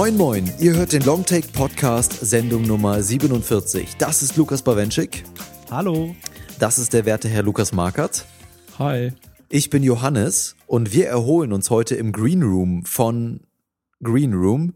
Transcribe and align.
Moin 0.00 0.16
Moin, 0.16 0.50
ihr 0.58 0.76
hört 0.76 0.92
den 0.92 1.02
Longtake 1.02 1.48
Podcast 1.52 2.12
Sendung 2.12 2.62
Nummer 2.62 3.02
47. 3.02 3.96
Das 3.98 4.22
ist 4.22 4.36
Lukas 4.36 4.62
Bawenschik. 4.62 5.24
Hallo. 5.70 6.14
Das 6.58 6.78
ist 6.78 6.94
der 6.94 7.04
werte 7.04 7.28
Herr 7.28 7.42
Lukas 7.42 7.72
Markert. 7.72 8.24
Hi. 8.78 9.12
Ich 9.50 9.68
bin 9.68 9.82
Johannes 9.82 10.56
und 10.66 10.94
wir 10.94 11.08
erholen 11.08 11.52
uns 11.52 11.68
heute 11.68 11.96
im 11.96 12.12
Green 12.12 12.42
Room 12.42 12.84
von 12.86 13.40
Green 14.02 14.32
Room, 14.32 14.74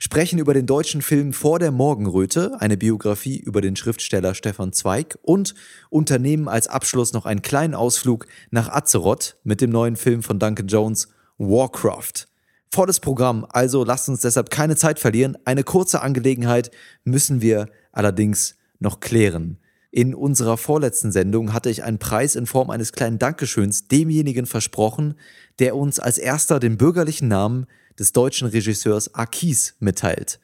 sprechen 0.00 0.38
über 0.38 0.54
den 0.54 0.66
deutschen 0.66 1.02
Film 1.02 1.32
Vor 1.32 1.58
der 1.58 1.70
Morgenröte, 1.70 2.56
eine 2.58 2.76
Biografie 2.78 3.38
über 3.38 3.60
den 3.60 3.76
Schriftsteller 3.76 4.34
Stefan 4.34 4.72
Zweig 4.72 5.18
und 5.22 5.54
unternehmen 5.90 6.48
als 6.48 6.68
Abschluss 6.68 7.12
noch 7.12 7.26
einen 7.26 7.42
kleinen 7.42 7.74
Ausflug 7.74 8.26
nach 8.50 8.70
Azeroth 8.70 9.36
mit 9.44 9.60
dem 9.60 9.70
neuen 9.70 9.96
Film 9.96 10.22
von 10.22 10.38
Duncan 10.38 10.66
Jones 10.66 11.08
Warcraft. 11.36 12.26
Volles 12.72 12.98
Programm, 12.98 13.46
also 13.50 13.84
lasst 13.84 14.08
uns 14.08 14.22
deshalb 14.22 14.48
keine 14.48 14.74
Zeit 14.74 14.98
verlieren. 14.98 15.36
Eine 15.44 15.64
kurze 15.64 16.00
Angelegenheit 16.00 16.70
müssen 17.04 17.42
wir 17.42 17.68
allerdings 17.92 18.56
noch 18.78 19.00
klären. 19.00 19.58
In 19.90 20.14
unserer 20.14 20.56
vorletzten 20.56 21.12
Sendung 21.12 21.52
hatte 21.52 21.68
ich 21.68 21.82
einen 21.82 21.98
Preis 21.98 22.36
in 22.36 22.46
Form 22.46 22.70
eines 22.70 22.92
kleinen 22.92 23.18
Dankeschöns 23.18 23.88
demjenigen 23.88 24.46
versprochen, 24.46 25.14
der 25.58 25.76
uns 25.76 25.98
als 25.98 26.16
erster 26.16 26.58
den 26.60 26.78
bürgerlichen 26.78 27.28
Namen 27.28 27.66
des 28.00 28.12
deutschen 28.12 28.48
Regisseurs 28.48 29.14
Akis 29.14 29.76
mitteilt. 29.78 30.40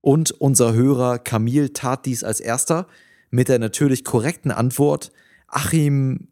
Und 0.00 0.32
unser 0.32 0.72
Hörer 0.72 1.18
Camille 1.18 1.72
tat 1.72 2.06
dies 2.06 2.24
als 2.24 2.40
erster 2.40 2.88
mit 3.30 3.48
der 3.48 3.58
natürlich 3.58 4.02
korrekten 4.02 4.50
Antwort 4.50 5.12
Achim 5.46 6.28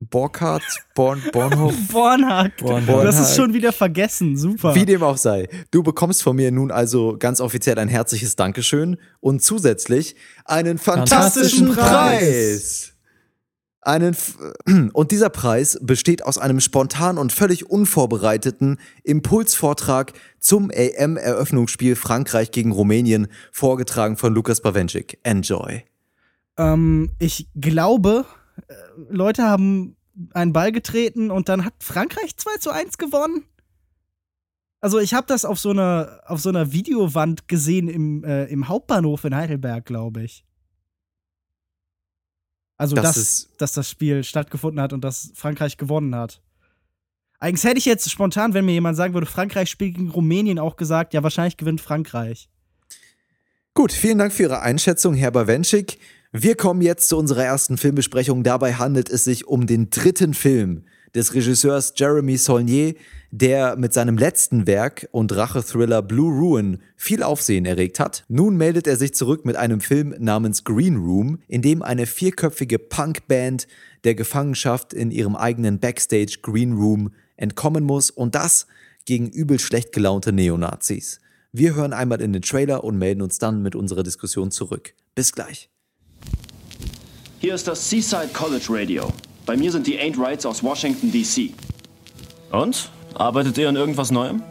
Borkhardt, 0.00 0.64
Born, 0.94 1.22
Bornhof. 1.32 1.74
Bornhardt. 1.90 2.56
Bornhardt. 2.58 3.06
Das 3.06 3.18
ist 3.18 3.36
schon 3.36 3.54
wieder 3.54 3.72
vergessen. 3.72 4.36
Super. 4.36 4.74
Wie 4.74 4.84
dem 4.84 5.02
auch 5.02 5.16
sei. 5.16 5.48
Du 5.70 5.82
bekommst 5.82 6.22
von 6.22 6.36
mir 6.36 6.50
nun 6.50 6.70
also 6.70 7.16
ganz 7.18 7.40
offiziell 7.40 7.78
ein 7.78 7.88
herzliches 7.88 8.36
Dankeschön 8.36 8.98
und 9.20 9.42
zusätzlich 9.42 10.16
einen 10.44 10.78
fantastischen, 10.78 11.72
Fantastischen 11.72 11.74
Preis. 11.74 12.20
Preis. 12.20 12.93
Einen 13.84 14.14
F 14.14 14.38
und 14.92 15.10
dieser 15.10 15.28
Preis 15.28 15.78
besteht 15.82 16.24
aus 16.24 16.38
einem 16.38 16.60
spontan 16.60 17.18
und 17.18 17.32
völlig 17.32 17.70
unvorbereiteten 17.70 18.78
Impulsvortrag 19.02 20.12
zum 20.38 20.70
AM-Eröffnungsspiel 20.70 21.94
Frankreich 21.94 22.50
gegen 22.50 22.72
Rumänien, 22.72 23.28
vorgetragen 23.52 24.16
von 24.16 24.34
Lukas 24.34 24.62
Bawenschik. 24.62 25.18
Enjoy. 25.22 25.82
ähm, 26.56 27.10
ich 27.18 27.48
glaube, 27.54 28.24
äh, 28.68 28.74
Leute 29.10 29.42
haben 29.42 29.96
einen 30.32 30.52
Ball 30.52 30.72
getreten 30.72 31.30
und 31.30 31.48
dann 31.48 31.64
hat 31.64 31.74
Frankreich 31.80 32.36
2 32.36 32.56
zu 32.58 32.70
1 32.70 32.98
gewonnen. 32.98 33.44
Also 34.80 34.98
ich 34.98 35.14
habe 35.14 35.26
das 35.26 35.44
auf 35.44 35.58
so 35.58 35.70
einer 35.70 36.20
auf 36.26 36.40
so 36.40 36.50
einer 36.50 36.72
Videowand 36.72 37.48
gesehen 37.48 37.88
im, 37.88 38.22
äh, 38.22 38.44
im 38.44 38.68
Hauptbahnhof 38.68 39.24
in 39.24 39.34
Heidelberg, 39.34 39.86
glaube 39.86 40.22
ich. 40.22 40.44
Also 42.76 42.96
Das 42.96 43.14
dass, 43.14 43.48
dass 43.58 43.72
das 43.72 43.88
Spiel 43.88 44.24
stattgefunden 44.24 44.80
hat 44.80 44.92
und 44.92 45.02
dass 45.02 45.32
Frankreich 45.34 45.76
gewonnen 45.76 46.14
hat. 46.14 46.40
Eigentlich 47.38 47.64
hätte 47.64 47.78
ich 47.78 47.84
jetzt 47.84 48.10
spontan, 48.10 48.54
wenn 48.54 48.64
mir 48.64 48.72
jemand 48.72 48.96
sagen 48.96 49.14
würde, 49.14 49.26
Frankreich 49.26 49.68
spielt 49.68 49.96
gegen 49.96 50.10
Rumänien, 50.10 50.58
auch 50.58 50.76
gesagt, 50.76 51.14
ja, 51.14 51.22
wahrscheinlich 51.22 51.56
gewinnt 51.56 51.80
Frankreich. 51.80 52.48
Gut, 53.74 53.92
vielen 53.92 54.18
Dank 54.18 54.32
für 54.32 54.44
Ihre 54.44 54.62
Einschätzung, 54.62 55.14
Herr 55.14 55.30
Bawenschik. 55.30 55.98
Wir 56.32 56.56
kommen 56.56 56.80
jetzt 56.80 57.08
zu 57.08 57.16
unserer 57.16 57.44
ersten 57.44 57.76
Filmbesprechung. 57.76 58.42
Dabei 58.42 58.74
handelt 58.74 59.08
es 59.10 59.24
sich 59.24 59.46
um 59.46 59.66
den 59.66 59.90
dritten 59.90 60.34
Film 60.34 60.84
des 61.14 61.34
Regisseurs 61.34 61.92
Jeremy 61.96 62.36
Saulnier, 62.36 62.94
der 63.30 63.76
mit 63.76 63.92
seinem 63.92 64.16
letzten 64.16 64.66
Werk 64.66 65.08
und 65.10 65.34
Rachethriller 65.34 66.02
Blue 66.02 66.32
Ruin 66.32 66.78
viel 66.96 67.22
Aufsehen 67.22 67.66
erregt 67.66 67.98
hat. 67.98 68.24
Nun 68.28 68.56
meldet 68.56 68.86
er 68.86 68.96
sich 68.96 69.14
zurück 69.14 69.44
mit 69.44 69.56
einem 69.56 69.80
Film 69.80 70.14
namens 70.18 70.64
Green 70.64 70.96
Room, 70.96 71.40
in 71.48 71.62
dem 71.62 71.82
eine 71.82 72.06
vierköpfige 72.06 72.78
Punkband 72.78 73.66
der 74.04 74.14
Gefangenschaft 74.14 74.92
in 74.92 75.10
ihrem 75.10 75.34
eigenen 75.34 75.80
Backstage 75.80 76.38
Green 76.42 76.74
Room 76.74 77.12
entkommen 77.36 77.84
muss 77.84 78.10
und 78.10 78.34
das 78.34 78.66
gegen 79.04 79.28
übel 79.28 79.58
schlecht 79.58 79.92
gelaunte 79.92 80.32
Neonazis. 80.32 81.20
Wir 81.52 81.74
hören 81.74 81.92
einmal 81.92 82.20
in 82.20 82.32
den 82.32 82.42
Trailer 82.42 82.84
und 82.84 82.98
melden 82.98 83.22
uns 83.22 83.38
dann 83.38 83.62
mit 83.62 83.76
unserer 83.76 84.02
Diskussion 84.02 84.50
zurück. 84.50 84.94
Bis 85.14 85.32
gleich. 85.32 85.70
Hier 87.40 87.54
ist 87.54 87.68
das 87.68 87.90
Seaside 87.90 88.30
College 88.32 88.66
Radio. 88.68 89.12
Bei 89.46 89.58
mir 89.58 89.70
sind 89.70 89.86
die 89.86 89.98
Ain't 89.98 90.18
Rights 90.18 90.46
aus 90.46 90.62
Washington, 90.62 91.12
D.C. 91.12 91.52
Und? 92.50 92.88
Arbeitet 93.14 93.58
ihr 93.58 93.68
an 93.68 93.76
irgendwas 93.76 94.10
Neuem? 94.10 94.42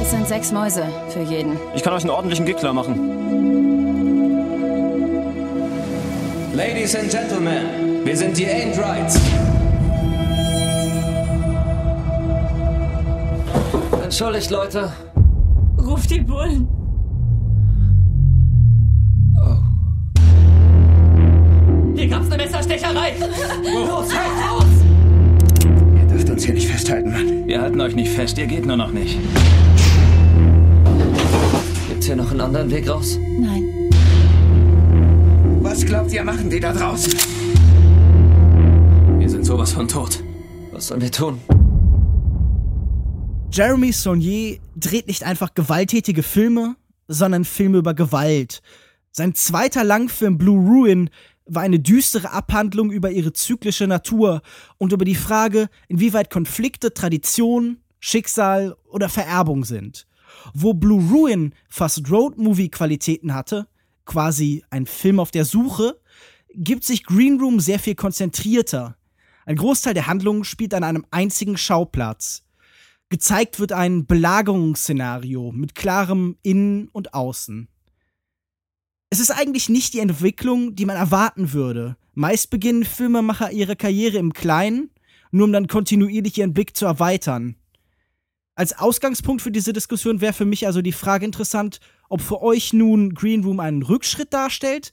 Es 0.00 0.10
sind 0.10 0.26
sechs 0.26 0.50
Mäuse 0.50 0.84
für 1.10 1.20
jeden. 1.22 1.58
Ich 1.74 1.82
kann 1.82 1.92
euch 1.92 2.00
einen 2.00 2.10
ordentlichen 2.10 2.46
Gig 2.46 2.56
klar 2.56 2.72
machen. 2.72 2.96
Ladies 6.54 6.96
and 6.96 7.10
Gentlemen, 7.10 8.04
wir 8.04 8.16
sind 8.16 8.36
die 8.36 8.46
Ain't 8.46 8.78
Rights. 8.78 9.20
Entschuldigt, 14.02 14.50
Leute. 14.50 14.90
Ruf 15.78 16.06
die 16.06 16.20
Bullen. 16.20 16.77
Messerstecherei. 23.12 23.72
Los, 23.72 24.14
halt 24.14 24.50
raus! 24.50 24.64
Ihr 25.98 26.06
dürft 26.06 26.30
uns 26.30 26.44
hier 26.44 26.54
nicht 26.54 26.68
festhalten, 26.68 27.12
Mann. 27.12 27.46
Wir 27.46 27.60
halten 27.60 27.80
euch 27.80 27.94
nicht 27.94 28.12
fest, 28.12 28.38
ihr 28.38 28.46
geht 28.46 28.66
nur 28.66 28.76
noch 28.76 28.90
nicht. 28.90 29.18
Gibt's 31.88 32.06
hier 32.06 32.16
noch 32.16 32.30
einen 32.30 32.40
anderen 32.40 32.70
Weg 32.70 32.88
raus? 32.88 33.18
Nein. 33.38 33.90
Was 35.60 35.84
glaubt 35.84 36.12
ihr, 36.12 36.24
machen 36.24 36.50
die 36.50 36.60
da 36.60 36.72
draußen? 36.72 37.12
Wir 39.18 39.28
sind 39.28 39.44
sowas 39.44 39.72
von 39.72 39.88
tot. 39.88 40.22
Was 40.72 40.88
sollen 40.88 41.00
wir 41.00 41.10
tun? 41.10 41.40
Jeremy 43.50 43.92
Saulnier 43.92 44.58
dreht 44.76 45.08
nicht 45.08 45.24
einfach 45.24 45.54
gewalttätige 45.54 46.22
Filme, 46.22 46.76
sondern 47.08 47.44
Filme 47.44 47.78
über 47.78 47.94
Gewalt. 47.94 48.60
Sein 49.10 49.34
zweiter 49.34 49.84
Langfilm 49.84 50.38
Blue 50.38 50.64
Ruin 50.64 51.10
war 51.48 51.62
eine 51.62 51.80
düstere 51.80 52.30
Abhandlung 52.30 52.92
über 52.92 53.10
ihre 53.10 53.32
zyklische 53.32 53.86
Natur 53.86 54.42
und 54.76 54.92
über 54.92 55.04
die 55.04 55.14
Frage, 55.14 55.68
inwieweit 55.88 56.30
Konflikte 56.30 56.94
Tradition, 56.94 57.78
Schicksal 57.98 58.76
oder 58.88 59.08
Vererbung 59.08 59.64
sind. 59.64 60.06
Wo 60.54 60.74
Blue 60.74 61.02
Ruin 61.10 61.54
fast 61.68 62.10
Road-Movie-Qualitäten 62.10 63.34
hatte, 63.34 63.66
quasi 64.04 64.62
ein 64.70 64.86
Film 64.86 65.18
auf 65.18 65.30
der 65.30 65.44
Suche, 65.44 65.98
gibt 66.54 66.84
sich 66.84 67.04
Green 67.04 67.40
Room 67.40 67.60
sehr 67.60 67.78
viel 67.78 67.94
konzentrierter. 67.94 68.96
Ein 69.46 69.56
Großteil 69.56 69.94
der 69.94 70.06
Handlung 70.06 70.44
spielt 70.44 70.74
an 70.74 70.84
einem 70.84 71.06
einzigen 71.10 71.56
Schauplatz. 71.56 72.44
Gezeigt 73.08 73.58
wird 73.58 73.72
ein 73.72 74.06
Belagerungsszenario 74.06 75.50
mit 75.52 75.74
klarem 75.74 76.36
Innen 76.42 76.88
und 76.88 77.14
Außen. 77.14 77.68
Es 79.10 79.20
ist 79.20 79.30
eigentlich 79.30 79.68
nicht 79.68 79.94
die 79.94 80.00
Entwicklung, 80.00 80.74
die 80.74 80.84
man 80.84 80.96
erwarten 80.96 81.52
würde. 81.52 81.96
Meist 82.14 82.50
beginnen 82.50 82.84
Filmemacher 82.84 83.50
ihre 83.52 83.74
Karriere 83.74 84.18
im 84.18 84.34
Kleinen, 84.34 84.90
nur 85.30 85.46
um 85.46 85.52
dann 85.52 85.66
kontinuierlich 85.66 86.36
ihren 86.36 86.52
Blick 86.52 86.76
zu 86.76 86.84
erweitern. 86.84 87.56
Als 88.54 88.78
Ausgangspunkt 88.78 89.40
für 89.40 89.50
diese 89.50 89.72
Diskussion 89.72 90.20
wäre 90.20 90.32
für 90.32 90.44
mich 90.44 90.66
also 90.66 90.82
die 90.82 90.92
Frage 90.92 91.24
interessant, 91.24 91.80
ob 92.08 92.20
für 92.20 92.42
euch 92.42 92.72
nun 92.72 93.14
Green 93.14 93.44
Room 93.44 93.60
einen 93.60 93.82
Rückschritt 93.82 94.32
darstellt 94.32 94.92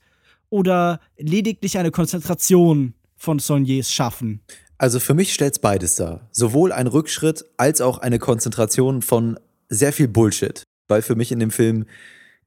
oder 0.49 1.01
lediglich 1.17 1.77
eine 1.77 1.91
Konzentration 1.91 2.93
von 3.17 3.39
Saulniers 3.39 3.91
Schaffen. 3.91 4.41
Also 4.77 4.99
für 4.99 5.13
mich 5.13 5.33
stellt's 5.33 5.59
beides 5.59 5.95
dar. 5.95 6.29
Sowohl 6.31 6.71
ein 6.71 6.87
Rückschritt 6.87 7.45
als 7.57 7.81
auch 7.81 7.97
eine 7.97 8.19
Konzentration 8.19 9.01
von 9.01 9.39
sehr 9.67 9.93
viel 9.93 10.07
Bullshit. 10.07 10.63
Weil 10.87 11.01
für 11.01 11.15
mich 11.15 11.31
in 11.31 11.39
dem 11.39 11.51
Film 11.51 11.85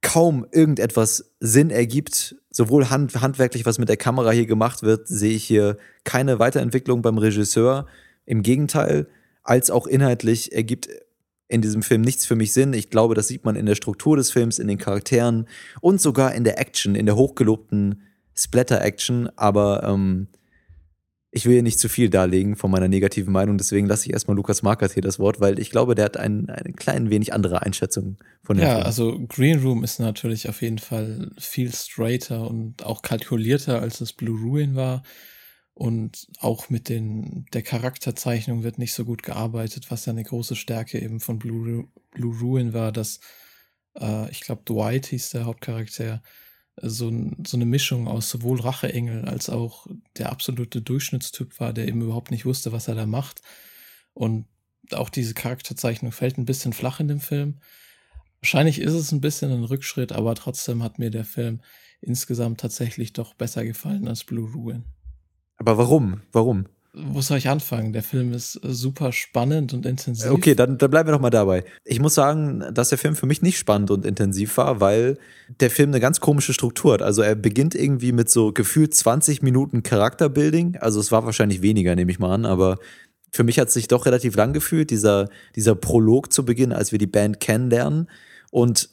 kaum 0.01 0.45
irgendetwas 0.51 1.31
Sinn 1.39 1.69
ergibt. 1.69 2.35
Sowohl 2.51 2.89
hand, 2.89 3.21
handwerklich, 3.21 3.65
was 3.65 3.79
mit 3.79 3.89
der 3.89 3.97
Kamera 3.97 4.31
hier 4.31 4.45
gemacht 4.45 4.83
wird, 4.83 5.07
sehe 5.07 5.35
ich 5.35 5.43
hier 5.43 5.77
keine 6.03 6.39
Weiterentwicklung 6.39 7.01
beim 7.01 7.17
Regisseur. 7.17 7.85
Im 8.25 8.41
Gegenteil, 8.43 9.07
als 9.43 9.71
auch 9.71 9.87
inhaltlich 9.87 10.51
ergibt 10.53 10.89
in 11.47 11.61
diesem 11.61 11.81
Film 11.81 12.01
nichts 12.01 12.25
für 12.25 12.35
mich 12.35 12.53
Sinn. 12.53 12.73
Ich 12.73 12.89
glaube, 12.89 13.15
das 13.15 13.27
sieht 13.27 13.43
man 13.43 13.55
in 13.55 13.65
der 13.65 13.75
Struktur 13.75 14.15
des 14.15 14.31
Films, 14.31 14.59
in 14.59 14.67
den 14.67 14.77
Charakteren 14.77 15.47
und 15.81 15.99
sogar 15.99 16.33
in 16.35 16.43
der 16.43 16.59
Action, 16.59 16.95
in 16.95 17.07
der 17.07 17.15
hochgelobten 17.15 18.03
Splatter-Action. 18.35 19.29
Aber 19.35 19.83
ähm, 19.83 20.27
ich 21.31 21.45
will 21.45 21.53
hier 21.53 21.63
nicht 21.63 21.79
zu 21.79 21.89
viel 21.89 22.09
darlegen 22.09 22.55
von 22.55 22.71
meiner 22.71 22.87
negativen 22.87 23.31
Meinung, 23.31 23.57
deswegen 23.57 23.87
lasse 23.87 24.07
ich 24.07 24.13
erstmal 24.13 24.35
Lukas 24.35 24.63
Markert 24.63 24.93
hier 24.93 25.03
das 25.03 25.19
Wort, 25.19 25.39
weil 25.39 25.59
ich 25.59 25.69
glaube, 25.69 25.93
der 25.95 26.05
hat 26.05 26.17
ein, 26.17 26.49
eine 26.49 26.73
klein 26.73 27.09
wenig 27.09 27.33
andere 27.33 27.61
Einschätzung 27.61 28.17
von 28.43 28.57
dem 28.57 28.65
Ja, 28.65 28.73
Film. 28.73 28.85
also 28.85 29.19
Green 29.27 29.59
Room 29.61 29.83
ist 29.83 29.99
natürlich 29.99 30.49
auf 30.49 30.61
jeden 30.61 30.79
Fall 30.79 31.31
viel 31.37 31.71
straighter 31.73 32.49
und 32.49 32.83
auch 32.83 33.01
kalkulierter, 33.01 33.81
als 33.81 34.01
es 34.01 34.13
Blue 34.13 34.39
Ruin 34.39 34.75
war. 34.75 35.03
Und 35.75 36.27
auch 36.39 36.69
mit 36.69 36.89
den, 36.89 37.45
der 37.53 37.61
Charakterzeichnung 37.61 38.63
wird 38.63 38.79
nicht 38.79 38.93
so 38.93 39.05
gut 39.05 39.23
gearbeitet, 39.23 39.89
was 39.89 40.05
ja 40.05 40.11
eine 40.11 40.23
große 40.23 40.57
Stärke 40.57 40.99
eben 40.99 41.21
von 41.21 41.39
Blue, 41.39 41.87
Blue 42.11 42.37
Ruin 42.37 42.73
war, 42.73 42.91
dass, 42.91 43.21
äh, 43.97 44.29
ich 44.29 44.41
glaube, 44.41 44.63
Dwight 44.65 45.05
hieß 45.05 45.29
der 45.29 45.45
Hauptcharakter, 45.45 46.21
so, 46.81 47.11
so 47.45 47.57
eine 47.57 47.65
Mischung 47.65 48.07
aus 48.07 48.29
sowohl 48.29 48.61
Racheengel 48.61 49.25
als 49.25 49.49
auch 49.49 49.87
der 50.17 50.31
absolute 50.31 50.81
Durchschnittstyp 50.81 51.59
war, 51.59 51.73
der 51.73 51.87
eben 51.87 52.01
überhaupt 52.01 52.31
nicht 52.31 52.45
wusste, 52.45 52.71
was 52.71 52.87
er 52.87 52.95
da 52.95 53.05
macht. 53.05 53.41
Und 54.13 54.45
auch 54.91 55.09
diese 55.09 55.33
Charakterzeichnung 55.33 56.11
fällt 56.11 56.37
ein 56.37 56.45
bisschen 56.45 56.73
flach 56.73 56.99
in 56.99 57.07
dem 57.07 57.19
Film. 57.19 57.59
Wahrscheinlich 58.41 58.79
ist 58.79 58.93
es 58.93 59.11
ein 59.11 59.21
bisschen 59.21 59.51
ein 59.51 59.63
Rückschritt, 59.63 60.11
aber 60.11 60.35
trotzdem 60.35 60.81
hat 60.83 60.99
mir 60.99 61.11
der 61.11 61.25
Film 61.25 61.61
insgesamt 62.01 62.59
tatsächlich 62.59 63.13
doch 63.13 63.33
besser 63.33 63.65
gefallen 63.65 64.07
als 64.07 64.23
Blue 64.23 64.51
Ruin. 64.51 64.85
Aber 65.57 65.77
warum? 65.77 66.21
Warum? 66.31 66.67
Wo 66.93 67.21
soll 67.21 67.37
ich 67.37 67.47
anfangen? 67.47 67.93
Der 67.93 68.01
Film 68.01 68.33
ist 68.33 68.55
äh, 68.63 68.73
super 68.73 69.11
spannend 69.11 69.73
und 69.73 69.85
intensiv. 69.85 70.31
Okay, 70.31 70.55
dann, 70.55 70.77
dann 70.77 70.89
bleiben 70.89 71.07
wir 71.07 71.13
doch 71.13 71.21
mal 71.21 71.29
dabei. 71.29 71.63
Ich 71.85 71.99
muss 71.99 72.15
sagen, 72.15 72.63
dass 72.73 72.89
der 72.89 72.97
Film 72.97 73.15
für 73.15 73.27
mich 73.27 73.41
nicht 73.41 73.59
spannend 73.59 73.91
und 73.91 74.05
intensiv 74.05 74.57
war, 74.57 74.81
weil 74.81 75.17
der 75.59 75.69
Film 75.69 75.91
eine 75.91 75.99
ganz 75.99 76.19
komische 76.19 76.53
Struktur 76.53 76.93
hat. 76.93 77.01
Also 77.03 77.21
er 77.21 77.35
beginnt 77.35 77.75
irgendwie 77.75 78.11
mit 78.11 78.29
so 78.29 78.51
gefühlt 78.51 78.95
20 78.95 79.43
Minuten 79.43 79.83
Charakterbuilding. 79.83 80.77
Also 80.77 80.99
es 80.99 81.11
war 81.11 81.25
wahrscheinlich 81.25 81.61
weniger, 81.61 81.95
nehme 81.95 82.11
ich 82.11 82.19
mal 82.19 82.33
an, 82.33 82.45
aber 82.45 82.77
für 83.31 83.43
mich 83.43 83.59
hat 83.59 83.67
es 83.67 83.75
sich 83.75 83.87
doch 83.87 84.07
relativ 84.07 84.35
lang 84.35 84.53
gefühlt, 84.53 84.89
dieser, 84.89 85.29
dieser 85.55 85.75
Prolog 85.75 86.33
zu 86.33 86.43
Beginn, 86.43 86.73
als 86.73 86.91
wir 86.91 86.97
die 86.97 87.07
Band 87.07 87.39
kennenlernen. 87.39 88.09
Und 88.51 88.89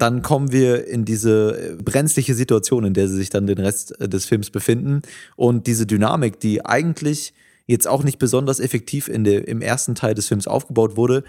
dann 0.00 0.22
kommen 0.22 0.50
wir 0.50 0.86
in 0.86 1.04
diese 1.04 1.72
äh, 1.72 1.82
brenzliche 1.82 2.34
Situation, 2.34 2.84
in 2.84 2.94
der 2.94 3.08
sie 3.08 3.16
sich 3.16 3.30
dann 3.30 3.46
den 3.46 3.58
Rest 3.58 4.00
äh, 4.00 4.08
des 4.08 4.24
Films 4.24 4.50
befinden. 4.50 5.02
Und 5.36 5.66
diese 5.66 5.86
Dynamik, 5.86 6.40
die 6.40 6.64
eigentlich 6.64 7.34
jetzt 7.66 7.86
auch 7.86 8.02
nicht 8.02 8.18
besonders 8.18 8.60
effektiv 8.60 9.08
in 9.08 9.24
der, 9.24 9.46
im 9.46 9.60
ersten 9.60 9.94
Teil 9.94 10.14
des 10.14 10.28
Films 10.28 10.48
aufgebaut 10.48 10.96
wurde, 10.96 11.22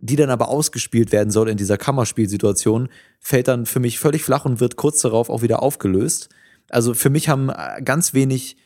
die 0.00 0.16
dann 0.16 0.30
aber 0.30 0.48
ausgespielt 0.48 1.12
werden 1.12 1.30
soll 1.30 1.48
in 1.48 1.56
dieser 1.56 1.76
Kammerspielsituation, 1.76 2.88
fällt 3.20 3.48
dann 3.48 3.66
für 3.66 3.80
mich 3.80 3.98
völlig 3.98 4.22
flach 4.22 4.44
und 4.44 4.60
wird 4.60 4.76
kurz 4.76 5.00
darauf 5.00 5.28
auch 5.30 5.42
wieder 5.42 5.62
aufgelöst. 5.62 6.28
Also 6.68 6.94
für 6.94 7.10
mich 7.10 7.28
haben 7.28 7.48
äh, 7.48 7.82
ganz 7.82 8.14
wenig 8.14 8.56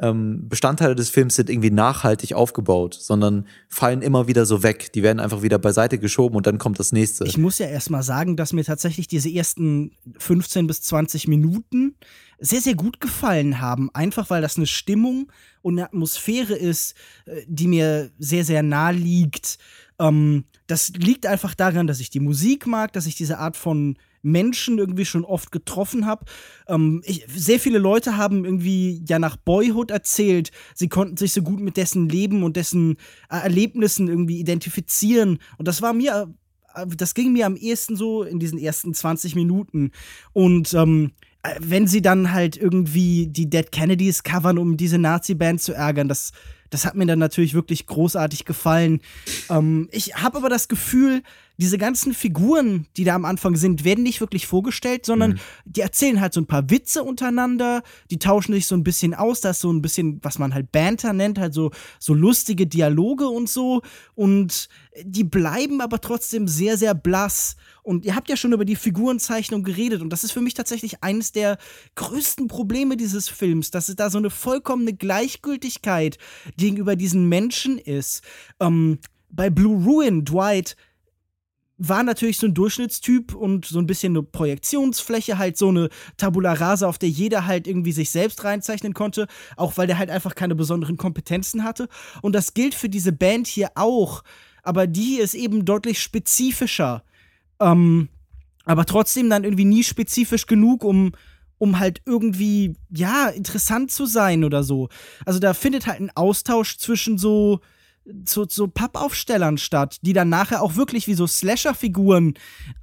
ähm, 0.00 0.48
Bestandteile 0.48 0.94
des 0.94 1.10
Films 1.10 1.34
sind 1.34 1.50
irgendwie 1.50 1.70
nachhaltig 1.70 2.34
aufgebaut, 2.34 2.94
sondern 2.94 3.46
fallen 3.68 4.00
immer 4.02 4.28
wieder 4.28 4.46
so 4.46 4.62
weg. 4.62 4.92
Die 4.92 5.02
werden 5.02 5.18
einfach 5.18 5.42
wieder 5.42 5.58
beiseite 5.58 5.98
geschoben 5.98 6.36
und 6.36 6.46
dann 6.46 6.58
kommt 6.58 6.78
das 6.78 6.92
nächste. 6.92 7.26
Ich 7.26 7.36
muss 7.36 7.58
ja 7.58 7.66
erstmal 7.66 8.04
sagen, 8.04 8.36
dass 8.36 8.52
mir 8.52 8.64
tatsächlich 8.64 9.08
diese 9.08 9.28
ersten 9.28 9.92
15 10.18 10.66
bis 10.68 10.82
20 10.82 11.26
Minuten 11.26 11.96
sehr, 12.38 12.60
sehr 12.60 12.74
gut 12.74 13.00
gefallen 13.00 13.60
haben. 13.60 13.90
Einfach 13.92 14.30
weil 14.30 14.40
das 14.40 14.56
eine 14.56 14.66
Stimmung 14.66 15.32
und 15.62 15.74
eine 15.74 15.86
Atmosphäre 15.86 16.54
ist, 16.54 16.94
äh, 17.26 17.42
die 17.48 17.66
mir 17.66 18.10
sehr, 18.18 18.44
sehr 18.44 18.62
nah 18.62 18.90
liegt. 18.90 19.58
Ähm, 19.98 20.44
das 20.68 20.90
liegt 20.90 21.26
einfach 21.26 21.54
daran, 21.54 21.88
dass 21.88 21.98
ich 21.98 22.10
die 22.10 22.20
Musik 22.20 22.66
mag, 22.68 22.92
dass 22.92 23.06
ich 23.06 23.16
diese 23.16 23.38
Art 23.38 23.56
von 23.56 23.98
Menschen 24.30 24.78
irgendwie 24.78 25.04
schon 25.04 25.24
oft 25.24 25.52
getroffen 25.52 26.06
habe. 26.06 26.24
Ähm, 26.66 27.02
sehr 27.28 27.60
viele 27.60 27.78
Leute 27.78 28.16
haben 28.16 28.44
irgendwie 28.44 29.02
ja 29.08 29.18
nach 29.18 29.36
Boyhood 29.36 29.90
erzählt, 29.90 30.50
sie 30.74 30.88
konnten 30.88 31.16
sich 31.16 31.32
so 31.32 31.42
gut 31.42 31.60
mit 31.60 31.76
dessen 31.76 32.08
Leben 32.08 32.42
und 32.42 32.56
dessen 32.56 32.96
äh, 33.30 33.36
Erlebnissen 33.36 34.08
irgendwie 34.08 34.38
identifizieren. 34.38 35.38
Und 35.56 35.68
das 35.68 35.82
war 35.82 35.92
mir, 35.92 36.32
äh, 36.74 36.86
das 36.86 37.14
ging 37.14 37.32
mir 37.32 37.46
am 37.46 37.56
ehesten 37.56 37.96
so 37.96 38.22
in 38.22 38.38
diesen 38.38 38.58
ersten 38.58 38.94
20 38.94 39.34
Minuten. 39.34 39.92
Und 40.32 40.74
ähm, 40.74 41.12
äh, 41.42 41.54
wenn 41.60 41.86
sie 41.86 42.02
dann 42.02 42.32
halt 42.32 42.56
irgendwie 42.56 43.26
die 43.28 43.48
Dead 43.48 43.70
Kennedys 43.70 44.22
covern, 44.22 44.58
um 44.58 44.76
diese 44.76 44.98
Nazi-Band 44.98 45.60
zu 45.60 45.72
ärgern, 45.72 46.08
das, 46.08 46.32
das 46.70 46.84
hat 46.84 46.94
mir 46.94 47.06
dann 47.06 47.18
natürlich 47.18 47.54
wirklich 47.54 47.86
großartig 47.86 48.44
gefallen. 48.44 49.00
Ähm, 49.48 49.88
ich 49.92 50.16
habe 50.16 50.38
aber 50.38 50.48
das 50.48 50.68
Gefühl, 50.68 51.22
diese 51.60 51.76
ganzen 51.76 52.14
Figuren, 52.14 52.86
die 52.96 53.02
da 53.02 53.16
am 53.16 53.24
Anfang 53.24 53.56
sind, 53.56 53.82
werden 53.84 54.04
nicht 54.04 54.20
wirklich 54.20 54.46
vorgestellt, 54.46 55.04
sondern 55.04 55.32
Mhm. 55.32 55.38
die 55.64 55.80
erzählen 55.80 56.20
halt 56.20 56.32
so 56.32 56.40
ein 56.40 56.46
paar 56.46 56.70
Witze 56.70 57.02
untereinander, 57.02 57.82
die 58.12 58.20
tauschen 58.20 58.54
sich 58.54 58.66
so 58.68 58.76
ein 58.76 58.84
bisschen 58.84 59.12
aus, 59.12 59.40
da 59.40 59.50
ist 59.50 59.60
so 59.60 59.72
ein 59.72 59.82
bisschen, 59.82 60.20
was 60.22 60.38
man 60.38 60.54
halt 60.54 60.70
Banter 60.70 61.12
nennt, 61.12 61.38
halt 61.38 61.52
so, 61.54 61.72
so 61.98 62.14
lustige 62.14 62.68
Dialoge 62.68 63.26
und 63.28 63.48
so. 63.48 63.82
Und 64.14 64.68
die 65.02 65.24
bleiben 65.24 65.80
aber 65.80 66.00
trotzdem 66.00 66.46
sehr, 66.46 66.78
sehr 66.78 66.94
blass. 66.94 67.56
Und 67.82 68.04
ihr 68.04 68.14
habt 68.14 68.28
ja 68.28 68.36
schon 68.36 68.52
über 68.52 68.64
die 68.64 68.76
Figurenzeichnung 68.76 69.64
geredet 69.64 70.00
und 70.00 70.10
das 70.10 70.22
ist 70.22 70.30
für 70.32 70.40
mich 70.40 70.54
tatsächlich 70.54 71.02
eines 71.02 71.32
der 71.32 71.58
größten 71.96 72.46
Probleme 72.46 72.96
dieses 72.96 73.28
Films, 73.28 73.70
dass 73.72 73.88
es 73.88 73.96
da 73.96 74.10
so 74.10 74.18
eine 74.18 74.30
vollkommene 74.30 74.92
Gleichgültigkeit 74.92 76.18
gegenüber 76.56 76.94
diesen 76.96 77.28
Menschen 77.28 77.78
ist. 77.78 78.22
Ähm, 78.60 78.98
bei 79.30 79.50
Blue 79.50 79.84
Ruin, 79.84 80.24
Dwight 80.24 80.76
war 81.78 82.02
natürlich 82.02 82.38
so 82.38 82.46
ein 82.46 82.54
Durchschnittstyp 82.54 83.34
und 83.34 83.64
so 83.64 83.78
ein 83.78 83.86
bisschen 83.86 84.12
eine 84.12 84.24
Projektionsfläche, 84.24 85.38
halt 85.38 85.56
so 85.56 85.68
eine 85.68 85.88
Tabula 86.16 86.52
rasa, 86.52 86.88
auf 86.88 86.98
der 86.98 87.08
jeder 87.08 87.46
halt 87.46 87.66
irgendwie 87.68 87.92
sich 87.92 88.10
selbst 88.10 88.42
reinzeichnen 88.44 88.94
konnte, 88.94 89.28
auch 89.56 89.76
weil 89.76 89.86
der 89.86 89.98
halt 89.98 90.10
einfach 90.10 90.34
keine 90.34 90.56
besonderen 90.56 90.96
Kompetenzen 90.96 91.62
hatte. 91.62 91.88
Und 92.20 92.34
das 92.34 92.52
gilt 92.52 92.74
für 92.74 92.88
diese 92.88 93.12
Band 93.12 93.46
hier 93.46 93.70
auch, 93.76 94.24
aber 94.64 94.88
die 94.88 95.04
hier 95.16 95.24
ist 95.24 95.34
eben 95.34 95.64
deutlich 95.64 96.02
spezifischer. 96.02 97.04
Ähm, 97.60 98.08
aber 98.64 98.84
trotzdem 98.84 99.30
dann 99.30 99.44
irgendwie 99.44 99.64
nie 99.64 99.84
spezifisch 99.84 100.46
genug, 100.46 100.84
um, 100.84 101.12
um 101.58 101.78
halt 101.78 102.02
irgendwie, 102.04 102.74
ja, 102.90 103.28
interessant 103.28 103.92
zu 103.92 104.04
sein 104.04 104.42
oder 104.42 104.64
so. 104.64 104.88
Also 105.24 105.38
da 105.38 105.54
findet 105.54 105.86
halt 105.86 106.00
ein 106.00 106.10
Austausch 106.14 106.76
zwischen 106.76 107.18
so, 107.18 107.60
so, 108.26 108.46
so 108.48 108.68
Pappaufstellern 108.68 109.58
statt, 109.58 109.98
die 110.02 110.12
dann 110.12 110.28
nachher 110.28 110.62
auch 110.62 110.76
wirklich 110.76 111.06
wie 111.06 111.14
so 111.14 111.26
Slasher-Figuren 111.26 112.34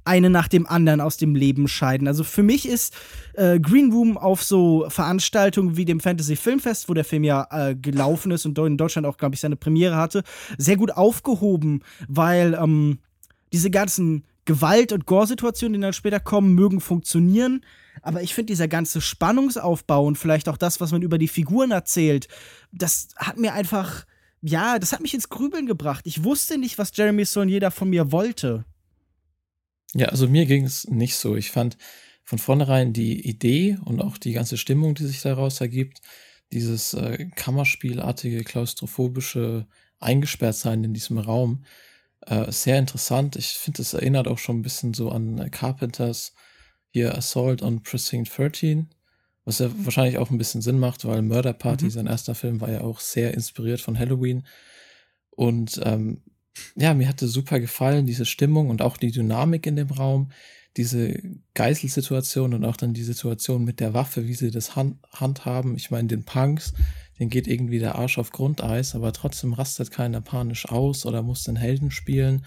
eine 0.04 0.30
nach 0.30 0.48
dem 0.48 0.66
anderen 0.66 1.00
aus 1.00 1.16
dem 1.16 1.34
Leben 1.34 1.68
scheiden. 1.68 2.06
Also 2.06 2.24
für 2.24 2.42
mich 2.42 2.68
ist 2.68 2.94
äh, 3.34 3.58
Green 3.58 3.92
Room 3.92 4.16
auf 4.16 4.42
so 4.42 4.86
Veranstaltungen 4.88 5.76
wie 5.76 5.84
dem 5.84 6.00
Fantasy 6.00 6.36
Filmfest, 6.36 6.88
wo 6.88 6.94
der 6.94 7.04
Film 7.04 7.24
ja 7.24 7.46
äh, 7.50 7.74
gelaufen 7.74 8.30
ist 8.30 8.46
und 8.46 8.58
in 8.58 8.76
Deutschland 8.76 9.06
auch, 9.06 9.16
glaube 9.16 9.34
ich, 9.34 9.40
seine 9.40 9.56
Premiere 9.56 9.96
hatte, 9.96 10.22
sehr 10.58 10.76
gut 10.76 10.92
aufgehoben, 10.92 11.82
weil 12.08 12.54
ähm, 12.54 12.98
diese 13.52 13.70
ganzen 13.70 14.24
Gewalt- 14.44 14.92
und 14.92 15.06
Gore-Situationen, 15.06 15.74
die 15.74 15.80
dann 15.80 15.92
später 15.92 16.20
kommen, 16.20 16.54
mögen 16.54 16.80
funktionieren. 16.80 17.62
Aber 18.02 18.22
ich 18.22 18.34
finde, 18.34 18.52
dieser 18.52 18.68
ganze 18.68 19.00
Spannungsaufbau 19.00 20.04
und 20.04 20.16
vielleicht 20.16 20.48
auch 20.48 20.56
das, 20.56 20.80
was 20.80 20.92
man 20.92 21.02
über 21.02 21.18
die 21.18 21.28
Figuren 21.28 21.72
erzählt, 21.72 22.28
das 22.70 23.08
hat 23.16 23.38
mir 23.38 23.54
einfach, 23.54 24.06
ja, 24.42 24.78
das 24.78 24.92
hat 24.92 25.00
mich 25.00 25.14
ins 25.14 25.28
Grübeln 25.28 25.66
gebracht. 25.66 26.06
Ich 26.06 26.24
wusste 26.24 26.58
nicht, 26.58 26.78
was 26.78 26.90
Jeremy 26.94 27.24
Saulnier 27.24 27.60
da 27.60 27.70
von 27.70 27.90
mir 27.90 28.12
wollte. 28.12 28.64
Ja, 29.94 30.08
also 30.08 30.28
mir 30.28 30.46
ging 30.46 30.64
es 30.64 30.88
nicht 30.88 31.16
so. 31.16 31.36
Ich 31.36 31.50
fand 31.50 31.78
von 32.22 32.38
vornherein 32.38 32.92
die 32.92 33.26
Idee 33.26 33.78
und 33.84 34.00
auch 34.00 34.18
die 34.18 34.32
ganze 34.32 34.58
Stimmung, 34.58 34.94
die 34.94 35.06
sich 35.06 35.22
daraus 35.22 35.60
ergibt, 35.60 36.00
dieses 36.52 36.94
äh, 36.94 37.26
Kammerspielartige, 37.34 38.44
klaustrophobische 38.44 39.66
Eingesperrtsein 40.00 40.84
in 40.84 40.92
diesem 40.94 41.18
Raum, 41.18 41.64
äh, 42.26 42.50
sehr 42.52 42.78
interessant. 42.78 43.36
Ich 43.36 43.58
finde, 43.58 43.82
es 43.82 43.94
erinnert 43.94 44.28
auch 44.28 44.38
schon 44.38 44.58
ein 44.58 44.62
bisschen 44.62 44.92
so 44.92 45.10
an 45.10 45.50
Carpenters 45.50 46.34
hier 46.90 47.16
Assault 47.16 47.62
on 47.62 47.82
Precinct 47.82 48.30
13, 48.36 48.88
was 49.46 49.60
ja 49.60 49.70
wahrscheinlich 49.84 50.18
auch 50.18 50.30
ein 50.30 50.38
bisschen 50.38 50.60
Sinn 50.60 50.78
macht, 50.78 51.06
weil 51.06 51.22
Murder 51.22 51.54
Party, 51.54 51.86
Mhm. 51.86 51.90
sein 51.90 52.06
erster 52.06 52.34
Film, 52.34 52.60
war 52.60 52.70
ja 52.70 52.82
auch 52.82 53.00
sehr 53.00 53.32
inspiriert 53.32 53.80
von 53.80 53.98
Halloween. 53.98 54.44
Und 55.30 55.80
ähm, 55.84 56.20
ja, 56.74 56.92
mir 56.94 57.08
hatte 57.08 57.28
super 57.28 57.60
gefallen, 57.60 58.06
diese 58.06 58.26
Stimmung 58.26 58.68
und 58.70 58.82
auch 58.82 58.96
die 58.96 59.12
Dynamik 59.12 59.66
in 59.66 59.76
dem 59.76 59.90
Raum, 59.90 60.30
diese 60.76 61.18
Geiselsituation 61.54 62.52
und 62.54 62.64
auch 62.64 62.76
dann 62.76 62.92
die 62.92 63.02
Situation 63.04 63.64
mit 63.64 63.80
der 63.80 63.94
Waffe, 63.94 64.26
wie 64.26 64.34
sie 64.34 64.50
das 64.50 64.76
hand 64.76 64.98
handhaben. 65.10 65.76
Ich 65.76 65.90
meine, 65.90 66.08
den 66.08 66.24
Punks, 66.24 66.74
den 67.18 67.30
geht 67.30 67.46
irgendwie 67.46 67.78
der 67.78 67.94
Arsch 67.94 68.18
auf 68.18 68.30
Grundeis, 68.30 68.94
aber 68.94 69.12
trotzdem 69.12 69.54
rastet 69.54 69.90
keiner 69.90 70.20
panisch 70.20 70.68
aus 70.68 71.06
oder 71.06 71.22
muss 71.22 71.44
den 71.44 71.56
Helden 71.56 71.90
spielen. 71.90 72.44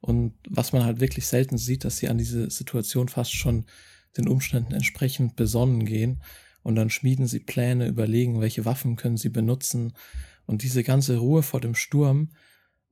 Und 0.00 0.34
was 0.48 0.72
man 0.72 0.84
halt 0.84 1.00
wirklich 1.00 1.26
selten 1.26 1.58
sieht, 1.58 1.84
dass 1.84 1.98
sie 1.98 2.08
an 2.08 2.18
diese 2.18 2.50
Situation 2.50 3.08
fast 3.08 3.34
schon 3.34 3.64
den 4.16 4.28
Umständen 4.28 4.72
entsprechend 4.74 5.36
besonnen 5.36 5.84
gehen. 5.84 6.22
Und 6.62 6.74
dann 6.74 6.90
schmieden 6.90 7.26
sie 7.26 7.40
Pläne, 7.40 7.86
überlegen, 7.86 8.40
welche 8.40 8.64
Waffen 8.64 8.96
können 8.96 9.16
sie 9.16 9.28
benutzen. 9.28 9.92
Und 10.46 10.62
diese 10.62 10.82
ganze 10.82 11.18
Ruhe 11.18 11.42
vor 11.42 11.60
dem 11.60 11.74
Sturm 11.74 12.30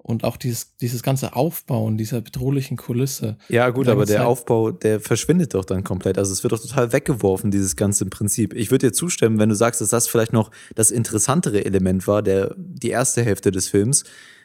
und 0.04 0.22
auch 0.22 0.36
dieses, 0.36 0.76
dieses 0.76 1.02
ganze 1.02 1.34
Aufbauen 1.34 1.96
dieser 1.96 2.20
bedrohlichen 2.20 2.76
Kulisse. 2.76 3.38
Ja, 3.48 3.70
gut, 3.70 3.88
aber 3.88 4.04
der 4.04 4.18
halt 4.18 4.28
Aufbau, 4.28 4.70
der 4.70 5.00
verschwindet 5.00 5.54
doch 5.54 5.64
dann 5.64 5.82
komplett. 5.82 6.18
Also 6.18 6.30
es 6.30 6.42
wird 6.42 6.52
doch 6.52 6.60
total 6.60 6.92
weggeworfen, 6.92 7.50
dieses 7.50 7.74
ganze 7.74 8.04
Prinzip. 8.04 8.52
Ich 8.52 8.70
würde 8.70 8.88
dir 8.88 8.92
zustimmen, 8.92 9.38
wenn 9.38 9.48
du 9.48 9.54
sagst, 9.54 9.80
dass 9.80 9.88
das 9.88 10.06
vielleicht 10.06 10.34
noch 10.34 10.50
das 10.74 10.90
interessantere 10.90 11.64
Element 11.64 12.06
war, 12.06 12.22
der, 12.22 12.54
die 12.58 12.90
erste 12.90 13.24
Hälfte 13.24 13.50
des 13.50 13.68
Films. 13.68 14.04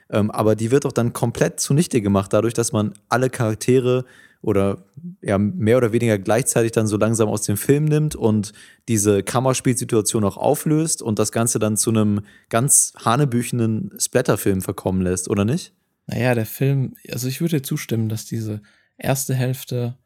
Ähm, 0.09 0.31
aber 0.31 0.55
die 0.55 0.71
wird 0.71 0.85
doch 0.85 0.93
dann 0.93 1.11
komplett 1.11 1.59
zunichte 1.59 2.01
gemacht, 2.01 2.31
dadurch, 2.31 2.53
dass 2.53 2.71
man 2.71 2.93
alle 3.09 3.29
Charaktere 3.29 4.05
oder 4.41 4.85
ja, 5.21 5.37
mehr 5.37 5.77
oder 5.77 5.91
weniger 5.91 6.17
gleichzeitig 6.17 6.71
dann 6.71 6.87
so 6.87 6.97
langsam 6.97 7.27
aus 7.27 7.41
dem 7.41 7.57
Film 7.57 7.85
nimmt 7.85 8.15
und 8.15 8.53
diese 8.87 9.21
Kammerspielsituation 9.21 10.23
auch 10.23 10.37
auflöst 10.37 11.01
und 11.01 11.19
das 11.19 11.31
Ganze 11.31 11.59
dann 11.59 11.75
zu 11.75 11.89
einem 11.89 12.21
ganz 12.49 12.93
hanebüchenen 13.03 13.91
Splatterfilm 13.99 14.61
verkommen 14.61 15.01
lässt, 15.01 15.29
oder 15.29 15.43
nicht? 15.43 15.73
Naja, 16.07 16.33
der 16.35 16.45
Film, 16.45 16.93
also 17.11 17.27
ich 17.27 17.41
würde 17.41 17.61
zustimmen, 17.61 18.09
dass 18.09 18.25
diese 18.25 18.61
erste 18.97 19.35
Hälfte 19.35 19.97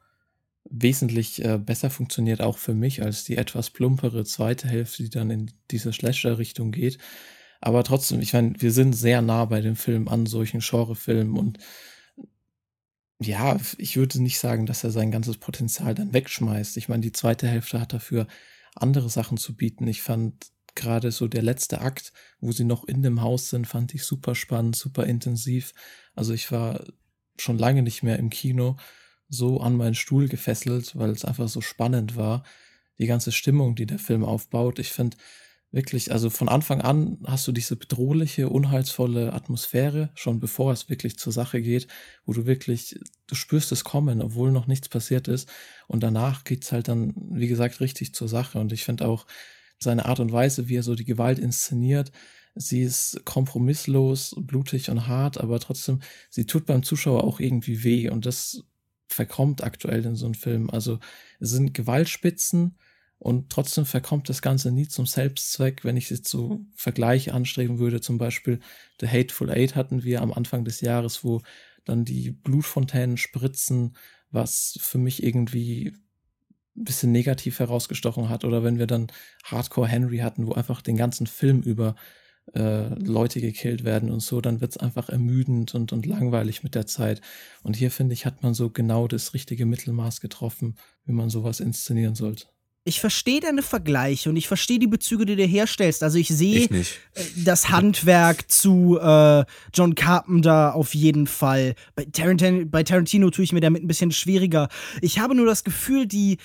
wesentlich 0.70 1.44
äh, 1.44 1.58
besser 1.58 1.90
funktioniert, 1.90 2.42
auch 2.42 2.58
für 2.58 2.74
mich, 2.74 3.04
als 3.04 3.24
die 3.24 3.38
etwas 3.38 3.70
plumpere 3.70 4.24
zweite 4.24 4.68
Hälfte, 4.68 5.04
die 5.04 5.10
dann 5.10 5.30
in 5.30 5.52
diese 5.72 5.94
Slasher-Richtung 5.94 6.72
geht. 6.72 6.98
Aber 7.62 7.84
trotzdem, 7.84 8.20
ich 8.20 8.34
meine, 8.34 8.54
wir 8.60 8.72
sind 8.72 8.94
sehr 8.94 9.22
nah 9.22 9.46
bei 9.46 9.62
dem 9.62 9.76
Film 9.76 10.08
an 10.08 10.26
solchen 10.26 10.60
Genrefilmen 10.60 11.38
und 11.38 11.60
ja, 13.26 13.58
ich 13.78 13.98
würde 13.98 14.22
nicht 14.22 14.40
sagen, 14.40 14.66
dass 14.66 14.84
er 14.84 14.92
sein 14.92 15.12
ganzes 15.12 15.38
Potenzial 15.38 15.96
dann 15.96 16.14
wegschmeißt. 16.14 16.78
Ich 16.78 16.90
meine, 16.90 17.02
die 17.02 17.12
zweite 17.12 17.48
Hälfte 17.48 17.80
hat 17.80 17.94
dafür 17.94 18.28
andere 18.76 19.10
Sachen 19.10 19.38
zu 19.38 19.56
bieten. 19.56 19.88
Ich 19.88 20.02
fand 20.02 20.48
gerade 20.76 21.12
so 21.12 21.28
der 21.28 21.44
letzte 21.44 21.82
Akt, 21.82 22.14
wo 22.40 22.52
sie 22.52 22.64
noch 22.64 22.84
in 22.86 23.04
dem 23.04 23.22
Haus 23.22 23.50
sind, 23.50 23.68
fand 23.68 23.94
ich 23.94 24.04
super 24.04 24.36
spannend, 24.36 24.76
super 24.76 25.06
intensiv. 25.06 25.74
Also 26.16 26.34
ich 26.34 26.52
war 26.52 26.84
schon 27.38 27.58
lange 27.58 27.84
nicht 27.84 28.04
mehr 28.04 28.18
im 28.20 28.30
Kino 28.30 28.78
so 29.30 29.60
an 29.60 29.76
meinen 29.76 29.96
Stuhl 29.96 30.28
gefesselt, 30.28 30.96
weil 30.96 31.10
es 31.10 31.26
einfach 31.26 31.48
so 31.48 31.62
spannend 31.62 32.16
war. 32.16 32.44
Die 33.00 33.08
ganze 33.08 33.32
Stimmung, 33.32 33.76
die 33.76 33.86
der 33.86 34.00
Film 34.00 34.24
aufbaut. 34.24 34.80
Ich 34.80 34.92
finde, 34.92 35.18
wirklich, 35.74 36.12
also 36.12 36.30
von 36.30 36.48
Anfang 36.48 36.82
an 36.82 37.18
hast 37.26 37.48
du 37.48 37.52
diese 37.52 37.76
bedrohliche, 37.76 38.48
unheilsvolle 38.48 39.34
Atmosphäre, 39.34 40.12
schon 40.14 40.40
bevor 40.40 40.72
es 40.72 40.88
wirklich 40.88 41.18
zur 41.18 41.34
Sache 41.34 41.62
geht, 41.62 41.88
wo 42.26 42.34
du 42.34 42.46
wirklich, 42.46 43.00
du 43.26 43.34
spürst 43.36 43.72
es 43.72 43.84
kommen, 43.84 44.22
obwohl 44.22 44.52
noch 44.52 44.68
nichts 44.68 44.88
passiert 44.88 45.28
ist. 45.28 45.50
Und 45.88 46.04
danach 46.04 46.44
geht's 46.44 46.72
halt 46.72 46.88
dann, 46.88 47.14
wie 47.32 47.48
gesagt, 47.48 47.82
richtig 47.82 48.14
zur 48.14 48.28
Sache. 48.28 48.60
Und 48.60 48.72
ich 48.72 48.84
finde 48.84 49.08
auch 49.08 49.26
seine 49.80 50.06
Art 50.06 50.20
und 50.20 50.32
Weise, 50.32 50.70
wie 50.70 50.78
er 50.78 50.84
so 50.84 50.94
die 50.94 51.06
Gewalt 51.06 51.40
inszeniert, 51.40 52.12
sie 52.56 52.84
ist 52.84 53.22
kompromisslos, 53.26 54.36
blutig 54.38 54.92
und 54.92 55.08
hart, 55.08 55.40
aber 55.40 55.60
trotzdem, 55.60 56.02
sie 56.30 56.46
tut 56.46 56.68
beim 56.68 56.84
Zuschauer 56.84 57.24
auch 57.24 57.40
irgendwie 57.40 57.84
weh. 57.84 58.10
Und 58.12 58.28
das 58.28 58.64
verkommt 59.08 59.64
aktuell 59.64 60.06
in 60.06 60.16
so 60.16 60.26
einem 60.26 60.36
Film. 60.36 60.70
Also 60.70 61.00
es 61.40 61.50
sind 61.50 61.74
Gewaltspitzen, 61.74 62.78
und 63.24 63.50
trotzdem 63.50 63.86
verkommt 63.86 64.28
das 64.28 64.42
Ganze 64.42 64.70
nie 64.70 64.90
zum 64.90 65.06
Selbstzweck, 65.06 65.86
wenn 65.86 65.96
ich 65.96 66.10
jetzt 66.10 66.28
so 66.28 66.60
Vergleiche 66.76 67.34
anstreben 67.34 67.80
würde. 67.80 68.02
Zum 68.02 68.18
Beispiel 68.18 68.60
The 69.00 69.08
Hateful 69.08 69.50
Eight 69.50 69.78
hatten 69.78 70.04
wir 70.04 70.22
am 70.22 70.34
Anfang 70.34 70.66
des 70.66 70.82
Jahres, 70.82 71.24
wo 71.24 71.42
dann 71.86 72.04
die 72.04 72.32
Blutfontänen 72.32 73.16
spritzen, 73.16 73.96
was 74.32 74.78
für 74.82 74.98
mich 74.98 75.24
irgendwie 75.24 75.94
ein 76.76 76.84
bisschen 76.84 77.14
negativ 77.14 77.60
herausgestochen 77.60 78.28
hat. 78.28 78.44
Oder 78.44 78.62
wenn 78.62 78.78
wir 78.78 78.88
dann 78.88 79.08
Hardcore 79.46 79.88
Henry 79.88 80.18
hatten, 80.18 80.46
wo 80.46 80.52
einfach 80.52 80.82
den 80.82 80.98
ganzen 80.98 81.26
Film 81.26 81.62
über 81.62 81.96
äh, 82.54 82.94
Leute 82.96 83.40
gekillt 83.40 83.86
werden 83.86 84.12
und 84.12 84.20
so, 84.20 84.42
dann 84.42 84.60
wird 84.60 84.72
es 84.72 84.78
einfach 84.78 85.08
ermüdend 85.08 85.74
und, 85.76 85.94
und 85.94 86.06
langweilig 86.06 86.62
mit 86.62 86.76
der 86.76 86.88
Zeit. 86.88 87.22
Und 87.64 87.78
hier 87.78 87.90
finde 87.90 88.16
ich, 88.16 88.26
hat 88.26 88.44
man 88.44 88.54
so 88.54 88.70
genau 88.70 89.08
das 89.08 89.34
richtige 89.34 89.66
Mittelmaß 89.66 90.20
getroffen, 90.20 90.76
wie 91.06 91.14
man 91.14 91.30
sowas 91.30 91.62
inszenieren 91.62 92.16
sollte 92.16 92.48
ich 92.86 93.00
verstehe 93.00 93.40
deine 93.40 93.62
Vergleiche 93.62 94.30
und 94.30 94.36
ich 94.36 94.48
verstehe 94.48 94.78
die 94.78 94.88
Bezüge, 94.88 95.26
die 95.26 95.38
du 95.38 95.44
herstellst. 95.46 96.04
Also 96.04 96.18
ich 96.18 96.28
sehe 96.28 96.66
äh, 96.66 96.84
das 97.38 97.70
Handwerk 97.70 98.52
zu 98.52 99.00
äh, 99.00 99.46
John 99.74 99.96
Carpenter 99.96 100.76
auf 100.76 100.94
jeden 100.94 101.28
Fall. 101.28 101.76
Bei 101.96 102.06
Tarantino, 102.06 102.66
bei 102.66 102.84
Tarantino 102.84 103.30
tue 103.30 103.46
ich 103.46 103.54
mir 103.54 103.62
damit 103.62 103.84
ein 103.84 103.88
bisschen 103.88 104.12
schwieriger. 104.12 104.68
Ich 105.02 105.20
habe 105.20 105.34
nur 105.34 105.46
das 105.46 105.64
Gefühl, 105.64 106.08
die, 106.08 106.38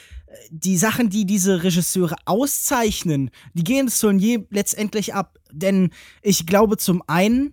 die 0.51 0.77
Sachen, 0.77 1.11
die 1.11 1.27
diese 1.27 1.65
Regisseure 1.65 2.17
auszeichnen, 2.25 3.31
die 3.55 3.65
gehen 3.65 3.89
Saulnier 3.89 4.47
letztendlich 4.51 5.15
ab. 5.15 5.39
Denn 5.51 5.91
ich 6.23 6.47
glaube 6.47 6.77
zum 6.77 7.03
einen, 7.09 7.53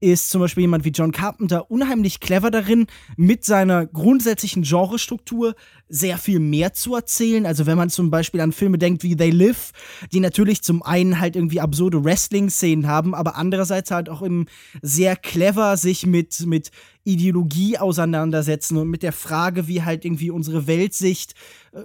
ist 0.00 0.30
zum 0.30 0.40
Beispiel 0.40 0.62
jemand 0.62 0.84
wie 0.84 0.90
John 0.90 1.12
Carpenter 1.12 1.70
unheimlich 1.70 2.20
clever 2.20 2.50
darin, 2.50 2.86
mit 3.16 3.44
seiner 3.44 3.86
grundsätzlichen 3.86 4.62
Genrestruktur 4.62 5.54
sehr 5.88 6.18
viel 6.18 6.40
mehr 6.40 6.72
zu 6.72 6.94
erzählen. 6.94 7.44
Also 7.44 7.66
wenn 7.66 7.76
man 7.76 7.90
zum 7.90 8.10
Beispiel 8.10 8.40
an 8.40 8.52
Filme 8.52 8.78
denkt 8.78 9.02
wie 9.02 9.16
They 9.16 9.30
Live, 9.30 9.72
die 10.12 10.20
natürlich 10.20 10.62
zum 10.62 10.82
einen 10.82 11.20
halt 11.20 11.36
irgendwie 11.36 11.60
absurde 11.60 12.04
Wrestling-Szenen 12.04 12.86
haben, 12.86 13.14
aber 13.14 13.36
andererseits 13.36 13.90
halt 13.90 14.08
auch 14.08 14.22
eben 14.22 14.46
sehr 14.80 15.16
clever 15.16 15.76
sich 15.76 16.06
mit, 16.06 16.46
mit 16.46 16.70
Ideologie 17.04 17.76
auseinandersetzen 17.78 18.76
und 18.76 18.88
mit 18.88 19.02
der 19.02 19.12
Frage, 19.12 19.68
wie 19.68 19.82
halt 19.82 20.04
irgendwie 20.04 20.30
unsere 20.30 20.66
Weltsicht 20.66 21.34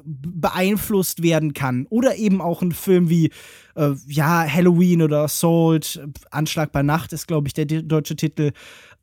beeinflusst 0.04 1.22
werden 1.22 1.54
kann. 1.54 1.86
Oder 1.90 2.16
eben 2.16 2.42
auch 2.42 2.62
ein 2.62 2.72
Film 2.72 3.10
wie 3.10 3.32
äh, 3.76 3.92
ja, 4.08 4.46
Halloween 4.48 5.02
oder 5.02 5.22
Assault, 5.22 6.02
Anschlag 6.32 6.72
bei 6.72 6.84
Nacht 6.84 7.14
ist, 7.14 7.28
glaube 7.28 7.48
ich, 7.48 7.54
der 7.54 7.66
deutsche 7.66 8.16
Titel. 8.16 8.52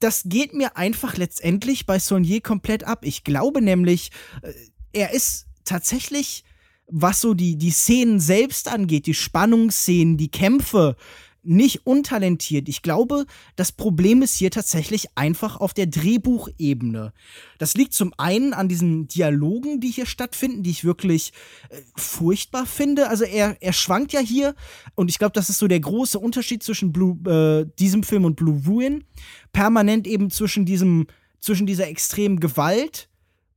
Das 0.01 0.25
geht 0.27 0.55
mir 0.55 0.77
einfach 0.77 1.17
letztendlich 1.17 1.87
bei 1.87 1.99
Saulnier 1.99 2.41
komplett 2.41 2.85
ab. 2.85 3.01
Ich 3.05 3.25
glaube 3.25 3.63
nämlich, 3.63 4.11
äh, 4.43 4.53
er 4.93 5.13
ist 5.13 5.47
tatsächlich, 5.65 6.45
was 6.87 7.21
so 7.21 7.35
die, 7.35 7.57
die 7.57 7.71
Szenen 7.71 8.19
selbst 8.21 8.71
angeht, 8.71 9.07
die 9.07 9.15
Spannungsszenen, 9.15 10.17
die 10.17 10.31
Kämpfe, 10.31 10.97
nicht 11.43 11.87
untalentiert. 11.87 12.69
Ich 12.69 12.83
glaube, 12.83 13.27
das 13.57 13.73
Problem 13.73 14.23
ist 14.23 14.37
hier 14.37 14.51
tatsächlich 14.51 15.09
einfach 15.17 15.57
auf 15.57 15.75
der 15.75 15.87
Drehbuchebene. 15.87 17.13
Das 17.59 17.75
liegt 17.75 17.95
zum 17.95 18.13
einen 18.17 18.53
an 18.53 18.69
diesen 18.69 19.09
Dialogen, 19.09 19.81
die 19.81 19.91
hier 19.91 20.07
stattfinden, 20.07 20.63
die 20.63 20.71
ich 20.71 20.85
wirklich 20.85 21.33
äh, 21.69 21.81
furchtbar 21.97 22.67
finde. 22.67 23.09
Also 23.09 23.25
er, 23.25 23.57
er 23.61 23.73
schwankt 23.73 24.13
ja 24.13 24.21
hier 24.21 24.55
und 24.95 25.11
ich 25.11 25.19
glaube, 25.19 25.33
das 25.33 25.51
ist 25.51 25.59
so 25.59 25.69
der 25.69 25.81
große 25.81 26.19
Unterschied 26.19 26.63
zwischen 26.63 26.93
Blue, 26.93 27.19
äh, 27.29 27.69
diesem 27.79 28.03
Film 28.03 28.25
und 28.25 28.37
Blue 28.37 28.63
Ruin. 28.67 29.05
Permanent 29.53 30.07
eben 30.07 30.31
zwischen 30.31 30.65
diesem, 30.65 31.07
zwischen 31.41 31.67
dieser 31.67 31.89
extremen 31.89 32.41
Gewalt 32.41 33.09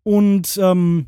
und 0.04 0.60
ähm, 0.62 1.08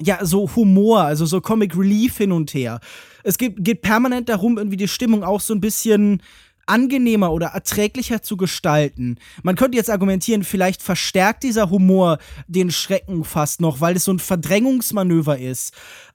ja, 0.00 0.24
so 0.24 0.48
Humor, 0.54 1.02
also 1.02 1.26
so 1.26 1.40
Comic 1.40 1.76
Relief 1.76 2.18
hin 2.18 2.32
und 2.32 2.54
her. 2.54 2.80
Es 3.24 3.38
geht, 3.38 3.64
geht 3.64 3.82
permanent 3.82 4.28
darum, 4.28 4.58
irgendwie 4.58 4.76
die 4.76 4.88
Stimmung 4.88 5.24
auch 5.24 5.40
so 5.40 5.54
ein 5.54 5.60
bisschen 5.60 6.22
angenehmer 6.66 7.32
oder 7.32 7.48
erträglicher 7.48 8.22
zu 8.22 8.36
gestalten. 8.36 9.16
Man 9.42 9.56
könnte 9.56 9.78
jetzt 9.78 9.90
argumentieren, 9.90 10.44
vielleicht 10.44 10.82
verstärkt 10.82 11.42
dieser 11.42 11.70
Humor 11.70 12.18
den 12.46 12.70
Schrecken 12.70 13.24
fast 13.24 13.60
noch, 13.60 13.80
weil 13.80 13.96
es 13.96 14.04
so 14.04 14.12
ein 14.12 14.18
Verdrängungsmanöver 14.18 15.38
ist. 15.38 15.72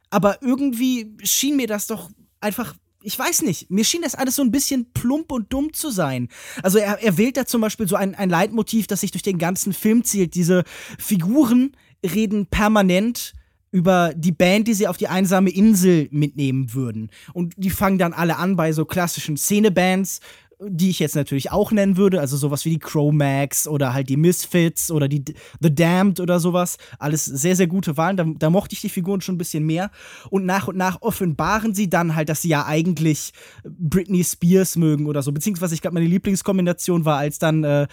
Aber 0.09 0.41
irgendwie 0.41 1.17
schien 1.23 1.57
mir 1.57 1.67
das 1.67 1.87
doch 1.87 2.09
einfach 2.39 2.75
ich 3.03 3.19
weiß 3.19 3.41
nicht, 3.41 3.69
mir 3.69 3.83
schien 3.83 4.01
das 4.01 4.15
alles 4.15 4.37
so 4.37 4.41
ein 4.41 4.51
bisschen 4.51 4.91
plump 4.93 5.31
und 5.31 5.51
dumm 5.51 5.73
zu 5.73 5.89
sein. 5.89 6.29
Also 6.63 6.77
er, 6.77 7.03
er 7.03 7.17
wählt 7.17 7.35
da 7.37 7.45
zum 7.45 7.61
Beispiel 7.61 7.87
so 7.87 7.97
ein, 7.97 8.15
ein 8.15 8.29
Leitmotiv, 8.29 8.87
das 8.87 9.01
sich 9.01 9.11
durch 9.11 9.23
den 9.23 9.37
ganzen 9.37 9.73
Film 9.73 10.03
zielt. 10.03 10.35
Diese 10.35 10.63
Figuren 10.97 11.75
reden 12.03 12.45
permanent 12.45 13.33
über 13.73 14.13
die 14.15 14.31
Band, 14.31 14.67
die 14.67 14.75
sie 14.75 14.87
auf 14.87 14.97
die 14.97 15.07
einsame 15.07 15.49
Insel 15.49 16.07
mitnehmen 16.11 16.75
würden. 16.75 17.09
Und 17.33 17.55
die 17.57 17.71
fangen 17.71 17.97
dann 17.97 18.13
alle 18.13 18.37
an 18.37 18.55
bei 18.55 18.71
so 18.71 18.85
klassischen 18.85 19.35
Szenebands, 19.35 20.19
die 20.59 20.91
ich 20.91 20.99
jetzt 20.99 21.15
natürlich 21.15 21.51
auch 21.51 21.71
nennen 21.71 21.97
würde, 21.97 22.19
also 22.19 22.37
sowas 22.37 22.65
wie 22.65 22.69
die 22.69 22.79
Chromax 22.79 23.67
oder 23.67 23.93
halt 23.93 24.09
die 24.09 24.15
Misfits 24.15 24.91
oder 24.91 25.07
die 25.07 25.23
The 25.59 25.73
Damned 25.73 26.19
oder 26.19 26.39
sowas. 26.39 26.77
Alles 26.99 27.25
sehr, 27.25 27.55
sehr 27.55 27.65
gute 27.65 27.97
Wahlen. 27.97 28.15
Da, 28.15 28.25
da, 28.37 28.51
mochte 28.51 28.75
ich 28.75 28.81
die 28.81 28.89
Figuren 28.89 29.21
schon 29.21 29.35
ein 29.35 29.39
bisschen 29.39 29.65
mehr. 29.65 29.89
Und 30.29 30.45
nach 30.45 30.67
und 30.67 30.77
nach 30.77 31.01
offenbaren 31.01 31.73
sie 31.73 31.89
dann 31.89 32.15
halt, 32.15 32.29
dass 32.29 32.43
sie 32.43 32.49
ja 32.49 32.67
eigentlich 32.67 33.33
Britney 33.63 34.23
Spears 34.23 34.75
mögen 34.75 35.07
oder 35.07 35.23
so. 35.23 35.31
Beziehungsweise, 35.31 35.73
ich 35.73 35.81
glaube, 35.81 35.95
meine 35.95 36.05
Lieblingskombination 36.05 37.05
war, 37.05 37.17
als 37.17 37.39
dann 37.39 37.63
äh, 37.63 37.87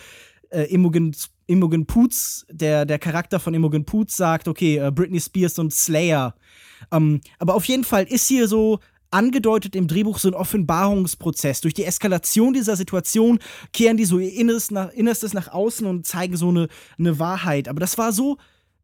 äh, 0.50 0.64
Imogen, 0.64 1.16
Imogen 1.50 1.86
Poots, 1.86 2.46
der, 2.50 2.86
der 2.86 2.98
Charakter 2.98 3.40
von 3.40 3.54
Imogen 3.54 3.84
Poots 3.84 4.16
sagt, 4.16 4.46
okay, 4.46 4.76
äh, 4.78 4.90
Britney 4.90 5.20
Spears 5.20 5.58
und 5.58 5.74
Slayer. 5.74 6.34
Ähm, 6.92 7.20
aber 7.38 7.54
auf 7.54 7.64
jeden 7.64 7.84
Fall 7.84 8.04
ist 8.04 8.28
hier 8.28 8.48
so 8.48 8.78
angedeutet 9.10 9.74
im 9.74 9.88
Drehbuch 9.88 10.18
so 10.18 10.28
ein 10.28 10.34
Offenbarungsprozess. 10.34 11.60
Durch 11.60 11.74
die 11.74 11.84
Eskalation 11.84 12.54
dieser 12.54 12.76
Situation 12.76 13.40
kehren 13.72 13.96
die 13.96 14.04
so 14.04 14.18
ihr 14.20 14.32
Innerstes 14.32 14.70
nach, 14.70 14.92
Innerstes 14.92 15.34
nach 15.34 15.48
außen 15.48 15.86
und 15.86 16.06
zeigen 16.06 16.36
so 16.36 16.50
eine, 16.50 16.68
eine 16.98 17.18
Wahrheit. 17.18 17.68
Aber 17.68 17.80
das 17.80 17.98
war 17.98 18.12
so, 18.12 18.36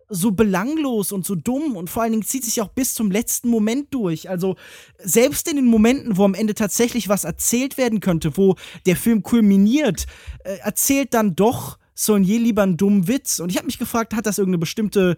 so 0.09 0.33
belanglos 0.33 1.13
und 1.13 1.25
so 1.25 1.37
dumm 1.37 1.77
und 1.77 1.91
vor 1.91 2.03
allen 2.03 2.13
Dingen 2.13 2.25
zieht 2.25 2.45
sich 2.45 2.61
auch 2.61 2.69
bis 2.69 2.95
zum 2.95 3.13
letzten 3.13 3.49
Moment 3.49 3.95
durch. 3.95 4.29
Also 4.29 4.57
selbst 4.99 5.49
in 5.49 5.57
den 5.57 5.67
Momenten, 5.67 6.17
wo 6.17 6.25
am 6.25 6.35
Ende 6.35 6.55
tatsächlich 6.55 7.09
was 7.09 7.23
erzählt 7.23 7.79
werden 7.79 8.01
könnte, 8.01 8.37
wo 8.37 8.57
der 8.87 8.97
Film 8.97 9.23
kulminiert, 9.23 10.07
äh, 10.43 10.57
erzählt 10.59 11.15
dann 11.15 11.37
doch 11.37 11.79
Saulnier 11.97 12.39
lieber 12.39 12.63
einen 12.63 12.77
dummen 12.77 13.09
Witz. 13.09 13.41
Und 13.41 13.51
ich 13.51 13.57
habe 13.57 13.67
mich 13.67 13.79
gefragt, 13.79 14.15
hat 14.15 14.27
das 14.27 14.39
irgendeine 14.39 14.61
bestimmte, 14.61 15.17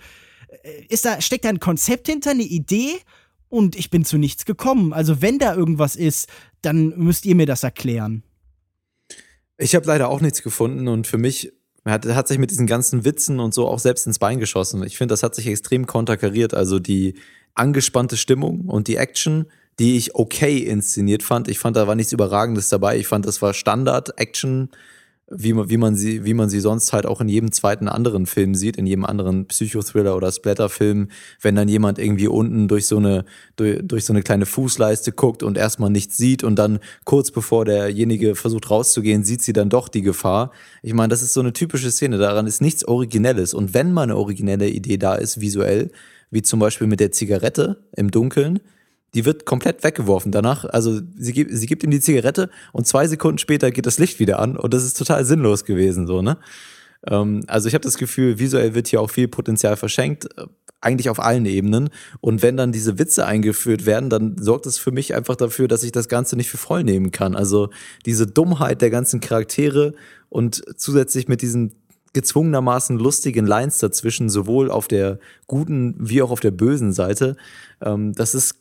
äh, 0.63 0.85
ist 0.89 1.05
da, 1.05 1.21
steckt 1.21 1.45
da 1.45 1.51
ein 1.51 1.61
Konzept 1.61 2.07
hinter, 2.07 2.31
eine 2.31 2.45
Idee? 2.45 2.95
Und 3.51 3.77
ich 3.77 3.91
bin 3.91 4.05
zu 4.05 4.17
nichts 4.17 4.45
gekommen. 4.45 4.93
Also 4.93 5.21
wenn 5.21 5.39
da 5.39 5.55
irgendwas 5.55 5.97
ist, 5.97 6.29
dann 6.63 6.91
müsst 6.97 7.27
ihr 7.27 7.35
mir 7.35 7.47
das 7.47 7.63
erklären. 7.63 8.23
Ich 9.57 9.75
habe 9.75 9.87
leider 9.87 10.09
auch 10.09 10.21
nichts 10.21 10.43
gefunden 10.43 10.87
und 10.87 11.07
für 11.07 11.19
mich 11.19 11.53
hat, 11.85 12.07
hat 12.07 12.29
sich 12.29 12.39
mit 12.39 12.51
diesen 12.51 12.67
ganzen 12.67 13.05
Witzen 13.05 13.41
und 13.41 13.55
so 13.55 13.67
auch 13.67 13.79
selbst 13.79 14.07
ins 14.07 14.19
Bein 14.19 14.39
geschossen. 14.39 14.83
Ich 14.85 14.97
finde, 14.97 15.15
das 15.15 15.23
hat 15.23 15.35
sich 15.35 15.47
extrem 15.47 15.87
konterkariert. 15.87 16.55
Also 16.55 16.79
die 16.79 17.15
angespannte 17.55 18.17
Stimmung 18.17 18.67
und 18.67 18.87
die 18.87 18.97
Action, 18.97 19.47
die 19.81 19.97
ich 19.97 20.15
okay 20.15 20.59
inszeniert 20.59 21.23
fand. 21.23 21.49
Ich 21.49 21.59
fand, 21.59 21.77
da 21.77 21.87
war 21.87 21.95
nichts 21.95 22.13
Überragendes 22.13 22.69
dabei. 22.69 22.99
Ich 22.99 23.09
fand, 23.09 23.27
das 23.27 23.43
war 23.43 23.55
Standard-Action 23.55 24.71
wie 25.31 25.53
man, 25.53 25.69
wie 25.69 25.77
man 25.77 25.95
sie, 25.95 26.25
wie 26.25 26.35
man 26.35 26.49
sie 26.49 26.61
sonst 26.61 26.93
halt 26.93 27.07
auch 27.07 27.21
in 27.21 27.29
jedem 27.29 27.53
zweiten 27.53 27.89
anderen 27.89 28.27
Film 28.27 28.55
sieht, 28.55 28.77
in 28.77 28.87
jedem 28.87 29.05
anderen 29.05 29.47
Psychothriller 29.47 30.17
oder 30.17 30.33
Splatterfilm, 30.33 31.09
wenn 31.41 31.55
dann 31.55 31.69
jemand 31.69 31.99
irgendwie 31.99 32.29
unten 32.29 32.69
durch 32.69 32.87
so 32.87 32.97
eine, 32.97 33.25
durch, 33.57 33.81
durch 33.83 34.05
so 34.05 34.13
eine 34.13 34.23
kleine 34.23 34.47
Fußleiste 34.47 35.13
guckt 35.13 35.43
und 35.43 35.59
erstmal 35.59 35.91
nichts 35.91 36.17
sieht 36.17 36.45
und 36.45 36.57
dann 36.57 36.79
kurz 37.05 37.31
bevor 37.31 37.65
derjenige 37.65 38.35
versucht 38.35 38.71
rauszugehen, 38.71 39.25
sieht 39.25 39.43
sie 39.43 39.53
dann 39.53 39.69
doch 39.69 39.89
die 39.89 40.03
Gefahr. 40.03 40.53
Ich 40.83 40.95
meine, 40.95 41.09
das 41.09 41.23
ist 41.23 41.35
so 41.35 41.41
eine 41.41 41.53
typische 41.53 41.91
Szene, 41.91 42.19
daran 42.19 42.47
ist 42.47 42.63
nichts 42.63 42.87
Originelles. 42.87 43.53
Und 43.53 43.75
wenn 43.75 43.93
mal 43.93 44.03
eine 44.03 44.17
originelle 44.17 44.69
Idee 44.69 44.97
da 44.97 45.15
ist, 45.15 45.41
visuell, 45.41 45.91
wie 46.31 46.43
zum 46.43 46.61
Beispiel 46.61 46.87
mit 46.87 47.01
der 47.01 47.13
Zigarette 47.13 47.85
im 47.97 48.11
Dunkeln, 48.11 48.61
die 49.15 49.25
wird 49.25 49.47
komplett 49.47 49.85
weggeworfen. 49.85 50.33
Danach, 50.33 50.65
also 50.65 51.01
sie 51.17 51.33
gibt, 51.33 51.51
sie 51.53 51.67
gibt 51.67 51.83
ihm 51.83 51.91
die 51.91 52.01
Zigarette 52.01 52.51
und 52.73 52.87
zwei 52.87 53.07
Sekunden 53.07 53.39
später 53.39 53.71
geht 53.71 53.87
das 53.87 53.99
Licht 53.99 54.19
wieder 54.19 54.39
an 54.39 54.57
und 54.57 54.75
das 54.75 54.85
ist 54.85 54.99
total 54.99 55.25
sinnlos 55.25 55.65
gewesen, 55.65 56.07
so, 56.07 56.23
ne? 56.23 56.39
Ähm, 57.07 57.43
also 57.47 57.69
ich 57.69 57.75
habe 57.75 57.85
das 57.85 57.97
Gefühl, 57.97 58.39
visuell 58.39 58.75
wird 58.75 58.89
hier 58.89 59.01
auch 59.01 59.11
viel 59.11 59.29
Potenzial 59.29 59.77
verschenkt, 59.77 60.27
äh, 60.37 60.47
eigentlich 60.81 61.11
auf 61.11 61.21
allen 61.21 61.47
Ebenen. 61.47 61.91
Und 62.21 62.43
wenn 62.43 62.57
dann 62.57 62.73
diese 62.73 62.99
Witze 62.99 63.27
eingeführt 63.27 63.85
werden, 63.87 64.11
dann 64.11 64.37
sorgt 64.39 64.67
es 64.67 64.79
für 64.79 64.93
mich 64.93 65.15
einfach 65.15 65.37
dafür, 65.37 65.69
dass 65.69 65.83
ich 65.83 65.93
das 65.93 66.09
Ganze 66.09 66.37
nicht 66.37 66.51
für 66.51 66.57
voll 66.57 66.85
nehmen 66.85 67.11
kann. 67.11 67.35
Also 67.35 67.71
diese 68.07 68.27
Dummheit 68.27 68.81
der 68.81 68.91
ganzen 68.91 69.21
Charaktere 69.21 69.95
und 70.29 70.63
zusätzlich 70.77 71.27
mit 71.27 71.43
diesen 71.43 71.75
gezwungenermaßen 72.13 72.99
lustigen 72.99 73.47
Lines 73.47 73.79
dazwischen, 73.79 74.31
sowohl 74.31 74.71
auf 74.71 74.89
der 74.89 75.19
guten 75.47 75.95
wie 75.99 76.23
auch 76.23 76.31
auf 76.31 76.41
der 76.41 76.53
bösen 76.53 76.93
Seite, 76.93 77.37
ähm, 77.83 78.13
das 78.15 78.35
ist 78.35 78.55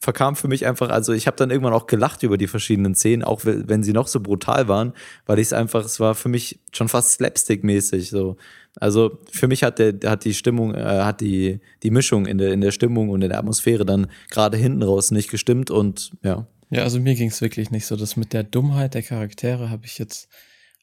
verkam 0.00 0.34
für 0.34 0.48
mich 0.48 0.66
einfach, 0.66 0.88
also 0.88 1.12
ich 1.12 1.26
habe 1.26 1.36
dann 1.36 1.50
irgendwann 1.50 1.74
auch 1.74 1.86
gelacht 1.86 2.22
über 2.22 2.38
die 2.38 2.46
verschiedenen 2.46 2.94
Szenen, 2.94 3.22
auch 3.22 3.42
wenn 3.44 3.82
sie 3.82 3.92
noch 3.92 4.08
so 4.08 4.20
brutal 4.20 4.66
waren, 4.66 4.94
weil 5.26 5.38
ich 5.38 5.48
es 5.48 5.52
einfach, 5.52 5.84
es 5.84 6.00
war 6.00 6.14
für 6.14 6.30
mich 6.30 6.58
schon 6.72 6.88
fast 6.88 7.20
slapstick-mäßig 7.20 8.08
so. 8.08 8.36
Also 8.76 9.18
für 9.30 9.46
mich 9.46 9.62
hat 9.62 9.78
der 9.78 9.94
hat 10.06 10.24
die 10.24 10.32
Stimmung, 10.32 10.74
äh, 10.74 10.82
hat 10.82 11.20
die 11.20 11.60
die 11.82 11.90
Mischung 11.90 12.26
in 12.26 12.38
der 12.38 12.52
in 12.52 12.60
der 12.62 12.70
Stimmung 12.70 13.10
und 13.10 13.20
in 13.20 13.28
der 13.28 13.38
Atmosphäre 13.38 13.84
dann 13.84 14.06
gerade 14.30 14.56
hinten 14.56 14.82
raus 14.82 15.10
nicht 15.10 15.30
gestimmt 15.30 15.70
und 15.70 16.12
ja. 16.22 16.46
Ja, 16.70 16.84
also 16.84 17.00
mir 17.00 17.16
ging 17.16 17.28
es 17.28 17.40
wirklich 17.40 17.70
nicht 17.72 17.84
so. 17.84 17.96
Das 17.96 18.16
mit 18.16 18.32
der 18.32 18.44
Dummheit 18.44 18.94
der 18.94 19.02
Charaktere 19.02 19.70
habe 19.70 19.86
ich 19.86 19.98
jetzt 19.98 20.28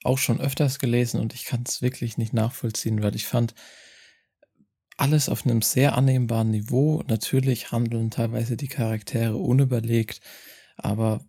auch 0.03 0.17
schon 0.17 0.39
öfters 0.39 0.79
gelesen 0.79 1.19
und 1.21 1.33
ich 1.33 1.45
kann 1.45 1.63
es 1.65 1.81
wirklich 1.81 2.17
nicht 2.17 2.33
nachvollziehen, 2.33 3.01
weil 3.01 3.15
ich 3.15 3.25
fand, 3.25 3.55
alles 4.97 5.29
auf 5.29 5.45
einem 5.45 5.61
sehr 5.61 5.95
annehmbaren 5.95 6.49
Niveau. 6.49 7.03
Natürlich 7.07 7.71
handeln 7.71 8.11
teilweise 8.11 8.57
die 8.57 8.67
Charaktere 8.67 9.37
unüberlegt, 9.37 10.19
aber 10.75 11.21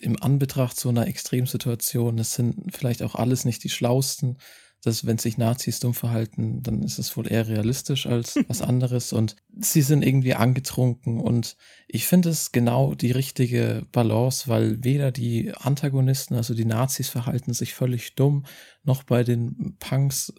im 0.00 0.20
Anbetracht 0.22 0.78
so 0.78 0.88
einer 0.88 1.06
Extremsituation, 1.06 2.16
das 2.16 2.34
sind 2.34 2.76
vielleicht 2.76 3.02
auch 3.02 3.14
alles 3.14 3.44
nicht 3.44 3.64
die 3.64 3.70
Schlausten. 3.70 4.38
dass 4.82 5.06
wenn 5.06 5.16
sich 5.16 5.38
Nazis 5.38 5.80
dumm 5.80 5.94
verhalten, 5.94 6.62
dann 6.62 6.82
ist 6.82 6.98
es 6.98 7.16
wohl 7.16 7.26
eher 7.32 7.48
realistisch 7.48 8.06
als 8.06 8.36
was 8.48 8.60
anderes. 8.60 9.14
Und 9.14 9.34
sie 9.58 9.80
sind 9.80 10.02
irgendwie 10.02 10.34
angetrunken. 10.34 11.20
Und 11.20 11.56
ich 11.88 12.06
finde 12.06 12.28
es 12.28 12.52
genau 12.52 12.94
die 12.94 13.10
richtige 13.12 13.86
Balance, 13.92 14.46
weil 14.46 14.84
weder 14.84 15.10
die 15.10 15.54
Antagonisten, 15.54 16.34
also 16.34 16.52
die 16.52 16.66
Nazis, 16.66 17.08
verhalten 17.08 17.54
sich 17.54 17.72
völlig 17.72 18.14
dumm, 18.14 18.44
noch 18.82 19.04
bei 19.04 19.24
den 19.24 19.76
Punks 19.78 20.34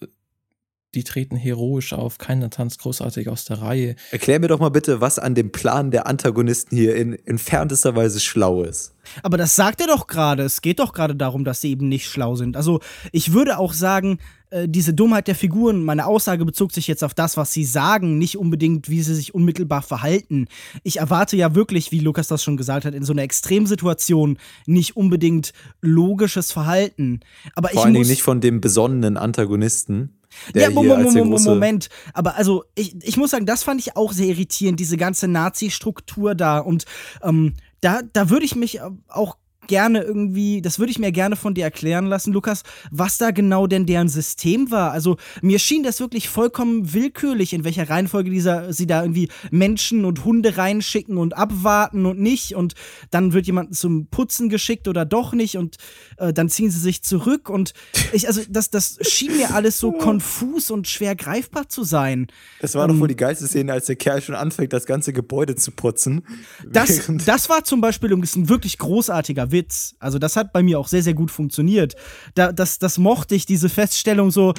die 0.96 1.04
treten 1.04 1.36
heroisch 1.36 1.94
auf, 1.94 2.18
keiner 2.18 2.50
tanzt 2.50 2.80
großartig 2.80 3.30
aus 3.30 3.46
der 3.46 3.62
Reihe. 3.62 3.96
Erklär 4.12 4.40
mir 4.40 4.48
doch 4.48 4.60
mal 4.60 4.70
bitte, 4.70 5.02
was 5.02 5.20
an 5.20 5.36
dem 5.36 5.52
Plan 5.52 5.92
der 5.92 6.08
Antagonisten 6.08 6.76
hier 6.76 6.96
in 6.96 7.14
entferntester 7.26 7.96
Weise 7.96 8.20
schlau 8.20 8.64
ist. 8.64 8.96
Aber 9.24 9.38
das 9.38 9.56
sagt 9.56 9.82
er 9.82 9.88
doch 9.88 10.08
gerade. 10.08 10.44
Es 10.44 10.62
geht 10.62 10.80
doch 10.80 10.94
gerade 10.94 11.16
darum, 11.16 11.44
dass 11.44 11.62
sie 11.62 11.72
eben 11.72 11.90
nicht 11.90 12.08
schlau 12.08 12.36
sind. 12.36 12.58
Also 12.58 12.80
ich 13.12 13.34
würde 13.34 13.60
auch 13.60 13.74
sagen, 13.74 14.20
äh, 14.50 14.68
diese 14.68 14.94
Dummheit 14.94 15.28
der 15.28 15.36
Figuren, 15.36 15.84
meine 15.84 16.06
Aussage 16.06 16.46
bezog 16.46 16.72
sich 16.72 16.88
jetzt 16.88 17.04
auf 17.04 17.14
das, 17.14 17.38
was 17.38 17.52
sie 17.52 17.66
sagen, 17.66 18.18
nicht 18.18 18.38
unbedingt, 18.38 18.90
wie 18.90 19.02
sie 19.02 19.16
sich 19.16 19.34
unmittelbar 19.34 19.82
verhalten. 19.82 20.48
Ich 20.84 20.98
erwarte 20.98 21.36
ja 21.36 21.56
wirklich, 21.56 21.92
wie 21.92 22.00
Lukas 22.00 22.28
das 22.28 22.44
schon 22.44 22.58
gesagt 22.58 22.86
hat, 22.86 22.94
in 22.94 23.04
so 23.04 23.14
einer 23.14 23.24
Extremsituation 23.24 24.38
nicht 24.66 24.96
unbedingt 24.96 25.54
logisches 25.82 26.52
Verhalten. 26.52 27.20
Aber 27.56 27.70
Vor 27.70 27.80
ich 27.80 27.86
allen 27.86 27.94
Dingen 27.94 28.08
nicht 28.08 28.24
von 28.24 28.42
dem 28.42 28.62
besonnenen 28.62 29.18
Antagonisten. 29.18 30.15
Der 30.54 30.64
ja, 30.64 30.70
Moment, 30.70 31.04
Moment, 31.14 31.34
große- 31.34 31.50
Moment. 31.50 31.90
Aber 32.14 32.36
also, 32.36 32.64
ich, 32.76 32.96
ich 33.04 33.18
muss 33.18 33.32
sagen, 33.32 33.46
das 33.46 33.64
fand 33.64 33.80
ich 33.82 33.96
auch 33.96 34.12
sehr 34.12 34.28
irritierend, 34.28 34.80
diese 34.80 34.98
ganze 34.98 35.28
Nazi-Struktur 35.28 36.36
da. 36.36 36.60
Und 36.60 36.86
ähm, 37.24 37.54
da, 37.82 38.02
da 38.14 38.30
würde 38.30 38.46
ich 38.46 38.56
mich 38.56 38.82
auch 39.08 39.38
gerne 39.68 40.02
irgendwie, 40.02 40.62
das 40.62 40.80
würde 40.80 40.92
ich 40.92 41.00
mir 41.00 41.12
gerne 41.12 41.36
von 41.36 41.54
dir 41.54 41.64
erklären 41.64 42.06
lassen, 42.06 42.34
Lukas, 42.34 42.64
was 42.92 43.18
da 43.18 43.32
genau 43.32 43.68
denn 43.68 43.86
deren 43.86 44.10
System 44.10 44.72
war. 44.72 44.92
Also 44.92 45.18
mir 45.42 45.60
schien 45.60 45.84
das 45.84 46.00
wirklich 46.00 46.30
vollkommen 46.30 46.94
willkürlich, 46.94 47.54
in 47.54 47.64
welcher 47.64 47.90
Reihenfolge 47.90 48.30
dieser, 48.30 48.74
sie 48.74 48.88
da 48.88 49.02
irgendwie 49.02 49.30
Menschen 49.52 50.06
und 50.06 50.26
Hunde 50.26 50.58
reinschicken 50.58 51.18
und 51.18 51.36
abwarten 51.36 52.06
und 52.06 52.20
nicht 52.20 52.56
und 52.56 52.74
dann 53.12 53.34
wird 53.34 53.48
jemand 53.48 53.76
zum 53.76 54.08
Putzen 54.08 54.50
geschickt 54.50 54.88
oder 54.88 55.06
doch 55.06 55.34
nicht 55.34 55.58
und 55.58 55.78
äh, 56.18 56.34
dann 56.34 56.50
ziehen 56.50 56.72
sie 56.72 56.80
sich 56.80 57.04
zurück 57.04 57.50
und 57.50 57.74
ich, 58.14 58.28
also 58.28 58.42
das, 58.50 58.70
das 58.70 58.98
schien 59.02 59.36
mir 59.36 59.54
alles 59.54 59.80
so 59.80 59.92
konfus 60.06 60.72
und 60.72 60.88
schwer 60.88 61.16
greifbar 61.16 61.70
zu 61.70 61.84
sein. 61.84 62.28
Das 62.62 62.76
war 62.76 62.88
doch 62.88 63.00
wohl 63.00 63.08
die 63.08 63.16
geilste 63.16 63.48
Szene, 63.48 63.74
als 63.74 63.86
der 63.86 63.96
Kerl 63.96 64.22
schon 64.22 64.36
anfängt, 64.36 64.74
das 64.74 64.86
ganze 64.86 65.14
Gebäude 65.14 65.56
zu 65.56 65.72
putzen. 65.72 66.26
Das, 66.68 67.10
das 67.26 67.50
war 67.50 67.64
zum 67.64 67.82
Beispiel 67.82 68.12
übrigens 68.12 68.36
ein 68.36 68.50
wirklich 68.50 68.78
großartiger 68.78 69.52
Witz. 69.52 69.55
Also, 70.00 70.20
das 70.20 70.36
hat 70.36 70.54
bei 70.54 70.64
mir 70.64 70.80
auch 70.80 70.88
sehr, 70.88 71.04
sehr 71.04 71.14
gut 71.14 71.32
funktioniert. 71.32 71.96
Da, 72.34 72.52
das, 72.52 72.80
das 72.80 72.98
mochte 72.98 73.36
ich, 73.36 73.46
diese 73.46 73.70
Feststellung 73.70 74.32
so, 74.32 74.54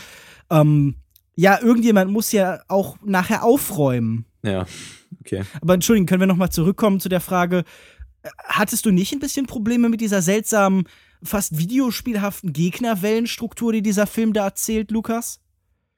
ähm, 0.50 0.96
ja, 1.34 1.60
irgendjemand 1.60 2.10
muss 2.10 2.32
ja 2.32 2.60
auch 2.68 2.96
nachher 3.04 3.44
aufräumen. 3.44 4.26
ja, 4.42 4.66
okay. 5.20 5.44
Aber 5.60 5.74
entschuldigen, 5.74 6.06
können 6.06 6.20
wir 6.20 6.26
nochmal 6.26 6.50
zurückkommen 6.50 7.00
zu 7.00 7.08
der 7.08 7.20
Frage, 7.20 7.64
äh, 8.22 8.28
hattest 8.44 8.86
du 8.86 8.90
nicht 8.90 9.12
ein 9.12 9.20
bisschen 9.20 9.46
Probleme 9.46 9.88
mit 9.88 10.00
dieser 10.00 10.22
seltsamen, 10.22 10.84
fast 11.22 11.58
videospielhaften 11.58 12.52
Gegnerwellenstruktur, 12.52 13.72
die 13.72 13.82
dieser 13.82 14.06
Film 14.06 14.32
da 14.32 14.44
erzählt, 14.44 14.90
Lukas? 14.90 15.40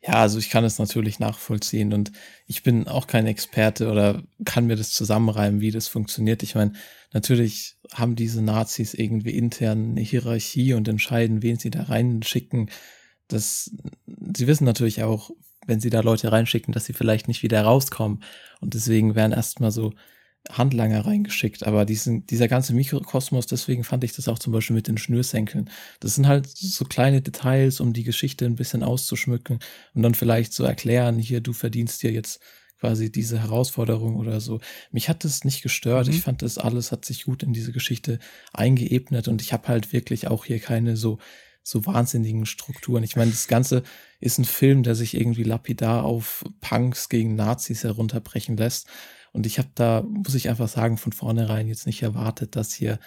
Ja, 0.00 0.14
also 0.14 0.38
ich 0.38 0.48
kann 0.48 0.64
es 0.64 0.78
natürlich 0.78 1.18
nachvollziehen 1.18 1.92
und 1.92 2.12
ich 2.46 2.62
bin 2.62 2.86
auch 2.86 3.08
kein 3.08 3.26
Experte 3.26 3.90
oder 3.90 4.22
kann 4.44 4.66
mir 4.66 4.76
das 4.76 4.90
zusammenreimen, 4.90 5.60
wie 5.60 5.72
das 5.72 5.88
funktioniert. 5.88 6.42
Ich 6.44 6.54
meine, 6.54 6.72
natürlich 7.12 7.76
haben 7.92 8.14
diese 8.14 8.40
Nazis 8.40 8.94
irgendwie 8.94 9.36
intern 9.36 9.90
eine 9.90 10.00
Hierarchie 10.00 10.74
und 10.74 10.86
entscheiden, 10.86 11.42
wen 11.42 11.58
sie 11.58 11.70
da 11.70 11.84
reinschicken. 11.84 12.70
Das, 13.26 13.72
sie 14.06 14.46
wissen 14.46 14.64
natürlich 14.64 15.02
auch, 15.02 15.30
wenn 15.66 15.80
sie 15.80 15.90
da 15.90 16.00
Leute 16.00 16.30
reinschicken, 16.30 16.72
dass 16.72 16.84
sie 16.84 16.92
vielleicht 16.92 17.26
nicht 17.26 17.42
wieder 17.42 17.62
rauskommen. 17.62 18.22
Und 18.60 18.74
deswegen 18.74 19.16
werden 19.16 19.32
erstmal 19.32 19.72
so 19.72 19.94
Handlanger 20.50 21.06
reingeschickt. 21.06 21.66
Aber 21.66 21.84
diesen, 21.84 22.26
dieser 22.26 22.48
ganze 22.48 22.74
Mikrokosmos, 22.74 23.46
deswegen 23.46 23.84
fand 23.84 24.04
ich 24.04 24.14
das 24.14 24.28
auch 24.28 24.38
zum 24.38 24.52
Beispiel 24.52 24.76
mit 24.76 24.88
den 24.88 24.98
Schnürsenkeln. 24.98 25.70
Das 26.00 26.14
sind 26.14 26.26
halt 26.26 26.46
so 26.48 26.84
kleine 26.84 27.22
Details, 27.22 27.80
um 27.80 27.92
die 27.92 28.04
Geschichte 28.04 28.44
ein 28.44 28.56
bisschen 28.56 28.82
auszuschmücken 28.82 29.58
und 29.94 30.02
dann 30.02 30.14
vielleicht 30.14 30.52
so 30.52 30.64
erklären, 30.64 31.18
hier, 31.18 31.40
du 31.40 31.52
verdienst 31.52 32.02
dir 32.02 32.12
jetzt 32.12 32.40
quasi 32.80 33.10
diese 33.10 33.40
Herausforderung 33.40 34.16
oder 34.16 34.40
so. 34.40 34.60
Mich 34.92 35.08
hat 35.08 35.24
das 35.24 35.44
nicht 35.44 35.62
gestört. 35.62 36.06
Mhm. 36.06 36.12
Ich 36.12 36.20
fand 36.20 36.42
das 36.42 36.58
alles 36.58 36.92
hat 36.92 37.04
sich 37.04 37.24
gut 37.24 37.42
in 37.42 37.52
diese 37.52 37.72
Geschichte 37.72 38.18
eingeebnet 38.52 39.28
und 39.28 39.42
ich 39.42 39.52
habe 39.52 39.68
halt 39.68 39.92
wirklich 39.92 40.28
auch 40.28 40.44
hier 40.44 40.60
keine 40.60 40.96
so 40.96 41.18
so 41.68 41.84
wahnsinnigen 41.84 42.46
Strukturen. 42.46 43.04
Ich 43.04 43.14
meine, 43.14 43.30
das 43.30 43.46
Ganze 43.46 43.82
ist 44.20 44.38
ein 44.38 44.46
Film, 44.46 44.82
der 44.82 44.94
sich 44.94 45.14
irgendwie 45.14 45.42
lapidar 45.42 46.04
auf 46.04 46.44
Punks 46.60 47.10
gegen 47.10 47.34
Nazis 47.34 47.84
herunterbrechen 47.84 48.56
lässt. 48.56 48.88
Und 49.32 49.46
ich 49.46 49.58
habe 49.58 49.68
da, 49.74 50.02
muss 50.02 50.34
ich 50.34 50.48
einfach 50.48 50.68
sagen, 50.68 50.96
von 50.96 51.12
vornherein 51.12 51.68
jetzt 51.68 51.86
nicht 51.86 52.02
erwartet, 52.02 52.56
dass 52.56 52.72
hier 52.72 52.98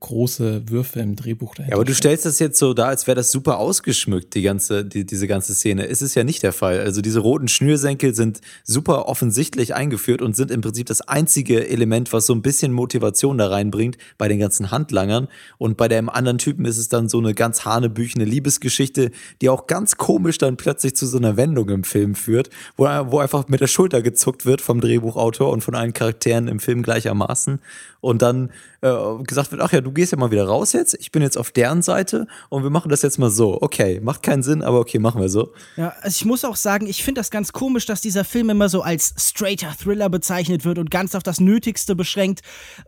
große 0.00 0.68
Würfe 0.70 1.00
im 1.00 1.14
Drehbuch 1.14 1.54
dahinter. 1.54 1.72
Ja, 1.72 1.76
aber 1.76 1.84
du 1.84 1.94
stellst 1.94 2.24
das 2.24 2.38
jetzt 2.38 2.58
so 2.58 2.72
dar, 2.72 2.88
als 2.88 3.06
wäre 3.06 3.14
das 3.14 3.30
super 3.30 3.58
ausgeschmückt, 3.58 4.34
die 4.34 4.42
ganze, 4.42 4.84
die, 4.84 5.04
diese 5.04 5.26
ganze 5.26 5.54
Szene. 5.54 5.84
Ist 5.84 6.00
es 6.00 6.14
ja 6.14 6.24
nicht 6.24 6.42
der 6.42 6.54
Fall. 6.54 6.80
Also 6.80 7.02
diese 7.02 7.20
roten 7.20 7.48
Schnürsenkel 7.48 8.14
sind 8.14 8.40
super 8.64 9.06
offensichtlich 9.06 9.74
eingeführt 9.74 10.22
und 10.22 10.34
sind 10.34 10.50
im 10.50 10.62
Prinzip 10.62 10.86
das 10.86 11.02
einzige 11.02 11.68
Element, 11.68 12.14
was 12.14 12.26
so 12.26 12.34
ein 12.34 12.40
bisschen 12.40 12.72
Motivation 12.72 13.36
da 13.36 13.48
reinbringt 13.48 13.98
bei 14.16 14.26
den 14.26 14.38
ganzen 14.38 14.70
Handlangern. 14.70 15.28
Und 15.58 15.76
bei 15.76 15.86
dem 15.86 16.08
anderen 16.08 16.38
Typen 16.38 16.64
ist 16.64 16.78
es 16.78 16.88
dann 16.88 17.10
so 17.10 17.18
eine 17.18 17.34
ganz 17.34 17.66
hanebüchene 17.66 18.24
Liebesgeschichte, 18.24 19.10
die 19.42 19.50
auch 19.50 19.66
ganz 19.66 19.98
komisch 19.98 20.38
dann 20.38 20.56
plötzlich 20.56 20.96
zu 20.96 21.06
so 21.06 21.18
einer 21.18 21.36
Wendung 21.36 21.68
im 21.68 21.84
Film 21.84 22.14
führt, 22.14 22.48
wo, 22.76 22.84
wo 22.84 23.18
einfach 23.18 23.48
mit 23.48 23.60
der 23.60 23.66
Schulter 23.66 24.00
gezuckt 24.00 24.46
wird 24.46 24.62
vom 24.62 24.80
Drehbuchautor 24.80 25.50
und 25.50 25.62
von 25.62 25.74
allen 25.74 25.92
Charakteren 25.92 26.48
im 26.48 26.58
Film 26.58 26.82
gleichermaßen. 26.82 27.60
Und 28.00 28.22
dann 28.22 28.50
äh, 28.80 28.90
gesagt 29.24 29.52
wird, 29.52 29.60
ach 29.60 29.72
ja, 29.72 29.80
du 29.80 29.92
gehst 29.92 30.12
ja 30.12 30.18
mal 30.18 30.30
wieder 30.30 30.46
raus 30.46 30.72
jetzt, 30.72 30.94
ich 30.98 31.12
bin 31.12 31.22
jetzt 31.22 31.36
auf 31.36 31.50
deren 31.50 31.82
Seite 31.82 32.26
und 32.48 32.62
wir 32.62 32.70
machen 32.70 32.88
das 32.88 33.02
jetzt 33.02 33.18
mal 33.18 33.30
so. 33.30 33.60
Okay, 33.60 34.00
macht 34.00 34.22
keinen 34.22 34.42
Sinn, 34.42 34.62
aber 34.62 34.80
okay, 34.80 34.98
machen 34.98 35.20
wir 35.20 35.28
so. 35.28 35.52
Ja, 35.76 35.94
also 36.00 36.16
ich 36.16 36.24
muss 36.24 36.44
auch 36.44 36.56
sagen, 36.56 36.86
ich 36.86 37.04
finde 37.04 37.20
das 37.20 37.30
ganz 37.30 37.52
komisch, 37.52 37.86
dass 37.86 38.00
dieser 38.00 38.24
Film 38.24 38.50
immer 38.50 38.68
so 38.68 38.82
als 38.82 39.14
straighter 39.18 39.74
Thriller 39.78 40.08
bezeichnet 40.08 40.64
wird 40.64 40.78
und 40.78 40.90
ganz 40.90 41.14
auf 41.14 41.22
das 41.22 41.40
Nötigste 41.40 41.94
beschränkt, 41.94 42.40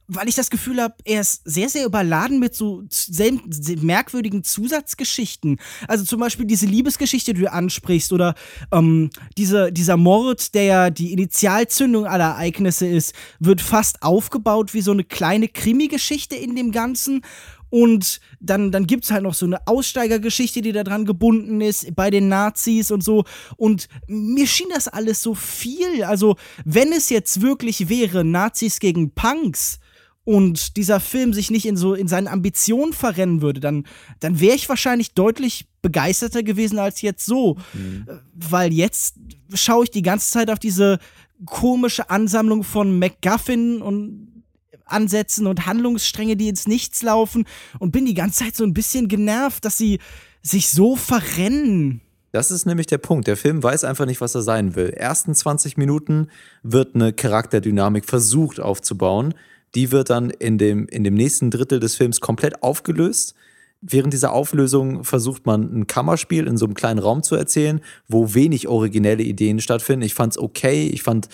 weil 0.08 0.28
ich 0.28 0.34
das 0.34 0.50
Gefühl 0.50 0.80
habe, 0.80 0.94
er 1.04 1.20
ist 1.20 1.42
sehr, 1.44 1.68
sehr 1.68 1.84
überladen 1.84 2.40
mit 2.40 2.54
so 2.54 2.84
merkwürdigen 3.80 4.44
Zusatzgeschichten. 4.44 5.58
Also 5.88 6.04
zum 6.04 6.20
Beispiel 6.20 6.46
diese 6.46 6.66
Liebesgeschichte, 6.66 7.34
die 7.34 7.42
du 7.42 7.52
ansprichst, 7.52 8.12
oder 8.12 8.34
ähm, 8.72 9.10
diese, 9.36 9.72
dieser 9.72 9.96
Mord, 9.96 10.54
der 10.54 10.64
ja 10.64 10.90
die 10.90 11.12
Initialzündung 11.12 12.06
aller 12.06 12.24
Ereignisse 12.24 12.86
ist, 12.86 13.14
wird 13.38 13.60
fast 13.60 14.02
aufgebaut 14.02 14.74
wie 14.74 14.82
so 14.82 14.92
eine 14.92 15.01
kleine 15.04 15.48
Krimi-Geschichte 15.48 16.36
in 16.36 16.56
dem 16.56 16.72
Ganzen. 16.72 17.22
Und 17.70 18.20
dann, 18.38 18.70
dann 18.70 18.86
gibt 18.86 19.04
es 19.04 19.10
halt 19.10 19.22
noch 19.22 19.32
so 19.32 19.46
eine 19.46 19.66
Aussteigergeschichte, 19.66 20.60
die 20.60 20.72
da 20.72 20.84
dran 20.84 21.06
gebunden 21.06 21.62
ist, 21.62 21.94
bei 21.96 22.10
den 22.10 22.28
Nazis 22.28 22.90
und 22.90 23.02
so. 23.02 23.24
Und 23.56 23.88
mir 24.06 24.46
schien 24.46 24.68
das 24.74 24.88
alles 24.88 25.22
so 25.22 25.34
viel. 25.34 26.04
Also, 26.04 26.36
wenn 26.66 26.92
es 26.92 27.08
jetzt 27.08 27.40
wirklich 27.40 27.88
wäre, 27.88 28.24
Nazis 28.24 28.78
gegen 28.78 29.12
Punks, 29.12 29.78
und 30.24 30.76
dieser 30.76 31.00
Film 31.00 31.32
sich 31.32 31.50
nicht 31.50 31.66
in 31.66 31.76
so 31.76 31.94
in 31.94 32.06
seinen 32.06 32.28
Ambitionen 32.28 32.92
verrennen 32.92 33.42
würde, 33.42 33.60
dann, 33.60 33.84
dann 34.20 34.38
wäre 34.38 34.54
ich 34.54 34.68
wahrscheinlich 34.68 35.14
deutlich 35.14 35.66
begeisterter 35.82 36.42
gewesen 36.42 36.78
als 36.78 37.02
jetzt 37.02 37.26
so. 37.26 37.56
Mhm. 37.72 38.06
Weil 38.34 38.72
jetzt 38.72 39.16
schaue 39.54 39.84
ich 39.84 39.90
die 39.90 40.02
ganze 40.02 40.30
Zeit 40.30 40.50
auf 40.50 40.60
diese 40.60 40.98
komische 41.44 42.08
Ansammlung 42.08 42.62
von 42.62 42.98
MacGuffin 42.98 43.82
und 43.82 44.31
Ansätzen 44.92 45.46
und 45.46 45.66
Handlungsstränge, 45.66 46.36
die 46.36 46.48
ins 46.48 46.66
Nichts 46.68 47.02
laufen 47.02 47.44
und 47.78 47.92
bin 47.92 48.04
die 48.04 48.14
ganze 48.14 48.44
Zeit 48.44 48.56
so 48.56 48.64
ein 48.64 48.74
bisschen 48.74 49.08
genervt, 49.08 49.64
dass 49.64 49.78
sie 49.78 49.98
sich 50.42 50.70
so 50.70 50.96
verrennen. 50.96 52.00
Das 52.32 52.50
ist 52.50 52.64
nämlich 52.64 52.86
der 52.86 52.98
Punkt. 52.98 53.26
Der 53.26 53.36
Film 53.36 53.62
weiß 53.62 53.84
einfach 53.84 54.06
nicht, 54.06 54.22
was 54.22 54.34
er 54.34 54.42
sein 54.42 54.74
will. 54.74 54.88
Ersten 54.88 55.34
20 55.34 55.76
Minuten 55.76 56.28
wird 56.62 56.94
eine 56.94 57.12
Charakterdynamik 57.12 58.06
versucht 58.06 58.58
aufzubauen. 58.58 59.34
Die 59.74 59.92
wird 59.92 60.08
dann 60.08 60.30
in 60.30 60.56
dem, 60.56 60.86
in 60.88 61.04
dem 61.04 61.14
nächsten 61.14 61.50
Drittel 61.50 61.78
des 61.78 61.94
Films 61.94 62.20
komplett 62.20 62.62
aufgelöst. 62.62 63.34
Während 63.82 64.14
dieser 64.14 64.32
Auflösung 64.32 65.04
versucht 65.04 65.44
man 65.44 65.62
ein 65.74 65.86
Kammerspiel 65.86 66.46
in 66.46 66.56
so 66.56 66.64
einem 66.64 66.74
kleinen 66.74 67.00
Raum 67.00 67.22
zu 67.22 67.34
erzählen, 67.34 67.80
wo 68.08 68.32
wenig 68.32 68.66
originelle 68.66 69.22
Ideen 69.22 69.60
stattfinden. 69.60 70.02
Ich 70.02 70.14
fand 70.14 70.34
es 70.34 70.38
okay. 70.38 70.86
Ich 70.86 71.02
fand 71.02 71.28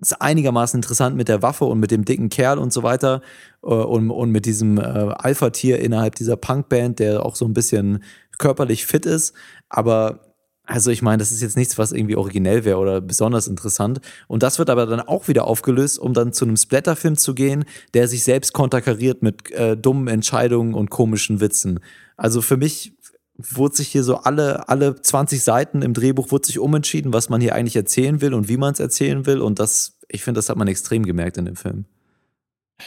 ist 0.00 0.20
einigermaßen 0.20 0.78
interessant 0.78 1.16
mit 1.16 1.28
der 1.28 1.42
Waffe 1.42 1.64
und 1.64 1.80
mit 1.80 1.90
dem 1.90 2.04
dicken 2.04 2.28
Kerl 2.28 2.58
und 2.58 2.72
so 2.72 2.82
weiter 2.82 3.20
äh, 3.62 3.66
und, 3.66 4.10
und 4.10 4.30
mit 4.30 4.46
diesem 4.46 4.78
äh, 4.78 4.82
Alpha-Tier 4.82 5.78
innerhalb 5.78 6.14
dieser 6.14 6.36
Punkband, 6.36 6.98
der 6.98 7.24
auch 7.24 7.36
so 7.36 7.44
ein 7.44 7.54
bisschen 7.54 8.02
körperlich 8.38 8.86
fit 8.86 9.06
ist. 9.06 9.34
Aber 9.68 10.20
also 10.68 10.90
ich 10.90 11.00
meine, 11.00 11.16
das 11.16 11.32
ist 11.32 11.40
jetzt 11.40 11.56
nichts, 11.56 11.78
was 11.78 11.92
irgendwie 11.92 12.16
originell 12.16 12.66
wäre 12.66 12.76
oder 12.76 13.00
besonders 13.00 13.48
interessant. 13.48 14.00
Und 14.26 14.42
das 14.42 14.58
wird 14.58 14.68
aber 14.68 14.84
dann 14.84 15.00
auch 15.00 15.26
wieder 15.26 15.46
aufgelöst, 15.46 15.98
um 15.98 16.12
dann 16.12 16.34
zu 16.34 16.44
einem 16.44 16.58
Splatterfilm 16.58 17.16
zu 17.16 17.34
gehen, 17.34 17.64
der 17.94 18.06
sich 18.06 18.22
selbst 18.22 18.52
konterkariert 18.52 19.22
mit 19.22 19.50
äh, 19.52 19.78
dummen 19.78 20.08
Entscheidungen 20.08 20.74
und 20.74 20.90
komischen 20.90 21.40
Witzen. 21.40 21.80
Also 22.18 22.42
für 22.42 22.58
mich 22.58 22.97
wurde 23.38 23.76
sich 23.76 23.88
hier 23.88 24.02
so 24.02 24.16
alle, 24.16 24.68
alle 24.68 25.00
20 25.00 25.42
Seiten 25.42 25.82
im 25.82 25.94
Drehbuch 25.94 26.32
wurde 26.32 26.46
sich 26.46 26.58
umentschieden, 26.58 27.12
was 27.12 27.28
man 27.28 27.40
hier 27.40 27.54
eigentlich 27.54 27.76
erzählen 27.76 28.20
will 28.20 28.34
und 28.34 28.48
wie 28.48 28.56
man 28.56 28.72
es 28.72 28.80
erzählen 28.80 29.26
will. 29.26 29.40
Und 29.40 29.60
das, 29.60 29.96
ich 30.08 30.24
finde, 30.24 30.38
das 30.38 30.48
hat 30.48 30.56
man 30.56 30.66
extrem 30.66 31.06
gemerkt 31.06 31.38
in 31.38 31.44
dem 31.44 31.56
Film. 31.56 31.84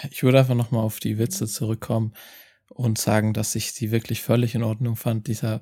Ich 0.09 0.23
würde 0.23 0.39
einfach 0.39 0.55
nochmal 0.55 0.83
auf 0.83 0.99
die 0.99 1.17
Witze 1.17 1.47
zurückkommen 1.47 2.13
und 2.69 2.97
sagen, 2.97 3.33
dass 3.33 3.55
ich 3.55 3.71
sie 3.71 3.91
wirklich 3.91 4.21
völlig 4.21 4.53
in 4.53 4.63
Ordnung 4.63 4.97
fand. 4.97 5.27
Dieser 5.27 5.61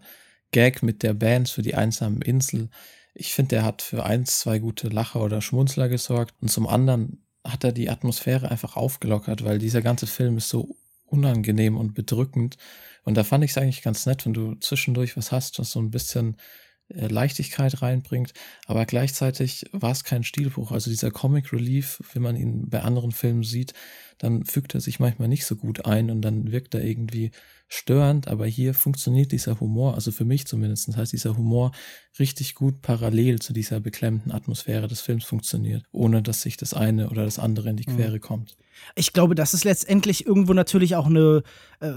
Gag 0.51 0.81
mit 0.81 1.03
der 1.03 1.13
Band 1.13 1.49
für 1.49 1.61
die 1.61 1.75
einsamen 1.75 2.21
Insel. 2.23 2.69
Ich 3.13 3.33
finde, 3.33 3.55
der 3.55 3.63
hat 3.63 3.83
für 3.83 4.05
eins, 4.05 4.39
zwei 4.39 4.57
gute 4.57 4.87
Lacher 4.89 5.21
oder 5.21 5.41
Schmunzler 5.41 5.87
gesorgt. 5.89 6.33
Und 6.41 6.49
zum 6.49 6.67
anderen 6.67 7.23
hat 7.45 7.63
er 7.63 7.71
die 7.71 7.89
Atmosphäre 7.89 8.49
einfach 8.49 8.75
aufgelockert, 8.75 9.43
weil 9.43 9.59
dieser 9.59 9.81
ganze 9.81 10.07
Film 10.07 10.37
ist 10.37 10.49
so 10.49 10.75
unangenehm 11.05 11.77
und 11.77 11.93
bedrückend. 11.93 12.57
Und 13.09 13.15
da 13.15 13.23
fand 13.23 13.43
ich 13.43 13.49
es 13.49 13.57
eigentlich 13.57 13.81
ganz 13.81 14.05
nett, 14.05 14.27
wenn 14.27 14.35
du 14.35 14.53
zwischendurch 14.53 15.17
was 15.17 15.31
hast, 15.31 15.57
was 15.57 15.71
so 15.71 15.79
ein 15.79 15.89
bisschen 15.89 16.37
äh, 16.89 17.07
Leichtigkeit 17.07 17.81
reinbringt, 17.81 18.33
aber 18.67 18.85
gleichzeitig 18.85 19.65
war 19.71 19.89
es 19.89 20.03
kein 20.03 20.23
Stilbruch. 20.23 20.71
Also 20.71 20.91
dieser 20.91 21.09
Comic 21.09 21.51
Relief, 21.51 22.03
wenn 22.13 22.21
man 22.21 22.35
ihn 22.35 22.69
bei 22.69 22.81
anderen 22.81 23.11
Filmen 23.11 23.41
sieht, 23.41 23.73
dann 24.19 24.45
fügt 24.45 24.75
er 24.75 24.81
sich 24.81 24.99
manchmal 24.99 25.27
nicht 25.27 25.47
so 25.47 25.55
gut 25.55 25.87
ein 25.87 26.11
und 26.11 26.21
dann 26.21 26.51
wirkt 26.51 26.75
er 26.75 26.83
irgendwie 26.83 27.31
störend, 27.69 28.27
aber 28.27 28.47
hier 28.47 28.73
funktioniert 28.73 29.31
dieser 29.31 29.59
Humor, 29.59 29.93
also 29.93 30.11
für 30.11 30.25
mich 30.25 30.47
zumindest, 30.47 30.97
heißt 30.97 31.13
dieser 31.13 31.37
Humor 31.37 31.71
richtig 32.17 32.55
gut 32.55 32.81
parallel 32.81 33.39
zu 33.39 33.53
dieser 33.53 33.79
beklemmenden 33.79 34.31
Atmosphäre 34.31 34.87
des 34.87 35.01
Films 35.01 35.23
funktioniert, 35.23 35.83
ohne 35.91 36.23
dass 36.23 36.41
sich 36.41 36.57
das 36.57 36.73
eine 36.73 37.09
oder 37.11 37.23
das 37.23 37.37
andere 37.37 37.69
in 37.69 37.77
die 37.77 37.87
mhm. 37.87 37.95
Quere 37.95 38.15
mhm. 38.15 38.21
kommt. 38.21 38.57
Ich 38.95 39.13
glaube, 39.13 39.35
das 39.35 39.53
ist 39.53 39.65
letztendlich 39.65 40.25
irgendwo 40.25 40.53
natürlich 40.53 40.95
auch 40.95 41.05
eine, 41.05 41.43
äh, 41.79 41.91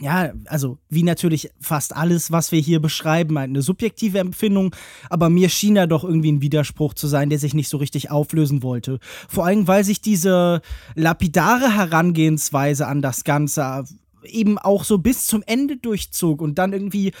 ja, 0.00 0.32
also 0.46 0.78
wie 0.88 1.02
natürlich 1.02 1.50
fast 1.58 1.96
alles, 1.96 2.30
was 2.30 2.52
wir 2.52 2.60
hier 2.60 2.80
beschreiben, 2.80 3.36
eine 3.38 3.62
subjektive 3.62 4.20
Empfindung, 4.20 4.74
aber 5.10 5.30
mir 5.30 5.48
schien 5.48 5.74
da 5.74 5.86
doch 5.88 6.04
irgendwie 6.04 6.30
ein 6.30 6.42
Widerspruch 6.42 6.94
zu 6.94 7.08
sein, 7.08 7.28
der 7.28 7.40
sich 7.40 7.54
nicht 7.54 7.68
so 7.68 7.78
richtig 7.78 8.10
auflösen 8.10 8.62
wollte. 8.62 9.00
Vor 9.28 9.46
allem, 9.46 9.66
weil 9.66 9.82
sich 9.82 10.00
diese 10.00 10.60
lapidare 10.94 11.74
Herangehensweise 11.74 12.86
an 12.86 13.02
das 13.02 13.24
Ganze 13.24 13.84
eben 14.24 14.58
auch 14.58 14.84
so 14.84 14.98
bis 14.98 15.26
zum 15.26 15.42
Ende 15.46 15.76
durchzog 15.76 16.40
und 16.40 16.56
dann 16.58 16.72
irgendwie 16.72 17.12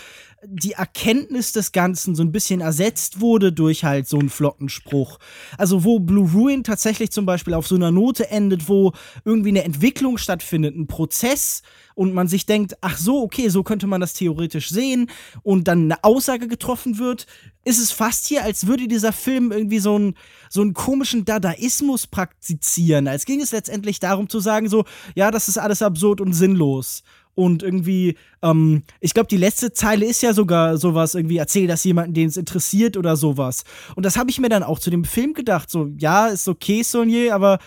die 0.44 0.72
Erkenntnis 0.72 1.52
des 1.52 1.72
Ganzen 1.72 2.14
so 2.14 2.22
ein 2.22 2.32
bisschen 2.32 2.60
ersetzt 2.60 3.20
wurde 3.20 3.52
durch 3.52 3.84
halt 3.84 4.08
so 4.08 4.18
einen 4.18 4.30
Flottenspruch. 4.30 5.18
Also 5.56 5.84
wo 5.84 6.00
Blue 6.00 6.30
Ruin 6.32 6.64
tatsächlich 6.64 7.12
zum 7.12 7.26
Beispiel 7.26 7.54
auf 7.54 7.66
so 7.66 7.76
einer 7.76 7.92
Note 7.92 8.30
endet, 8.30 8.68
wo 8.68 8.92
irgendwie 9.24 9.50
eine 9.50 9.64
Entwicklung 9.64 10.18
stattfindet, 10.18 10.76
ein 10.76 10.88
Prozess 10.88 11.62
und 11.94 12.14
man 12.14 12.28
sich 12.28 12.46
denkt, 12.46 12.76
ach 12.80 12.96
so, 12.96 13.22
okay, 13.22 13.48
so 13.48 13.62
könnte 13.62 13.86
man 13.86 14.00
das 14.00 14.14
theoretisch 14.14 14.70
sehen 14.70 15.10
und 15.42 15.68
dann 15.68 15.84
eine 15.84 16.04
Aussage 16.04 16.48
getroffen 16.48 16.98
wird, 16.98 17.26
ist 17.64 17.80
es 17.80 17.92
fast 17.92 18.26
hier, 18.26 18.42
als 18.44 18.66
würde 18.66 18.88
dieser 18.88 19.12
Film 19.12 19.52
irgendwie 19.52 19.78
so 19.78 19.94
einen, 19.94 20.14
so 20.50 20.62
einen 20.62 20.74
komischen 20.74 21.24
Dadaismus 21.24 22.06
praktizieren. 22.06 23.06
Als 23.06 23.24
ging 23.24 23.40
es 23.40 23.52
letztendlich 23.52 24.00
darum 24.00 24.28
zu 24.28 24.40
sagen, 24.40 24.68
so, 24.68 24.84
ja, 25.14 25.30
das 25.30 25.48
ist 25.48 25.58
alles 25.58 25.82
absurd 25.82 26.20
und 26.20 26.32
sinnlos. 26.32 27.02
Und 27.34 27.62
irgendwie, 27.62 28.16
ähm, 28.42 28.82
ich 29.00 29.14
glaube, 29.14 29.28
die 29.28 29.38
letzte 29.38 29.72
Zeile 29.72 30.04
ist 30.04 30.22
ja 30.22 30.34
sogar 30.34 30.76
sowas, 30.76 31.14
irgendwie, 31.14 31.38
erzähl 31.38 31.66
das 31.66 31.82
jemanden, 31.84 32.12
den 32.12 32.28
es 32.28 32.36
interessiert 32.36 32.96
oder 32.96 33.16
sowas. 33.16 33.64
Und 33.96 34.04
das 34.04 34.18
habe 34.18 34.28
ich 34.28 34.38
mir 34.38 34.50
dann 34.50 34.62
auch 34.62 34.78
zu 34.78 34.90
dem 34.90 35.04
Film 35.04 35.32
gedacht. 35.32 35.70
So, 35.70 35.90
ja, 35.96 36.26
ist 36.26 36.46
okay, 36.46 36.82
Sonier, 36.82 37.34
aber 37.34 37.58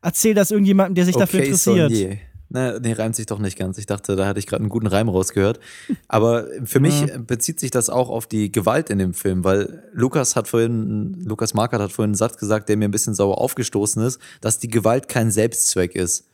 erzähl 0.00 0.34
das 0.34 0.50
irgendjemandem, 0.50 0.94
der 0.94 1.04
sich 1.04 1.16
okay, 1.16 1.22
dafür 1.22 1.40
interessiert. 1.40 1.90
Sonier. 1.90 2.18
Na, 2.52 2.78
nee, 2.78 2.92
reimt 2.92 3.16
sich 3.16 3.24
doch 3.24 3.38
nicht 3.38 3.58
ganz. 3.58 3.78
Ich 3.78 3.86
dachte, 3.86 4.14
da 4.14 4.26
hatte 4.26 4.38
ich 4.38 4.46
gerade 4.46 4.62
einen 4.62 4.68
guten 4.68 4.86
Reim 4.86 5.08
rausgehört. 5.08 5.58
Aber 6.06 6.46
für 6.64 6.80
mich 6.80 7.00
ja. 7.00 7.16
bezieht 7.18 7.58
sich 7.58 7.70
das 7.70 7.88
auch 7.88 8.10
auf 8.10 8.26
die 8.26 8.52
Gewalt 8.52 8.90
in 8.90 8.98
dem 8.98 9.14
Film, 9.14 9.42
weil 9.42 9.82
Lukas 9.94 10.36
hat 10.36 10.48
vorhin, 10.48 11.24
Lukas 11.24 11.54
Markert 11.54 11.80
hat 11.80 11.92
vorhin 11.92 12.10
einen 12.10 12.14
Satz 12.14 12.36
gesagt, 12.36 12.68
der 12.68 12.76
mir 12.76 12.84
ein 12.86 12.90
bisschen 12.90 13.14
sauer 13.14 13.38
aufgestoßen 13.38 14.02
ist, 14.02 14.20
dass 14.42 14.58
die 14.58 14.68
Gewalt 14.68 15.08
kein 15.08 15.30
Selbstzweck 15.30 15.94
ist. 15.94 16.24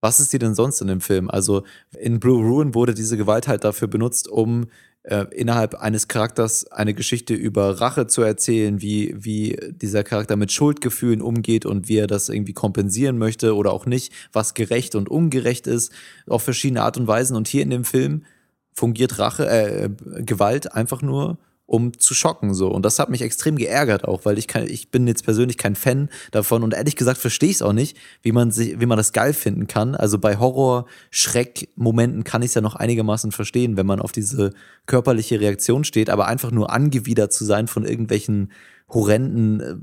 Was 0.00 0.20
ist 0.20 0.32
die 0.32 0.38
denn 0.38 0.54
sonst 0.54 0.80
in 0.80 0.88
dem 0.88 1.00
Film? 1.00 1.30
Also 1.30 1.64
in 1.98 2.20
Blue 2.20 2.42
Ruin 2.42 2.74
wurde 2.74 2.94
diese 2.94 3.16
Gewalt 3.16 3.48
halt 3.48 3.64
dafür 3.64 3.88
benutzt, 3.88 4.28
um 4.28 4.66
äh, 5.06 5.26
innerhalb 5.30 5.76
eines 5.76 6.08
Charakters 6.08 6.70
eine 6.70 6.92
Geschichte 6.92 7.32
über 7.34 7.80
Rache 7.80 8.06
zu 8.06 8.22
erzählen, 8.22 8.82
wie, 8.82 9.14
wie 9.16 9.56
dieser 9.70 10.02
Charakter 10.02 10.36
mit 10.36 10.52
Schuldgefühlen 10.52 11.22
umgeht 11.22 11.64
und 11.64 11.88
wie 11.88 11.98
er 11.98 12.08
das 12.08 12.28
irgendwie 12.28 12.52
kompensieren 12.52 13.16
möchte 13.16 13.54
oder 13.54 13.72
auch 13.72 13.86
nicht, 13.86 14.12
was 14.32 14.54
gerecht 14.54 14.94
und 14.94 15.08
ungerecht 15.08 15.66
ist, 15.66 15.92
auf 16.26 16.42
verschiedene 16.42 16.82
Art 16.82 16.98
und 16.98 17.06
Weisen. 17.06 17.36
Und 17.36 17.48
hier 17.48 17.62
in 17.62 17.70
dem 17.70 17.84
Film 17.84 18.24
fungiert 18.72 19.18
Rache, 19.18 19.48
äh, 19.48 19.90
Gewalt 20.22 20.72
einfach 20.72 21.02
nur 21.02 21.38
um 21.66 21.98
zu 21.98 22.14
schocken 22.14 22.54
so 22.54 22.68
und 22.68 22.84
das 22.84 22.98
hat 22.98 23.10
mich 23.10 23.22
extrem 23.22 23.56
geärgert 23.56 24.04
auch, 24.04 24.24
weil 24.24 24.38
ich 24.38 24.46
kann, 24.46 24.66
ich 24.66 24.90
bin 24.90 25.06
jetzt 25.06 25.24
persönlich 25.24 25.58
kein 25.58 25.74
Fan 25.74 26.08
davon 26.30 26.62
und 26.62 26.74
ehrlich 26.74 26.94
gesagt 26.96 27.18
verstehe 27.18 27.50
ich 27.50 27.56
es 27.56 27.62
auch 27.62 27.72
nicht, 27.72 27.96
wie 28.22 28.32
man 28.32 28.52
sich, 28.52 28.80
wie 28.80 28.86
man 28.86 28.96
das 28.96 29.12
geil 29.12 29.32
finden 29.32 29.66
kann. 29.66 29.96
Also 29.96 30.18
bei 30.18 30.38
Horror, 30.38 30.86
Schreck 31.10 31.68
Momenten 31.74 32.22
kann 32.22 32.42
ich 32.42 32.48
es 32.48 32.54
ja 32.54 32.60
noch 32.60 32.76
einigermaßen 32.76 33.32
verstehen, 33.32 33.76
wenn 33.76 33.86
man 33.86 34.00
auf 34.00 34.12
diese 34.12 34.52
körperliche 34.86 35.40
Reaktion 35.40 35.84
steht, 35.84 36.08
aber 36.08 36.26
einfach 36.26 36.52
nur 36.52 36.72
angewidert 36.72 37.32
zu 37.32 37.44
sein 37.44 37.66
von 37.66 37.84
irgendwelchen 37.84 38.52
horrenden 38.88 39.60
äh, 39.60 39.76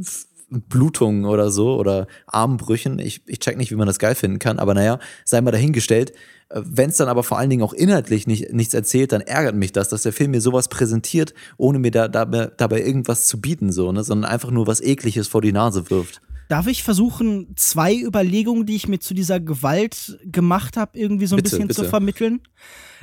Blutungen 0.49 1.25
oder 1.25 1.51
so 1.51 1.75
oder 1.77 2.07
Armbrüchen. 2.27 2.99
Ich, 2.99 3.21
ich 3.25 3.39
check 3.39 3.57
nicht, 3.57 3.71
wie 3.71 3.75
man 3.75 3.87
das 3.87 3.99
geil 3.99 4.15
finden 4.15 4.39
kann, 4.39 4.59
aber 4.59 4.73
naja, 4.73 4.99
sei 5.25 5.41
mal 5.41 5.51
dahingestellt. 5.51 6.13
Wenn 6.55 6.91
es 6.91 6.97
dann 6.97 7.07
aber 7.07 7.23
vor 7.23 7.39
allen 7.39 7.49
Dingen 7.49 7.63
auch 7.63 7.73
inhaltlich 7.73 8.27
nicht, 8.27 8.53
nichts 8.53 8.75
erzählt, 8.75 9.11
dann 9.11 9.21
ärgert 9.21 9.55
mich 9.55 9.71
das, 9.71 9.89
dass 9.89 10.03
der 10.03 10.13
Film 10.13 10.31
mir 10.31 10.41
sowas 10.41 10.67
präsentiert, 10.67 11.33
ohne 11.57 11.79
mir 11.79 11.89
da, 11.89 12.07
dabei, 12.07 12.51
dabei 12.55 12.81
irgendwas 12.81 13.25
zu 13.25 13.41
bieten, 13.41 13.71
so, 13.71 13.91
ne? 13.91 14.03
sondern 14.03 14.29
einfach 14.29 14.51
nur 14.51 14.67
was 14.67 14.79
Ekliges 14.79 15.27
vor 15.27 15.41
die 15.41 15.51
Nase 15.51 15.89
wirft. 15.89 16.21
Darf 16.49 16.67
ich 16.67 16.83
versuchen, 16.83 17.53
zwei 17.55 17.95
Überlegungen, 17.95 18.67
die 18.67 18.75
ich 18.75 18.87
mir 18.87 18.99
zu 18.99 19.15
dieser 19.15 19.39
Gewalt 19.39 20.19
gemacht 20.25 20.77
habe, 20.77 20.99
irgendwie 20.99 21.25
so 21.25 21.35
ein 21.35 21.37
Bitte, 21.37 21.49
bisschen 21.49 21.67
bitte. 21.69 21.81
zu 21.81 21.89
vermitteln? 21.89 22.41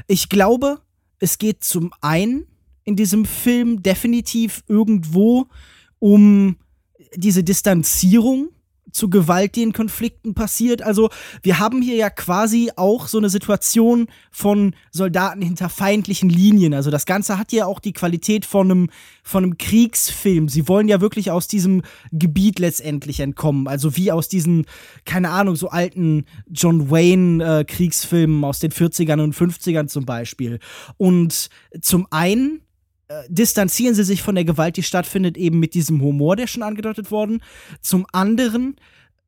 Ich 0.07 0.29
glaube, 0.29 0.79
es 1.19 1.39
geht 1.39 1.65
zum 1.65 1.93
einen 2.01 2.47
in 2.85 2.95
diesem 2.95 3.25
Film 3.25 3.83
definitiv 3.83 4.63
irgendwo 4.69 5.47
um 5.99 6.57
diese 7.17 7.43
Distanzierung 7.43 8.51
zu 8.93 9.11
Gewalt, 9.11 9.57
die 9.57 9.63
in 9.63 9.73
Konflikten 9.73 10.35
passiert. 10.35 10.83
Also 10.83 11.11
wir 11.43 11.59
haben 11.59 11.83
hier 11.83 11.97
ja 11.97 12.11
quasi 12.11 12.71
auch 12.77 13.09
so 13.09 13.19
eine 13.19 13.29
Situation 13.29 14.07
von 14.31 14.75
Soldaten 14.91 15.43
hinter 15.43 15.69
feindlichen 15.69 16.31
Linien. 16.31 16.75
Also 16.75 16.91
das 16.91 17.07
Ganze 17.07 17.39
hat 17.39 17.53
ja 17.53 17.67
auch 17.67 17.81
die 17.81 17.93
Qualität 17.93 18.45
von 18.45 18.71
einem, 18.71 18.91
von 19.23 19.45
einem 19.45 19.59
Kriegsfilm. 19.59 20.49
Sie 20.49 20.69
wollen 20.69 20.89
ja 20.89 21.01
wirklich 21.01 21.31
aus 21.31 21.49
diesem 21.49 21.83
Gebiet 22.13 22.59
letztendlich 22.59 23.21
entkommen. 23.21 23.69
Also 23.69 23.97
wie 23.97 24.13
aus 24.13 24.29
diesen, 24.29 24.67
keine 25.05 25.31
Ahnung, 25.31 25.57
so 25.57 25.69
alten 25.69 26.25
John 26.51 26.91
Wayne 26.91 27.43
äh, 27.45 27.65
aus 28.45 28.59
den 28.59 28.73
40ern 28.73 29.23
und 29.23 29.35
50ern 29.35 29.89
zum 29.89 30.05
Beispiel. 30.05 30.59
Und 30.97 31.51
zum 31.81 32.07
einen 32.11 32.63
äh, 33.11 33.25
distanzieren 33.29 33.95
sie 33.97 34.05
sich 34.05 34.23
von 34.23 34.37
der 34.37 34.45
Gewalt, 34.45 34.77
die 34.77 34.85
stattfindet, 34.85 35.37
eben 35.37 35.59
mit 35.59 35.75
diesem 35.75 36.01
Humor, 36.01 36.37
der 36.37 36.47
schon 36.47 36.63
angedeutet 36.63 37.11
worden. 37.11 37.43
Zum 37.81 38.07
anderen 38.13 38.77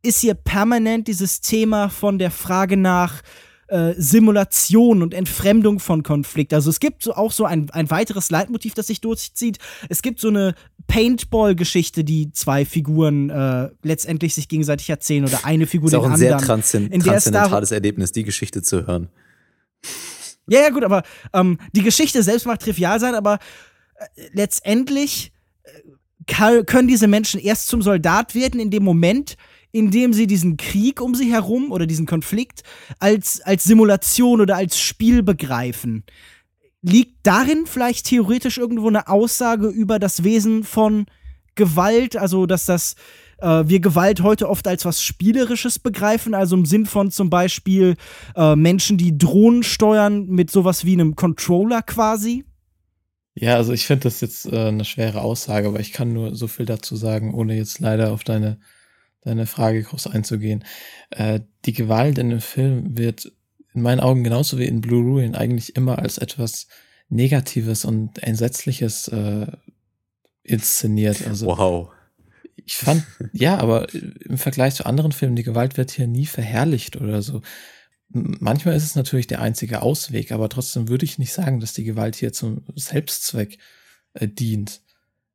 ist 0.02 0.20
hier 0.20 0.34
permanent 0.34 1.08
dieses 1.08 1.40
Thema 1.40 1.88
von 1.88 2.18
der 2.20 2.30
Frage 2.30 2.76
nach 2.76 3.22
äh, 3.66 3.94
Simulation 3.96 5.02
und 5.02 5.14
Entfremdung 5.14 5.80
von 5.80 6.02
Konflikt. 6.04 6.54
Also 6.54 6.70
es 6.70 6.78
gibt 6.78 7.02
so 7.02 7.14
auch 7.14 7.32
so 7.32 7.44
ein, 7.44 7.70
ein 7.70 7.90
weiteres 7.90 8.30
Leitmotiv, 8.30 8.74
das 8.74 8.86
sich 8.86 9.00
durchzieht. 9.00 9.58
Es 9.88 10.00
gibt 10.02 10.20
so 10.20 10.28
eine 10.28 10.54
Paintball-Geschichte, 10.86 12.04
die 12.04 12.30
zwei 12.32 12.64
Figuren 12.64 13.30
äh, 13.30 13.70
letztendlich 13.82 14.34
sich 14.34 14.48
gegenseitig 14.48 14.90
erzählen 14.90 15.24
oder 15.24 15.44
eine 15.44 15.66
Figur 15.66 15.88
Ist 15.88 15.94
auch 15.94 16.02
den 16.04 16.12
ein 16.12 16.18
sehr 16.18 16.32
anderen. 16.32 16.46
transzend 16.46 16.92
in 16.92 17.00
der 17.02 17.14
es 17.14 17.24
darum- 17.24 17.32
transzendentales 17.32 17.70
Erlebnis, 17.72 18.12
die 18.12 18.22
Geschichte 18.24 18.62
zu 18.62 18.86
hören. 18.86 19.08
Ja, 20.48 20.60
ja, 20.60 20.70
gut, 20.70 20.84
aber 20.84 21.02
ähm, 21.32 21.58
die 21.72 21.82
Geschichte 21.82 22.22
selbst 22.22 22.46
mag 22.46 22.58
trivial 22.58 22.98
sein, 23.00 23.14
aber 23.14 23.38
letztendlich 24.32 25.32
äh, 26.26 26.62
können 26.64 26.88
diese 26.88 27.08
Menschen 27.08 27.40
erst 27.40 27.68
zum 27.68 27.82
Soldat 27.82 28.34
werden 28.34 28.60
in 28.60 28.70
dem 28.70 28.84
Moment, 28.84 29.36
in 29.72 29.90
dem 29.90 30.12
sie 30.12 30.26
diesen 30.26 30.56
Krieg 30.56 31.00
um 31.00 31.14
sie 31.14 31.32
herum 31.32 31.72
oder 31.72 31.86
diesen 31.86 32.06
Konflikt 32.06 32.62
als, 32.98 33.40
als 33.40 33.64
Simulation 33.64 34.40
oder 34.40 34.56
als 34.56 34.78
Spiel 34.78 35.22
begreifen. 35.22 36.04
Liegt 36.82 37.18
darin 37.22 37.64
vielleicht 37.66 38.06
theoretisch 38.06 38.58
irgendwo 38.58 38.88
eine 38.88 39.08
Aussage 39.08 39.68
über 39.68 39.98
das 39.98 40.24
Wesen 40.24 40.64
von 40.64 41.06
Gewalt, 41.54 42.16
also 42.16 42.46
dass 42.46 42.66
das 42.66 42.96
äh, 43.42 43.64
wir 43.66 43.80
Gewalt 43.80 44.22
heute 44.22 44.48
oft 44.48 44.66
als 44.66 44.84
was 44.84 45.02
Spielerisches 45.02 45.78
begreifen, 45.78 46.34
also 46.34 46.56
im 46.56 46.64
Sinn 46.64 46.86
von 46.86 47.10
zum 47.10 47.30
Beispiel 47.30 47.96
äh, 48.34 48.56
Menschen, 48.56 48.96
die 48.98 49.18
Drohnen 49.18 49.62
steuern 49.62 50.26
mit 50.26 50.50
sowas 50.50 50.84
wie 50.84 50.94
einem 50.94 51.16
Controller 51.16 51.82
quasi. 51.82 52.44
Ja, 53.34 53.56
also 53.56 53.72
ich 53.72 53.86
finde 53.86 54.04
das 54.04 54.20
jetzt 54.20 54.46
äh, 54.46 54.68
eine 54.68 54.84
schwere 54.84 55.22
Aussage, 55.22 55.68
aber 55.68 55.80
ich 55.80 55.92
kann 55.92 56.12
nur 56.12 56.34
so 56.34 56.48
viel 56.48 56.66
dazu 56.66 56.96
sagen, 56.96 57.34
ohne 57.34 57.56
jetzt 57.56 57.80
leider 57.80 58.12
auf 58.12 58.24
deine, 58.24 58.60
deine 59.22 59.46
Frage 59.46 59.82
groß 59.82 60.08
einzugehen. 60.08 60.64
Äh, 61.10 61.40
die 61.64 61.72
Gewalt 61.72 62.18
in 62.18 62.30
dem 62.30 62.40
Film 62.40 62.98
wird 62.98 63.32
in 63.74 63.82
meinen 63.82 64.00
Augen 64.00 64.22
genauso 64.22 64.58
wie 64.58 64.66
in 64.66 64.82
Blue 64.82 65.02
Ruin 65.02 65.34
eigentlich 65.34 65.76
immer 65.76 65.98
als 65.98 66.18
etwas 66.18 66.68
Negatives 67.08 67.84
und 67.84 68.22
Entsetzliches 68.22 69.08
äh, 69.08 69.46
inszeniert. 70.42 71.26
Also 71.26 71.46
Wow. 71.46 71.90
ich 72.56 72.76
fand, 72.76 73.04
ja, 73.32 73.56
aber 73.56 73.92
im 73.94 74.36
Vergleich 74.36 74.74
zu 74.74 74.84
anderen 74.84 75.12
Filmen, 75.12 75.36
die 75.36 75.42
Gewalt 75.42 75.76
wird 75.78 75.90
hier 75.90 76.06
nie 76.06 76.26
verherrlicht 76.26 76.96
oder 77.00 77.22
so. 77.22 77.40
Manchmal 78.12 78.76
ist 78.76 78.84
es 78.84 78.94
natürlich 78.94 79.26
der 79.26 79.40
einzige 79.40 79.82
Ausweg, 79.82 80.32
aber 80.32 80.48
trotzdem 80.48 80.88
würde 80.88 81.04
ich 81.04 81.18
nicht 81.18 81.32
sagen, 81.32 81.60
dass 81.60 81.72
die 81.72 81.84
Gewalt 81.84 82.16
hier 82.16 82.32
zum 82.32 82.62
Selbstzweck 82.74 83.58
äh, 84.14 84.28
dient. 84.28 84.82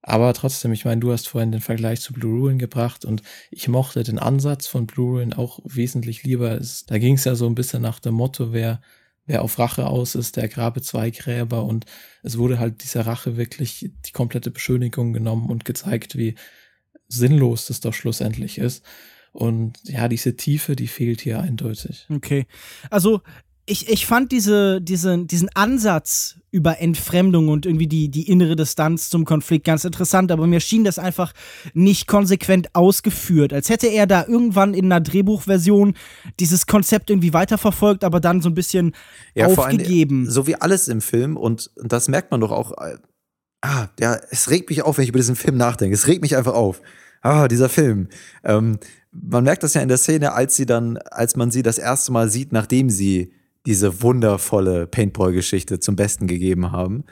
Aber 0.04 0.34
trotzdem, 0.34 0.72
ich 0.72 0.86
meine, 0.86 1.02
du 1.02 1.12
hast 1.12 1.28
vorhin 1.28 1.52
den 1.52 1.62
Vergleich 1.62 2.02
zu 2.02 2.14
Blue 2.14 2.40
Ruin 2.40 2.60
gebracht 2.60 3.04
und 3.04 3.24
ich 3.52 3.68
mochte 3.68 4.04
den 4.04 4.20
Ansatz 4.20 4.68
von 4.68 4.88
Blue 4.88 5.18
Ruin 5.18 5.34
auch 5.34 5.60
wesentlich 5.66 6.24
lieber. 6.24 6.52
Es, 6.52 6.86
da 6.86 6.98
ging 6.98 7.16
es 7.16 7.26
ja 7.26 7.36
so 7.36 7.46
ein 7.48 7.56
bisschen 7.56 7.82
nach 7.82 8.00
dem 8.00 8.14
Motto, 8.14 8.54
wer, 8.54 8.82
wer 9.26 9.42
auf 9.42 9.60
Rache 9.60 9.88
aus 9.88 10.16
ist, 10.16 10.38
der 10.38 10.48
grabe 10.48 10.82
zwei 10.82 11.10
Gräber 11.10 11.66
und 11.66 11.86
es 12.24 12.38
wurde 12.38 12.60
halt 12.60 12.84
dieser 12.84 13.06
Rache 13.06 13.38
wirklich 13.38 13.92
die 14.06 14.12
komplette 14.14 14.52
Beschönigung 14.52 15.14
genommen 15.14 15.50
und 15.50 15.66
gezeigt, 15.66 16.18
wie 16.18 16.36
sinnlos 17.10 17.68
das 17.68 17.82
doch 17.82 17.94
schlussendlich 17.94 18.60
ist. 18.60 18.86
Und 19.38 19.78
ja, 19.84 20.08
diese 20.08 20.36
Tiefe, 20.36 20.76
die 20.76 20.88
fehlt 20.88 21.22
hier 21.22 21.40
eindeutig. 21.40 22.08
Okay. 22.10 22.48
Also 22.90 23.22
ich, 23.68 23.88
ich 23.88 24.08
fand 24.08 24.32
diese, 24.32 24.82
diese, 24.82 25.26
diesen 25.26 25.50
Ansatz 25.54 26.38
über 26.50 26.80
Entfremdung 26.80 27.50
und 27.50 27.68
irgendwie 27.68 27.86
die, 27.86 28.10
die 28.10 28.28
innere 28.32 28.56
Distanz 28.56 29.12
zum 29.12 29.26
Konflikt 29.26 29.66
ganz 29.66 29.84
interessant, 29.84 30.32
aber 30.32 30.48
mir 30.48 30.60
schien 30.60 30.84
das 30.84 30.98
einfach 30.98 31.34
nicht 31.76 32.08
konsequent 32.08 32.74
ausgeführt. 32.74 33.54
Als 33.54 33.70
hätte 33.70 33.86
er 33.86 34.08
da 34.08 34.26
irgendwann 34.26 34.74
in 34.74 34.86
einer 34.86 35.02
Drehbuchversion 35.02 35.94
dieses 36.40 36.66
Konzept 36.66 37.12
irgendwie 37.12 37.34
weiterverfolgt, 37.34 38.04
aber 38.04 38.20
dann 38.20 38.42
so 38.42 38.50
ein 38.50 38.56
bisschen 38.56 38.96
allem, 39.36 39.60
aufgegeben. 39.60 40.28
so 40.32 40.48
wie 40.48 40.56
alles 40.56 40.88
im 40.88 41.02
Film 41.02 41.38
und 41.38 41.70
das 41.76 42.08
merkt 42.08 42.32
man 42.32 42.42
doch 42.42 42.52
auch. 42.52 42.72
äh, 42.82 42.98
Ah, 43.62 43.88
ja, 44.00 44.18
es 44.32 44.50
regt 44.50 44.70
mich 44.70 44.84
auf, 44.84 44.98
wenn 44.98 45.04
ich 45.04 45.10
über 45.10 45.20
diesen 45.20 45.36
Film 45.36 45.58
nachdenke. 45.58 45.94
Es 45.94 46.08
regt 46.08 46.22
mich 46.22 46.38
einfach 46.38 46.54
auf. 46.54 46.82
Ah, 47.22 47.48
dieser 47.48 47.70
Film. 47.70 48.08
Ähm, 48.44 48.78
man 49.22 49.44
merkt 49.44 49.64
das 49.64 49.74
ja 49.74 49.82
in 49.82 49.88
der 49.88 49.98
Szene, 49.98 50.34
als 50.34 50.56
sie 50.56 50.66
dann, 50.66 50.98
als 50.98 51.36
man 51.36 51.52
sie 51.52 51.64
das 51.64 51.78
erste 51.78 52.12
Mal 52.12 52.30
sieht, 52.30 52.52
nachdem 52.52 52.90
sie 52.90 53.34
diese 53.66 54.02
wundervolle 54.02 54.88
Paintball-Geschichte 54.88 55.80
zum 55.80 55.96
Besten 55.96 56.28
gegeben 56.28 56.72
haben. 56.72 57.04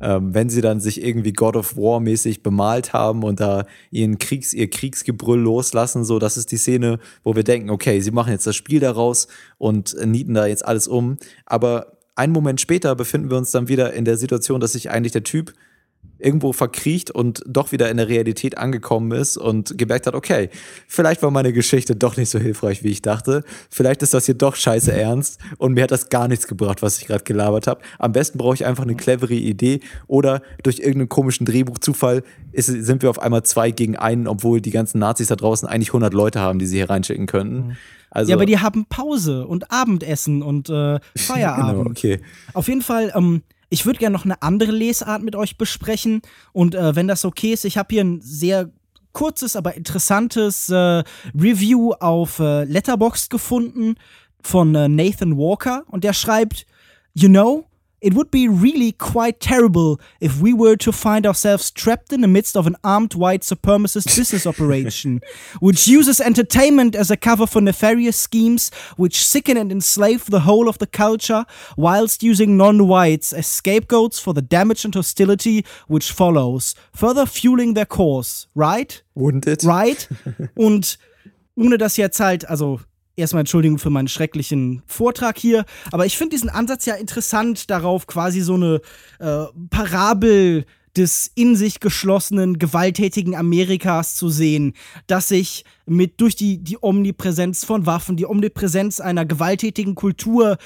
Ähm, 0.00 0.32
wenn 0.32 0.48
sie 0.48 0.60
dann 0.60 0.80
sich 0.80 1.02
irgendwie 1.02 1.32
God 1.32 1.56
of 1.56 1.76
War 1.76 1.98
mäßig 1.98 2.42
bemalt 2.42 2.92
haben 2.92 3.24
und 3.24 3.40
da 3.40 3.66
ihren 3.90 4.18
Kriegs, 4.18 4.54
ihr 4.54 4.70
Kriegsgebrüll 4.70 5.40
loslassen, 5.40 6.04
so, 6.04 6.18
das 6.20 6.36
ist 6.36 6.52
die 6.52 6.56
Szene, 6.56 7.00
wo 7.24 7.34
wir 7.34 7.42
denken, 7.42 7.68
okay, 7.68 8.00
sie 8.00 8.12
machen 8.12 8.32
jetzt 8.32 8.46
das 8.46 8.54
Spiel 8.54 8.78
daraus 8.78 9.26
und 9.58 9.96
nieten 10.06 10.34
da 10.34 10.46
jetzt 10.46 10.64
alles 10.64 10.86
um. 10.86 11.18
Aber 11.46 11.98
einen 12.14 12.32
Moment 12.32 12.60
später 12.60 12.94
befinden 12.94 13.30
wir 13.30 13.38
uns 13.38 13.50
dann 13.50 13.68
wieder 13.68 13.92
in 13.92 14.04
der 14.04 14.16
Situation, 14.16 14.60
dass 14.60 14.72
sich 14.72 14.90
eigentlich 14.90 15.12
der 15.12 15.24
Typ 15.24 15.52
irgendwo 16.18 16.52
verkriecht 16.52 17.10
und 17.10 17.42
doch 17.46 17.72
wieder 17.72 17.90
in 17.90 17.96
der 17.96 18.08
Realität 18.08 18.58
angekommen 18.58 19.12
ist 19.12 19.36
und 19.36 19.78
gemerkt 19.78 20.06
hat, 20.06 20.14
okay, 20.14 20.50
vielleicht 20.86 21.22
war 21.22 21.30
meine 21.30 21.52
Geschichte 21.52 21.96
doch 21.96 22.16
nicht 22.16 22.30
so 22.30 22.38
hilfreich, 22.38 22.82
wie 22.82 22.90
ich 22.90 23.02
dachte. 23.02 23.44
Vielleicht 23.70 24.02
ist 24.02 24.14
das 24.14 24.26
hier 24.26 24.34
doch 24.34 24.56
scheiße 24.56 24.92
ernst 24.92 25.40
und 25.58 25.74
mir 25.74 25.84
hat 25.84 25.90
das 25.90 26.08
gar 26.08 26.28
nichts 26.28 26.46
gebracht, 26.46 26.82
was 26.82 26.98
ich 26.98 27.06
gerade 27.06 27.24
gelabert 27.24 27.66
habe. 27.66 27.80
Am 27.98 28.12
besten 28.12 28.38
brauche 28.38 28.54
ich 28.54 28.66
einfach 28.66 28.84
eine 28.84 28.96
clevere 28.96 29.34
Idee 29.34 29.80
oder 30.06 30.42
durch 30.62 30.78
irgendeinen 30.78 31.08
komischen 31.08 31.46
Drehbuchzufall 31.46 32.22
ist, 32.52 32.66
sind 32.66 33.02
wir 33.02 33.10
auf 33.10 33.20
einmal 33.20 33.42
zwei 33.44 33.70
gegen 33.70 33.96
einen, 33.96 34.26
obwohl 34.26 34.60
die 34.60 34.70
ganzen 34.70 34.98
Nazis 34.98 35.28
da 35.28 35.36
draußen 35.36 35.68
eigentlich 35.68 35.90
100 35.90 36.12
Leute 36.14 36.40
haben, 36.40 36.58
die 36.58 36.66
sie 36.66 36.76
hier 36.76 36.90
reinschicken 36.90 37.26
könnten. 37.26 37.76
Also, 38.10 38.30
ja, 38.30 38.36
aber 38.36 38.46
die 38.46 38.58
haben 38.58 38.86
Pause 38.86 39.46
und 39.46 39.70
Abendessen 39.70 40.42
und 40.42 40.70
äh, 40.70 40.98
Feierabend. 41.16 41.78
Genau, 41.78 41.90
okay. 41.90 42.20
Auf 42.54 42.68
jeden 42.68 42.82
Fall, 42.82 43.12
ähm, 43.14 43.42
ich 43.70 43.86
würde 43.86 43.98
gerne 43.98 44.14
noch 44.14 44.24
eine 44.24 44.42
andere 44.42 44.72
Lesart 44.72 45.22
mit 45.22 45.36
euch 45.36 45.58
besprechen. 45.58 46.22
Und 46.52 46.74
äh, 46.74 46.96
wenn 46.96 47.08
das 47.08 47.24
okay 47.24 47.52
ist, 47.52 47.64
ich 47.64 47.78
habe 47.78 47.88
hier 47.90 48.04
ein 48.04 48.20
sehr 48.20 48.70
kurzes, 49.12 49.56
aber 49.56 49.74
interessantes 49.74 50.68
äh, 50.68 51.02
Review 51.34 51.92
auf 51.92 52.38
äh, 52.38 52.64
Letterboxd 52.64 53.30
gefunden 53.30 53.96
von 54.40 54.74
äh, 54.74 54.88
Nathan 54.88 55.36
Walker. 55.36 55.84
Und 55.88 56.04
der 56.04 56.12
schreibt, 56.12 56.66
You 57.14 57.28
know, 57.28 57.66
It 58.00 58.14
would 58.14 58.30
be 58.30 58.48
really 58.48 58.92
quite 58.92 59.40
terrible 59.40 60.00
if 60.20 60.40
we 60.40 60.52
were 60.52 60.76
to 60.76 60.92
find 60.92 61.26
ourselves 61.26 61.70
trapped 61.70 62.12
in 62.12 62.20
the 62.20 62.28
midst 62.28 62.56
of 62.56 62.66
an 62.66 62.76
armed 62.84 63.14
white 63.14 63.42
supremacist 63.42 64.16
business 64.16 64.46
operation, 64.52 65.20
which 65.58 65.88
uses 65.88 66.20
entertainment 66.20 66.94
as 66.94 67.10
a 67.10 67.16
cover 67.16 67.46
for 67.46 67.60
nefarious 67.60 68.16
schemes 68.16 68.70
which 68.96 69.24
sicken 69.24 69.56
and 69.56 69.72
enslave 69.72 70.26
the 70.26 70.40
whole 70.40 70.68
of 70.68 70.78
the 70.78 70.86
culture, 70.86 71.44
whilst 71.76 72.22
using 72.22 72.56
non 72.56 72.86
whites 72.86 73.32
as 73.32 73.46
scapegoats 73.46 74.20
for 74.20 74.32
the 74.32 74.42
damage 74.42 74.84
and 74.84 74.94
hostility 74.94 75.64
which 75.88 76.12
follows, 76.12 76.76
further 76.92 77.26
fueling 77.26 77.74
their 77.74 77.86
cause, 77.86 78.46
right? 78.54 79.02
Wouldn't 79.14 79.48
it? 79.48 79.64
Right? 79.64 80.08
Und 80.54 80.98
ohne 81.56 81.78
das 81.78 81.96
jetzt 81.96 82.20
halt, 82.20 82.48
also 82.48 82.80
erstmal 83.18 83.40
Entschuldigung 83.40 83.78
für 83.78 83.90
meinen 83.90 84.08
schrecklichen 84.08 84.82
Vortrag 84.86 85.38
hier, 85.38 85.64
aber 85.90 86.06
ich 86.06 86.16
finde 86.16 86.36
diesen 86.36 86.48
Ansatz 86.48 86.86
ja 86.86 86.94
interessant, 86.94 87.70
darauf 87.70 88.06
quasi 88.06 88.40
so 88.40 88.54
eine 88.54 88.80
äh, 89.18 89.44
Parabel 89.70 90.64
des 90.96 91.30
in 91.34 91.56
sich 91.56 91.80
geschlossenen, 91.80 92.58
gewalttätigen 92.58 93.34
Amerikas 93.34 94.16
zu 94.16 94.28
sehen, 94.28 94.74
das 95.06 95.28
sich 95.28 95.64
mit 95.88 96.20
durch 96.20 96.36
die, 96.36 96.58
die 96.58 96.78
Omnipräsenz 96.80 97.64
von 97.64 97.86
Waffen, 97.86 98.16
die 98.16 98.26
Omnipräsenz 98.26 99.00
einer 99.00 99.24
gewalttätigen 99.24 99.94
Kultur, 99.94 100.52
äh, 100.52 100.56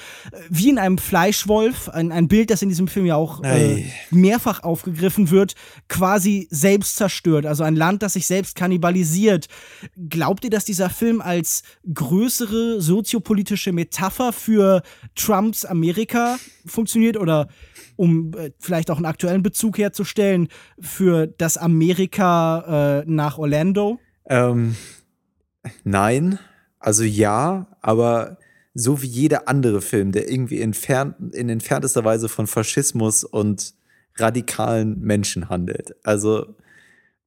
wie 0.49 0.69
in 0.69 0.77
einem 0.77 0.97
Fleischwolf, 0.97 1.89
ein, 1.89 2.11
ein 2.11 2.27
Bild, 2.27 2.49
das 2.51 2.61
in 2.61 2.69
diesem 2.69 2.87
Film 2.87 3.05
ja 3.05 3.15
auch 3.15 3.43
äh, 3.43 3.85
mehrfach 4.11 4.63
aufgegriffen 4.63 5.31
wird, 5.31 5.55
quasi 5.87 6.47
selbst 6.51 6.97
zerstört. 6.97 7.45
Also 7.45 7.63
ein 7.63 7.75
Land, 7.75 8.03
das 8.03 8.13
sich 8.13 8.27
selbst 8.27 8.55
kannibalisiert. 8.55 9.47
Glaubt 10.09 10.43
ihr, 10.43 10.49
dass 10.49 10.65
dieser 10.65 10.89
Film 10.89 11.21
als 11.21 11.63
größere 11.93 12.81
soziopolitische 12.81 13.71
Metapher 13.71 14.33
für 14.33 14.83
Trumps 15.15 15.65
Amerika 15.65 16.37
funktioniert 16.65 17.17
oder 17.17 17.47
um 17.95 18.33
äh, 18.37 18.51
vielleicht 18.59 18.91
auch 18.91 18.97
einen 18.97 19.05
aktuellen 19.05 19.43
Bezug 19.43 19.77
herzustellen 19.77 20.47
für 20.79 21.27
das 21.27 21.57
Amerika 21.57 23.01
äh, 23.01 23.03
nach 23.05 23.37
Orlando? 23.37 23.99
Ähm, 24.25 24.75
nein, 25.83 26.39
also 26.79 27.03
ja, 27.03 27.67
aber 27.81 28.37
so 28.73 29.01
wie 29.01 29.07
jeder 29.07 29.47
andere 29.47 29.81
Film, 29.81 30.11
der 30.11 30.29
irgendwie 30.29 30.61
entfernt, 30.61 31.35
in 31.35 31.49
entferntester 31.49 32.03
Weise 32.03 32.27
von 32.27 32.47
Faschismus 32.47 33.23
und 33.23 33.73
radikalen 34.17 34.99
Menschen 34.99 35.49
handelt. 35.49 35.95
Also, 36.03 36.55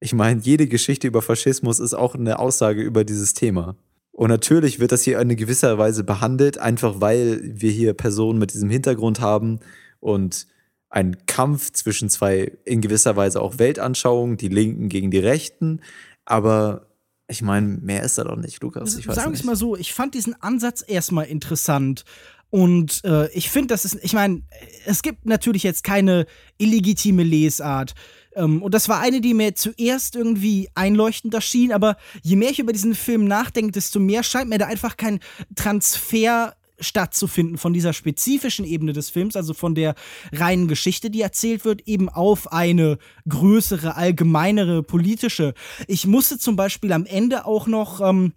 ich 0.01 0.13
meine, 0.13 0.41
jede 0.41 0.67
Geschichte 0.67 1.07
über 1.07 1.23
Faschismus 1.23 1.81
ist 1.81 1.95
auch 1.95 2.15
eine 2.15 2.39
Aussage 2.39 2.83
über 2.83 3.05
dieses 3.05 3.35
Thema. 3.35 3.77
Und 4.13 4.31
natürlich 4.31 4.81
wird 4.81 4.93
das 4.93 5.03
hier 5.03 5.21
in 5.21 5.29
gewisser 5.37 5.79
Weise 5.79 6.03
behandelt, 6.03 6.59
einfach 6.59 7.01
weil 7.01 7.41
wir 7.43 7.71
hier 7.71 7.93
Personen 7.93 8.39
mit 8.39 8.55
diesem 8.55 8.71
Hintergrund 8.71 9.21
haben 9.21 9.61
und 10.01 10.47
ein 10.89 11.17
Kampf 11.27 11.73
zwischen 11.73 12.09
zwei 12.09 12.53
in 12.65 12.81
gewisser 12.81 13.17
Weise 13.17 13.43
auch 13.43 13.59
Weltanschauungen, 13.59 14.37
die 14.37 14.49
Linken 14.49 14.89
gegen 14.89 15.11
die 15.11 15.19
Rechten. 15.19 15.81
Aber 16.25 16.87
ich 17.29 17.43
meine, 17.43 17.67
mehr 17.67 18.03
ist 18.03 18.19
da 18.19 18.25
doch 18.25 18.37
nicht, 18.37 18.63
Lukas. 18.63 18.97
Ich 18.97 19.09
weiß 19.09 19.17
Sagen 19.17 19.33
wir 19.33 19.39
es 19.39 19.45
mal 19.45 19.57
so, 19.57 19.77
ich 19.77 19.93
fand 19.93 20.15
diesen 20.15 20.41
Ansatz 20.41 20.85
erstmal 20.87 21.27
interessant. 21.27 22.05
Und 22.51 23.05
äh, 23.05 23.29
ich 23.33 23.51
finde, 23.51 23.69
das 23.69 23.85
ist, 23.85 23.99
ich 24.03 24.13
meine, 24.13 24.43
es 24.87 25.03
gibt 25.03 25.27
natürlich 25.27 25.65
jetzt 25.65 25.83
keine 25.83 26.27
illegitime 26.59 27.25
Lesart. 27.25 27.95
Ähm, 28.37 28.63
und 28.63 28.73
das 28.73 28.89
war 28.89 29.01
eine, 29.01 29.21
die 29.21 29.35
mir 29.35 29.57
zuerst 29.57 30.15
irgendwie 30.15 30.69
einleuchtend 30.75 31.35
erschien, 31.35 31.73
aber 31.73 31.97
je 32.23 32.37
mehr 32.37 32.51
ich 32.51 32.61
über 32.61 32.73
diesen 32.73 32.95
Film 32.95 33.25
nachdenke, 33.25 33.73
desto 33.73 33.99
mehr 33.99 34.23
scheint 34.23 34.49
mir 34.49 34.59
da 34.59 34.67
einfach 34.67 34.97
kein 34.97 35.19
Transfer 35.57 36.55
stattzufinden 36.79 37.59
von 37.59 37.73
dieser 37.73 37.93
spezifischen 37.93 38.65
Ebene 38.65 38.93
des 38.93 39.11
Films, 39.11 39.37
also 39.37 39.55
von 39.55 39.75
der 39.75 39.95
reinen 40.33 40.69
Geschichte, 40.69 41.11
die 41.11 41.23
erzählt 41.23 41.65
wird, 41.65 41.87
eben 41.87 42.09
auf 42.09 42.53
eine 42.53 42.99
größere, 43.29 43.97
allgemeinere 43.97 44.83
politische. 44.83 45.55
Ich 45.87 46.07
musste 46.07 46.39
zum 46.39 46.57
Beispiel 46.57 46.93
am 46.93 47.07
Ende 47.07 47.47
auch 47.47 47.67
noch, 47.67 48.01
ähm, 48.01 48.33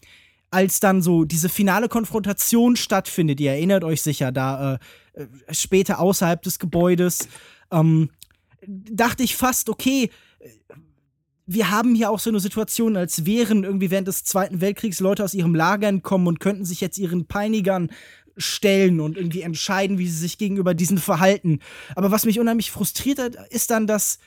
als 0.52 0.80
dann 0.80 1.02
so 1.02 1.25
diese 1.25 1.49
finale 1.49 1.89
Konfrontation 1.89 2.75
stattfindet, 2.75 3.39
ihr 3.39 3.52
erinnert 3.52 3.84
euch 3.84 4.02
sicher, 4.02 4.32
da 4.32 4.75
äh, 5.15 5.21
äh, 5.21 5.28
später 5.52 5.99
außerhalb 5.99 6.41
des 6.41 6.60
Gebäudes, 6.60 7.28
ähm, 7.71 8.10
dachte 8.65 9.23
ich 9.23 9.36
fast, 9.36 9.69
okay, 9.69 10.10
wir 11.52 11.71
haben 11.71 11.95
hier 11.95 12.12
auch 12.12 12.19
so 12.19 12.30
eine 12.30 12.39
Situation, 12.39 12.95
als 12.95 13.25
wären 13.25 13.63
irgendwie 13.63 13.89
während 13.89 14.08
des 14.08 14.23
Zweiten 14.23 14.62
Weltkriegs 14.62 14.99
Leute 14.99 15.23
aus 15.23 15.34
ihrem 15.34 15.56
Lager 15.56 15.88
entkommen 15.88 16.28
und 16.28 16.39
könnten 16.39 16.63
sich 16.63 16.80
jetzt 16.80 16.99
ihren 16.99 17.25
Peinigern 17.25 17.89
stellen 18.39 18.99
und 18.99 19.17
irgendwie 19.17 19.41
entscheiden, 19.41 19.97
wie 19.97 20.08
sie 20.08 20.17
sich 20.17 20.38
gegenüber 20.38 20.73
diesen 20.73 20.97
verhalten. 20.97 21.60
Aber 21.95 22.12
was 22.12 22.25
mich 22.25 22.39
unheimlich 22.39 22.71
frustriert 22.71 23.19
hat, 23.19 23.36
ist 23.52 23.71
dann, 23.71 23.88
dass 23.88 24.19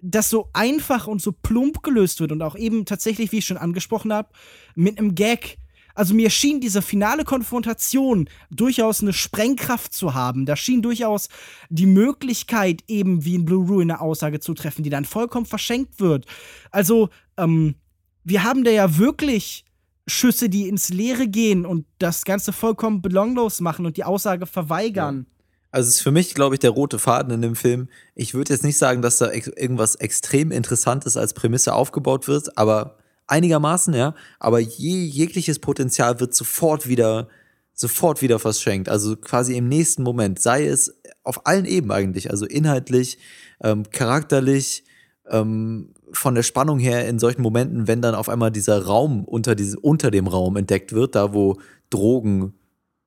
das 0.00 0.30
so 0.30 0.50
einfach 0.52 1.06
und 1.06 1.22
so 1.22 1.32
plump 1.32 1.82
gelöst 1.82 2.20
wird 2.20 2.32
und 2.32 2.42
auch 2.42 2.56
eben 2.56 2.84
tatsächlich, 2.84 3.32
wie 3.32 3.38
ich 3.38 3.46
schon 3.46 3.56
angesprochen 3.56 4.12
habe, 4.12 4.28
mit 4.74 4.98
einem 4.98 5.14
Gag. 5.14 5.58
Also 5.94 6.12
mir 6.12 6.28
schien 6.28 6.60
diese 6.60 6.82
finale 6.82 7.24
Konfrontation 7.24 8.28
durchaus 8.50 9.00
eine 9.00 9.14
Sprengkraft 9.14 9.94
zu 9.94 10.14
haben. 10.14 10.44
Da 10.44 10.54
schien 10.54 10.82
durchaus 10.82 11.30
die 11.70 11.86
Möglichkeit, 11.86 12.84
eben 12.86 13.24
wie 13.24 13.34
in 13.34 13.46
Blue 13.46 13.66
Ruin 13.66 13.90
eine 13.90 14.00
Aussage 14.02 14.38
zu 14.38 14.52
treffen, 14.52 14.82
die 14.82 14.90
dann 14.90 15.06
vollkommen 15.06 15.46
verschenkt 15.46 15.98
wird. 15.98 16.26
Also, 16.70 17.08
ähm, 17.38 17.76
wir 18.24 18.42
haben 18.42 18.64
da 18.64 18.70
ja 18.70 18.98
wirklich 18.98 19.65
Schüsse, 20.06 20.48
die 20.48 20.68
ins 20.68 20.88
Leere 20.88 21.26
gehen 21.26 21.66
und 21.66 21.86
das 21.98 22.24
Ganze 22.24 22.52
vollkommen 22.52 23.02
belonglos 23.02 23.60
machen 23.60 23.86
und 23.86 23.96
die 23.96 24.04
Aussage 24.04 24.46
verweigern. 24.46 25.26
Also 25.72 25.88
es 25.88 25.96
ist 25.96 26.02
für 26.02 26.12
mich, 26.12 26.34
glaube 26.34 26.54
ich, 26.54 26.60
der 26.60 26.70
rote 26.70 26.98
Faden 26.98 27.34
in 27.34 27.42
dem 27.42 27.56
Film. 27.56 27.88
Ich 28.14 28.32
würde 28.32 28.52
jetzt 28.52 28.64
nicht 28.64 28.78
sagen, 28.78 29.02
dass 29.02 29.18
da 29.18 29.28
ex 29.28 29.48
irgendwas 29.48 29.96
extrem 29.96 30.50
Interessantes 30.50 31.16
als 31.16 31.34
Prämisse 31.34 31.74
aufgebaut 31.74 32.28
wird, 32.28 32.56
aber 32.56 32.96
einigermaßen, 33.26 33.92
ja. 33.92 34.14
Aber 34.38 34.58
je, 34.58 35.04
jegliches 35.04 35.58
Potenzial 35.58 36.18
wird 36.20 36.34
sofort 36.34 36.88
wieder, 36.88 37.28
sofort 37.74 38.22
wieder 38.22 38.38
verschenkt. 38.38 38.88
Also 38.88 39.16
quasi 39.16 39.56
im 39.56 39.68
nächsten 39.68 40.02
Moment, 40.02 40.40
sei 40.40 40.66
es 40.66 40.98
auf 41.24 41.46
allen 41.46 41.66
Ebenen 41.66 41.90
eigentlich, 41.90 42.30
also 42.30 42.46
inhaltlich, 42.46 43.18
ähm, 43.60 43.82
charakterlich, 43.90 44.84
ähm, 45.30 45.90
von 46.12 46.34
der 46.34 46.42
Spannung 46.42 46.78
her 46.78 47.08
in 47.08 47.18
solchen 47.18 47.42
Momenten, 47.42 47.88
wenn 47.88 48.02
dann 48.02 48.14
auf 48.14 48.28
einmal 48.28 48.50
dieser 48.50 48.84
Raum 48.84 49.24
unter, 49.24 49.54
diese, 49.54 49.78
unter 49.80 50.10
dem 50.10 50.26
Raum 50.26 50.56
entdeckt 50.56 50.92
wird, 50.92 51.14
da 51.14 51.34
wo 51.34 51.58
Drogen 51.90 52.54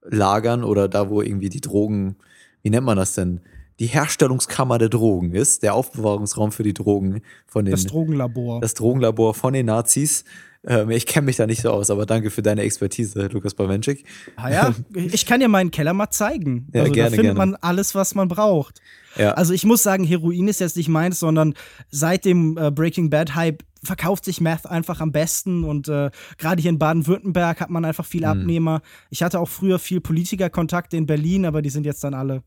lagern 0.03 0.63
oder 0.63 0.87
da 0.87 1.09
wo 1.09 1.21
irgendwie 1.21 1.49
die 1.49 1.61
Drogen, 1.61 2.15
wie 2.61 2.69
nennt 2.69 2.85
man 2.85 2.97
das 2.97 3.15
denn? 3.15 3.41
Die 3.79 3.87
Herstellungskammer 3.87 4.77
der 4.77 4.89
Drogen 4.89 5.33
ist, 5.33 5.63
der 5.63 5.73
Aufbewahrungsraum 5.73 6.51
für 6.51 6.63
die 6.63 6.73
Drogen 6.73 7.21
von 7.47 7.63
den 7.63 7.71
Das 7.71 7.85
Drogenlabor. 7.85 8.59
das 8.59 8.73
Drogenlabor 8.73 9.33
von 9.33 9.53
den 9.53 9.67
Nazis. 9.67 10.25
Ähm, 10.65 10.89
ich 10.89 11.05
kenne 11.05 11.25
mich 11.25 11.37
da 11.37 11.47
nicht 11.47 11.61
so 11.61 11.69
aus, 11.71 11.89
aber 11.89 12.05
danke 12.05 12.29
für 12.29 12.41
deine 12.41 12.61
Expertise, 12.63 13.27
Lukas 13.27 13.53
Bawenschik. 13.53 14.03
Ah 14.35 14.49
ja, 14.49 14.75
ich 14.93 15.25
kann 15.25 15.39
dir 15.39 15.47
meinen 15.47 15.71
Keller 15.71 15.93
mal 15.93 16.09
zeigen. 16.09 16.67
Ja, 16.73 16.81
also 16.81 16.91
gerne, 16.93 17.11
da 17.11 17.15
findet 17.15 17.35
gerne. 17.35 17.51
man 17.51 17.55
alles, 17.61 17.95
was 17.95 18.13
man 18.15 18.27
braucht. 18.27 18.81
Ja. 19.17 19.31
Also 19.33 19.53
ich 19.53 19.63
muss 19.65 19.83
sagen, 19.83 20.03
Heroin 20.03 20.47
ist 20.47 20.59
jetzt 20.59 20.75
nicht 20.77 20.89
meins, 20.89 21.19
sondern 21.19 21.53
seit 21.89 22.25
dem 22.25 22.57
äh, 22.57 22.71
Breaking 22.71 23.09
Bad 23.09 23.35
Hype 23.35 23.63
verkauft 23.81 24.25
sich 24.25 24.41
Meth 24.41 24.65
einfach 24.65 24.99
am 24.99 25.13
besten 25.13 25.63
und 25.63 25.87
äh, 25.87 26.11
gerade 26.37 26.61
hier 26.61 26.69
in 26.69 26.79
Baden-Württemberg 26.79 27.61
hat 27.61 27.69
man 27.69 27.85
einfach 27.85 28.05
viel 28.05 28.21
Mhm. 28.21 28.27
Abnehmer. 28.27 28.81
Ich 29.09 29.23
hatte 29.23 29.39
auch 29.39 29.47
früher 29.47 29.79
viel 29.79 30.01
Politikerkontakte 30.01 30.97
in 30.97 31.05
Berlin, 31.05 31.45
aber 31.45 31.61
die 31.61 31.69
sind 31.69 31.85
jetzt 31.85 32.03
dann 32.03 32.13
alle. 32.13 32.43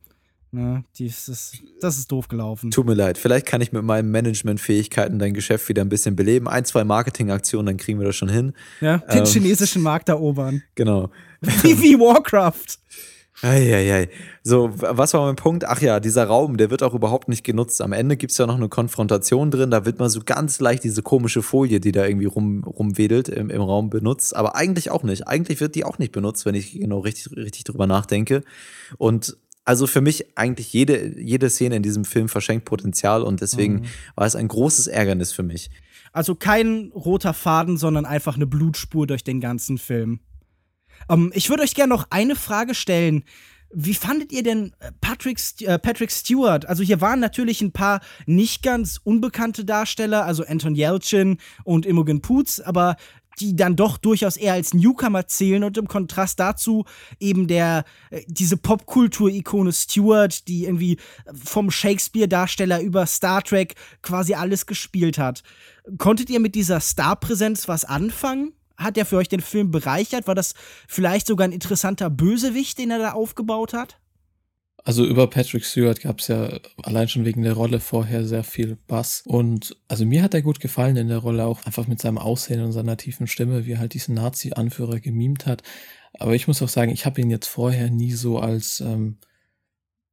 Ne, 0.55 0.85
die 0.99 1.07
ist, 1.07 1.31
das, 1.31 1.53
das 1.81 1.97
ist 1.97 2.13
doof 2.13 2.29
gelaufen. 2.29 2.71
Tut 2.71 2.85
mir 2.85 2.93
leid, 2.93 3.17
vielleicht 3.17 3.47
kann 3.47 3.63
ich 3.63 3.73
mit 3.73 3.85
meinen 3.85 4.11
Managementfähigkeiten 4.11 5.19
dein 5.19 5.33
Geschäft 5.33 5.67
wieder 5.71 5.81
ein 5.81 5.89
bisschen 5.89 6.15
beleben. 6.15 6.47
Ein, 6.47 6.67
zwei 6.67 6.85
Marketingaktionen, 6.85 7.65
dann 7.67 7.77
kriegen 7.79 7.99
wir 7.99 8.07
das 8.07 8.17
schon 8.17 8.29
hin. 8.29 8.53
Ja, 8.83 8.99
den 8.99 9.21
Ähm. 9.21 9.25
chinesischen 9.25 9.81
Markt 9.81 10.11
erobern. 10.11 10.63
Genau. 10.75 11.11
Wie, 11.41 11.81
wie 11.81 11.99
Warcraft. 11.99 12.79
Eieiei. 13.41 14.09
So, 14.45 14.71
was 14.75 15.15
war 15.15 15.25
mein 15.25 15.37
Punkt? 15.37 15.65
Ach 15.65 15.81
ja, 15.81 16.01
dieser 16.01 16.27
Raum, 16.27 16.59
der 16.59 16.71
wird 16.71 16.83
auch 16.83 16.95
überhaupt 16.95 17.29
nicht 17.29 17.43
genutzt. 17.45 17.81
Am 17.81 17.93
Ende 17.93 18.17
gibt 18.17 18.33
es 18.33 18.39
ja 18.39 18.47
noch 18.47 18.57
eine 18.57 18.69
Konfrontation 18.69 19.51
drin, 19.51 19.71
da 19.71 19.85
wird 19.87 19.99
mal 19.99 20.11
so 20.11 20.21
ganz 20.25 20.61
leicht 20.61 20.85
diese 20.85 21.03
komische 21.03 21.43
Folie, 21.43 21.81
die 21.81 21.93
da 21.93 22.05
irgendwie 22.05 22.27
rum, 22.27 22.63
rumwedelt, 22.63 23.29
im, 23.31 23.49
im 23.51 23.63
Raum 23.63 23.89
benutzt. 23.91 24.37
Aber 24.37 24.55
eigentlich 24.55 24.91
auch 24.91 25.03
nicht. 25.03 25.27
Eigentlich 25.27 25.61
wird 25.61 25.75
die 25.75 25.85
auch 25.85 25.99
nicht 25.99 26.13
benutzt, 26.13 26.45
wenn 26.45 26.55
ich 26.55 26.73
genau 26.79 27.01
richtig, 27.01 27.35
richtig 27.35 27.65
drüber 27.65 27.87
nachdenke. 27.87 28.43
Und 28.99 29.37
also 29.65 29.87
für 29.87 30.01
mich 30.01 30.37
eigentlich 30.37 30.73
jede, 30.73 31.21
jede 31.21 31.49
Szene 31.49 31.77
in 31.77 31.83
diesem 31.83 32.05
Film 32.05 32.29
verschenkt 32.29 32.65
Potenzial 32.65 33.23
und 33.23 33.41
deswegen 33.41 33.87
war 34.17 34.27
es 34.27 34.35
ein 34.35 34.49
großes 34.49 34.89
Ärgernis 34.89 35.33
für 35.33 35.43
mich. 35.43 35.71
Also 36.13 36.35
kein 36.35 36.91
roter 36.95 37.33
Faden, 37.33 37.77
sondern 37.77 38.05
einfach 38.05 38.37
eine 38.37 38.47
Blutspur 38.47 39.07
durch 39.07 39.25
den 39.25 39.41
ganzen 39.41 39.79
Film. 39.79 40.21
Ähm, 41.09 41.33
ich 41.35 41.49
würde 41.49 41.63
euch 41.63 41.75
gerne 41.75 41.95
noch 41.95 42.07
eine 42.11 42.37
Frage 42.37 42.75
stellen. 42.75 43.25
Wie 43.75 43.95
fandet 43.95 44.33
ihr 44.33 44.43
denn 44.43 44.75
äh, 44.81 44.93
Patrick, 45.01 45.39
äh, 45.61 45.79
Patrick 45.79 46.11
Stewart? 46.11 46.67
Also 46.67 46.83
hier 46.83 47.01
waren 47.01 47.21
natürlich 47.21 47.63
ein 47.63 47.73
paar 47.73 48.01
nicht 48.27 48.63
ganz 48.63 49.01
unbekannte 49.03 49.65
Darsteller, 49.65 50.27
also 50.27 50.45
Anton 50.45 50.75
Yelchin 50.75 51.39
und 51.65 51.87
Imogen 51.87 52.21
Poots, 52.21 52.61
aber 52.61 52.97
die 53.41 53.57
dann 53.57 53.77
doch 53.77 53.97
durchaus 53.97 54.37
eher 54.37 54.53
als 54.55 54.75
Newcomer 54.75 55.27
zählen 55.27 55.65
und 55.65 55.77
im 55.79 55.89
Kontrast 55.89 56.39
dazu 56.41 56.85
eben 57.19 57.47
der 57.47 57.85
äh, 58.11 58.23
diese 58.27 58.57
Popkultur-Ikone 58.57 59.73
Stewart, 59.73 60.47
die 60.49 60.65
irgendwie 60.65 60.99
vom 61.33 61.71
Shakespeare-Darsteller 61.71 62.81
über 62.81 63.07
Star 63.07 63.43
Trek 63.43 63.75
quasi 64.03 64.35
alles 64.35 64.67
gespielt 64.67 65.19
hat. 65.19 65.43
Konntet 65.99 66.31
ihr 66.31 66.41
mit 66.41 66.55
dieser 66.55 66.81
Starpräsenz 66.81 67.69
was 67.69 67.85
anfangen? 67.85 68.53
Hat 68.77 68.97
er 68.97 69.07
für 69.07 69.17
euch 69.17 69.29
den 69.29 69.41
Film 69.41 69.71
bereichert? 69.71 70.27
War 70.27 70.35
das 70.35 70.55
vielleicht 70.89 71.27
sogar 71.27 71.47
ein 71.47 71.53
interessanter 71.53 72.11
Bösewicht, 72.11 72.79
den 72.79 72.91
er 72.91 72.99
da 72.99 73.13
aufgebaut 73.13 73.75
hat? 73.75 73.99
Also 74.85 75.07
über 75.07 75.29
Patrick 75.29 75.65
Stewart 75.65 76.01
gab 76.01 76.19
es 76.19 76.29
ja 76.29 76.59
allein 76.83 77.09
schon 77.09 77.25
wegen 77.25 77.43
der 77.43 77.53
Rolle 77.53 77.79
vorher 77.79 78.25
sehr 78.27 78.43
viel 78.43 78.77
Bass. 78.89 79.23
Und 79.25 79.77
also 79.87 80.05
mir 80.05 80.23
hat 80.23 80.35
er 80.35 80.43
gut 80.43 80.59
gefallen 80.59 80.97
in 80.97 81.09
der 81.09 81.19
Rolle, 81.19 81.45
auch 81.47 81.65
einfach 81.67 81.87
mit 81.87 82.01
seinem 82.01 82.19
Aussehen 82.19 82.63
und 82.65 82.73
seiner 82.73 82.97
tiefen 82.97 83.29
Stimme, 83.29 83.65
wie 83.65 83.73
er 83.73 83.79
halt 83.79 83.95
diesen 83.95 84.17
Nazi-Anführer 84.17 84.99
gemimt 84.99 85.47
hat. 85.47 85.63
Aber 86.19 86.35
ich 86.35 86.49
muss 86.49 86.63
auch 86.63 86.69
sagen, 86.69 86.91
ich 86.91 87.07
habe 87.07 87.21
ihn 87.21 87.31
jetzt 87.31 87.47
vorher 87.47 87.91
nie 87.91 88.13
so 88.13 88.41
als 88.41 88.81
ähm, 88.81 89.19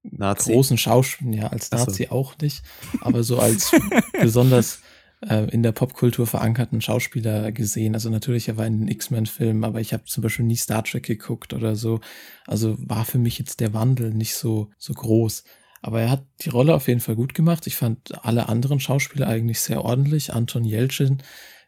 Nazi. 0.03 0.53
großen 0.53 0.78
Schauspieler, 0.78 1.36
ja, 1.36 1.47
als 1.47 1.72
Nazi 1.72 2.05
so. 2.09 2.15
auch 2.15 2.38
nicht, 2.38 2.63
aber 3.01 3.24
so 3.24 3.39
als 3.39 3.72
besonders 4.22 4.82
äh, 5.22 5.49
in 5.51 5.63
der 5.63 5.72
Popkultur 5.72 6.28
verankerten 6.28 6.82
Schauspieler 6.82 7.51
gesehen. 7.51 7.93
Also 7.93 8.09
natürlich, 8.09 8.47
er 8.47 8.57
war 8.57 8.65
in 8.65 8.80
den 8.80 8.88
X-Men-Filmen, 8.88 9.63
aber 9.63 9.82
ich 9.82 9.93
habe 9.93 10.05
zum 10.05 10.24
Beispiel 10.24 10.45
nie 10.45 10.55
Star 10.55 10.84
Trek 10.84 11.03
geguckt 11.03 11.53
oder 11.53 11.76
so. 11.76 11.99
Also 12.47 12.76
war 12.80 13.05
für 13.05 13.17
mich 13.17 13.38
jetzt 13.39 13.59
der 13.59 13.74
Wandel 13.74 14.13
nicht 14.13 14.36
so, 14.36 14.70
so 14.78 14.93
groß. 14.93 15.43
Aber 15.82 16.01
er 16.01 16.11
hat 16.11 16.26
die 16.41 16.49
Rolle 16.49 16.76
auf 16.76 16.88
jeden 16.88 16.99
Fall 16.99 17.15
gut 17.15 17.34
gemacht. 17.34 17.67
Ich 17.67 17.76
fand 17.76 18.24
alle 18.26 18.49
anderen 18.49 18.80
Schauspieler 18.80 19.28
eigentlich 19.28 19.61
sehr 19.61 19.84
ordentlich. 19.84 20.34
Anton 20.34 20.65
Jelchin 20.65 21.20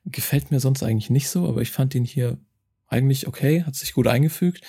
gefällt 0.06 0.52
mir 0.52 0.60
sonst 0.60 0.84
eigentlich 0.84 1.10
nicht 1.10 1.30
so, 1.30 1.47
aber 1.47 1.62
ich 1.62 1.72
fand 1.72 1.95
ihn 1.95 2.06
hier 2.06 2.38
eigentlich 2.88 3.28
okay, 3.28 3.64
hat 3.64 3.76
sich 3.76 3.93
gut 3.93 4.08
eingefügt 4.08 4.62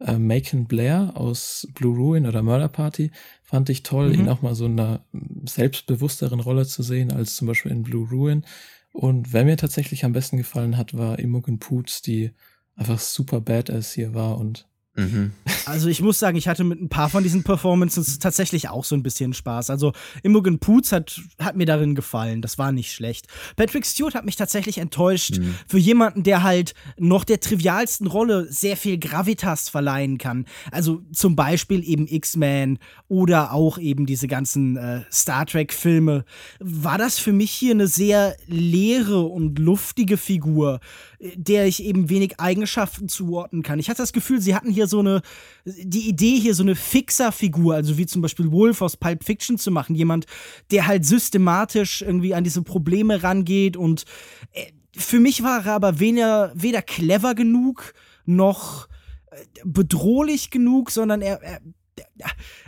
äh, 0.00 0.18
Macon 0.18 0.66
Blair 0.66 1.12
aus 1.14 1.66
Blue 1.74 1.96
Ruin 1.96 2.26
oder 2.26 2.42
Murder 2.42 2.68
Party 2.68 3.10
fand 3.42 3.68
ich 3.68 3.82
toll, 3.82 4.10
mhm. 4.10 4.14
ihn 4.14 4.28
auch 4.28 4.42
mal 4.42 4.54
so 4.54 4.66
in 4.66 4.78
einer 4.78 5.04
selbstbewussteren 5.44 6.40
Rolle 6.40 6.66
zu 6.66 6.82
sehen 6.82 7.12
als 7.12 7.36
zum 7.36 7.48
Beispiel 7.48 7.72
in 7.72 7.82
Blue 7.82 8.08
Ruin. 8.08 8.44
Und 8.92 9.32
wer 9.32 9.44
mir 9.44 9.56
tatsächlich 9.56 10.04
am 10.04 10.12
besten 10.12 10.36
gefallen 10.36 10.76
hat, 10.76 10.96
war 10.96 11.18
Imogen 11.18 11.58
Poots, 11.58 12.02
die 12.02 12.32
einfach 12.76 12.98
super 12.98 13.40
badass 13.40 13.92
hier 13.92 14.14
war 14.14 14.38
und 14.38 14.67
Mhm. 14.98 15.32
Also 15.66 15.88
ich 15.88 16.02
muss 16.02 16.18
sagen, 16.18 16.36
ich 16.36 16.48
hatte 16.48 16.64
mit 16.64 16.80
ein 16.80 16.88
paar 16.88 17.08
von 17.08 17.22
diesen 17.22 17.44
Performances 17.44 18.18
tatsächlich 18.18 18.68
auch 18.68 18.84
so 18.84 18.96
ein 18.96 19.02
bisschen 19.02 19.32
Spaß. 19.32 19.70
Also 19.70 19.92
Imogen 20.22 20.58
Poots 20.58 20.92
hat, 20.92 21.20
hat 21.38 21.56
mir 21.56 21.66
darin 21.66 21.94
gefallen. 21.94 22.42
Das 22.42 22.58
war 22.58 22.72
nicht 22.72 22.92
schlecht. 22.92 23.26
Patrick 23.56 23.86
Stewart 23.86 24.14
hat 24.14 24.24
mich 24.24 24.36
tatsächlich 24.36 24.78
enttäuscht. 24.78 25.38
Mhm. 25.38 25.54
Für 25.68 25.78
jemanden, 25.78 26.22
der 26.24 26.42
halt 26.42 26.74
noch 26.96 27.24
der 27.24 27.40
trivialsten 27.40 28.06
Rolle 28.06 28.50
sehr 28.50 28.76
viel 28.76 28.98
Gravitas 28.98 29.68
verleihen 29.68 30.18
kann. 30.18 30.46
Also 30.72 31.02
zum 31.12 31.36
Beispiel 31.36 31.88
eben 31.88 32.08
X-Men 32.08 32.78
oder 33.06 33.52
auch 33.52 33.78
eben 33.78 34.04
diese 34.06 34.26
ganzen 34.26 34.76
äh, 34.76 35.02
Star 35.12 35.46
Trek-Filme. 35.46 36.24
War 36.58 36.98
das 36.98 37.18
für 37.18 37.32
mich 37.32 37.52
hier 37.52 37.72
eine 37.72 37.86
sehr 37.86 38.36
leere 38.46 39.20
und 39.20 39.58
luftige 39.58 40.16
Figur, 40.16 40.80
der 41.20 41.66
ich 41.66 41.82
eben 41.82 42.08
wenig 42.10 42.38
Eigenschaften 42.38 43.08
zuordnen 43.08 43.62
kann. 43.62 43.78
Ich 43.78 43.88
hatte 43.88 44.02
das 44.02 44.12
Gefühl, 44.12 44.40
sie 44.40 44.54
hatten 44.54 44.70
hier 44.70 44.86
so 44.86 45.00
eine, 45.00 45.22
die 45.64 46.08
Idee 46.08 46.38
hier 46.38 46.54
so 46.54 46.62
eine 46.62 46.76
Fixer-Figur, 46.76 47.74
also 47.74 47.98
wie 47.98 48.06
zum 48.06 48.22
Beispiel 48.22 48.52
Wolf 48.52 48.82
aus 48.82 48.96
Pulp 48.96 49.24
Fiction 49.24 49.58
zu 49.58 49.70
machen. 49.70 49.96
Jemand, 49.96 50.26
der 50.70 50.86
halt 50.86 51.04
systematisch 51.04 52.02
irgendwie 52.02 52.34
an 52.34 52.44
diese 52.44 52.62
Probleme 52.62 53.22
rangeht 53.22 53.76
und 53.76 54.04
äh, 54.52 54.66
für 54.96 55.20
mich 55.20 55.42
war 55.42 55.64
er 55.64 55.74
aber 55.74 56.00
weder, 56.00 56.52
weder 56.54 56.82
clever 56.82 57.34
genug 57.34 57.94
noch 58.24 58.88
äh, 59.30 59.36
bedrohlich 59.64 60.50
genug, 60.50 60.90
sondern 60.90 61.22
er, 61.22 61.42
er 61.42 61.60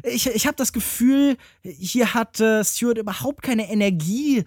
ich, 0.02 0.26
ich 0.26 0.46
habe 0.46 0.56
das 0.56 0.72
Gefühl, 0.72 1.36
hier 1.62 2.14
hat 2.14 2.40
äh, 2.40 2.64
Stewart 2.64 2.98
überhaupt 2.98 3.42
keine 3.42 3.70
Energie 3.70 4.44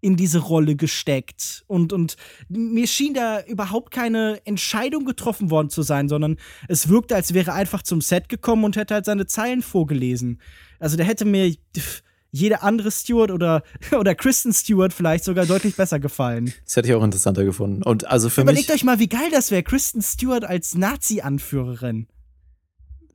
in 0.00 0.16
diese 0.16 0.38
Rolle 0.38 0.76
gesteckt. 0.76 1.64
Und, 1.66 1.92
und 1.92 2.16
mir 2.48 2.86
schien 2.86 3.14
da 3.14 3.42
überhaupt 3.42 3.92
keine 3.92 4.40
Entscheidung 4.44 5.04
getroffen 5.04 5.50
worden 5.50 5.70
zu 5.70 5.82
sein, 5.82 6.08
sondern 6.08 6.36
es 6.68 6.88
wirkte, 6.88 7.14
als 7.14 7.34
wäre 7.34 7.50
er 7.50 7.54
einfach 7.54 7.82
zum 7.82 8.00
Set 8.00 8.28
gekommen 8.28 8.64
und 8.64 8.76
hätte 8.76 8.94
halt 8.94 9.04
seine 9.04 9.26
Zeilen 9.26 9.62
vorgelesen. 9.62 10.40
Also 10.78 10.96
der 10.96 11.06
hätte 11.06 11.24
mir 11.24 11.54
jeder 12.30 12.62
andere 12.62 12.90
Stewart 12.90 13.30
oder, 13.30 13.62
oder 13.98 14.14
Kristen 14.14 14.52
Stewart 14.52 14.92
vielleicht 14.92 15.24
sogar 15.24 15.46
deutlich 15.46 15.76
besser 15.76 15.98
gefallen. 15.98 16.52
Das 16.64 16.76
hätte 16.76 16.88
ich 16.88 16.94
auch 16.94 17.02
interessanter 17.02 17.44
gefunden. 17.44 17.82
Und 17.82 18.06
also 18.06 18.28
für 18.28 18.42
Überlegt 18.42 18.68
mich, 18.68 18.76
euch 18.76 18.84
mal, 18.84 18.98
wie 18.98 19.08
geil 19.08 19.28
das 19.32 19.50
wäre, 19.50 19.62
Kristen 19.62 20.02
Stewart 20.02 20.44
als 20.44 20.74
Nazi-Anführerin. 20.74 22.06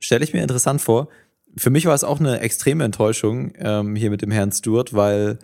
Stelle 0.00 0.24
ich 0.24 0.32
mir 0.32 0.42
interessant 0.42 0.80
vor. 0.82 1.08
Für 1.56 1.70
mich 1.70 1.86
war 1.86 1.94
es 1.94 2.02
auch 2.02 2.18
eine 2.18 2.40
extreme 2.40 2.84
Enttäuschung 2.84 3.52
ähm, 3.56 3.94
hier 3.94 4.10
mit 4.10 4.22
dem 4.22 4.30
Herrn 4.30 4.52
Stewart, 4.52 4.94
weil 4.94 5.38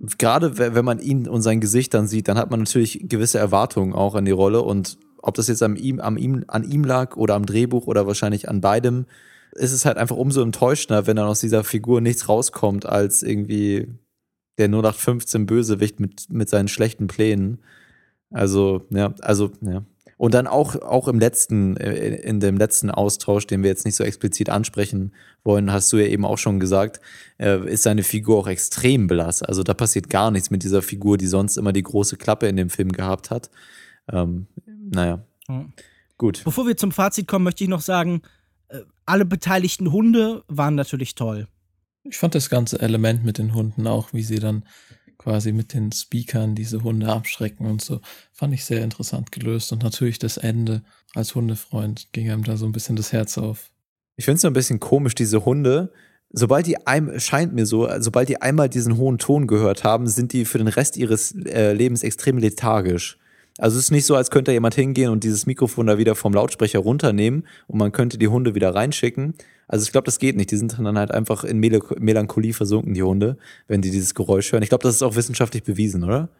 gerade 0.00 0.58
wenn 0.58 0.84
man 0.84 1.00
ihn 1.00 1.28
und 1.28 1.42
sein 1.42 1.60
Gesicht 1.60 1.92
dann 1.94 2.06
sieht, 2.06 2.28
dann 2.28 2.38
hat 2.38 2.50
man 2.50 2.60
natürlich 2.60 3.04
gewisse 3.08 3.38
Erwartungen 3.38 3.94
auch 3.94 4.14
an 4.14 4.24
die 4.24 4.30
Rolle 4.30 4.62
und 4.62 4.98
ob 5.20 5.34
das 5.34 5.48
jetzt 5.48 5.62
an 5.62 5.76
ihm, 5.76 6.00
an 6.00 6.16
ihm, 6.16 6.44
an 6.46 6.64
ihm 6.64 6.84
lag 6.84 7.16
oder 7.16 7.34
am 7.34 7.46
Drehbuch 7.46 7.86
oder 7.86 8.06
wahrscheinlich 8.06 8.48
an 8.48 8.60
beidem, 8.60 9.06
ist 9.52 9.72
es 9.72 9.84
halt 9.84 9.96
einfach 9.96 10.16
umso 10.16 10.42
enttäuschender, 10.42 11.06
wenn 11.06 11.16
dann 11.16 11.26
aus 11.26 11.40
dieser 11.40 11.64
Figur 11.64 12.00
nichts 12.00 12.28
rauskommt 12.28 12.86
als 12.86 13.22
irgendwie 13.22 13.88
der 14.58 14.66
0815 14.68 15.46
Bösewicht 15.46 16.00
mit, 16.00 16.30
mit 16.30 16.48
seinen 16.48 16.68
schlechten 16.68 17.06
Plänen. 17.06 17.58
Also, 18.30 18.82
ja, 18.90 19.14
also, 19.20 19.50
ja. 19.60 19.82
Und 20.18 20.34
dann 20.34 20.48
auch, 20.48 20.74
auch 20.82 21.06
im 21.06 21.20
letzten, 21.20 21.76
äh, 21.76 22.16
in 22.16 22.40
dem 22.40 22.58
letzten 22.58 22.90
Austausch, 22.90 23.46
den 23.46 23.62
wir 23.62 23.70
jetzt 23.70 23.86
nicht 23.86 23.94
so 23.94 24.02
explizit 24.04 24.50
ansprechen 24.50 25.14
wollen, 25.44 25.72
hast 25.72 25.92
du 25.92 25.96
ja 25.96 26.06
eben 26.06 26.24
auch 26.24 26.38
schon 26.38 26.58
gesagt, 26.58 27.00
äh, 27.38 27.72
ist 27.72 27.84
seine 27.84 28.02
Figur 28.02 28.38
auch 28.38 28.48
extrem 28.48 29.06
blass. 29.06 29.42
Also 29.42 29.62
da 29.62 29.74
passiert 29.74 30.10
gar 30.10 30.32
nichts 30.32 30.50
mit 30.50 30.64
dieser 30.64 30.82
Figur, 30.82 31.18
die 31.18 31.28
sonst 31.28 31.56
immer 31.56 31.72
die 31.72 31.84
große 31.84 32.16
Klappe 32.16 32.48
in 32.48 32.56
dem 32.56 32.68
Film 32.68 32.90
gehabt 32.90 33.30
hat. 33.30 33.48
Ähm, 34.12 34.48
naja. 34.66 35.24
Mhm. 35.46 35.72
Gut. 36.18 36.42
Bevor 36.44 36.66
wir 36.66 36.76
zum 36.76 36.90
Fazit 36.90 37.28
kommen, 37.28 37.44
möchte 37.44 37.62
ich 37.62 37.70
noch 37.70 37.80
sagen, 37.80 38.22
äh, 38.68 38.80
alle 39.06 39.24
beteiligten 39.24 39.92
Hunde 39.92 40.42
waren 40.48 40.74
natürlich 40.74 41.14
toll. 41.14 41.46
Ich 42.02 42.16
fand 42.16 42.34
das 42.34 42.50
ganze 42.50 42.80
Element 42.80 43.24
mit 43.24 43.38
den 43.38 43.54
Hunden 43.54 43.86
auch, 43.86 44.12
wie 44.12 44.22
sie 44.22 44.40
dann 44.40 44.64
quasi 45.18 45.52
mit 45.52 45.74
den 45.74 45.92
Speakern 45.92 46.54
diese 46.54 46.82
Hunde 46.82 47.08
abschrecken 47.08 47.66
und 47.66 47.82
so. 47.82 48.00
Fand 48.32 48.54
ich 48.54 48.64
sehr 48.64 48.82
interessant 48.82 49.32
gelöst. 49.32 49.72
Und 49.72 49.82
natürlich 49.82 50.18
das 50.18 50.36
Ende 50.36 50.82
als 51.14 51.34
Hundefreund 51.34 52.12
ging 52.12 52.30
einem 52.30 52.44
da 52.44 52.56
so 52.56 52.66
ein 52.66 52.72
bisschen 52.72 52.96
das 52.96 53.12
Herz 53.12 53.36
auf. 53.36 53.70
Ich 54.16 54.24
finde 54.24 54.36
es 54.36 54.42
so 54.42 54.48
ein 54.48 54.54
bisschen 54.54 54.80
komisch, 54.80 55.14
diese 55.14 55.44
Hunde. 55.44 55.92
Sobald 56.30 56.66
die 56.66 56.86
einem, 56.86 57.18
scheint 57.20 57.54
mir 57.54 57.66
so, 57.66 57.88
sobald 58.00 58.28
die 58.28 58.42
einmal 58.42 58.68
diesen 58.68 58.96
hohen 58.96 59.18
Ton 59.18 59.46
gehört 59.46 59.84
haben, 59.84 60.06
sind 60.06 60.32
die 60.32 60.44
für 60.44 60.58
den 60.58 60.68
Rest 60.68 60.96
ihres 60.96 61.34
äh, 61.46 61.72
Lebens 61.72 62.02
extrem 62.02 62.38
lethargisch. 62.38 63.18
Also 63.58 63.76
es 63.76 63.84
ist 63.84 63.90
nicht 63.90 64.06
so, 64.06 64.16
als 64.16 64.30
könnte 64.30 64.52
jemand 64.52 64.74
hingehen 64.74 65.10
und 65.10 65.24
dieses 65.24 65.44
Mikrofon 65.44 65.86
da 65.86 65.98
wieder 65.98 66.14
vom 66.14 66.32
Lautsprecher 66.32 66.78
runternehmen 66.78 67.46
und 67.66 67.78
man 67.78 67.92
könnte 67.92 68.16
die 68.16 68.28
Hunde 68.28 68.54
wieder 68.54 68.74
reinschicken, 68.74 69.34
also 69.68 69.84
ich 69.84 69.92
glaube, 69.92 70.06
das 70.06 70.18
geht 70.18 70.36
nicht. 70.36 70.50
Die 70.50 70.56
sind 70.56 70.78
dann 70.78 70.98
halt 70.98 71.10
einfach 71.10 71.44
in 71.44 71.58
Mel 71.58 71.80
Melancholie 71.98 72.54
versunken, 72.54 72.94
die 72.94 73.02
Hunde, 73.02 73.36
wenn 73.68 73.82
die 73.82 73.90
dieses 73.90 74.14
Geräusch 74.14 74.50
hören. 74.50 74.62
Ich 74.62 74.70
glaube, 74.70 74.82
das 74.82 74.94
ist 74.94 75.02
auch 75.02 75.14
wissenschaftlich 75.14 75.62
bewiesen, 75.62 76.02
oder? 76.04 76.30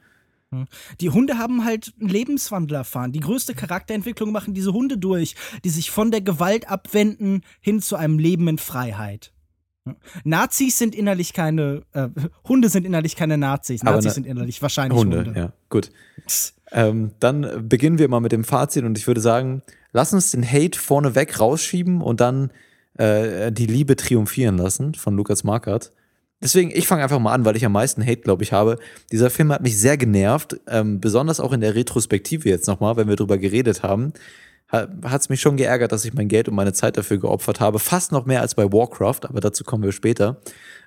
Hm. 0.50 0.66
Die 1.00 1.10
Hunde 1.10 1.36
haben 1.36 1.66
halt 1.66 1.92
einen 2.00 2.08
Lebenswandel 2.08 2.76
erfahren. 2.76 3.12
Die 3.12 3.20
größte 3.20 3.54
Charakterentwicklung 3.54 4.32
machen 4.32 4.54
diese 4.54 4.72
Hunde 4.72 4.96
durch, 4.96 5.36
die 5.62 5.68
sich 5.68 5.90
von 5.90 6.10
der 6.10 6.22
Gewalt 6.22 6.70
abwenden 6.70 7.42
hin 7.60 7.82
zu 7.82 7.96
einem 7.96 8.18
Leben 8.18 8.48
in 8.48 8.56
Freiheit. 8.56 9.34
Hm. 9.84 9.96
Nazis 10.24 10.78
sind 10.78 10.94
innerlich 10.94 11.34
keine, 11.34 11.82
äh, 11.92 12.08
Hunde 12.48 12.70
sind 12.70 12.86
innerlich 12.86 13.14
keine 13.14 13.36
Nazis. 13.36 13.82
Nazis 13.82 14.06
ne, 14.06 14.10
sind 14.12 14.26
innerlich 14.26 14.62
wahrscheinlich 14.62 14.98
Hunde. 14.98 15.18
Hunde. 15.18 15.38
Ja, 15.38 15.52
gut. 15.68 15.90
ähm, 16.72 17.12
dann 17.20 17.68
beginnen 17.68 17.98
wir 17.98 18.08
mal 18.08 18.20
mit 18.20 18.32
dem 18.32 18.44
Fazit 18.44 18.84
und 18.84 18.98
ich 18.98 19.06
würde 19.06 19.20
sagen, 19.20 19.62
lass 19.92 20.12
uns 20.12 20.30
den 20.30 20.44
Hate 20.44 20.78
vorneweg 20.78 21.40
rausschieben 21.40 22.00
und 22.00 22.20
dann 22.20 22.50
äh, 22.98 23.50
die 23.52 23.66
Liebe 23.66 23.96
triumphieren 23.96 24.58
lassen 24.58 24.94
von 24.94 25.16
Lukas 25.16 25.44
Markert. 25.44 25.92
Deswegen, 26.40 26.70
ich 26.72 26.86
fange 26.86 27.02
einfach 27.02 27.18
mal 27.18 27.32
an, 27.32 27.44
weil 27.44 27.56
ich 27.56 27.64
am 27.64 27.72
meisten 27.72 28.02
Hate, 28.02 28.20
glaube 28.20 28.44
ich, 28.44 28.52
habe. 28.52 28.78
Dieser 29.10 29.28
Film 29.28 29.50
hat 29.50 29.62
mich 29.62 29.78
sehr 29.78 29.96
genervt, 29.96 30.60
ähm, 30.68 31.00
besonders 31.00 31.40
auch 31.40 31.52
in 31.52 31.60
der 31.60 31.74
Retrospektive 31.74 32.48
jetzt 32.48 32.68
nochmal, 32.68 32.96
wenn 32.96 33.08
wir 33.08 33.16
drüber 33.16 33.38
geredet 33.38 33.82
haben. 33.82 34.12
Hat 34.70 35.20
es 35.22 35.30
mich 35.30 35.40
schon 35.40 35.56
geärgert, 35.56 35.92
dass 35.92 36.04
ich 36.04 36.12
mein 36.12 36.28
Geld 36.28 36.46
und 36.46 36.54
meine 36.54 36.74
Zeit 36.74 36.98
dafür 36.98 37.16
geopfert 37.16 37.58
habe. 37.58 37.78
Fast 37.78 38.12
noch 38.12 38.26
mehr 38.26 38.42
als 38.42 38.54
bei 38.54 38.70
Warcraft, 38.70 39.20
aber 39.22 39.40
dazu 39.40 39.64
kommen 39.64 39.82
wir 39.82 39.92
später. 39.92 40.42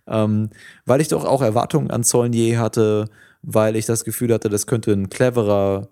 Ähm, 0.07 0.51
weil 0.85 1.01
ich 1.01 1.07
doch 1.07 1.25
auch 1.25 1.41
Erwartungen 1.41 1.89
an 1.89 2.03
Zollen 2.03 2.59
hatte, 2.59 3.09
weil 3.41 3.75
ich 3.75 3.85
das 3.85 4.03
Gefühl 4.03 4.33
hatte, 4.33 4.49
das 4.49 4.67
könnte 4.67 4.91
ein 4.91 5.09
cleverer 5.09 5.89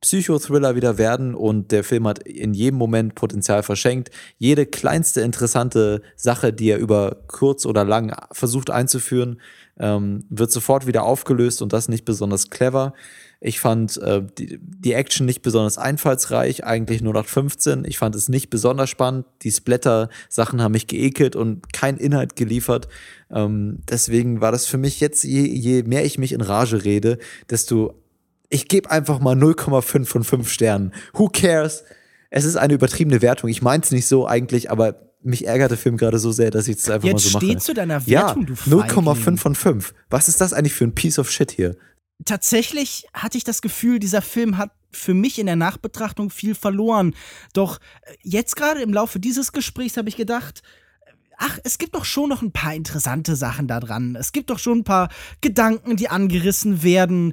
Psychothriller 0.00 0.76
wieder 0.76 0.96
werden 0.96 1.34
und 1.34 1.72
der 1.72 1.84
Film 1.84 2.08
hat 2.08 2.20
in 2.20 2.54
jedem 2.54 2.78
Moment 2.78 3.14
Potenzial 3.14 3.62
verschenkt. 3.62 4.10
Jede 4.38 4.64
kleinste 4.64 5.20
interessante 5.20 6.00
Sache, 6.16 6.54
die 6.54 6.70
er 6.70 6.78
über 6.78 7.18
kurz 7.26 7.66
oder 7.66 7.84
lang 7.84 8.16
versucht 8.32 8.70
einzuführen, 8.70 9.40
ähm, 9.78 10.24
wird 10.30 10.52
sofort 10.52 10.86
wieder 10.86 11.02
aufgelöst 11.02 11.60
und 11.60 11.74
das 11.74 11.88
nicht 11.88 12.06
besonders 12.06 12.48
clever. 12.48 12.94
Ich 13.42 13.58
fand 13.58 13.96
äh, 13.96 14.22
die, 14.38 14.58
die 14.60 14.92
Action 14.92 15.24
nicht 15.24 15.40
besonders 15.40 15.78
einfallsreich, 15.78 16.64
eigentlich 16.64 17.00
nur 17.00 17.14
nach 17.14 17.24
15. 17.24 17.84
Ich 17.86 17.96
fand 17.96 18.14
es 18.14 18.28
nicht 18.28 18.50
besonders 18.50 18.90
spannend. 18.90 19.24
Die 19.42 19.50
Splatter-Sachen 19.50 20.60
haben 20.60 20.72
mich 20.72 20.86
geekelt 20.86 21.36
und 21.36 21.72
kein 21.72 21.96
Inhalt 21.96 22.36
geliefert. 22.36 22.88
Ähm, 23.30 23.78
deswegen 23.88 24.42
war 24.42 24.52
das 24.52 24.66
für 24.66 24.76
mich 24.76 25.00
jetzt, 25.00 25.24
je, 25.24 25.46
je 25.46 25.82
mehr 25.84 26.04
ich 26.04 26.18
mich 26.18 26.32
in 26.32 26.42
Rage 26.42 26.84
rede, 26.84 27.18
desto 27.48 27.94
ich 28.50 28.68
gebe 28.68 28.90
einfach 28.90 29.20
mal 29.20 29.36
0,5 29.36 30.04
von 30.04 30.24
5 30.24 30.50
Sternen. 30.50 30.92
Who 31.14 31.28
cares? 31.28 31.84
Es 32.30 32.44
ist 32.44 32.56
eine 32.56 32.74
übertriebene 32.74 33.22
Wertung. 33.22 33.48
Ich 33.48 33.62
meine 33.62 33.82
es 33.82 33.90
nicht 33.90 34.06
so 34.06 34.26
eigentlich, 34.26 34.70
aber 34.70 35.10
mich 35.22 35.46
ärgert 35.46 35.70
der 35.70 35.78
Film 35.78 35.96
gerade 35.96 36.18
so 36.18 36.32
sehr, 36.32 36.50
dass 36.50 36.68
ich 36.68 36.76
es 36.76 36.90
einfach 36.90 37.06
Jetzt 37.06 37.24
mal 37.24 37.30
so 37.30 37.38
mache. 37.38 37.46
steht 37.46 37.62
zu 37.62 37.74
deiner 37.74 38.02
ja, 38.06 38.28
Wertung, 38.28 38.46
du 38.46 38.54
0,5 38.54 39.36
von 39.38 39.54
5. 39.54 39.94
Was 40.08 40.28
ist 40.28 40.40
das 40.40 40.52
eigentlich 40.52 40.74
für 40.74 40.84
ein 40.84 40.94
Piece 40.94 41.18
of 41.18 41.30
Shit 41.30 41.50
hier? 41.50 41.76
Tatsächlich 42.24 43.06
hatte 43.14 43.38
ich 43.38 43.44
das 43.44 43.62
Gefühl, 43.62 43.98
dieser 43.98 44.22
Film 44.22 44.58
hat 44.58 44.72
für 44.92 45.14
mich 45.14 45.38
in 45.38 45.46
der 45.46 45.56
Nachbetrachtung 45.56 46.30
viel 46.30 46.54
verloren. 46.54 47.14
Doch 47.52 47.78
äh, 48.02 48.14
jetzt 48.22 48.56
gerade 48.56 48.82
im 48.82 48.92
Laufe 48.92 49.20
dieses 49.20 49.52
Gesprächs 49.52 49.96
habe 49.96 50.08
ich 50.08 50.16
gedacht, 50.16 50.62
ach, 51.36 51.58
es 51.64 51.78
gibt 51.78 51.94
doch 51.94 52.04
schon 52.04 52.28
noch 52.28 52.42
ein 52.42 52.52
paar 52.52 52.74
interessante 52.74 53.34
Sachen 53.36 53.66
da 53.66 53.80
dran. 53.80 54.16
Es 54.16 54.32
gibt 54.32 54.50
doch 54.50 54.58
schon 54.58 54.78
ein 54.78 54.84
paar 54.84 55.08
Gedanken, 55.40 55.96
die 55.96 56.08
angerissen 56.08 56.82
werden. 56.82 57.32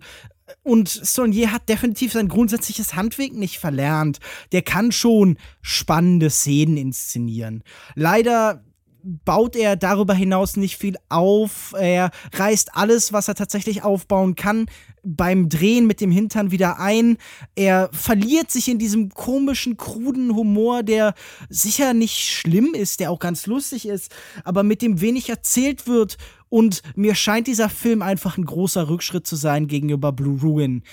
Und 0.63 0.87
Saunier 0.87 1.51
hat 1.51 1.67
definitiv 1.67 2.13
sein 2.13 2.29
grundsätzliches 2.29 2.95
Handwerk 2.95 3.33
nicht 3.33 3.59
verlernt. 3.59 4.19
Der 4.53 4.61
kann 4.61 4.93
schon 4.93 5.37
spannende 5.61 6.29
Szenen 6.29 6.77
inszenieren. 6.77 7.63
Leider 7.95 8.63
baut 9.07 9.55
er 9.55 9.77
darüber 9.77 10.13
hinaus 10.13 10.57
nicht 10.57 10.77
viel 10.77 10.97
auf. 11.07 11.73
Er 11.77 12.11
reißt 12.33 12.75
alles, 12.75 13.13
was 13.13 13.27
er 13.29 13.35
tatsächlich 13.35 13.83
aufbauen 13.83 14.35
kann, 14.35 14.65
beim 15.03 15.47
Drehen 15.47 15.87
mit 15.87 16.01
dem 16.01 16.11
Hintern 16.11 16.51
wieder 16.51 16.79
ein. 16.79 17.17
Er 17.55 17.89
verliert 17.93 18.51
sich 18.51 18.67
in 18.67 18.79
diesem 18.79 19.09
komischen, 19.09 19.77
kruden 19.77 20.35
Humor, 20.35 20.83
der 20.83 21.13
sicher 21.49 21.93
nicht 21.93 22.17
schlimm 22.17 22.73
ist, 22.73 22.99
der 22.99 23.11
auch 23.11 23.19
ganz 23.19 23.47
lustig 23.47 23.87
ist, 23.87 24.13
aber 24.43 24.63
mit 24.63 24.81
dem 24.81 24.99
wenig 24.99 25.29
erzählt 25.29 25.87
wird. 25.87 26.17
Und 26.49 26.81
mir 26.95 27.15
scheint 27.15 27.47
dieser 27.47 27.69
Film 27.69 28.01
einfach 28.01 28.37
ein 28.37 28.45
großer 28.45 28.89
Rückschritt 28.89 29.25
zu 29.25 29.37
sein 29.37 29.67
gegenüber 29.67 30.11
Blue 30.11 30.39
Ruin. 30.41 30.83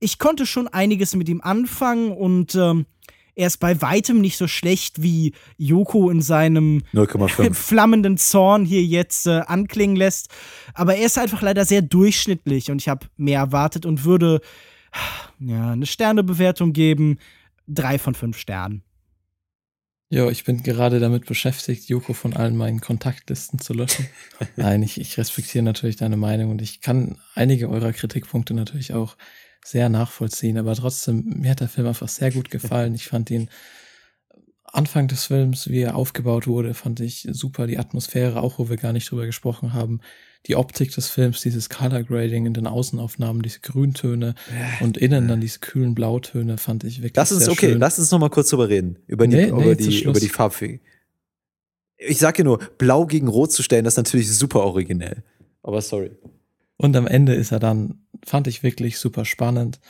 Ich 0.00 0.18
konnte 0.18 0.46
schon 0.46 0.66
einiges 0.66 1.14
mit 1.14 1.28
ihm 1.28 1.40
anfangen 1.40 2.10
und 2.10 2.56
ähm, 2.56 2.86
er 3.34 3.46
ist 3.46 3.58
bei 3.58 3.80
weitem 3.80 4.20
nicht 4.20 4.36
so 4.36 4.46
schlecht, 4.46 5.02
wie 5.02 5.32
Yoko 5.56 6.10
in 6.10 6.20
seinem 6.20 6.82
0,5. 6.94 7.54
flammenden 7.54 8.18
Zorn 8.18 8.64
hier 8.64 8.82
jetzt 8.82 9.26
äh, 9.26 9.40
anklingen 9.46 9.96
lässt. 9.96 10.28
Aber 10.74 10.96
er 10.96 11.06
ist 11.06 11.18
einfach 11.18 11.42
leider 11.42 11.64
sehr 11.64 11.82
durchschnittlich 11.82 12.70
und 12.70 12.80
ich 12.80 12.88
habe 12.88 13.06
mehr 13.16 13.40
erwartet 13.40 13.86
und 13.86 14.04
würde 14.04 14.40
ja, 15.38 15.72
eine 15.72 15.86
Sternebewertung 15.86 16.72
geben. 16.72 17.18
Drei 17.68 17.98
von 17.98 18.14
fünf 18.14 18.38
Sternen. 18.38 18.82
Ja, 20.10 20.28
ich 20.28 20.44
bin 20.44 20.62
gerade 20.62 21.00
damit 21.00 21.24
beschäftigt, 21.24 21.88
Joko 21.88 22.12
von 22.12 22.34
allen 22.34 22.54
meinen 22.54 22.82
Kontaktlisten 22.82 23.60
zu 23.60 23.72
löschen. 23.72 24.08
Nein, 24.56 24.82
ich, 24.82 25.00
ich 25.00 25.16
respektiere 25.16 25.64
natürlich 25.64 25.96
deine 25.96 26.18
Meinung 26.18 26.50
und 26.50 26.60
ich 26.60 26.82
kann 26.82 27.16
einige 27.34 27.70
eurer 27.70 27.94
Kritikpunkte 27.94 28.52
natürlich 28.52 28.92
auch 28.92 29.16
sehr 29.64 29.88
nachvollziehen, 29.88 30.58
aber 30.58 30.74
trotzdem, 30.74 31.24
mir 31.40 31.50
hat 31.50 31.60
der 31.60 31.68
Film 31.68 31.86
einfach 31.86 32.08
sehr 32.08 32.30
gut 32.30 32.50
gefallen. 32.50 32.94
Ich 32.94 33.06
fand 33.06 33.30
ihn 33.30 33.48
Anfang 34.64 35.06
des 35.06 35.26
Films, 35.26 35.68
wie 35.68 35.80
er 35.80 35.96
aufgebaut 35.96 36.46
wurde, 36.46 36.72
fand 36.72 37.00
ich 37.00 37.28
super. 37.30 37.66
Die 37.66 37.78
Atmosphäre, 37.78 38.40
auch 38.42 38.58
wo 38.58 38.70
wir 38.70 38.78
gar 38.78 38.94
nicht 38.94 39.10
drüber 39.10 39.26
gesprochen 39.26 39.74
haben. 39.74 40.00
Die 40.46 40.56
Optik 40.56 40.92
des 40.92 41.08
Films, 41.08 41.42
dieses 41.42 41.68
Color 41.68 42.02
Grading 42.02 42.46
in 42.46 42.54
den 42.54 42.66
Außenaufnahmen, 42.66 43.42
diese 43.42 43.60
Grüntöne 43.60 44.34
und 44.80 44.96
innen 44.96 45.28
dann 45.28 45.40
diese 45.40 45.60
kühlen 45.60 45.94
Blautöne, 45.94 46.58
fand 46.58 46.84
ich 46.84 46.98
wirklich 46.98 47.14
Lass 47.14 47.30
uns, 47.32 47.48
okay, 47.48 47.70
schön. 47.70 47.78
lass 47.78 47.98
uns 47.98 48.10
noch 48.10 48.18
mal 48.18 48.30
kurz 48.30 48.48
drüber 48.48 48.68
reden. 48.68 48.96
Über 49.06 49.26
die, 49.28 49.36
Nee, 49.36 49.42
nee, 49.44 49.48
über 49.50 49.74
die, 49.76 50.02
über 50.02 50.18
die 50.18 50.28
Farbfähigkeit. 50.28 50.88
Ich 51.98 52.18
sag 52.18 52.38
ja 52.38 52.44
nur, 52.44 52.58
blau 52.78 53.06
gegen 53.06 53.28
rot 53.28 53.52
zu 53.52 53.62
stellen, 53.62 53.84
das 53.84 53.94
ist 53.94 53.98
natürlich 53.98 54.32
super 54.34 54.64
originell. 54.64 55.22
Aber 55.62 55.80
sorry. 55.80 56.10
Und 56.76 56.96
am 56.96 57.06
Ende 57.06 57.34
ist 57.34 57.52
er 57.52 57.60
dann, 57.60 58.01
fand 58.24 58.46
ich 58.46 58.62
wirklich 58.62 58.98
super 58.98 59.24
spannend. 59.24 59.80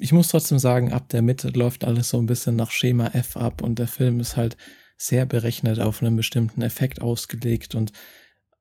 Ich 0.00 0.12
muss 0.12 0.28
trotzdem 0.28 0.58
sagen, 0.58 0.92
ab 0.92 1.08
der 1.10 1.22
Mitte 1.22 1.48
läuft 1.50 1.84
alles 1.84 2.08
so 2.08 2.18
ein 2.18 2.26
bisschen 2.26 2.56
nach 2.56 2.70
Schema 2.70 3.08
F 3.08 3.36
ab 3.36 3.62
und 3.62 3.78
der 3.78 3.88
Film 3.88 4.20
ist 4.20 4.36
halt 4.36 4.56
sehr 4.96 5.26
berechnet 5.26 5.80
auf 5.80 6.02
einen 6.02 6.16
bestimmten 6.16 6.62
Effekt 6.62 7.02
ausgelegt 7.02 7.74
und 7.74 7.92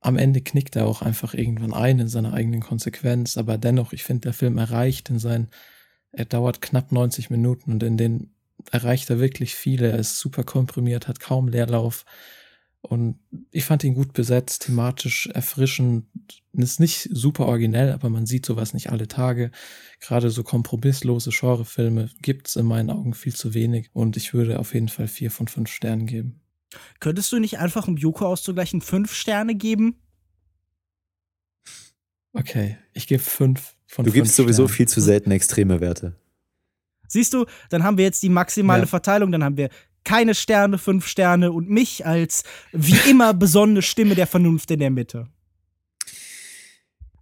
am 0.02 0.18
Ende 0.18 0.41
knickt 0.41 0.76
er 0.76 0.88
auch 0.88 1.04
einfach 1.04 1.34
irgendwann 1.36 1.74
ein 1.74 1.99
in 1.99 2.08
seiner 2.08 2.34
eigenen 2.34 2.62
Konsequenz, 2.62 3.38
aber 3.38 3.58
dennoch, 3.58 3.93
ich 3.93 4.04
finde, 4.04 4.22
der 4.22 4.34
Film 4.34 4.58
erreicht 4.58 5.10
in 5.10 5.20
seinen, 5.20 5.49
er 6.12 6.26
dauert 6.26 6.62
knapp 6.62 6.91
90 6.91 7.30
Minuten 7.30 7.72
und 7.72 7.84
in 7.84 7.97
denen 7.97 8.36
erreicht 8.72 9.10
er 9.12 9.20
wirklich 9.20 9.56
viele, 9.56 9.91
er 9.91 9.99
ist 9.99 10.20
super 10.20 10.43
komprimiert, 10.43 11.08
hat 11.08 11.20
kaum 11.20 11.47
Leerlauf 11.47 12.06
und 12.82 13.20
ich 13.52 13.64
fand 13.66 13.84
ihn 13.84 13.94
gut 13.94 14.14
besetzt, 14.14 14.64
thematisch 14.64 15.28
erfrischend, 15.28 16.06
ist 16.54 16.80
nicht 16.80 17.08
super 17.12 17.46
originell, 17.46 17.92
aber 17.92 18.10
man 18.10 18.26
sieht 18.26 18.46
sowas 18.46 18.74
nicht 18.74 18.90
alle 18.92 19.08
Tage. 19.08 19.52
Gerade 20.00 20.30
so 20.30 20.44
kompromisslose 20.44 21.30
Genrefilme 21.32 22.10
gibt's 22.22 22.56
in 22.56 22.66
meinen 22.66 22.90
Augen 22.90 23.14
viel 23.14 23.34
zu 23.36 23.54
wenig 23.54 23.90
und 23.94 24.18
ich 24.18 24.34
würde 24.34 24.60
auf 24.60 24.74
jeden 24.74 24.90
Fall 24.90 25.08
vier 25.08 25.32
von 25.32 25.48
fünf 25.48 25.70
Sternen 25.72 26.08
geben. 26.08 26.42
Könntest 27.00 27.32
du 27.32 27.40
nicht 27.40 27.60
einfach 27.60 27.88
um 27.88 27.98
Yoko 27.98 28.26
auszugleichen 28.26 28.82
fünf 28.82 29.14
Sterne 29.14 29.56
geben? 29.56 29.96
Okay, 32.34 32.78
ich 32.94 33.08
gebe 33.08 33.22
fünf 33.22 33.76
von 33.88 34.06
Du 34.06 34.12
fünf 34.12 34.24
gibst 34.24 34.36
sowieso 34.36 34.64
Sternen. 34.64 34.76
viel 34.76 34.88
zu 34.88 35.02
selten 35.02 35.32
extreme 35.32 35.82
Werte. 35.82 36.16
Siehst 37.08 37.34
du, 37.34 37.46
dann 37.70 37.84
haben 37.84 37.98
wir 37.98 38.06
jetzt 38.06 38.24
die 38.24 38.30
maximale 38.30 38.84
Ja. 38.84 38.88
Verteilung, 38.88 39.34
dann 39.34 39.44
haben 39.44 39.58
wir 39.58 39.70
keine 40.04 40.36
Sterne, 40.36 40.78
fünf 40.78 41.08
Sterne 41.08 41.52
und 41.52 41.70
mich 41.70 42.06
als 42.06 42.43
wie 42.72 43.10
immer 43.10 43.34
besonnene 43.36 43.82
Stimme 43.82 44.16
der 44.16 44.28
Vernunft 44.28 44.72
in 44.72 44.80
der 44.80 44.89
Mitte. 44.91 45.28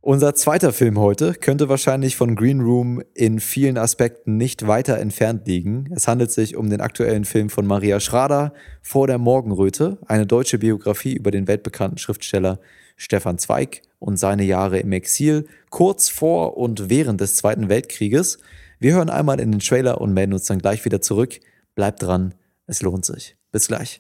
Unser 0.02 0.34
zweiter 0.34 0.72
Film 0.72 0.98
heute 0.98 1.34
könnte 1.34 1.68
wahrscheinlich 1.68 2.16
von 2.16 2.36
Green 2.36 2.62
Room 2.62 3.04
in 3.14 3.42
vielen 3.42 3.78
Aspekten 3.78 4.38
nicht 4.38 4.66
weiter 4.66 4.98
entfernt 4.98 5.46
liegen. 5.46 5.90
Es 5.94 6.08
handelt 6.08 6.32
sich 6.32 6.56
um 6.56 6.70
den 6.70 6.80
aktuellen 6.80 7.26
Film 7.26 7.50
von 7.50 7.68
Maria 7.68 8.00
Schrader, 8.00 8.54
Vor 8.82 9.08
der 9.08 9.18
Morgenröte, 9.18 9.98
eine 10.08 10.26
deutsche 10.26 10.58
Biografie 10.58 11.14
über 11.14 11.32
den 11.32 11.50
weltbekannten 11.50 11.98
Schriftsteller 11.98 12.60
Stefan 12.96 13.38
Zweig 13.40 13.82
und 14.00 14.18
seine 14.18 14.44
Jahre 14.44 14.80
im 14.80 14.94
Exil, 14.94 15.48
kurz 15.70 16.08
vor 16.08 16.56
und 16.58 16.90
während 16.90 17.20
des 17.20 17.36
Zweiten 17.36 17.68
Weltkrieges. 17.68 18.40
Wir 18.80 18.94
hören 18.94 19.10
einmal 19.10 19.42
in 19.42 19.52
den 19.52 19.60
Trailer 19.60 20.00
und 20.00 20.14
melden 20.14 20.34
uns 20.34 20.46
dann 20.46 20.60
gleich 20.60 20.86
wieder 20.86 21.02
zurück. 21.02 21.42
Bleibt 21.76 22.02
dran, 22.02 22.34
es 22.70 22.84
lohnt 22.84 23.04
sich. 23.04 23.36
Bis 23.52 23.68
gleich. 23.68 24.00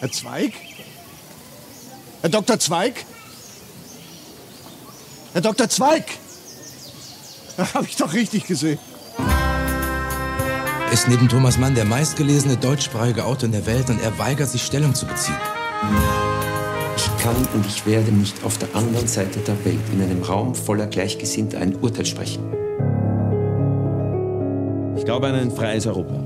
Herr 0.00 0.10
Zweig? 0.10 0.52
Herr 2.20 2.30
Dr. 2.30 2.58
Zweig? 2.58 3.04
Herr 5.32 5.40
Dr. 5.42 5.68
Zweig! 5.68 6.04
Habe 7.74 7.86
ich 7.86 7.96
doch 7.96 8.12
richtig 8.12 8.46
gesehen. 8.46 8.78
ist 10.92 11.06
neben 11.06 11.28
Thomas 11.28 11.56
Mann 11.56 11.76
der 11.76 11.84
meistgelesene 11.84 12.56
deutschsprachige 12.56 13.24
Autor 13.24 13.44
in 13.44 13.52
der 13.52 13.66
Welt 13.66 13.90
und 13.90 14.02
er 14.02 14.18
weigert 14.18 14.48
sich 14.48 14.62
Stellung 14.62 14.94
zu 14.94 15.06
beziehen. 15.06 15.38
Ich 16.96 17.22
kann 17.22 17.36
und 17.54 17.64
ich 17.64 17.86
werde 17.86 18.10
nicht 18.10 18.42
auf 18.42 18.58
der 18.58 18.74
anderen 18.74 19.06
Seite 19.06 19.38
der 19.40 19.64
Welt 19.64 19.78
in 19.92 20.02
einem 20.02 20.22
Raum 20.24 20.56
voller 20.56 20.88
Gleichgesinnter 20.88 21.58
ein 21.58 21.76
Urteil 21.76 22.06
sprechen. 22.06 22.69
Ich 25.00 25.06
glaube 25.06 25.28
an 25.28 25.34
ein 25.34 25.50
freies 25.50 25.86
Europa. 25.86 26.22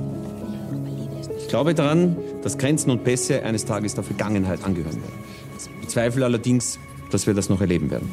Ich 1.39 1.47
glaube 1.47 1.75
daran, 1.75 2.17
dass 2.43 2.59
Grenzen 2.59 2.91
und 2.91 3.05
Pässe 3.05 3.41
eines 3.45 3.65
Tages 3.65 3.95
der 3.95 4.03
Vergangenheit 4.03 4.65
angehören 4.65 4.97
werden. 4.97 5.19
Ich 5.57 5.81
bezweifle 5.81 6.25
allerdings, 6.25 6.81
dass 7.13 7.25
wir 7.29 7.35
das 7.35 7.49
noch 7.49 7.61
erleben 7.61 7.89
werden. 7.89 8.11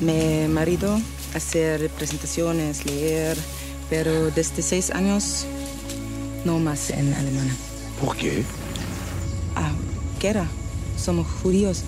Mi 0.00 0.48
marido 0.48 1.00
hace 1.32 1.78
representaciones, 1.78 2.84
leer, 2.86 3.36
pero 3.88 4.32
desde 4.34 4.62
seis 4.62 4.90
años 4.90 5.46
no 6.44 6.58
más 6.58 6.90
en 6.90 7.14
alemán. 7.14 7.48
¿Por 8.04 8.16
qué? 8.16 8.42
Ah, 9.54 9.70
guerra. 10.18 10.48
Somos 10.96 11.24
judíos. 11.40 11.84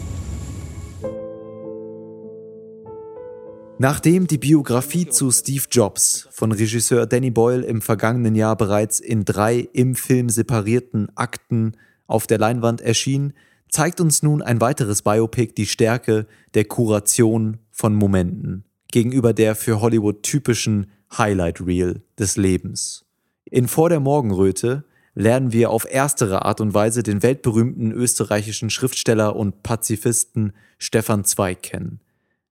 Nachdem 3.83 4.27
die 4.27 4.37
Biografie 4.37 5.09
zu 5.09 5.31
Steve 5.31 5.65
Jobs 5.71 6.29
von 6.33 6.53
Regisseur 6.53 7.07
Danny 7.07 7.31
Boyle 7.31 7.65
im 7.65 7.81
vergangenen 7.81 8.35
Jahr 8.35 8.55
bereits 8.55 9.01
in 9.01 9.25
drei 9.25 9.71
im 9.73 9.95
Film 9.95 10.29
separierten 10.29 11.09
Akten 11.15 11.73
auf 12.07 12.27
der 12.27 12.37
Leinwand 12.37 12.83
erschien, 12.83 13.33
zeigt 13.71 14.03
uns 14.03 14.23
nun 14.23 14.43
ein 14.43 14.61
weiteres 14.61 15.01
Biopic 15.01 15.55
die 15.55 15.65
Stärke 15.65 16.27
der 16.53 16.67
Kuration 16.67 17.57
von 17.71 17.95
Momenten 17.95 18.65
gegenüber 18.93 19.33
der 19.33 19.55
für 19.55 19.81
Hollywood 19.81 20.25
typischen 20.25 20.91
Highlight 21.17 21.63
Reel 21.63 22.03
des 22.19 22.37
Lebens. 22.37 23.07
In 23.47 23.67
Vor 23.67 23.89
der 23.89 24.01
Morgenröte 24.01 24.85
lernen 25.15 25.55
wir 25.55 25.71
auf 25.71 25.87
erstere 25.91 26.45
Art 26.45 26.61
und 26.61 26.75
Weise 26.75 27.03
den 27.03 27.23
weltberühmten 27.23 27.93
österreichischen 27.93 28.69
Schriftsteller 28.69 29.37
und 29.37 29.63
Pazifisten 29.63 30.53
Stefan 30.77 31.25
Zweig 31.25 31.63
kennen. 31.63 32.01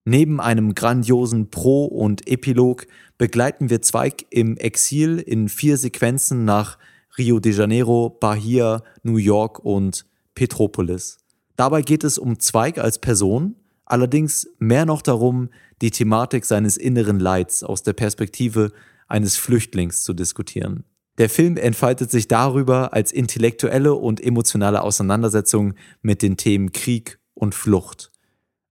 Neben 0.06 0.40
einem 0.40 0.76
grandiosen 0.76 1.50
Pro- 1.50 1.86
und 1.86 2.28
Epilog 2.28 2.88
begleiten 3.18 3.70
wir 3.70 3.82
Zweig 3.82 4.26
im 4.30 4.58
Exil 4.58 5.20
in 5.20 5.50
vier 5.50 5.78
Sequenzen 5.78 6.46
nach 6.46 6.78
Rio 7.18 7.40
de 7.40 7.52
Janeiro, 7.52 8.10
Bahia, 8.10 8.84
New 9.04 9.18
York 9.18 9.60
und 9.60 10.06
Petropolis. 10.36 11.18
Dabei 11.56 11.82
geht 11.82 12.04
es 12.04 12.18
um 12.18 12.40
Zweig 12.40 12.78
als 12.78 13.00
Person, 13.00 13.56
allerdings 13.86 14.48
mehr 14.60 14.86
noch 14.86 15.02
darum, 15.02 15.50
die 15.82 15.92
Thematik 15.92 16.46
seines 16.46 16.78
inneren 16.78 17.20
Leids 17.20 17.64
aus 17.64 17.84
der 17.84 17.94
Perspektive 17.94 18.72
eines 19.08 19.36
Flüchtlings 19.36 20.04
zu 20.04 20.14
diskutieren. 20.14 20.86
Der 21.18 21.30
Film 21.30 21.58
entfaltet 21.58 22.12
sich 22.12 22.30
darüber 22.30 22.94
als 22.94 23.12
intellektuelle 23.12 23.94
und 23.94 24.24
emotionale 24.24 24.82
Auseinandersetzung 24.82 25.74
mit 26.02 26.22
den 26.22 26.38
Themen 26.38 26.72
Krieg 26.72 27.20
und 27.34 27.54
Flucht. 27.54 28.12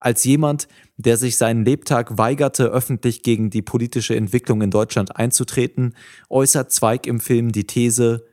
Als 0.01 0.25
jemand, 0.25 0.69
der 0.99 1.17
sich 1.17 1.37
seinen 1.37 1.65
Lebtag 1.65 2.19
weigerte, 2.19 2.67
öffentlich 2.67 3.23
gegen 3.23 3.51
die 3.51 3.63
politische 3.63 4.17
Entwicklung 4.17 4.61
in 4.63 4.71
Deutschland 4.71 5.17
einzutreten, 5.17 5.95
äußert 6.29 6.73
Zweig 6.73 7.07
im 7.07 7.21
Film 7.21 7.53
die 7.53 7.67
These, 7.67 8.27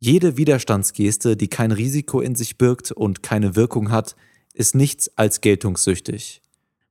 jede 0.00 0.36
Widerstandsgeste, 0.36 1.36
die 1.36 1.48
kein 1.48 1.72
Risiko 1.72 2.20
in 2.20 2.34
sich 2.34 2.58
birgt 2.58 2.92
und 2.92 3.22
keine 3.22 3.56
Wirkung 3.56 3.90
hat, 3.90 4.16
ist 4.52 4.74
nichts 4.74 5.16
als 5.16 5.40
geltungssüchtig. 5.40 6.42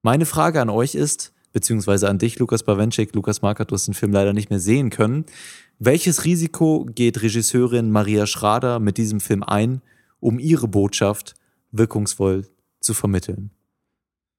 Meine 0.02 0.26
Frage 0.26 0.62
an 0.62 0.70
euch 0.70 0.96
ist, 0.96 1.34
beziehungsweise 1.52 2.10
an 2.10 2.18
dich, 2.18 2.40
Lukas 2.40 2.64
Bawenschik, 2.64 3.14
Lukas 3.14 3.42
Mark 3.42 3.60
hat 3.60 3.72
den 3.72 3.94
Film 3.94 4.14
leider 4.14 4.32
nicht 4.32 4.50
mehr 4.50 4.60
sehen 4.60 4.90
können. 4.90 5.26
Welches 5.80 6.24
Risiko 6.24 6.86
geht 6.86 7.22
Regisseurin 7.22 7.92
Maria 7.92 8.26
Schrader 8.26 8.80
mit 8.80 8.98
diesem 8.98 9.20
Film 9.20 9.44
ein, 9.44 9.82
um 10.20 10.40
ihre 10.40 10.68
Botschaft 10.68 11.36
wirkungsvoll 11.72 12.48
zu 12.80 12.94
vermitteln? 12.94 13.52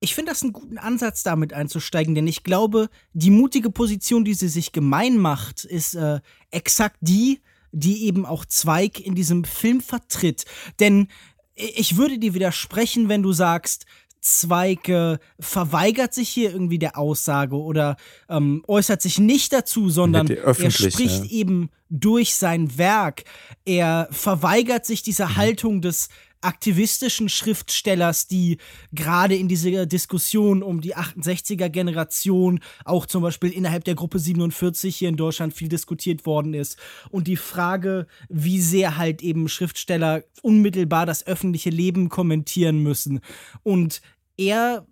Ich 0.00 0.14
finde 0.14 0.30
das 0.30 0.42
einen 0.42 0.52
guten 0.52 0.78
Ansatz, 0.78 1.22
damit 1.24 1.52
einzusteigen, 1.52 2.14
denn 2.14 2.26
ich 2.28 2.44
glaube, 2.44 2.88
die 3.14 3.30
mutige 3.30 3.70
Position, 3.70 4.24
die 4.24 4.34
sie 4.34 4.48
sich 4.48 4.72
gemein 4.72 5.18
macht, 5.18 5.64
ist 5.64 5.94
äh, 5.94 6.20
exakt 6.50 6.98
die, 7.00 7.40
die 7.72 8.04
eben 8.06 8.24
auch 8.24 8.44
Zweig 8.44 9.00
in 9.00 9.14
diesem 9.14 9.44
Film 9.44 9.80
vertritt. 9.80 10.44
Denn 10.78 11.08
ich 11.54 11.96
würde 11.96 12.18
dir 12.18 12.34
widersprechen, 12.34 13.08
wenn 13.08 13.22
du 13.22 13.32
sagst, 13.32 13.86
Zweig 14.20 14.88
äh, 14.88 15.18
verweigert 15.38 16.12
sich 16.12 16.28
hier 16.28 16.52
irgendwie 16.52 16.78
der 16.78 16.98
Aussage 16.98 17.56
oder 17.56 17.96
ähm, 18.28 18.64
äußert 18.66 19.00
sich 19.00 19.18
nicht 19.18 19.52
dazu, 19.52 19.90
sondern 19.90 20.28
er 20.28 20.54
spricht 20.70 21.24
ja. 21.24 21.30
eben 21.30 21.70
durch 21.88 22.34
sein 22.34 22.76
Werk. 22.78 23.24
Er 23.64 24.08
verweigert 24.10 24.84
sich 24.84 25.02
dieser 25.02 25.28
mhm. 25.28 25.36
Haltung 25.36 25.80
des 25.80 26.08
aktivistischen 26.40 27.28
Schriftstellers, 27.28 28.26
die 28.26 28.58
gerade 28.92 29.36
in 29.36 29.48
dieser 29.48 29.86
Diskussion 29.86 30.62
um 30.62 30.80
die 30.80 30.96
68er 30.96 31.68
Generation 31.68 32.60
auch 32.84 33.06
zum 33.06 33.22
Beispiel 33.22 33.50
innerhalb 33.50 33.84
der 33.84 33.94
Gruppe 33.94 34.18
47 34.18 34.96
hier 34.96 35.08
in 35.08 35.16
Deutschland 35.16 35.54
viel 35.54 35.68
diskutiert 35.68 36.26
worden 36.26 36.54
ist. 36.54 36.78
Und 37.10 37.26
die 37.26 37.36
Frage, 37.36 38.06
wie 38.28 38.60
sehr 38.60 38.96
halt 38.96 39.22
eben 39.22 39.48
Schriftsteller 39.48 40.24
unmittelbar 40.42 41.06
das 41.06 41.26
öffentliche 41.26 41.70
Leben 41.70 42.08
kommentieren 42.08 42.82
müssen. 42.82 43.20
Und 43.62 44.00
er 44.36 44.86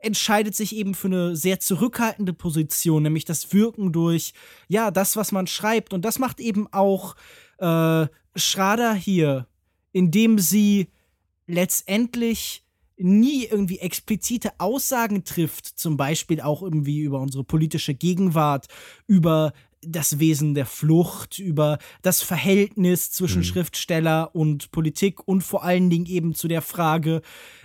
entscheidet 0.00 0.54
sich 0.54 0.76
eben 0.76 0.94
für 0.94 1.08
eine 1.08 1.36
sehr 1.36 1.60
zurückhaltende 1.60 2.32
Position, 2.32 3.02
nämlich 3.02 3.24
das 3.24 3.52
Wirken 3.52 3.92
durch, 3.92 4.32
ja, 4.68 4.90
das, 4.90 5.16
was 5.16 5.32
man 5.32 5.46
schreibt. 5.46 5.92
Und 5.92 6.04
das 6.04 6.18
macht 6.18 6.40
eben 6.40 6.72
auch 6.72 7.16
äh, 7.58 8.06
Schrader 8.36 8.94
hier 8.94 9.47
indem 9.92 10.38
sie 10.38 10.88
letztendlich 11.46 12.64
nie 12.96 13.44
irgendwie 13.44 13.78
explizite 13.78 14.52
Aussagen 14.58 15.24
trifft, 15.24 15.66
zum 15.66 15.96
Beispiel 15.96 16.40
auch 16.40 16.62
irgendwie 16.62 17.00
über 17.00 17.20
unsere 17.20 17.44
politische 17.44 17.94
Gegenwart, 17.94 18.66
über 19.06 19.52
das 19.80 20.18
Wesen 20.18 20.54
der 20.54 20.66
Flucht, 20.66 21.38
über 21.38 21.78
das 22.02 22.22
Verhältnis 22.22 23.12
zwischen 23.12 23.38
mhm. 23.38 23.44
Schriftsteller 23.44 24.34
und 24.34 24.72
Politik 24.72 25.26
und 25.26 25.42
vor 25.42 25.62
allen 25.62 25.88
Dingen 25.88 26.06
eben 26.06 26.34
zu 26.34 26.48
der 26.48 26.62
Frage, 26.62 27.22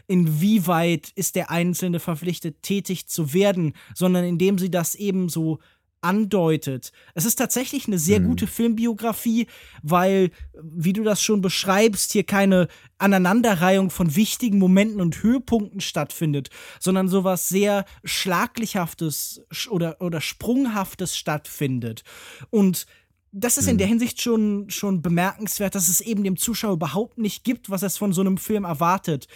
inwieweit 0.08 1.12
ist 1.16 1.36
der 1.36 1.50
Einzelne 1.50 2.00
verpflichtet, 2.00 2.62
tätig 2.62 3.08
zu 3.08 3.34
werden, 3.34 3.74
sondern 3.96 4.26
indem 4.26 4.60
sie 4.60 4.70
das 4.70 4.96
eben 4.96 5.30
so 5.30 5.60
andeutet. 6.04 6.92
Es 7.14 7.26
ist 7.26 7.36
tatsächlich 7.36 7.88
eine 7.88 7.98
sehr 7.98 8.20
mhm. 8.20 8.28
gute 8.28 8.48
Filmbiografie, 8.48 9.48
weil, 9.82 10.32
wie 10.62 10.94
du 10.94 11.04
das 11.04 11.22
schon 11.22 11.42
beschreibst, 11.42 12.12
hier 12.12 12.24
keine 12.24 12.68
Aneinanderreihung 12.98 13.90
von 13.90 14.16
wichtigen 14.16 14.60
Momenten 14.60 15.02
und 15.02 15.24
Höhepunkten 15.24 15.82
stattfindet, 15.82 16.50
sondern 16.80 17.08
sowas 17.08 17.50
sehr 17.50 17.86
Schlaglichhaftes 18.04 19.46
oder, 19.70 20.02
oder 20.02 20.22
Sprunghaftes 20.22 21.18
stattfindet. 21.18 22.04
Und 22.50 22.86
das 23.32 23.58
ist 23.58 23.68
in 23.68 23.80
der 23.80 23.88
mhm. 23.88 23.92
Hinsicht 23.92 24.22
schon, 24.22 24.70
schon 24.70 25.02
bemerkenswert, 25.02 25.74
dass 25.74 25.90
es 25.90 26.02
eben 26.02 26.24
dem 26.24 26.38
Zuschauer 26.38 26.74
überhaupt 26.74 27.18
nicht 27.18 27.44
gibt, 27.44 27.70
was 27.70 27.82
es 27.82 27.98
von 27.98 28.14
so 28.14 28.22
einem 28.22 28.38
Film 28.38 28.64
erwartet. 28.64 29.28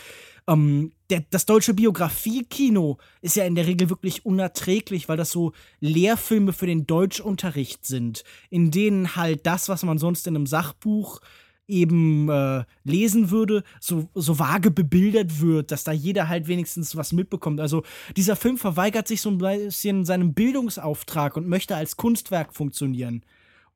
Ähm, 0.48 0.92
der, 1.10 1.24
das 1.30 1.46
deutsche 1.46 1.74
Biografiekino 1.74 2.98
ist 3.22 3.36
ja 3.36 3.46
in 3.46 3.56
der 3.56 3.68
Regel 3.68 3.90
wirklich 3.90 4.26
unerträglich, 4.26 5.08
weil 5.10 5.18
das 5.18 5.32
so 5.32 5.54
Lehrfilme 5.80 6.54
für 6.54 6.68
den 6.68 6.86
Deutschunterricht 6.88 7.86
sind, 7.86 8.24
in 8.50 8.72
denen 8.72 9.16
halt 9.16 9.46
das, 9.46 9.70
was 9.70 9.84
man 9.84 9.98
sonst 9.98 10.28
in 10.28 10.36
einem 10.36 10.48
Sachbuch 10.48 11.22
eben 11.68 12.30
äh, 12.30 12.64
lesen 12.84 13.30
würde, 13.30 13.64
so, 13.82 14.10
so 14.16 14.40
vage 14.40 14.72
bebildert 14.72 15.42
wird, 15.42 15.72
dass 15.72 15.84
da 15.84 15.92
jeder 15.92 16.30
halt 16.30 16.48
wenigstens 16.48 16.96
was 16.96 17.12
mitbekommt. 17.12 17.60
Also 17.60 17.84
dieser 18.16 18.36
Film 18.36 18.58
verweigert 18.58 19.08
sich 19.08 19.22
so 19.22 19.30
ein 19.30 19.38
bisschen 19.38 20.06
seinem 20.06 20.34
Bildungsauftrag 20.34 21.36
und 21.36 21.48
möchte 21.48 21.76
als 21.76 21.98
Kunstwerk 21.98 22.54
funktionieren. 22.54 23.24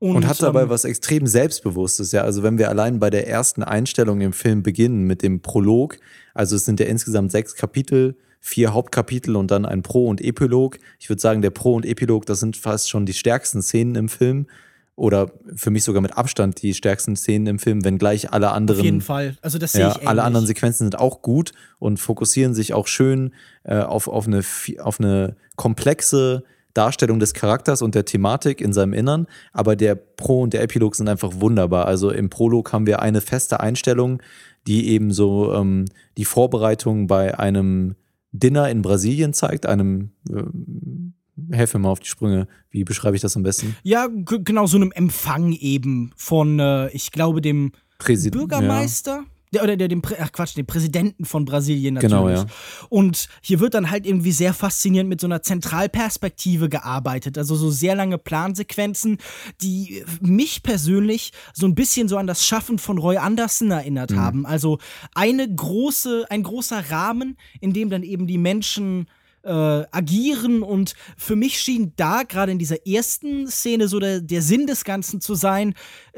Und, 0.01 0.15
und 0.15 0.27
hat 0.27 0.41
dabei 0.41 0.63
ähm, 0.63 0.69
was 0.69 0.83
extrem 0.83 1.27
Selbstbewusstes, 1.27 2.11
ja. 2.11 2.23
Also 2.23 2.41
wenn 2.41 2.57
wir 2.57 2.69
allein 2.69 2.99
bei 2.99 3.11
der 3.11 3.27
ersten 3.27 3.61
Einstellung 3.61 4.19
im 4.21 4.33
Film 4.33 4.63
beginnen 4.63 5.03
mit 5.05 5.21
dem 5.21 5.41
Prolog, 5.41 5.97
also 6.33 6.55
es 6.55 6.65
sind 6.65 6.79
ja 6.79 6.87
insgesamt 6.87 7.31
sechs 7.31 7.53
Kapitel, 7.53 8.15
vier 8.39 8.73
Hauptkapitel 8.73 9.35
und 9.35 9.51
dann 9.51 9.63
ein 9.63 9.83
Pro- 9.83 10.07
und 10.07 10.19
Epilog. 10.19 10.79
Ich 10.97 11.07
würde 11.07 11.21
sagen, 11.21 11.43
der 11.43 11.51
Pro- 11.51 11.75
und 11.75 11.85
Epilog, 11.85 12.25
das 12.25 12.39
sind 12.39 12.57
fast 12.57 12.89
schon 12.89 13.05
die 13.05 13.13
stärksten 13.13 13.61
Szenen 13.61 13.93
im 13.93 14.09
Film. 14.09 14.47
Oder 14.95 15.31
für 15.55 15.69
mich 15.69 15.83
sogar 15.83 16.01
mit 16.01 16.17
Abstand 16.17 16.63
die 16.63 16.73
stärksten 16.73 17.15
Szenen 17.15 17.45
im 17.45 17.59
Film, 17.59 17.85
wenngleich 17.85 18.31
alle 18.31 18.49
anderen. 18.51 18.79
Auf 18.79 18.85
jeden 18.85 19.01
Fall. 19.01 19.37
Also 19.43 19.59
das 19.59 19.73
sehe 19.73 19.81
ja, 19.81 19.89
ich 19.89 19.95
ähnlich. 19.97 20.09
Alle 20.09 20.23
anderen 20.23 20.47
Sequenzen 20.47 20.85
sind 20.85 20.97
auch 20.97 21.21
gut 21.21 21.51
und 21.77 21.99
fokussieren 21.99 22.55
sich 22.55 22.73
auch 22.73 22.87
schön 22.87 23.35
äh, 23.65 23.77
auf, 23.77 24.07
auf, 24.07 24.25
eine, 24.25 24.41
auf 24.79 24.99
eine 24.99 25.35
komplexe 25.57 26.43
Darstellung 26.73 27.19
des 27.19 27.33
Charakters 27.33 27.81
und 27.81 27.95
der 27.95 28.05
Thematik 28.05 28.61
in 28.61 28.73
seinem 28.73 28.93
Innern, 28.93 29.27
aber 29.51 29.75
der 29.75 29.95
Pro 29.95 30.41
und 30.41 30.53
der 30.53 30.61
Epilog 30.61 30.95
sind 30.95 31.07
einfach 31.07 31.31
wunderbar. 31.35 31.85
Also 31.85 32.11
im 32.11 32.29
Prolog 32.29 32.73
haben 32.73 32.85
wir 32.85 33.01
eine 33.01 33.21
feste 33.21 33.59
Einstellung, 33.59 34.21
die 34.67 34.89
eben 34.89 35.11
so 35.11 35.53
ähm, 35.53 35.85
die 36.17 36.25
Vorbereitung 36.25 37.07
bei 37.07 37.37
einem 37.37 37.95
Dinner 38.31 38.69
in 38.69 38.81
Brasilien 38.81 39.33
zeigt, 39.33 39.65
einem 39.65 40.11
äh, 40.29 41.55
helfe 41.55 41.77
mir 41.77 41.83
mal 41.83 41.91
auf 41.91 41.99
die 41.99 42.07
Sprünge. 42.07 42.47
Wie 42.69 42.83
beschreibe 42.83 43.15
ich 43.15 43.21
das 43.21 43.35
am 43.35 43.43
besten? 43.43 43.75
Ja, 43.83 44.07
genau, 44.07 44.67
so 44.67 44.77
einem 44.77 44.91
Empfang 44.91 45.51
eben 45.53 46.11
von, 46.15 46.59
äh, 46.59 46.89
ich 46.89 47.11
glaube, 47.11 47.41
dem 47.41 47.71
Präsid 47.97 48.33
Bürgermeister. 48.33 49.11
Ja 49.11 49.40
der, 49.51 49.63
oder 49.63 49.75
der, 49.75 49.87
dem, 49.89 50.01
ach 50.19 50.31
Quatsch, 50.31 50.55
dem 50.55 50.65
Präsidenten 50.65 51.25
von 51.25 51.45
Brasilien 51.45 51.95
natürlich. 51.95 52.13
Genau, 52.13 52.29
ja. 52.29 52.45
Und 52.89 53.27
hier 53.41 53.59
wird 53.59 53.73
dann 53.73 53.91
halt 53.91 54.05
irgendwie 54.05 54.31
sehr 54.31 54.53
faszinierend 54.53 55.09
mit 55.09 55.19
so 55.19 55.27
einer 55.27 55.41
Zentralperspektive 55.41 56.69
gearbeitet. 56.69 57.37
Also 57.37 57.55
so 57.55 57.69
sehr 57.69 57.95
lange 57.95 58.17
Plansequenzen, 58.17 59.17
die 59.61 60.03
mich 60.21 60.63
persönlich 60.63 61.31
so 61.53 61.65
ein 61.65 61.75
bisschen 61.75 62.07
so 62.07 62.17
an 62.17 62.27
das 62.27 62.45
Schaffen 62.45 62.79
von 62.79 62.97
Roy 62.97 63.17
Anderson 63.17 63.71
erinnert 63.71 64.11
mhm. 64.11 64.19
haben. 64.19 64.45
Also 64.45 64.79
eine 65.13 65.53
große, 65.53 66.25
ein 66.29 66.43
großer 66.43 66.89
Rahmen, 66.89 67.37
in 67.59 67.73
dem 67.73 67.89
dann 67.89 68.03
eben 68.03 68.27
die 68.27 68.37
Menschen 68.37 69.07
äh, 69.43 69.51
agieren 69.91 70.61
und 70.63 70.93
für 71.17 71.35
mich 71.35 71.59
schien 71.59 71.93
da 71.95 72.23
gerade 72.23 72.51
in 72.51 72.59
dieser 72.59 72.85
ersten 72.85 73.47
Szene 73.47 73.87
so 73.87 73.99
der, 73.99 74.21
der 74.21 74.41
Sinn 74.41 74.67
des 74.67 74.83
Ganzen 74.83 75.21
zu 75.21 75.35
sein, 75.35 75.73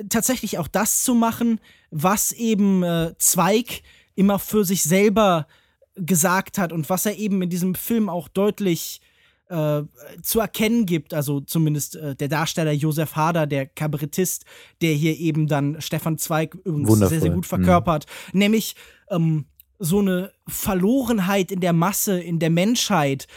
tatsächlich 0.09 0.57
auch 0.57 0.67
das 0.67 1.03
zu 1.03 1.15
machen, 1.15 1.59
was 1.91 2.32
eben 2.32 2.84
äh, 2.84 3.13
Zweig 3.17 3.82
immer 4.15 4.39
für 4.39 4.65
sich 4.65 4.84
selber 4.84 5.47
gesagt 5.95 6.57
hat 6.57 6.71
und 6.71 6.89
was 6.89 7.05
er 7.05 7.17
eben 7.17 7.41
in 7.41 7.49
diesem 7.49 7.76
Film 7.76 8.09
auch 8.09 8.28
deutlich 8.28 9.01
äh, 9.49 9.84
zu 10.21 10.39
erkennen 10.39 10.86
gibt, 10.86 11.13
also 11.13 11.39
zumindest 11.39 11.95
äh, 11.95 12.15
der 12.15 12.28
Darsteller 12.28 12.71
Josef 12.71 13.15
Hader, 13.15 13.45
der 13.45 13.67
Kabarettist, 13.67 14.45
der 14.82 14.93
hier 14.93 15.17
eben 15.17 15.47
dann 15.47 15.80
Stefan 15.82 16.17
Zweig 16.17 16.55
übrigens 16.55 17.09
sehr, 17.09 17.19
sehr 17.19 17.32
gut 17.32 17.45
verkörpert, 17.45 18.05
mhm. 18.32 18.39
nämlich 18.39 18.76
ähm, 19.09 19.45
so 19.80 19.99
eine 19.99 20.32
Verlorenheit 20.47 21.51
in 21.51 21.59
der 21.59 21.74
Masse, 21.74 22.19
in 22.19 22.39
der 22.39 22.49
Menschheit. 22.49 23.28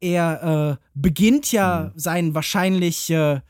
Er 0.00 0.78
äh, 0.80 0.84
beginnt 0.94 1.52
ja 1.52 1.92
mhm. 1.94 1.98
sein 1.98 2.34
wahrscheinlich 2.34 3.10
äh, 3.10 3.40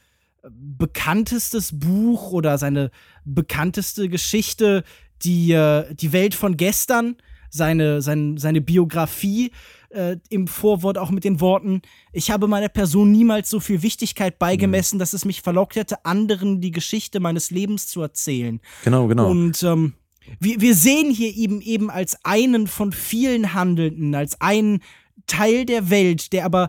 bekanntestes 0.48 1.78
Buch 1.78 2.32
oder 2.32 2.58
seine 2.58 2.90
bekannteste 3.24 4.08
Geschichte, 4.08 4.84
die, 5.22 5.52
äh, 5.52 5.94
die 5.94 6.12
Welt 6.12 6.34
von 6.34 6.56
gestern, 6.56 7.16
seine, 7.48 8.02
sein, 8.02 8.36
seine 8.38 8.60
Biografie, 8.60 9.52
äh, 9.90 10.16
im 10.30 10.48
Vorwort 10.48 10.98
auch 10.98 11.10
mit 11.10 11.24
den 11.24 11.40
Worten, 11.40 11.82
ich 12.12 12.30
habe 12.30 12.48
meiner 12.48 12.68
Person 12.68 13.12
niemals 13.12 13.50
so 13.50 13.60
viel 13.60 13.82
Wichtigkeit 13.82 14.38
beigemessen, 14.38 14.96
mhm. 14.96 15.00
dass 15.00 15.12
es 15.12 15.24
mich 15.24 15.42
verlockt 15.42 15.76
hätte, 15.76 16.04
anderen 16.04 16.60
die 16.60 16.70
Geschichte 16.70 17.20
meines 17.20 17.50
Lebens 17.50 17.86
zu 17.86 18.00
erzählen. 18.02 18.60
Genau, 18.84 19.06
genau. 19.06 19.30
Und 19.30 19.62
ähm, 19.62 19.94
wir, 20.40 20.60
wir 20.60 20.74
sehen 20.74 21.10
hier 21.10 21.34
eben 21.34 21.60
eben 21.60 21.90
als 21.90 22.24
einen 22.24 22.66
von 22.66 22.92
vielen 22.92 23.54
Handelnden, 23.54 24.14
als 24.14 24.40
einen 24.40 24.80
Teil 25.26 25.64
der 25.64 25.90
Welt, 25.90 26.32
der 26.32 26.44
aber 26.44 26.68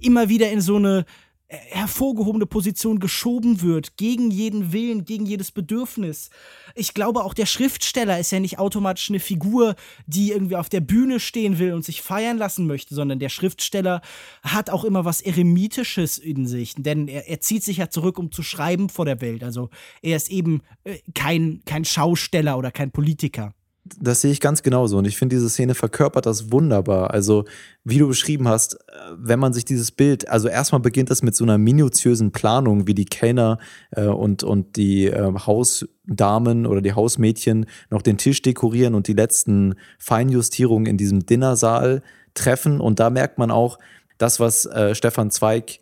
immer 0.00 0.28
wieder 0.28 0.50
in 0.50 0.60
so 0.60 0.76
eine 0.76 1.04
hervorgehobene 1.50 2.46
Position 2.46 3.00
geschoben 3.00 3.60
wird, 3.60 3.96
gegen 3.96 4.30
jeden 4.30 4.72
Willen, 4.72 5.04
gegen 5.04 5.26
jedes 5.26 5.50
Bedürfnis. 5.50 6.30
Ich 6.76 6.94
glaube, 6.94 7.24
auch 7.24 7.34
der 7.34 7.46
Schriftsteller 7.46 8.20
ist 8.20 8.30
ja 8.30 8.38
nicht 8.38 8.60
automatisch 8.60 9.10
eine 9.10 9.18
Figur, 9.18 9.74
die 10.06 10.30
irgendwie 10.30 10.54
auf 10.56 10.68
der 10.68 10.80
Bühne 10.80 11.18
stehen 11.18 11.58
will 11.58 11.72
und 11.72 11.84
sich 11.84 12.02
feiern 12.02 12.38
lassen 12.38 12.66
möchte, 12.66 12.94
sondern 12.94 13.18
der 13.18 13.30
Schriftsteller 13.30 14.00
hat 14.42 14.70
auch 14.70 14.84
immer 14.84 15.04
was 15.04 15.20
Eremitisches 15.20 16.18
in 16.18 16.46
sich, 16.46 16.74
denn 16.76 17.08
er, 17.08 17.28
er 17.28 17.40
zieht 17.40 17.64
sich 17.64 17.78
ja 17.78 17.90
zurück, 17.90 18.18
um 18.18 18.30
zu 18.30 18.44
schreiben 18.44 18.88
vor 18.88 19.04
der 19.04 19.20
Welt. 19.20 19.42
Also 19.42 19.70
er 20.02 20.16
ist 20.16 20.30
eben 20.30 20.62
äh, 20.84 20.98
kein, 21.14 21.62
kein 21.66 21.84
Schausteller 21.84 22.58
oder 22.58 22.70
kein 22.70 22.92
Politiker. 22.92 23.54
Das 23.84 24.20
sehe 24.20 24.30
ich 24.30 24.40
ganz 24.40 24.62
genauso 24.62 24.98
und 24.98 25.06
ich 25.06 25.16
finde, 25.16 25.36
diese 25.36 25.48
Szene 25.48 25.74
verkörpert 25.74 26.26
das 26.26 26.52
wunderbar. 26.52 27.10
Also, 27.12 27.44
wie 27.82 27.98
du 27.98 28.08
beschrieben 28.08 28.46
hast, 28.46 28.74
äh, 28.74 28.78
wenn 29.16 29.38
man 29.38 29.52
sich 29.52 29.64
dieses 29.64 29.90
Bild, 29.90 30.28
also 30.28 30.48
erstmal 30.48 30.80
beginnt 30.80 31.10
das 31.10 31.22
mit 31.22 31.34
so 31.34 31.44
einer 31.44 31.58
minutiösen 31.58 32.30
Planung, 32.30 32.86
wie 32.86 32.94
die 32.94 33.06
Kellner 33.06 33.58
äh, 33.92 34.04
und, 34.04 34.42
und 34.42 34.76
die 34.76 35.06
äh, 35.06 35.32
Hausdamen 35.46 36.66
oder 36.66 36.82
die 36.82 36.92
Hausmädchen 36.92 37.66
noch 37.88 38.02
den 38.02 38.18
Tisch 38.18 38.42
dekorieren 38.42 38.94
und 38.94 39.08
die 39.08 39.14
letzten 39.14 39.74
Feinjustierungen 39.98 40.86
in 40.86 40.96
diesem 40.96 41.24
Dinnersaal 41.24 42.02
treffen. 42.34 42.80
Und 42.80 43.00
da 43.00 43.10
merkt 43.10 43.38
man 43.38 43.50
auch, 43.50 43.78
das, 44.20 44.38
was 44.38 44.66
äh, 44.66 44.94
Stefan 44.94 45.30
Zweig 45.30 45.80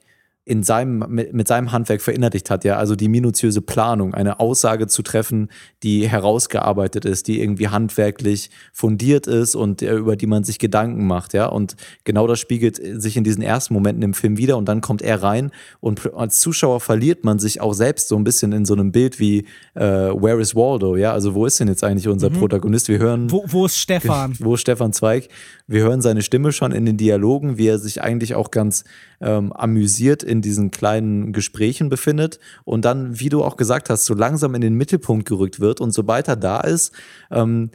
in 0.49 0.63
seinem, 0.63 1.05
mit, 1.09 1.35
mit 1.35 1.47
seinem 1.47 1.73
Handwerk 1.73 2.01
verinnerlicht 2.01 2.49
hat, 2.49 2.65
ja, 2.65 2.79
also 2.79 2.97
die 2.97 3.09
minutiöse 3.09 3.61
Planung, 3.61 4.15
eine 4.15 4.41
Aussage 4.41 4.87
zu 4.87 5.03
treffen, 5.03 5.51
die 5.83 6.09
herausgearbeitet 6.09 7.05
ist, 7.05 7.29
die 7.29 7.43
irgendwie 7.43 7.69
handwerklich 7.69 8.49
fundiert 8.73 9.27
ist 9.27 9.55
und 9.55 9.83
äh, 9.83 9.95
über 9.95 10.17
die 10.17 10.27
man 10.27 10.45
sich 10.45 10.59
Gedanken 10.59 11.07
macht, 11.07 11.35
ja, 11.35 11.47
und 11.47 11.77
genau 12.05 12.27
das 12.27 12.41
spiegelt 12.41 12.81
sich 13.03 13.19
in 13.19 13.25
diesen 13.25 13.43
ersten 13.43 13.75
Momenten 13.75 14.03
im 14.03 14.15
Film 14.15 14.39
wieder 14.39 14.57
und 14.57 14.67
dann 14.67 14.81
kommt 14.81 15.03
er 15.03 15.23
rein 15.23 15.51
und 15.81 16.15
als 16.15 16.41
Zuschauer 16.41 16.81
verliert 16.81 17.25
man 17.25 17.39
sich 17.39 17.61
auch 17.61 17.75
selbst 17.75 18.09
so 18.09 18.17
ein 18.17 18.25
bisschen 18.25 18.53
in 18.53 18.65
so 18.65 18.73
einem 18.73 18.91
Bild 18.91 19.21
wie 19.21 19.45
äh, 19.75 19.83
Where 19.83 20.41
is 20.41 20.55
Waldo, 20.55 20.97
ja, 20.97 21.13
also 21.13 21.35
wo 21.35 21.45
ist 21.45 21.61
denn 21.61 21.69
jetzt 21.69 21.85
eigentlich 21.85 22.09
unser 22.09 22.31
mhm. 22.31 22.39
Protagonist? 22.39 22.89
Wir 22.89 22.99
hören 22.99 23.31
wo, 23.31 23.45
wo 23.49 23.67
ist 23.67 23.77
Stefan? 23.77 24.35
Wo 24.39 24.55
ist 24.55 24.63
Stefan 24.63 24.95
Zweig? 24.95 25.29
Wir 25.67 25.83
hören 25.83 26.01
seine 26.01 26.23
Stimme 26.23 26.53
schon 26.53 26.73
in 26.73 26.87
den 26.87 26.97
Dialogen, 26.97 27.59
wie 27.59 27.67
er 27.67 27.79
sich 27.79 28.01
eigentlich 28.01 28.35
auch 28.35 28.51
ganz 28.51 28.85
ähm, 29.21 29.53
amüsiert 29.53 30.23
in 30.23 30.43
diesen 30.43 30.71
kleinen 30.71 31.33
Gesprächen 31.33 31.89
befindet 31.89 32.39
und 32.65 32.85
dann, 32.85 33.21
wie 33.21 33.29
du 33.29 33.43
auch 33.43 33.57
gesagt 33.57 33.91
hast, 33.91 34.05
so 34.05 34.15
langsam 34.15 34.55
in 34.55 34.61
den 34.61 34.75
Mittelpunkt 34.75 35.29
gerückt 35.29 35.61
wird 35.61 35.81
und 35.81 35.93
sobald 35.93 36.29
er 36.29 36.37
da 36.37 36.61
ist, 36.61 36.93
ähm, 37.31 37.71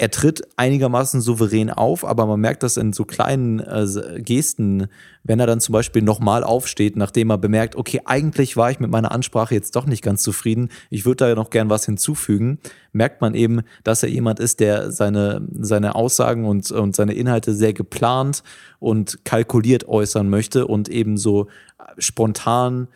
er 0.00 0.12
tritt 0.12 0.42
einigermaßen 0.56 1.20
souverän 1.20 1.70
auf, 1.70 2.04
aber 2.04 2.24
man 2.26 2.38
merkt 2.38 2.62
das 2.62 2.76
in 2.76 2.92
so 2.92 3.04
kleinen 3.04 3.58
äh, 3.58 4.22
Gesten, 4.22 4.86
wenn 5.24 5.40
er 5.40 5.48
dann 5.48 5.58
zum 5.58 5.72
Beispiel 5.72 6.02
nochmal 6.02 6.44
aufsteht, 6.44 6.96
nachdem 6.96 7.30
er 7.30 7.38
bemerkt, 7.38 7.74
okay, 7.74 8.02
eigentlich 8.04 8.56
war 8.56 8.70
ich 8.70 8.78
mit 8.78 8.92
meiner 8.92 9.10
Ansprache 9.10 9.56
jetzt 9.56 9.74
doch 9.74 9.86
nicht 9.86 10.02
ganz 10.02 10.22
zufrieden, 10.22 10.68
ich 10.88 11.04
würde 11.04 11.26
da 11.26 11.34
noch 11.34 11.50
gern 11.50 11.68
was 11.68 11.84
hinzufügen, 11.84 12.60
merkt 12.92 13.20
man 13.20 13.34
eben, 13.34 13.62
dass 13.82 14.04
er 14.04 14.08
jemand 14.08 14.38
ist, 14.38 14.60
der 14.60 14.92
seine, 14.92 15.42
seine 15.58 15.96
Aussagen 15.96 16.44
und, 16.44 16.70
und 16.70 16.94
seine 16.94 17.14
Inhalte 17.14 17.52
sehr 17.52 17.72
geplant 17.72 18.44
und 18.78 19.24
kalkuliert 19.24 19.88
äußern 19.88 20.30
möchte 20.30 20.68
und 20.68 20.88
eben 20.88 21.16
so 21.16 21.48
spontan 21.98 22.86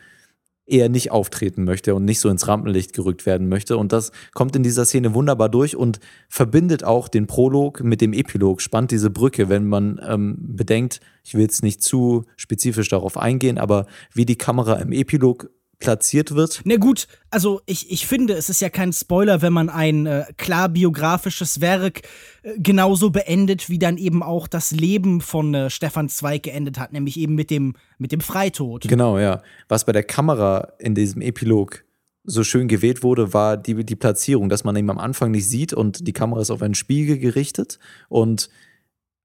eher 0.67 0.89
nicht 0.89 1.11
auftreten 1.11 1.65
möchte 1.65 1.95
und 1.95 2.05
nicht 2.05 2.21
so 2.21 2.29
ins 2.29 2.47
Rampenlicht 2.47 2.93
gerückt 2.93 3.27
werden 3.27 3.49
möchte. 3.49 3.77
Und 3.77 3.93
das 3.93 4.13
kommt 4.33 4.55
in 4.55 4.63
dieser 4.63 4.85
Szene 4.85 5.15
wunderbar 5.15 5.49
durch 5.49 5.77
und 5.77 5.99
verbindet 6.29 6.85
auch 6.85 7.09
den 7.09 7.27
Prolog 7.27 7.83
mit 7.83 8.01
dem 8.01 8.13
Epilog, 8.13 8.61
spannt 8.61 8.91
diese 8.91 9.11
Brücke, 9.11 9.49
wenn 9.49 9.67
man 9.67 10.01
ähm, 10.07 10.37
bedenkt, 10.39 11.01
ich 11.25 11.35
will 11.35 11.43
jetzt 11.43 11.63
nicht 11.63 11.83
zu 11.83 12.25
spezifisch 12.37 12.89
darauf 12.89 13.17
eingehen, 13.17 13.59
aber 13.59 13.87
wie 14.15 14.27
die 14.27 14.39
Kamera 14.39 14.75
im 14.75 14.93
Epilog 14.93 15.51
platziert 15.83 16.35
wird. 16.35 16.62
Na 16.64 16.76
gut, 16.76 17.09
also 17.30 17.61
ich, 17.66 17.91
ich 17.91 18.07
finde, 18.07 18.35
es 18.35 18.49
ist 18.49 18.61
ja 18.61 18.70
kein 18.70 18.93
Spoiler, 18.93 19.43
wenn 19.43 19.53
man 19.53 19.68
ein 19.68 20.07
äh, 20.07 20.24
klar 20.37 20.68
biografisches 20.68 21.61
Werk 21.61 22.03
äh, 22.43 22.53
genauso 22.57 23.11
beendet, 23.11 23.68
wie 23.68 23.80
dann 23.80 23.99
eben 23.99 24.22
auch 24.22 24.47
das 24.47 24.70
Leben 24.70 25.20
von 25.20 25.53
äh, 25.53 25.70
Stefan 25.70 26.09
Zweig 26.09 26.45
geendet 26.45 26.78
hat, 26.78 26.93
nämlich 26.93 27.18
eben 27.18 27.35
mit 27.35 27.51
dem, 27.51 27.74
mit 27.99 28.12
dem 28.12 28.20
Freitod. 28.20 28.87
Genau, 28.87 29.18
ja. 29.18 29.43
Was 29.68 29.85
bei 29.85 29.93
der 29.93 30.05
Kamera 30.05 30.72
in 30.78 30.95
diesem 30.95 31.20
Epilog 31.20 31.85
so 32.24 32.45
schön 32.45 32.68
gewählt 32.68 33.03
wurde, 33.03 33.35
war 33.35 33.57
die, 33.57 33.85
die 33.85 33.97
Platzierung, 33.97 34.49
dass 34.49 34.62
man 34.62 34.76
ihn 34.76 34.89
am 34.89 34.99
Anfang 34.99 35.33
nicht 35.33 35.49
sieht 35.49 35.72
und 35.72 36.07
die 36.07 36.12
Kamera 36.12 36.41
ist 36.41 36.53
auf 36.53 36.62
einen 36.62 36.76
Spiegel 36.76 37.18
gerichtet 37.18 37.80
und 38.09 38.49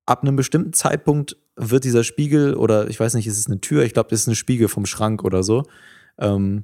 ab 0.08 0.24
einem 0.24 0.36
bestimmten 0.36 0.74
Zeitpunkt 0.74 1.38
wird 1.56 1.84
dieser 1.84 2.04
Spiegel 2.04 2.56
oder 2.56 2.90
ich 2.90 3.00
weiß 3.00 3.14
nicht, 3.14 3.28
ist 3.28 3.38
es 3.38 3.46
eine 3.46 3.62
Tür? 3.62 3.84
Ich 3.84 3.94
glaube, 3.94 4.10
das 4.10 4.22
ist 4.22 4.28
ein 4.28 4.36
Spiegel 4.36 4.68
vom 4.68 4.88
Schrank 4.88 5.24
oder 5.24 5.44
so 5.44 5.64
ähm, 6.20 6.64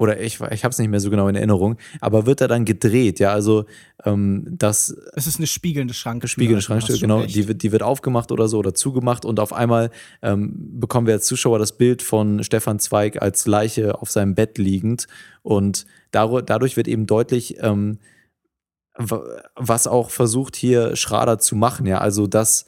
oder 0.00 0.18
ich, 0.18 0.40
ich 0.40 0.64
habe 0.64 0.72
es 0.72 0.78
nicht 0.78 0.88
mehr 0.88 0.98
so 0.98 1.10
genau 1.10 1.28
in 1.28 1.34
Erinnerung, 1.34 1.76
aber 2.00 2.24
wird 2.24 2.40
er 2.40 2.48
dann 2.48 2.64
gedreht, 2.64 3.20
ja, 3.20 3.34
also 3.34 3.66
ähm, 4.06 4.46
das 4.48 4.96
Es 5.12 5.26
ist 5.26 5.36
eine 5.36 5.46
spiegelnde 5.46 5.92
Schranke. 5.92 6.26
Spiegelnde 6.26 6.62
Schranke, 6.62 6.98
genau, 6.98 7.22
die 7.26 7.48
wird, 7.48 7.62
die 7.62 7.70
wird 7.70 7.82
aufgemacht 7.82 8.32
oder 8.32 8.48
so 8.48 8.56
oder 8.58 8.72
zugemacht 8.72 9.26
und 9.26 9.38
auf 9.38 9.52
einmal 9.52 9.90
ähm, 10.22 10.54
bekommen 10.80 11.06
wir 11.06 11.12
als 11.12 11.26
Zuschauer 11.26 11.58
das 11.58 11.76
Bild 11.76 12.00
von 12.00 12.42
Stefan 12.42 12.78
Zweig 12.78 13.20
als 13.20 13.46
Leiche 13.46 14.00
auf 14.00 14.10
seinem 14.10 14.34
Bett 14.34 14.56
liegend 14.56 15.06
und 15.42 15.84
dadurch 16.12 16.78
wird 16.78 16.88
eben 16.88 17.06
deutlich, 17.06 17.62
ähm, 17.62 17.98
was 18.96 19.86
auch 19.86 20.08
versucht 20.08 20.56
hier 20.56 20.96
Schrader 20.96 21.38
zu 21.38 21.56
machen, 21.56 21.84
ja, 21.84 21.98
also 21.98 22.26
dass 22.26 22.64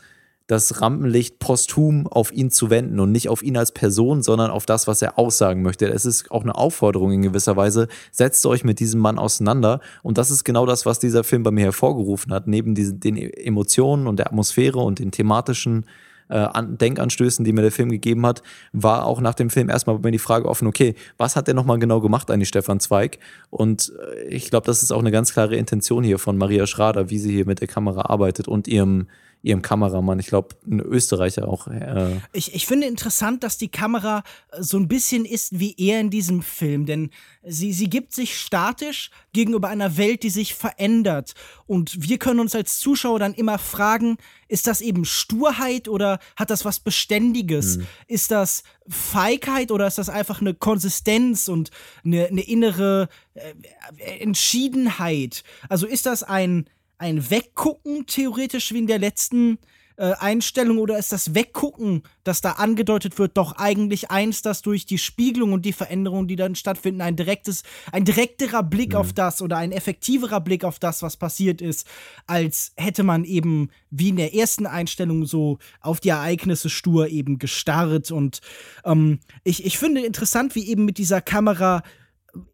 das 0.52 0.82
Rampenlicht 0.82 1.38
posthum 1.38 2.06
auf 2.06 2.30
ihn 2.30 2.50
zu 2.50 2.68
wenden 2.68 3.00
und 3.00 3.10
nicht 3.10 3.30
auf 3.30 3.42
ihn 3.42 3.56
als 3.56 3.72
Person, 3.72 4.22
sondern 4.22 4.50
auf 4.50 4.66
das, 4.66 4.86
was 4.86 5.00
er 5.00 5.18
aussagen 5.18 5.62
möchte. 5.62 5.86
Es 5.86 6.04
ist 6.04 6.30
auch 6.30 6.42
eine 6.42 6.54
Aufforderung 6.54 7.10
in 7.10 7.22
gewisser 7.22 7.56
Weise. 7.56 7.88
Setzt 8.10 8.44
euch 8.44 8.62
mit 8.62 8.78
diesem 8.78 9.00
Mann 9.00 9.18
auseinander. 9.18 9.80
Und 10.02 10.18
das 10.18 10.30
ist 10.30 10.44
genau 10.44 10.66
das, 10.66 10.84
was 10.84 10.98
dieser 10.98 11.24
Film 11.24 11.42
bei 11.42 11.50
mir 11.50 11.64
hervorgerufen 11.64 12.32
hat. 12.32 12.46
Neben 12.46 12.74
diesen, 12.74 13.00
den 13.00 13.16
Emotionen 13.16 14.06
und 14.06 14.18
der 14.18 14.26
Atmosphäre 14.26 14.78
und 14.78 14.98
den 14.98 15.10
thematischen 15.10 15.86
äh, 16.28 16.48
Denkanstößen, 16.62 17.44
die 17.44 17.52
mir 17.52 17.62
der 17.62 17.72
Film 17.72 17.88
gegeben 17.88 18.26
hat, 18.26 18.42
war 18.72 19.06
auch 19.06 19.22
nach 19.22 19.34
dem 19.34 19.48
Film 19.48 19.70
erstmal 19.70 19.98
bei 19.98 20.08
mir 20.08 20.12
die 20.12 20.18
Frage 20.18 20.48
offen, 20.48 20.68
okay, 20.68 20.94
was 21.16 21.34
hat 21.34 21.46
der 21.46 21.54
nochmal 21.54 21.78
genau 21.78 22.00
gemacht, 22.00 22.30
eigentlich 22.30 22.48
Stefan 22.48 22.78
Zweig? 22.78 23.18
Und 23.48 23.90
äh, 24.14 24.28
ich 24.28 24.50
glaube, 24.50 24.66
das 24.66 24.82
ist 24.82 24.92
auch 24.92 25.00
eine 25.00 25.12
ganz 25.12 25.32
klare 25.32 25.56
Intention 25.56 26.04
hier 26.04 26.18
von 26.18 26.36
Maria 26.36 26.66
Schrader, 26.66 27.08
wie 27.08 27.18
sie 27.18 27.32
hier 27.32 27.46
mit 27.46 27.60
der 27.60 27.68
Kamera 27.68 28.10
arbeitet 28.10 28.48
und 28.48 28.68
ihrem 28.68 29.06
ihrem 29.42 29.60
Kameramann. 29.60 30.20
Ich 30.20 30.28
glaube, 30.28 30.54
ein 30.66 30.80
Österreicher 30.80 31.48
auch. 31.48 31.66
Äh 31.66 32.20
ich, 32.32 32.54
ich 32.54 32.66
finde 32.66 32.86
interessant, 32.86 33.42
dass 33.42 33.58
die 33.58 33.68
Kamera 33.68 34.22
so 34.58 34.76
ein 34.76 34.88
bisschen 34.88 35.24
ist 35.24 35.58
wie 35.58 35.74
er 35.76 36.00
in 36.00 36.10
diesem 36.10 36.42
Film, 36.42 36.86
denn 36.86 37.10
sie, 37.42 37.72
sie 37.72 37.90
gibt 37.90 38.14
sich 38.14 38.38
statisch 38.38 39.10
gegenüber 39.32 39.68
einer 39.68 39.96
Welt, 39.96 40.22
die 40.22 40.30
sich 40.30 40.54
verändert. 40.54 41.34
Und 41.66 42.08
wir 42.08 42.18
können 42.18 42.38
uns 42.38 42.54
als 42.54 42.78
Zuschauer 42.78 43.18
dann 43.18 43.34
immer 43.34 43.58
fragen, 43.58 44.16
ist 44.46 44.68
das 44.68 44.80
eben 44.80 45.04
Sturheit 45.04 45.88
oder 45.88 46.20
hat 46.36 46.50
das 46.50 46.64
was 46.64 46.78
Beständiges? 46.78 47.78
Mhm. 47.78 47.86
Ist 48.06 48.30
das 48.30 48.62
Feigheit 48.88 49.72
oder 49.72 49.86
ist 49.86 49.98
das 49.98 50.08
einfach 50.08 50.40
eine 50.40 50.54
Konsistenz 50.54 51.48
und 51.48 51.70
eine, 52.04 52.26
eine 52.26 52.42
innere 52.42 53.08
äh, 53.34 54.20
Entschiedenheit? 54.20 55.42
Also 55.68 55.86
ist 55.86 56.06
das 56.06 56.22
ein 56.22 56.66
ein 57.02 57.30
Weggucken 57.30 58.06
theoretisch 58.06 58.72
wie 58.72 58.78
in 58.78 58.86
der 58.86 59.00
letzten 59.00 59.58
äh, 59.96 60.12
Einstellung 60.20 60.78
oder 60.78 60.96
ist 60.98 61.10
das 61.10 61.34
Weggucken, 61.34 62.04
das 62.22 62.40
da 62.40 62.52
angedeutet 62.52 63.18
wird, 63.18 63.36
doch 63.36 63.56
eigentlich 63.56 64.12
eins, 64.12 64.40
das 64.40 64.62
durch 64.62 64.86
die 64.86 64.98
Spiegelung 64.98 65.52
und 65.52 65.66
die 65.66 65.72
Veränderungen, 65.72 66.28
die 66.28 66.36
dann 66.36 66.54
stattfinden, 66.54 67.00
ein 67.00 67.16
direktes, 67.16 67.64
ein 67.90 68.04
direkterer 68.04 68.62
Blick 68.62 68.90
mhm. 68.90 68.98
auf 68.98 69.12
das 69.12 69.42
oder 69.42 69.56
ein 69.56 69.72
effektiverer 69.72 70.40
Blick 70.40 70.62
auf 70.62 70.78
das, 70.78 71.02
was 71.02 71.16
passiert 71.16 71.60
ist, 71.60 71.88
als 72.28 72.72
hätte 72.76 73.02
man 73.02 73.24
eben 73.24 73.70
wie 73.90 74.10
in 74.10 74.16
der 74.16 74.32
ersten 74.32 74.66
Einstellung 74.66 75.26
so 75.26 75.58
auf 75.80 75.98
die 75.98 76.10
Ereignisse 76.10 76.70
stur 76.70 77.08
eben 77.08 77.38
gestarrt 77.38 78.12
und 78.12 78.40
ähm, 78.84 79.18
ich, 79.42 79.66
ich 79.66 79.76
finde 79.76 80.06
interessant, 80.06 80.54
wie 80.54 80.68
eben 80.68 80.84
mit 80.84 80.98
dieser 80.98 81.20
Kamera 81.20 81.82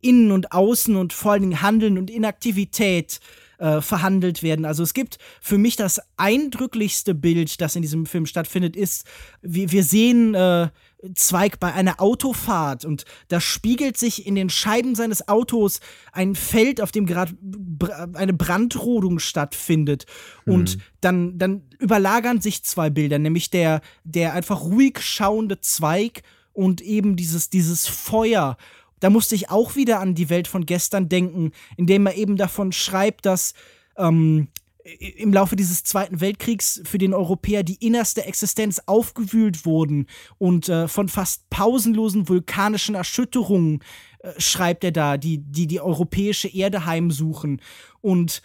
innen 0.01 0.33
und 0.33 0.53
außen 0.53 0.97
und 0.97 1.13
vor 1.13 1.33
allen 1.33 1.43
Dingen 1.43 1.63
Handeln 1.63 1.99
und 1.99 2.11
Inaktivität 2.11 3.21
äh, 3.59 3.81
verhandelt 3.81 4.43
werden. 4.43 4.65
Also 4.65 4.83
es 4.83 4.95
gibt 4.95 5.19
für 5.41 5.59
mich 5.59 5.77
das 5.77 6.01
eindrücklichste 6.17 7.15
Bild, 7.15 7.61
das 7.61 7.77
in 7.77 7.83
diesem 7.83 8.07
Film 8.07 8.27
stattfindet, 8.27 8.77
ist, 8.77 9.05
wir, 9.43 9.71
wir 9.71 9.85
sehen 9.85 10.35
äh, 10.35 10.69
Zweig 11.15 11.61
bei 11.61 11.73
einer 11.73 12.01
Autofahrt 12.01 12.85
und 12.85 13.05
da 13.29 13.41
spiegelt 13.41 13.97
sich 13.97 14.27
in 14.27 14.35
den 14.35 14.51
Scheiben 14.51 14.97
seines 14.97 15.29
Autos 15.29 15.79
ein 16.11 16.35
Feld, 16.35 16.81
auf 16.81 16.91
dem 16.91 17.07
gerade 17.07 17.35
eine 18.15 18.33
Brandrodung 18.33 19.21
stattfindet. 19.21 20.07
Mhm. 20.45 20.53
Und 20.53 20.79
dann, 21.01 21.39
dann 21.39 21.63
überlagern 21.79 22.41
sich 22.41 22.65
zwei 22.65 22.91
Bilder, 22.91 23.21
nämlich 23.21 23.49
der, 23.49 23.81
der 24.03 24.33
einfach 24.33 24.63
ruhig 24.63 24.99
schauende 25.01 25.61
Zweig 25.61 26.23
und 26.53 26.81
eben 26.81 27.15
dieses, 27.15 27.49
dieses 27.49 27.87
Feuer. 27.87 28.57
Da 29.01 29.11
musste 29.11 29.35
ich 29.35 29.51
auch 29.51 29.77
wieder 29.77 30.01
an 30.01 30.15
die 30.15 30.31
Welt 30.31 30.49
von 30.49 30.67
gestern 30.67 31.09
denken, 31.09 31.53
indem 31.77 32.07
er 32.07 32.17
eben 32.17 32.37
davon 32.37 32.73
schreibt, 32.73 33.27
dass 33.27 33.55
ähm, 33.97 34.49
im 34.99 35.33
Laufe 35.33 35.57
dieses 35.57 35.85
Zweiten 35.85 36.21
Weltkriegs 36.21 36.81
für 36.85 36.99
den 36.99 37.15
Europäer 37.15 37.63
die 37.63 37.85
innerste 37.85 38.25
Existenz 38.25 38.81
aufgewühlt 38.87 39.65
wurden 39.67 40.07
und 40.39 40.69
äh, 40.69 40.89
von 40.89 41.09
fast 41.09 41.51
pausenlosen 41.51 42.29
vulkanischen 42.29 42.95
Erschütterungen 42.95 43.81
äh, 44.21 44.33
schreibt 44.39 44.85
er 44.85 44.93
da, 44.93 45.17
die, 45.17 45.39
die 45.39 45.67
die 45.67 45.81
europäische 45.81 46.49
Erde 46.49 46.87
heimsuchen. 46.87 47.61
Und 48.01 48.43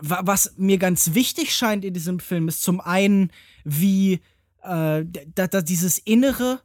was 0.00 0.54
mir 0.56 0.78
ganz 0.78 1.14
wichtig 1.14 1.54
scheint 1.54 1.84
in 1.84 1.94
diesem 1.94 2.18
Film 2.18 2.48
ist 2.48 2.62
zum 2.62 2.80
einen, 2.80 3.30
wie 3.64 4.14
äh, 4.62 5.04
da, 5.34 5.46
da 5.46 5.62
dieses 5.62 5.98
Innere 5.98 6.60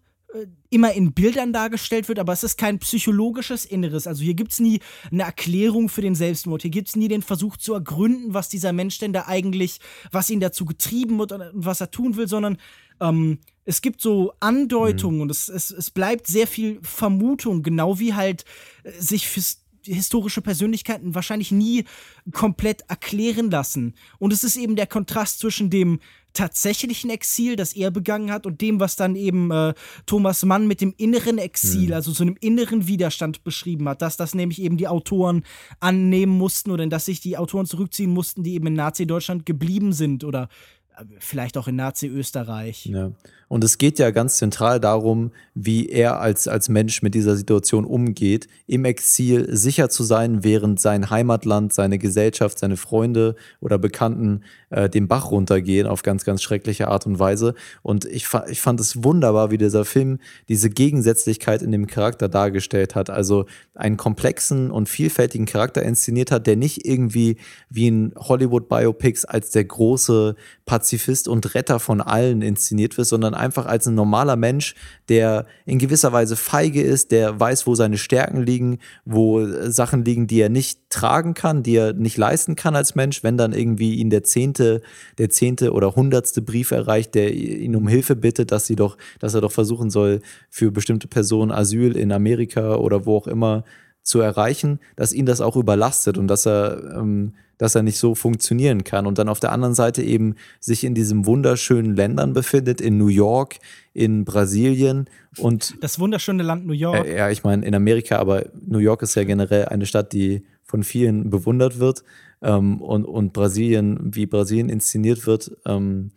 immer 0.69 0.93
in 0.93 1.13
Bildern 1.13 1.53
dargestellt 1.53 2.07
wird, 2.07 2.19
aber 2.19 2.33
es 2.33 2.43
ist 2.43 2.57
kein 2.57 2.79
psychologisches 2.79 3.65
Inneres. 3.65 4.05
Also 4.05 4.23
hier 4.23 4.35
gibt 4.35 4.51
es 4.51 4.59
nie 4.59 4.79
eine 5.11 5.23
Erklärung 5.23 5.89
für 5.89 6.01
den 6.01 6.13
Selbstmord. 6.13 6.61
Hier 6.61 6.71
gibt 6.71 6.89
es 6.89 6.95
nie 6.95 7.07
den 7.07 7.23
Versuch 7.23 7.57
zu 7.57 7.73
ergründen, 7.73 8.33
was 8.33 8.49
dieser 8.49 8.71
Mensch 8.71 8.99
denn 8.99 9.13
da 9.13 9.25
eigentlich, 9.25 9.79
was 10.11 10.29
ihn 10.29 10.39
dazu 10.39 10.65
getrieben 10.65 11.17
wird 11.17 11.31
und 11.31 11.43
was 11.53 11.81
er 11.81 11.89
tun 11.89 12.15
will, 12.15 12.27
sondern 12.27 12.57
ähm, 13.01 13.39
es 13.65 13.81
gibt 13.81 14.01
so 14.01 14.33
Andeutungen 14.39 15.17
mhm. 15.17 15.21
und 15.23 15.31
es, 15.31 15.49
es, 15.49 15.71
es 15.71 15.89
bleibt 15.89 16.27
sehr 16.27 16.47
viel 16.47 16.79
Vermutung, 16.83 17.63
genau 17.63 17.99
wie 17.99 18.13
halt 18.13 18.45
äh, 18.83 18.91
sich 18.91 19.27
fürs 19.27 19.63
historische 19.83 20.41
Persönlichkeiten 20.41 21.15
wahrscheinlich 21.15 21.51
nie 21.51 21.85
komplett 22.31 22.83
erklären 22.89 23.49
lassen. 23.49 23.95
Und 24.19 24.33
es 24.33 24.43
ist 24.43 24.57
eben 24.57 24.75
der 24.75 24.87
Kontrast 24.87 25.39
zwischen 25.39 25.69
dem 25.69 25.99
tatsächlichen 26.33 27.09
Exil, 27.09 27.55
das 27.55 27.73
er 27.73 27.91
begangen 27.91 28.31
hat, 28.31 28.45
und 28.45 28.61
dem, 28.61 28.79
was 28.79 28.95
dann 28.95 29.15
eben 29.15 29.51
äh, 29.51 29.73
Thomas 30.05 30.43
Mann 30.43 30.67
mit 30.67 30.81
dem 30.81 30.93
inneren 30.97 31.37
Exil, 31.37 31.87
mhm. 31.87 31.93
also 31.93 32.11
so 32.11 32.23
einem 32.23 32.37
inneren 32.39 32.87
Widerstand 32.87 33.43
beschrieben 33.43 33.87
hat, 33.89 34.01
dass 34.01 34.17
das 34.17 34.35
nämlich 34.35 34.61
eben 34.61 34.77
die 34.77 34.87
Autoren 34.87 35.43
annehmen 35.79 36.37
mussten 36.37 36.71
oder 36.71 36.85
dass 36.87 37.05
sich 37.05 37.19
die 37.19 37.37
Autoren 37.37 37.65
zurückziehen 37.65 38.11
mussten, 38.11 38.43
die 38.43 38.53
eben 38.53 38.67
in 38.67 38.73
Nazi-Deutschland 38.73 39.45
geblieben 39.45 39.93
sind 39.93 40.23
oder 40.23 40.49
äh, 40.97 41.03
vielleicht 41.19 41.57
auch 41.57 41.67
in 41.67 41.75
Nazi-Österreich. 41.75 42.85
Ja. 42.85 43.11
Und 43.47 43.63
es 43.63 43.79
geht 43.79 43.97
ja 43.97 44.11
ganz 44.11 44.37
zentral 44.37 44.79
darum, 44.79 45.31
wie 45.55 45.87
er 45.87 46.21
als, 46.21 46.47
als 46.47 46.69
Mensch 46.69 47.01
mit 47.01 47.15
dieser 47.15 47.35
Situation 47.35 47.83
umgeht, 47.83 48.47
im 48.67 48.85
Exil 48.85 49.47
sicher 49.55 49.89
zu 49.89 50.03
sein, 50.03 50.43
während 50.43 50.79
sein 50.79 51.09
Heimatland, 51.09 51.73
seine 51.73 51.97
Gesellschaft, 51.97 52.59
seine 52.59 52.77
Freunde 52.77 53.35
oder 53.59 53.79
Bekannten 53.79 54.43
äh, 54.69 54.89
den 54.89 55.07
Bach 55.07 55.31
runtergehen 55.31 55.87
auf 55.87 56.03
ganz, 56.03 56.25
ganz 56.25 56.41
schreckliche 56.41 56.87
Art 56.87 57.05
und 57.05 57.19
Weise. 57.19 57.55
Und 57.81 58.05
ich, 58.05 58.27
ich 58.49 58.61
fand 58.61 58.79
es 58.79 59.03
wunderbar, 59.03 59.51
wie 59.51 59.57
dieser 59.57 59.85
Film 59.85 60.19
diese 60.47 60.69
Gegensätzlichkeit 60.69 61.61
in 61.61 61.71
dem 61.71 61.87
Charakter 61.87 62.29
dargestellt 62.29 62.95
hat. 62.95 63.09
Also 63.09 63.45
einen 63.75 63.97
komplexen 63.97 64.71
und 64.71 64.89
vielfältigen 64.89 65.45
Charakter 65.45 65.83
inszeniert 65.83 66.31
hat, 66.31 66.47
der 66.47 66.55
nicht 66.55 66.85
irgendwie 66.85 67.37
wie 67.69 67.87
in 67.87 68.13
Hollywood-Biopics 68.17 69.25
als 69.25 69.51
der 69.51 69.65
große 69.65 70.35
Pazifist 70.65 71.27
und 71.27 71.55
Retter 71.55 71.79
von 71.79 72.01
allen 72.01 72.41
inszeniert 72.41 72.97
wird, 72.97 73.07
sondern 73.07 73.33
einfach 73.33 73.65
als 73.65 73.87
ein 73.87 73.95
normaler 73.95 74.35
Mensch, 74.35 74.75
der 75.07 75.45
in 75.65 75.79
gewisser 75.79 76.13
Weise 76.13 76.35
feige 76.35 76.81
ist, 76.81 77.11
der 77.11 77.39
weiß, 77.39 77.65
wo 77.65 77.75
seine 77.75 77.97
Stärken 77.97 78.41
liegen, 78.41 78.79
wo 79.05 79.45
Sachen 79.69 80.05
liegen, 80.05 80.27
die 80.27 80.41
er 80.41 80.49
nicht 80.49 80.88
tragen 80.89 81.35
kann, 81.35 81.63
die 81.63 81.75
er 81.75 81.93
nicht 81.93 82.17
leisten 82.17 82.55
kann 82.55 82.75
als 82.75 82.95
Mensch, 82.95 83.23
wenn 83.23 83.37
dann 83.37 83.53
irgendwie 83.53 83.95
ihn 83.95 84.09
der 84.09 84.23
zehnte, 84.23 84.81
der 85.17 85.29
zehnte 85.29 85.71
oder 85.71 85.95
hundertste 85.95 86.41
Brief 86.41 86.71
erreicht, 86.71 87.15
der 87.15 87.33
ihn 87.33 87.75
um 87.75 87.87
Hilfe 87.87 88.15
bittet, 88.15 88.51
dass 88.51 88.65
sie 88.65 88.75
doch, 88.75 88.97
dass 89.19 89.35
er 89.35 89.41
doch 89.41 89.51
versuchen 89.51 89.89
soll, 89.89 90.21
für 90.49 90.71
bestimmte 90.71 91.07
Personen 91.07 91.51
Asyl 91.51 91.95
in 91.95 92.11
Amerika 92.11 92.75
oder 92.75 93.05
wo 93.05 93.17
auch 93.17 93.27
immer 93.27 93.63
zu 94.01 94.19
erreichen, 94.19 94.79
dass 94.95 95.13
ihn 95.13 95.27
das 95.27 95.41
auch 95.41 95.55
überlastet 95.55 96.17
und 96.17 96.27
dass 96.27 96.47
er 96.47 96.95
ähm, 96.97 97.33
dass 97.59 97.75
er 97.75 97.83
nicht 97.83 97.99
so 97.99 98.15
funktionieren 98.15 98.83
kann. 98.83 99.05
Und 99.05 99.19
dann 99.19 99.29
auf 99.29 99.39
der 99.39 99.51
anderen 99.51 99.75
Seite 99.75 100.01
eben 100.01 100.35
sich 100.59 100.83
in 100.83 100.95
diesen 100.95 101.25
wunderschönen 101.27 101.93
Ländern 101.95 102.33
befindet, 102.33 102.81
in 102.81 102.97
New 102.97 103.09
York, 103.09 103.57
in 103.93 104.25
Brasilien 104.25 105.09
und. 105.37 105.75
Das 105.83 105.99
wunderschöne 105.99 106.41
Land 106.41 106.65
New 106.65 106.73
York. 106.73 107.05
Äh, 107.05 107.17
ja, 107.17 107.29
ich 107.29 107.43
meine 107.43 107.65
in 107.65 107.75
Amerika, 107.75 108.17
aber 108.17 108.45
New 108.65 108.79
York 108.79 109.03
ist 109.03 109.15
ja 109.15 109.25
generell 109.25 109.65
eine 109.65 109.85
Stadt, 109.85 110.13
die 110.13 110.45
von 110.69 110.83
vielen 110.83 111.29
bewundert 111.29 111.79
wird. 111.79 112.03
Ähm, 112.41 112.81
und, 112.81 113.05
und 113.05 113.33
Brasilien, 113.33 113.97
wie 114.15 114.27
Brasilien 114.27 114.69
inszeniert 114.69 115.25
wird, 115.25 115.51
ähm, 115.65 116.11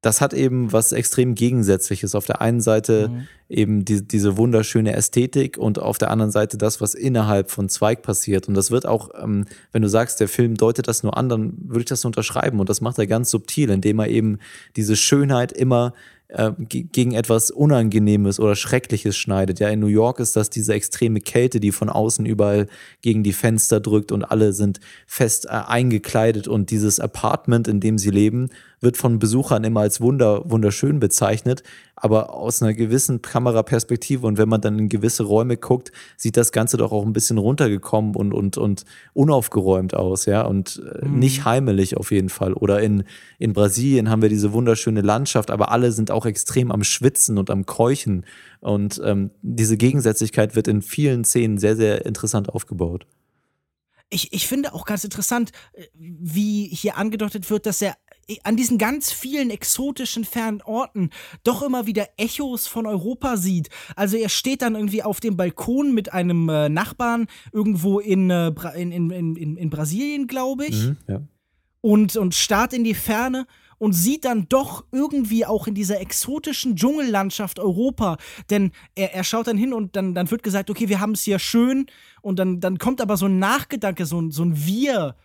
das 0.00 0.20
hat 0.20 0.32
eben 0.32 0.72
was 0.72 0.92
extrem 0.92 1.34
Gegensätzliches. 1.34 2.14
Auf 2.14 2.26
der 2.26 2.40
einen 2.40 2.60
Seite 2.60 3.08
mhm. 3.08 3.28
eben 3.48 3.84
die, 3.84 4.06
diese 4.06 4.36
wunderschöne 4.36 4.94
Ästhetik 4.94 5.58
und 5.58 5.78
auf 5.80 5.98
der 5.98 6.10
anderen 6.10 6.30
Seite 6.30 6.56
das, 6.56 6.80
was 6.80 6.94
innerhalb 6.94 7.50
von 7.50 7.68
Zweig 7.68 8.02
passiert. 8.02 8.46
Und 8.46 8.54
das 8.54 8.70
wird 8.70 8.86
auch, 8.86 9.10
ähm, 9.20 9.46
wenn 9.72 9.82
du 9.82 9.88
sagst, 9.88 10.20
der 10.20 10.28
Film 10.28 10.54
deutet 10.54 10.88
das 10.88 11.02
nur 11.02 11.16
an, 11.16 11.28
dann 11.28 11.54
würde 11.58 11.80
ich 11.80 11.86
das 11.86 12.04
unterschreiben. 12.04 12.60
Und 12.60 12.68
das 12.68 12.80
macht 12.80 12.98
er 12.98 13.06
ganz 13.06 13.30
subtil, 13.30 13.68
indem 13.68 13.98
er 13.98 14.08
eben 14.08 14.38
diese 14.76 14.96
Schönheit 14.96 15.52
immer 15.52 15.92
äh, 16.28 16.50
gegen 16.58 17.12
etwas 17.12 17.50
Unangenehmes 17.50 18.40
oder 18.40 18.56
Schreckliches 18.56 19.16
schneidet. 19.16 19.60
Ja, 19.60 19.68
in 19.68 19.80
New 19.80 19.86
York 19.86 20.18
ist 20.18 20.34
das 20.34 20.50
diese 20.50 20.74
extreme 20.74 21.20
Kälte, 21.20 21.60
die 21.60 21.72
von 21.72 21.88
außen 21.88 22.26
überall 22.26 22.66
gegen 23.00 23.22
die 23.22 23.32
Fenster 23.32 23.80
drückt 23.80 24.10
und 24.10 24.24
alle 24.24 24.52
sind 24.52 24.80
fest 25.06 25.46
äh, 25.46 25.50
eingekleidet 25.50 26.48
und 26.48 26.70
dieses 26.70 26.98
Apartment, 27.00 27.68
in 27.68 27.80
dem 27.80 27.98
sie 27.98 28.10
leben, 28.10 28.50
wird 28.86 28.96
von 28.96 29.18
Besuchern 29.18 29.64
immer 29.64 29.80
als 29.80 30.00
wunder, 30.00 30.48
wunderschön 30.48 31.00
bezeichnet, 31.00 31.64
aber 31.96 32.32
aus 32.32 32.62
einer 32.62 32.72
gewissen 32.72 33.20
Kameraperspektive 33.20 34.24
und 34.24 34.38
wenn 34.38 34.48
man 34.48 34.60
dann 34.60 34.78
in 34.78 34.88
gewisse 34.88 35.24
Räume 35.24 35.56
guckt, 35.56 35.90
sieht 36.16 36.36
das 36.36 36.52
Ganze 36.52 36.76
doch 36.76 36.92
auch 36.92 37.04
ein 37.04 37.12
bisschen 37.12 37.36
runtergekommen 37.36 38.14
und, 38.14 38.32
und, 38.32 38.56
und 38.56 38.84
unaufgeräumt 39.12 39.94
aus, 39.94 40.26
ja, 40.26 40.42
und 40.42 40.80
äh, 41.02 41.04
mhm. 41.04 41.18
nicht 41.18 41.44
heimelig 41.44 41.96
auf 41.96 42.12
jeden 42.12 42.28
Fall. 42.28 42.52
Oder 42.52 42.80
in, 42.80 43.02
in 43.40 43.54
Brasilien 43.54 44.08
haben 44.08 44.22
wir 44.22 44.28
diese 44.28 44.52
wunderschöne 44.52 45.00
Landschaft, 45.00 45.50
aber 45.50 45.72
alle 45.72 45.90
sind 45.90 46.12
auch 46.12 46.24
extrem 46.24 46.70
am 46.70 46.84
Schwitzen 46.84 47.38
und 47.38 47.50
am 47.50 47.66
Keuchen. 47.66 48.24
Und 48.60 49.02
ähm, 49.04 49.32
diese 49.42 49.76
Gegensätzlichkeit 49.76 50.54
wird 50.54 50.68
in 50.68 50.80
vielen 50.80 51.24
Szenen 51.24 51.58
sehr, 51.58 51.74
sehr 51.74 52.06
interessant 52.06 52.50
aufgebaut. 52.50 53.04
Ich, 54.08 54.32
ich 54.32 54.46
finde 54.46 54.72
auch 54.72 54.84
ganz 54.84 55.04
interessant, 55.04 55.52
äh, 55.72 55.86
wie 55.94 56.68
hier 56.68 56.96
angedeutet 56.96 57.50
wird, 57.50 57.66
dass 57.66 57.82
er 57.82 57.96
an 58.42 58.56
diesen 58.56 58.78
ganz 58.78 59.12
vielen 59.12 59.50
exotischen 59.50 60.24
fernen 60.24 60.60
Orten 60.62 61.10
doch 61.44 61.62
immer 61.62 61.86
wieder 61.86 62.08
Echos 62.16 62.66
von 62.66 62.86
Europa 62.86 63.36
sieht. 63.36 63.68
Also 63.94 64.16
er 64.16 64.28
steht 64.28 64.62
dann 64.62 64.74
irgendwie 64.74 65.02
auf 65.02 65.20
dem 65.20 65.36
Balkon 65.36 65.94
mit 65.94 66.12
einem 66.12 66.48
äh, 66.48 66.68
Nachbarn 66.68 67.28
irgendwo 67.52 68.00
in, 68.00 68.30
äh, 68.30 68.52
in, 68.74 68.90
in, 68.90 69.10
in, 69.10 69.56
in, 69.56 69.70
Brasilien, 69.70 70.26
glaube 70.26 70.66
ich. 70.66 70.86
Mhm, 70.86 70.96
ja. 71.06 71.22
und, 71.80 72.16
und 72.16 72.34
starrt 72.34 72.72
in 72.72 72.82
die 72.82 72.94
Ferne 72.94 73.46
und 73.78 73.92
sieht 73.92 74.24
dann 74.24 74.48
doch 74.48 74.84
irgendwie 74.92 75.44
auch 75.44 75.66
in 75.66 75.74
dieser 75.74 76.00
exotischen 76.00 76.76
Dschungellandschaft 76.76 77.58
Europa. 77.58 78.16
Denn 78.50 78.72
er, 78.94 79.14
er 79.14 79.24
schaut 79.24 79.46
dann 79.46 79.58
hin 79.58 79.72
und 79.72 79.96
dann, 79.96 80.14
dann 80.14 80.30
wird 80.30 80.42
gesagt, 80.42 80.70
okay, 80.70 80.88
wir 80.88 81.00
haben 81.00 81.12
es 81.12 81.22
hier 81.22 81.38
schön. 81.38 81.86
Und 82.22 82.38
dann, 82.38 82.60
dann 82.60 82.78
kommt 82.78 83.00
aber 83.00 83.16
so 83.16 83.26
ein 83.26 83.38
Nachgedanke, 83.38 84.06
so, 84.06 84.30
so 84.30 84.44
ein 84.44 84.66
Wir 84.66 85.16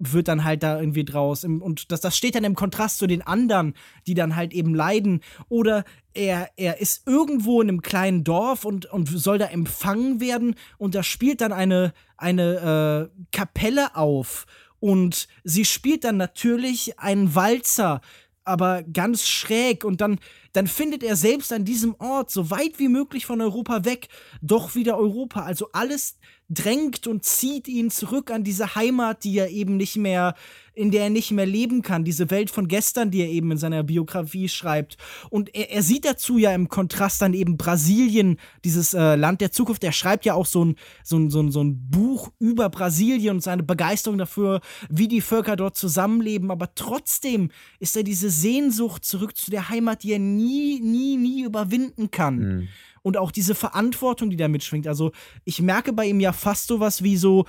wird 0.00 0.28
dann 0.28 0.44
halt 0.44 0.62
da 0.62 0.80
irgendwie 0.80 1.04
draus. 1.04 1.44
Und 1.44 1.92
das, 1.92 2.00
das 2.00 2.16
steht 2.16 2.34
dann 2.34 2.44
im 2.44 2.54
Kontrast 2.54 2.98
zu 2.98 3.06
den 3.06 3.22
anderen, 3.22 3.74
die 4.06 4.14
dann 4.14 4.34
halt 4.34 4.52
eben 4.52 4.74
leiden. 4.74 5.20
Oder 5.48 5.84
er, 6.14 6.48
er 6.56 6.80
ist 6.80 7.06
irgendwo 7.06 7.60
in 7.60 7.68
einem 7.68 7.82
kleinen 7.82 8.24
Dorf 8.24 8.64
und, 8.64 8.86
und 8.86 9.08
soll 9.08 9.38
da 9.38 9.46
empfangen 9.46 10.20
werden 10.20 10.56
und 10.78 10.94
da 10.94 11.02
spielt 11.02 11.42
dann 11.42 11.52
eine, 11.52 11.92
eine 12.16 13.10
äh, 13.12 13.26
Kapelle 13.30 13.94
auf. 13.94 14.46
Und 14.80 15.28
sie 15.44 15.64
spielt 15.64 16.04
dann 16.04 16.16
natürlich 16.16 16.98
einen 16.98 17.34
Walzer, 17.34 18.00
aber 18.44 18.82
ganz 18.82 19.26
schräg. 19.26 19.84
Und 19.84 20.00
dann, 20.00 20.18
dann 20.52 20.66
findet 20.66 21.02
er 21.02 21.16
selbst 21.16 21.52
an 21.52 21.64
diesem 21.64 21.94
Ort, 21.98 22.30
so 22.30 22.50
weit 22.50 22.78
wie 22.78 22.88
möglich 22.88 23.26
von 23.26 23.40
Europa 23.40 23.84
weg, 23.84 24.08
doch 24.40 24.74
wieder 24.74 24.96
Europa. 24.96 25.42
Also 25.42 25.68
alles 25.72 26.16
drängt 26.50 27.06
und 27.06 27.24
zieht 27.24 27.68
ihn 27.68 27.90
zurück 27.90 28.30
an 28.30 28.44
diese 28.44 28.74
Heimat, 28.74 29.24
die 29.24 29.38
er 29.38 29.50
eben 29.50 29.76
nicht 29.76 29.96
mehr 29.96 30.34
in 30.72 30.90
der 30.90 31.04
er 31.04 31.10
nicht 31.10 31.30
mehr 31.30 31.46
leben 31.46 31.82
kann, 31.82 32.04
diese 32.04 32.30
Welt 32.30 32.48
von 32.48 32.68
gestern, 32.68 33.10
die 33.10 33.20
er 33.20 33.28
eben 33.28 33.50
in 33.50 33.58
seiner 33.58 33.82
Biografie 33.82 34.48
schreibt. 34.48 34.96
Und 35.28 35.54
er, 35.54 35.70
er 35.72 35.82
sieht 35.82 36.04
dazu 36.04 36.38
ja 36.38 36.54
im 36.54 36.68
Kontrast 36.68 37.20
dann 37.20 37.34
eben 37.34 37.58
Brasilien, 37.58 38.38
dieses 38.64 38.94
äh, 38.94 39.16
Land 39.16 39.40
der 39.40 39.50
Zukunft. 39.50 39.84
Er 39.84 39.92
schreibt 39.92 40.24
ja 40.24 40.34
auch 40.34 40.46
so 40.46 40.64
ein, 40.64 40.76
so, 41.02 41.18
ein, 41.18 41.28
so, 41.28 41.42
ein, 41.42 41.50
so 41.50 41.62
ein 41.62 41.90
Buch 41.90 42.30
über 42.38 42.70
Brasilien 42.70 43.36
und 43.36 43.42
seine 43.42 43.62
Begeisterung 43.64 44.16
dafür, 44.16 44.60
wie 44.88 45.08
die 45.08 45.20
Völker 45.20 45.56
dort 45.56 45.76
zusammenleben. 45.76 46.50
Aber 46.50 46.74
trotzdem 46.74 47.50
ist 47.80 47.96
er 47.96 48.04
diese 48.04 48.30
Sehnsucht 48.30 49.04
zurück 49.04 49.36
zu 49.36 49.50
der 49.50 49.68
Heimat, 49.68 50.02
die 50.04 50.12
er 50.12 50.18
nie 50.18 50.60
nie, 50.80 51.16
nie, 51.16 51.42
überwinden 51.42 52.10
kann. 52.10 52.36
Mhm. 52.36 52.68
Und 53.02 53.16
auch 53.16 53.30
diese 53.30 53.54
Verantwortung, 53.54 54.28
die 54.30 54.36
da 54.36 54.48
mitschwingt. 54.48 54.86
Also, 54.86 55.12
ich 55.44 55.62
merke 55.62 55.92
bei 55.92 56.06
ihm 56.06 56.20
ja 56.20 56.32
fast 56.32 56.66
sowas 56.66 57.02
wie 57.02 57.16
so 57.16 57.46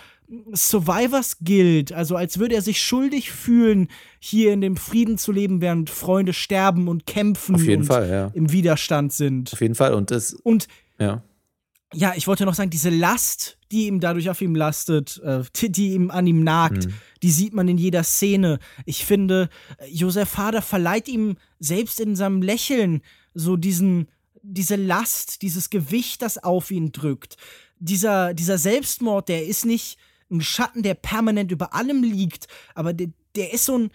Survivors 0.53 1.37
Guild. 1.43 1.91
Also, 1.91 2.15
als 2.15 2.39
würde 2.39 2.55
er 2.55 2.61
sich 2.61 2.81
schuldig 2.81 3.31
fühlen, 3.31 3.87
hier 4.19 4.53
in 4.53 4.61
dem 4.61 4.77
Frieden 4.77 5.17
zu 5.17 5.31
leben, 5.31 5.61
während 5.61 5.89
Freunde 5.89 6.33
sterben 6.33 6.87
und 6.87 7.05
kämpfen 7.05 7.55
Auf 7.55 7.63
jeden 7.63 7.81
und 7.81 7.87
Fall, 7.87 8.09
ja. 8.09 8.31
im 8.33 8.51
Widerstand 8.51 9.13
sind. 9.13 9.51
Auf 9.53 9.61
jeden 9.61 9.75
Fall. 9.75 9.93
Und 9.93 10.11
das. 10.11 10.33
Und 10.33 10.67
ja. 10.99 11.23
Ja, 11.93 12.13
ich 12.15 12.25
wollte 12.27 12.45
noch 12.45 12.53
sagen, 12.53 12.69
diese 12.69 12.89
Last, 12.89 13.57
die 13.73 13.87
ihm 13.87 13.99
dadurch 13.99 14.29
auf 14.29 14.39
ihm 14.41 14.55
lastet, 14.55 15.19
äh, 15.25 15.43
die, 15.57 15.69
die 15.69 15.91
ihm 15.93 16.09
an 16.09 16.25
ihm 16.25 16.41
nagt, 16.41 16.85
Mhm. 16.87 16.93
die 17.21 17.31
sieht 17.31 17.53
man 17.53 17.67
in 17.67 17.77
jeder 17.77 18.03
Szene. 18.03 18.59
Ich 18.85 19.03
finde, 19.05 19.49
äh, 19.77 19.89
Josef 19.89 20.37
Hader 20.37 20.61
verleiht 20.61 21.09
ihm 21.09 21.35
selbst 21.59 21.99
in 21.99 22.15
seinem 22.15 22.41
Lächeln 22.41 23.01
so 23.33 23.57
diesen, 23.57 24.07
diese 24.43 24.75
Last, 24.75 25.41
dieses 25.41 25.69
Gewicht, 25.69 26.21
das 26.21 26.37
auf 26.37 26.71
ihn 26.71 26.91
drückt. 26.91 27.37
Dieser, 27.79 28.33
dieser 28.33 28.57
Selbstmord, 28.57 29.29
der 29.29 29.45
ist 29.45 29.65
nicht 29.65 29.97
ein 30.29 30.41
Schatten, 30.41 30.83
der 30.83 30.93
permanent 30.93 31.51
über 31.51 31.73
allem 31.73 32.03
liegt, 32.03 32.47
aber 32.75 32.93
der, 32.93 33.07
der 33.35 33.53
ist 33.53 33.65
so 33.65 33.77
ein, 33.77 33.91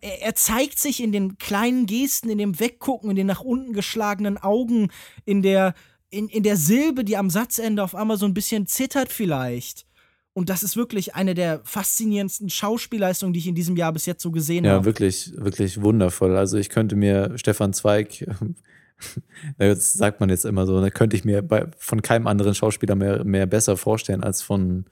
er 0.00 0.34
zeigt 0.34 0.78
sich 0.78 1.02
in 1.02 1.10
den 1.10 1.38
kleinen 1.38 1.86
Gesten, 1.86 2.28
in 2.28 2.38
dem 2.38 2.60
Weggucken, 2.60 3.10
in 3.10 3.16
den 3.16 3.26
nach 3.26 3.40
unten 3.40 3.72
geschlagenen 3.72 4.38
Augen, 4.38 4.90
in 5.24 5.42
der, 5.42 5.74
in, 6.10 6.28
in 6.28 6.42
der 6.44 6.56
Silbe, 6.56 7.02
die 7.04 7.16
am 7.16 7.30
Satzende 7.30 7.82
auf 7.82 7.94
einmal 7.94 8.16
so 8.16 8.26
ein 8.26 8.34
bisschen 8.34 8.66
zittert 8.66 9.10
vielleicht. 9.10 9.86
Und 10.34 10.48
das 10.48 10.62
ist 10.62 10.76
wirklich 10.76 11.14
eine 11.14 11.34
der 11.34 11.60
faszinierendsten 11.64 12.48
Schauspielleistungen, 12.48 13.32
die 13.32 13.40
ich 13.40 13.48
in 13.48 13.54
diesem 13.54 13.76
Jahr 13.76 13.92
bis 13.92 14.06
jetzt 14.06 14.22
so 14.22 14.30
gesehen 14.30 14.64
Ja, 14.64 14.72
habe. 14.74 14.84
wirklich, 14.84 15.32
wirklich 15.36 15.82
wundervoll. 15.82 16.36
Also 16.36 16.58
ich 16.58 16.68
könnte 16.68 16.96
mir 16.96 17.32
Stefan 17.36 17.72
Zweig, 17.72 18.24
das 19.58 19.92
sagt 19.92 20.20
man 20.20 20.30
jetzt 20.30 20.44
immer 20.44 20.66
so, 20.66 20.80
da 20.80 20.90
könnte 20.90 21.16
ich 21.16 21.24
mir 21.24 21.42
bei, 21.42 21.66
von 21.78 22.02
keinem 22.02 22.26
anderen 22.26 22.54
Schauspieler 22.54 22.94
mehr, 22.94 23.24
mehr 23.24 23.46
besser 23.46 23.76
vorstellen 23.76 24.22
als 24.22 24.42
von, 24.42 24.86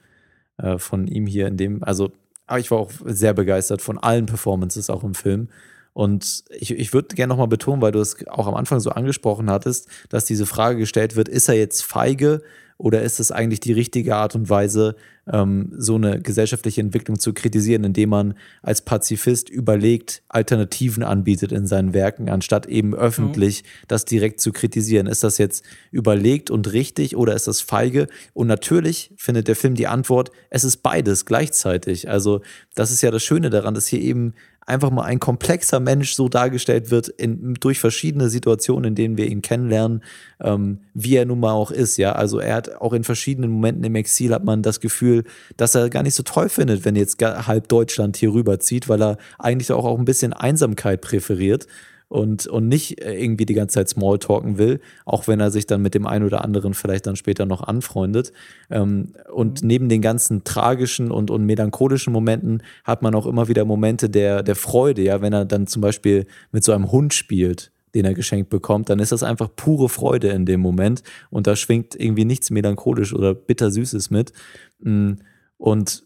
äh, 0.59 0.79
von 0.79 1.07
ihm 1.07 1.27
hier 1.27 1.47
in 1.47 1.57
dem. 1.57 1.83
Also, 1.83 2.13
aber 2.47 2.59
ich 2.59 2.71
war 2.71 2.79
auch 2.79 2.91
sehr 3.05 3.35
begeistert 3.35 3.83
von 3.83 3.99
allen 3.99 4.27
Performances 4.27 4.91
auch 4.91 5.05
im 5.05 5.15
Film. 5.15 5.49
Und 5.93 6.45
ich, 6.51 6.71
ich 6.71 6.93
würde 6.93 7.15
gerne 7.15 7.31
nochmal 7.31 7.49
betonen, 7.49 7.83
weil 7.83 7.93
du 7.93 8.01
es 8.01 8.27
auch 8.29 8.47
am 8.47 8.55
Anfang 8.55 8.81
so 8.81 8.91
angesprochen 8.91 9.51
hattest, 9.51 9.89
dass 10.09 10.25
diese 10.25 10.47
Frage 10.47 10.79
gestellt 10.79 11.17
wird, 11.17 11.29
ist 11.29 11.49
er 11.49 11.57
jetzt 11.57 11.83
feige 11.83 12.43
oder 12.81 13.03
ist 13.03 13.21
es 13.21 13.31
eigentlich 13.31 13.61
die 13.61 13.75
richtige 13.75 14.17
Art 14.17 14.35
und 14.35 14.49
Weise, 14.49 14.97
ähm, 15.31 15.73
so 15.77 15.97
eine 15.97 16.21
gesellschaftliche 16.21 16.81
Entwicklung 16.81 17.19
zu 17.19 17.35
kritisieren, 17.35 17.85
indem 17.85 18.09
man 18.09 18.35
als 18.63 18.81
Pazifist 18.81 19.51
überlegt, 19.51 20.23
Alternativen 20.29 21.03
anbietet 21.03 21.53
in 21.53 21.67
seinen 21.67 21.93
Werken, 21.93 22.31
anstatt 22.31 22.65
eben 22.67 22.95
öffentlich 22.95 23.65
das 23.87 24.07
direkt 24.07 24.41
zu 24.41 24.51
kritisieren? 24.51 25.07
Ist 25.07 25.23
das 25.23 25.37
jetzt 25.37 25.63
überlegt 25.91 26.51
und 26.51 26.73
richtig 26.73 27.17
oder 27.17 27.35
ist 27.35 27.47
das 27.47 27.61
feige? 27.61 28.07
Und 28.33 28.47
natürlich 28.47 29.13
findet 29.17 29.49
der 29.49 29.57
Film 29.57 29.75
die 29.75 29.87
Antwort, 29.87 30.31
es 30.49 30.65
ist 30.65 30.79
beides 30.79 31.27
gleichzeitig. 31.27 32.09
Also 32.09 32.41
das 32.75 32.91
ist 32.91 33.03
ja 33.03 33.11
das 33.11 33.23
Schöne 33.23 33.51
daran, 33.51 33.75
dass 33.75 33.87
hier 33.87 34.01
eben 34.01 34.33
einfach 34.67 34.91
mal 34.91 35.05
ein 35.05 35.21
komplexer 35.21 35.81
Mensch 35.81 36.15
so 36.15 36.29
dargestellt 36.29 36.91
wird 36.91 37.09
in, 37.09 37.55
durch 37.55 37.81
verschiedene 37.81 38.29
Situationen, 38.29 38.91
in 38.91 38.95
denen 38.95 39.17
wir 39.17 39.27
ihn 39.27 39.43
kennenlernen, 39.43 40.03
ähm, 40.41 40.79
wie 40.95 41.17
er 41.17 41.25
nun 41.25 41.41
mal 41.41 41.53
auch 41.53 41.71
ist. 41.71 41.97
Ja, 41.97 42.13
also 42.13 42.39
er 42.39 42.55
hat 42.55 42.81
auch 42.81 42.93
in 42.93 43.05
verschiedenen 43.05 43.51
Momenten 43.51 43.85
im 43.85 43.95
Exil 43.97 44.33
hat 44.33 44.45
man 44.45 44.63
das 44.63 44.81
Gefühl, 44.81 45.25
dass 45.57 45.75
er 45.75 45.91
gar 45.91 46.03
nicht 46.03 46.15
so 46.15 46.23
toll 46.23 46.49
findet, 46.49 46.85
wenn 46.85 46.97
jetzt 46.97 47.21
halb 47.23 47.69
Deutschland 47.69 48.17
hier 48.17 48.33
rüberzieht, 48.33 48.89
weil 48.89 49.03
er 49.03 49.19
eigentlich 49.39 49.73
auch, 49.73 49.85
auch 49.85 49.99
ein 49.99 50.05
bisschen 50.05 50.33
Einsamkeit 50.33 51.01
präferiert 51.01 51.67
und, 52.11 52.49
und 52.49 52.67
nicht 52.67 53.01
äh, 53.01 53.15
irgendwie 53.15 53.47
die 53.47 53.55
ganze 53.55 53.75
Zeit 53.75 53.89
Smalltalken 53.89 54.59
will, 54.59 54.81
auch 55.07 55.29
wenn 55.29 55.39
er 55.39 55.53
sich 55.53 55.67
dann 55.67 55.81
mit 55.81 55.95
dem 55.95 56.07
einen 56.07 56.25
oder 56.27 56.45
anderen 56.45 56.75
vielleicht 56.75 57.07
dann 57.07 57.15
später 57.15 57.47
noch 57.47 57.63
anfreundet. 57.63 58.33
Ähm, 58.69 59.13
und 59.33 59.63
neben 59.63 59.89
den 59.89 60.03
ganzen 60.03 60.43
tragischen 60.43 61.13
und, 61.13 61.31
und 61.31 61.47
melancholischen 61.47 62.13
Momenten 62.13 62.65
hat 62.83 63.01
man 63.03 63.15
auch 63.15 63.27
immer 63.27 63.47
wieder 63.47 63.65
Momente 63.65 64.11
der, 64.11 64.43
der 64.43 64.57
Freude, 64.57 65.03
ja, 65.03 65.23
wenn 65.23 65.33
er 65.33 65.45
dann 65.45 65.69
zum 65.69 65.83
Beispiel 65.83 66.27
mit 66.51 66.65
so 66.65 66.73
einem 66.73 66.93
Hund 66.93 67.15
spielt 67.15 67.73
den 67.93 68.05
er 68.05 68.15
geschenkt 68.15 68.51
bekommt, 68.51 68.89
dann 68.89 69.01
ist 69.01 69.11
das 69.11 69.25
einfach 69.25 69.49
pure 69.57 69.89
Freude 69.89 70.29
in 70.29 70.47
dem 70.47 70.61
Moment 70.61 71.03
und 71.29 71.49
da 71.49 71.57
schwingt 71.57 71.99
irgendwie 71.99 72.25
nichts 72.25 72.51
melancholisch 72.51 73.13
oder 73.13 73.35
bittersüßes 73.35 74.11
mit. 74.11 74.33
Mm, 74.79 75.15
Und 75.59 76.05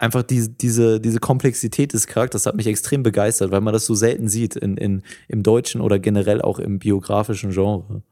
einfach 0.00 0.22
die, 0.22 0.48
diese, 0.48 1.00
diese 1.00 1.20
Komplexität 1.20 1.92
des 1.92 2.06
Charakters 2.06 2.46
hat 2.46 2.56
mich 2.56 2.66
extrem 2.66 3.02
begeistert, 3.02 3.50
weil 3.50 3.60
man 3.60 3.74
das 3.74 3.86
so 3.86 3.94
selten 3.94 4.28
sieht 4.28 4.56
in, 4.56 4.76
in, 4.76 5.02
im 5.28 5.42
deutschen 5.42 5.80
oder 5.80 5.98
generell 5.98 6.40
auch 6.40 6.58
im 6.58 6.78
biografischen 6.78 7.50
Genre. 7.50 8.02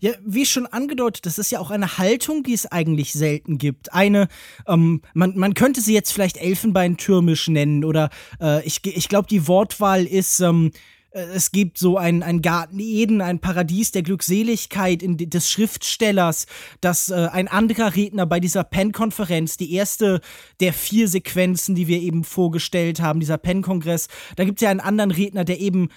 Ja, 0.00 0.12
wie 0.24 0.46
schon 0.46 0.66
angedeutet, 0.66 1.26
das 1.26 1.38
ist 1.38 1.50
ja 1.50 1.58
auch 1.58 1.70
eine 1.70 1.98
Haltung, 1.98 2.42
die 2.42 2.54
es 2.54 2.66
eigentlich 2.66 3.12
selten 3.12 3.58
gibt. 3.58 3.92
Eine, 3.92 4.28
ähm, 4.68 5.02
man, 5.14 5.36
man 5.36 5.54
könnte 5.54 5.80
sie 5.80 5.94
jetzt 5.94 6.12
vielleicht 6.12 6.36
Elfenbeintürmisch 6.36 7.48
nennen 7.48 7.84
oder 7.84 8.10
äh, 8.40 8.64
ich, 8.64 8.80
ich 8.84 9.08
glaube, 9.08 9.28
die 9.28 9.48
Wortwahl 9.48 10.06
ist, 10.06 10.40
ähm, 10.40 10.70
äh, 10.70 10.78
es 11.14 11.52
gibt 11.52 11.78
so 11.78 11.96
ein, 11.96 12.24
ein 12.24 12.42
Garten 12.42 12.80
Eden, 12.80 13.20
ein 13.20 13.38
Paradies 13.38 13.92
der 13.92 14.02
Glückseligkeit 14.02 15.00
in, 15.00 15.16
des 15.16 15.48
Schriftstellers, 15.48 16.46
dass 16.80 17.08
äh, 17.08 17.28
ein 17.30 17.46
anderer 17.46 17.94
Redner 17.94 18.26
bei 18.26 18.40
dieser 18.40 18.64
PEN-Konferenz, 18.64 19.56
die 19.56 19.72
erste 19.72 20.20
der 20.58 20.72
vier 20.72 21.06
Sequenzen, 21.06 21.76
die 21.76 21.86
wir 21.86 22.00
eben 22.00 22.24
vorgestellt 22.24 23.00
haben, 23.00 23.20
dieser 23.20 23.38
PEN-Kongress, 23.38 24.08
da 24.34 24.44
gibt 24.44 24.58
es 24.58 24.64
ja 24.64 24.70
einen 24.70 24.80
anderen 24.80 25.12
Redner, 25.12 25.44
der 25.44 25.60
eben 25.60 25.88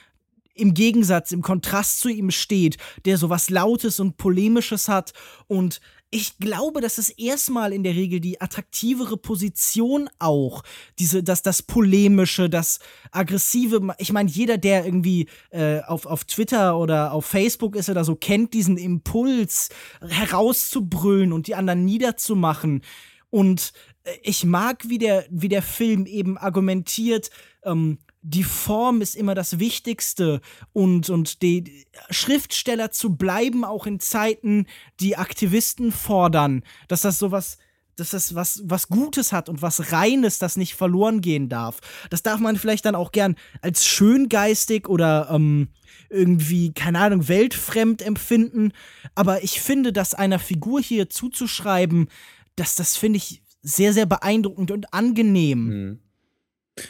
im 0.54 0.74
Gegensatz, 0.74 1.32
im 1.32 1.42
Kontrast 1.42 2.00
zu 2.00 2.10
ihm 2.10 2.32
steht, 2.32 2.78
der 3.06 3.18
so 3.18 3.30
was 3.30 3.50
Lautes 3.50 4.00
und 4.00 4.18
Polemisches 4.18 4.88
hat. 4.88 5.14
Und 5.48 5.80
ich 6.10 6.38
glaube, 6.40 6.80
das 6.80 6.98
ist 6.98 7.10
erstmal 7.20 7.74
in 7.74 7.84
der 7.84 7.94
Regel 7.94 8.22
die 8.22 8.40
attraktivere 8.40 9.18
Position 9.18 10.10
auch. 10.20 10.64
Diese, 11.00 11.22
das, 11.22 11.42
das 11.42 11.62
Polemische, 11.62 12.50
das 12.50 12.80
Aggressive. 13.12 13.96
Ich 13.98 14.14
meine, 14.14 14.30
jeder, 14.30 14.58
der 14.58 14.86
irgendwie 14.86 15.28
äh, 15.50 15.82
auf, 15.82 16.06
auf 16.06 16.24
Twitter 16.24 16.78
oder 16.78 17.12
auf 17.12 17.26
Facebook 17.26 17.76
ist 17.76 17.90
oder 17.90 18.06
so, 18.06 18.16
kennt 18.16 18.54
diesen 18.54 18.78
Impuls, 18.78 19.70
herauszubrüllen 20.02 21.34
und 21.34 21.48
die 21.48 21.56
anderen 21.56 21.84
niederzumachen. 21.84 22.84
Und 23.30 23.74
äh, 24.04 24.14
ich 24.24 24.46
mag, 24.46 24.88
wie 24.88 25.00
der, 25.00 25.26
wie 25.30 25.50
der 25.50 25.62
Film 25.62 26.06
eben 26.06 26.38
argumentiert, 26.38 27.32
ähm, 27.64 27.98
die 28.22 28.44
Form 28.44 29.02
ist 29.02 29.16
immer 29.16 29.36
das 29.36 29.60
Wichtigste 29.60 30.42
und, 30.74 31.10
und 31.10 31.42
die 31.42 31.86
Schriftsteller 32.10 32.92
zu 32.92 33.16
bleiben, 33.16 33.64
auch 33.64 33.86
in 33.86 34.00
Zeiten, 34.00 34.66
die 35.00 35.18
Aktivisten 35.18 35.92
fordern, 35.92 36.64
dass 36.88 37.02
das 37.02 37.20
sowas 37.20 37.58
dass 37.98 38.12
das 38.12 38.36
was, 38.36 38.62
was 38.66 38.90
Gutes 38.90 39.34
hat 39.34 39.50
und 39.50 39.62
was 39.62 39.92
Reines, 39.92 40.38
das 40.40 40.56
nicht 40.56 40.76
verloren 40.76 41.20
gehen 41.20 41.50
darf. 41.50 41.80
Das 42.10 42.24
darf 42.24 42.40
man 42.40 42.56
vielleicht 42.56 42.86
dann 42.86 42.96
auch 42.96 43.12
gern 43.12 43.36
als 43.62 43.86
schöngeistig 43.86 44.88
oder 44.88 45.30
ähm, 45.32 45.70
irgendwie, 46.10 46.74
keine 46.74 47.00
Ahnung, 47.00 47.28
weltfremd 47.28 48.02
empfinden. 48.04 48.72
Aber 49.16 49.44
ich 49.44 49.62
finde, 49.62 49.92
dass 49.92 50.14
einer 50.14 50.40
Figur 50.40 50.80
hier 50.80 51.10
zuzuschreiben, 51.10 52.08
dass 52.56 52.76
das 52.76 52.96
finde 52.96 53.18
ich 53.18 53.42
sehr, 53.64 53.94
sehr 53.94 54.06
beeindruckend 54.06 54.72
und 54.72 54.94
angenehm. 54.94 55.66
Mhm. 55.66 56.00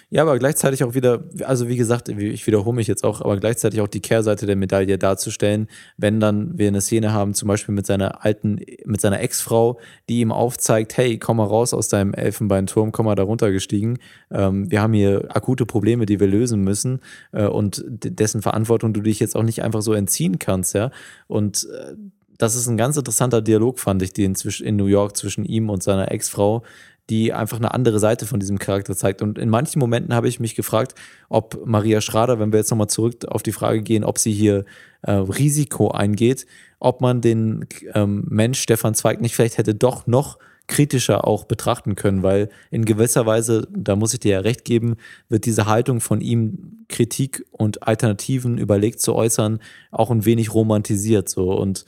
Ja, 0.09 0.21
aber 0.23 0.37
gleichzeitig 0.39 0.83
auch 0.83 0.93
wieder, 0.93 1.23
also 1.43 1.67
wie 1.67 1.77
gesagt, 1.77 2.09
ich 2.09 2.47
wiederhole 2.47 2.75
mich 2.75 2.87
jetzt 2.87 3.03
auch, 3.03 3.21
aber 3.21 3.37
gleichzeitig 3.37 3.81
auch 3.81 3.87
die 3.87 4.01
Kehrseite 4.01 4.45
der 4.45 4.55
Medaille 4.55 4.97
darzustellen, 4.97 5.67
wenn 5.97 6.19
dann 6.19 6.57
wir 6.57 6.67
eine 6.67 6.81
Szene 6.81 7.13
haben, 7.13 7.33
zum 7.33 7.47
Beispiel 7.47 7.73
mit 7.73 7.85
seiner 7.85 8.23
alten, 8.25 8.59
mit 8.85 9.01
seiner 9.01 9.21
Ex-Frau, 9.21 9.79
die 10.09 10.21
ihm 10.21 10.31
aufzeigt, 10.31 10.97
hey, 10.97 11.17
komm 11.17 11.37
mal 11.37 11.45
raus 11.45 11.73
aus 11.73 11.87
deinem 11.87 12.13
Elfenbeinturm, 12.13 12.91
komm 12.91 13.05
mal 13.05 13.15
da 13.15 13.23
runtergestiegen. 13.23 13.99
Ähm, 14.31 14.69
wir 14.69 14.81
haben 14.81 14.93
hier 14.93 15.25
akute 15.29 15.65
Probleme, 15.65 16.05
die 16.05 16.19
wir 16.19 16.27
lösen 16.27 16.61
müssen 16.61 16.99
äh, 17.31 17.45
und 17.45 17.83
dessen 17.87 18.41
Verantwortung 18.41 18.93
du 18.93 19.01
dich 19.01 19.19
jetzt 19.19 19.35
auch 19.35 19.43
nicht 19.43 19.63
einfach 19.63 19.81
so 19.81 19.93
entziehen 19.93 20.39
kannst, 20.39 20.73
ja. 20.73 20.91
Und 21.27 21.67
äh, 21.71 21.95
das 22.37 22.55
ist 22.55 22.67
ein 22.67 22.77
ganz 22.77 22.97
interessanter 22.97 23.41
Dialog, 23.41 23.79
fand 23.79 24.01
ich, 24.01 24.13
den 24.13 24.35
in 24.61 24.75
New 24.75 24.85
York 24.85 25.17
zwischen 25.17 25.43
ihm 25.43 25.69
und 25.69 25.81
seiner 25.81 26.11
Ex-Frau, 26.11 26.63
die 27.09 27.33
einfach 27.33 27.57
eine 27.57 27.73
andere 27.73 27.99
Seite 27.99 28.25
von 28.25 28.39
diesem 28.39 28.59
Charakter 28.59 28.95
zeigt. 28.95 29.21
Und 29.21 29.37
in 29.37 29.49
manchen 29.49 29.79
Momenten 29.79 30.13
habe 30.13 30.27
ich 30.27 30.39
mich 30.39 30.55
gefragt, 30.55 30.93
ob 31.29 31.65
Maria 31.65 32.01
Schrader, 32.01 32.39
wenn 32.39 32.51
wir 32.51 32.59
jetzt 32.59 32.69
nochmal 32.69 32.89
zurück 32.89 33.25
auf 33.27 33.43
die 33.43 33.51
Frage 33.51 33.81
gehen, 33.81 34.03
ob 34.03 34.17
sie 34.17 34.33
hier 34.33 34.65
äh, 35.03 35.11
Risiko 35.11 35.91
eingeht, 35.91 36.45
ob 36.79 37.01
man 37.01 37.21
den 37.21 37.65
ähm, 37.93 38.25
Mensch 38.29 38.59
Stefan 38.59 38.93
Zweig 38.93 39.21
nicht 39.21 39.35
vielleicht 39.35 39.57
hätte 39.57 39.75
doch 39.75 40.07
noch 40.07 40.37
kritischer 40.67 41.25
auch 41.25 41.45
betrachten 41.45 41.95
können, 41.95 42.23
weil 42.23 42.49
in 42.71 42.83
gewisser 42.83 43.25
Weise, 43.25 43.67
da 43.71 43.95
muss 43.95 44.13
ich 44.13 44.19
dir 44.19 44.33
ja 44.33 44.39
recht 44.41 44.65
geben, 44.65 44.97
wird 45.29 45.45
diese 45.45 45.65
Haltung 45.65 46.01
von 46.01 46.19
ihm, 46.19 46.85
Kritik 46.89 47.45
und 47.51 47.87
Alternativen 47.87 48.57
überlegt 48.57 48.99
zu 48.99 49.15
äußern, 49.15 49.59
auch 49.91 50.11
ein 50.11 50.25
wenig 50.25 50.53
romantisiert 50.53 51.29
so 51.29 51.53
und 51.53 51.85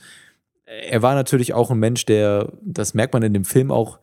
er 0.64 1.02
war 1.02 1.14
natürlich 1.14 1.52
auch 1.52 1.70
ein 1.70 1.78
Mensch, 1.78 2.06
der, 2.06 2.52
das 2.62 2.94
merkt 2.94 3.12
man 3.12 3.22
in 3.22 3.34
dem 3.34 3.44
Film 3.44 3.70
auch, 3.70 3.98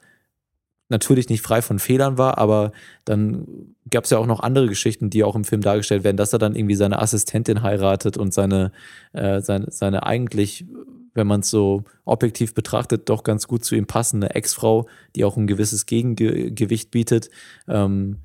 natürlich 0.89 1.29
nicht 1.29 1.41
frei 1.41 1.61
von 1.61 1.79
Fehlern 1.79 2.17
war, 2.17 2.37
aber 2.37 2.71
dann 3.05 3.45
gab 3.89 4.05
es 4.05 4.09
ja 4.09 4.17
auch 4.17 4.25
noch 4.25 4.39
andere 4.39 4.67
Geschichten, 4.67 5.09
die 5.09 5.23
auch 5.23 5.35
im 5.35 5.43
Film 5.43 5.61
dargestellt 5.61 6.03
werden, 6.03 6.17
dass 6.17 6.33
er 6.33 6.39
dann 6.39 6.55
irgendwie 6.55 6.75
seine 6.75 6.99
Assistentin 6.99 7.61
heiratet 7.61 8.17
und 8.17 8.33
seine, 8.33 8.71
äh, 9.13 9.41
seine, 9.41 9.69
seine 9.69 10.05
eigentlich, 10.05 10.65
wenn 11.13 11.27
man 11.27 11.41
es 11.41 11.49
so 11.49 11.83
objektiv 12.05 12.53
betrachtet, 12.53 13.09
doch 13.09 13.23
ganz 13.23 13.47
gut 13.47 13.65
zu 13.65 13.75
ihm 13.75 13.87
passende 13.87 14.35
Ex-Frau, 14.35 14.87
die 15.15 15.25
auch 15.25 15.35
ein 15.35 15.47
gewisses 15.47 15.85
Gegengewicht 15.85 16.91
bietet, 16.91 17.29
ähm, 17.67 18.19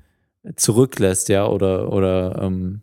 zurücklässt, 0.55 1.29
ja, 1.29 1.47
oder, 1.47 1.91
oder 1.91 2.41
ähm, 2.41 2.81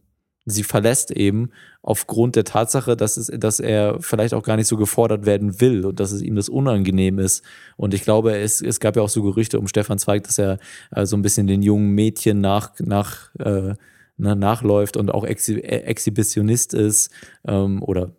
sie 0.51 0.63
verlässt 0.63 1.11
eben 1.11 1.51
aufgrund 1.83 2.37
der 2.37 2.45
Tatsache, 2.45 2.97
dass, 2.97 3.17
es, 3.17 3.27
dass 3.29 3.61
er 3.61 4.01
vielleicht 4.01 4.35
auch 4.35 4.43
gar 4.43 4.57
nicht 4.57 4.67
so 4.67 4.77
gefordert 4.77 5.27
werden 5.27 5.61
will 5.61 5.87
und 5.87 6.01
dass 6.01 6.13
es 6.13 6.23
ihm 6.23 6.37
das 6.37 6.49
unangenehm 6.49 7.19
ist. 7.19 7.43
Und 7.77 7.95
ich 7.95 8.03
glaube, 8.03 8.37
es, 8.37 8.61
es 8.61 8.81
gab 8.81 8.97
ja 8.97 9.03
auch 9.03 9.09
so 9.09 9.23
Gerüchte 9.23 9.59
um 9.59 9.67
Stefan 9.67 9.99
Zweig, 9.99 10.25
dass 10.25 10.39
er 10.39 10.59
äh, 10.91 11.07
so 11.07 11.17
ein 11.17 11.23
bisschen 11.23 11.47
den 11.47 11.63
jungen 11.63 11.91
Mädchen 11.91 12.41
nach, 12.41 12.73
nach, 12.79 13.35
äh, 13.39 13.75
nachläuft 14.19 14.99
und 14.99 15.11
auch 15.11 15.25
Exhibitionist 15.25 16.75
ist 16.75 17.11
ähm, 17.47 17.83
oder 17.83 18.13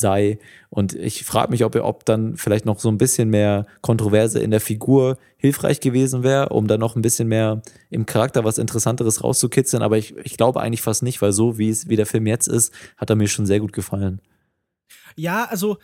sei. 0.00 0.38
Und 0.70 0.94
ich 0.94 1.24
frage 1.24 1.50
mich, 1.50 1.64
ob, 1.64 1.76
ob 1.76 2.04
dann 2.04 2.36
vielleicht 2.36 2.64
noch 2.64 2.80
so 2.80 2.88
ein 2.88 2.98
bisschen 2.98 3.30
mehr 3.30 3.66
Kontroverse 3.82 4.40
in 4.40 4.50
der 4.50 4.60
Figur 4.60 5.18
hilfreich 5.36 5.80
gewesen 5.80 6.22
wäre, 6.22 6.48
um 6.48 6.66
dann 6.66 6.80
noch 6.80 6.96
ein 6.96 7.02
bisschen 7.02 7.28
mehr 7.28 7.62
im 7.90 8.06
Charakter 8.06 8.44
was 8.44 8.58
Interessanteres 8.58 9.22
rauszukitzeln. 9.22 9.82
Aber 9.82 9.98
ich, 9.98 10.16
ich 10.24 10.36
glaube 10.36 10.60
eigentlich 10.60 10.82
fast 10.82 11.02
nicht, 11.02 11.22
weil 11.22 11.32
so 11.32 11.58
wie 11.58 11.70
es 11.70 11.88
wie 11.88 11.96
der 11.96 12.06
Film 12.06 12.26
jetzt 12.26 12.48
ist, 12.48 12.72
hat 12.96 13.10
er 13.10 13.16
mir 13.16 13.28
schon 13.28 13.46
sehr 13.46 13.60
gut 13.60 13.72
gefallen. 13.72 14.20
Ja, 15.16 15.44
also 15.44 15.78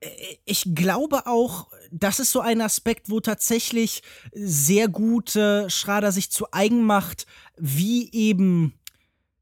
äh, 0.00 0.08
ich 0.44 0.74
glaube 0.74 1.26
auch, 1.26 1.68
das 1.90 2.20
ist 2.20 2.32
so 2.32 2.40
ein 2.40 2.60
Aspekt, 2.60 3.10
wo 3.10 3.20
tatsächlich 3.20 4.02
sehr 4.32 4.88
gut 4.88 5.36
äh, 5.36 5.68
Schrader 5.68 6.12
sich 6.12 6.30
zu 6.30 6.46
eigen 6.52 6.84
macht, 6.84 7.26
wie 7.56 8.10
eben 8.12 8.74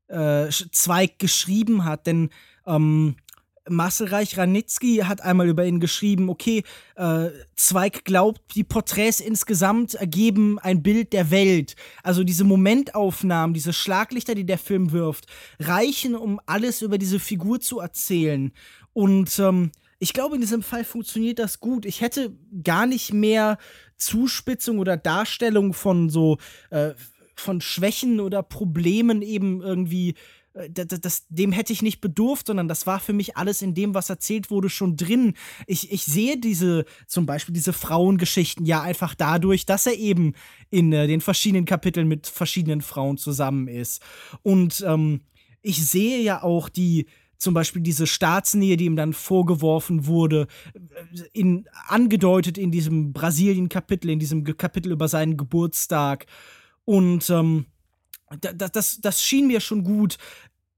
äh, 0.08 0.48
Zweig 0.72 1.18
geschrieben 1.18 1.84
hat. 1.84 2.06
Denn 2.06 2.30
ähm, 2.66 3.16
Marcel 3.70 4.08
Reich-Ranitzky 4.08 4.98
hat 4.98 5.20
einmal 5.22 5.48
über 5.48 5.64
ihn 5.64 5.80
geschrieben, 5.80 6.28
okay, 6.28 6.62
äh, 6.96 7.28
Zweig 7.56 8.04
glaubt, 8.04 8.54
die 8.54 8.64
Porträts 8.64 9.20
insgesamt 9.20 9.94
ergeben 9.94 10.58
ein 10.58 10.82
Bild 10.82 11.12
der 11.12 11.30
Welt. 11.30 11.76
Also 12.02 12.24
diese 12.24 12.44
Momentaufnahmen, 12.44 13.54
diese 13.54 13.72
Schlaglichter, 13.72 14.34
die 14.34 14.46
der 14.46 14.58
Film 14.58 14.92
wirft, 14.92 15.26
reichen, 15.58 16.14
um 16.14 16.40
alles 16.46 16.82
über 16.82 16.98
diese 16.98 17.18
Figur 17.18 17.60
zu 17.60 17.80
erzählen. 17.80 18.52
Und 18.92 19.38
ähm, 19.38 19.72
ich 19.98 20.12
glaube, 20.12 20.34
in 20.34 20.40
diesem 20.40 20.62
Fall 20.62 20.84
funktioniert 20.84 21.38
das 21.38 21.60
gut. 21.60 21.84
Ich 21.84 22.00
hätte 22.00 22.34
gar 22.64 22.86
nicht 22.86 23.12
mehr 23.12 23.58
Zuspitzung 23.96 24.78
oder 24.78 24.96
Darstellung 24.96 25.74
von 25.74 26.08
so 26.08 26.38
äh, 26.70 26.94
von 27.34 27.60
Schwächen 27.60 28.20
oder 28.20 28.42
Problemen 28.42 29.22
eben 29.22 29.62
irgendwie 29.62 30.14
das, 30.52 31.00
das, 31.00 31.26
dem 31.28 31.52
hätte 31.52 31.72
ich 31.72 31.82
nicht 31.82 32.00
bedurft, 32.00 32.48
sondern 32.48 32.66
das 32.66 32.86
war 32.86 32.98
für 32.98 33.12
mich 33.12 33.36
alles 33.36 33.62
in 33.62 33.74
dem, 33.74 33.94
was 33.94 34.10
erzählt 34.10 34.50
wurde, 34.50 34.68
schon 34.68 34.96
drin. 34.96 35.34
Ich, 35.66 35.92
ich 35.92 36.04
sehe 36.04 36.38
diese, 36.38 36.84
zum 37.06 37.26
Beispiel 37.26 37.52
diese 37.52 37.72
Frauengeschichten 37.72 38.66
ja 38.66 38.82
einfach 38.82 39.14
dadurch, 39.14 39.64
dass 39.64 39.86
er 39.86 39.96
eben 39.96 40.34
in 40.70 40.92
äh, 40.92 41.06
den 41.06 41.20
verschiedenen 41.20 41.66
Kapiteln 41.66 42.08
mit 42.08 42.26
verschiedenen 42.26 42.80
Frauen 42.80 43.16
zusammen 43.16 43.68
ist. 43.68 44.02
Und 44.42 44.84
ähm, 44.86 45.20
ich 45.62 45.86
sehe 45.86 46.20
ja 46.20 46.42
auch 46.42 46.68
die, 46.68 47.06
zum 47.36 47.54
Beispiel 47.54 47.82
diese 47.82 48.06
Staatsnähe, 48.06 48.76
die 48.76 48.86
ihm 48.86 48.96
dann 48.96 49.12
vorgeworfen 49.12 50.06
wurde, 50.06 50.48
äh, 50.74 51.22
in, 51.32 51.66
angedeutet 51.86 52.58
in 52.58 52.72
diesem 52.72 53.12
Brasilien-Kapitel, 53.12 54.10
in 54.10 54.18
diesem 54.18 54.44
Kapitel 54.44 54.90
über 54.90 55.06
seinen 55.06 55.36
Geburtstag. 55.36 56.26
Und 56.84 57.30
ähm, 57.30 57.66
das, 58.40 58.72
das, 58.72 59.00
das 59.00 59.22
schien 59.22 59.46
mir 59.46 59.60
schon 59.60 59.84
gut. 59.84 60.16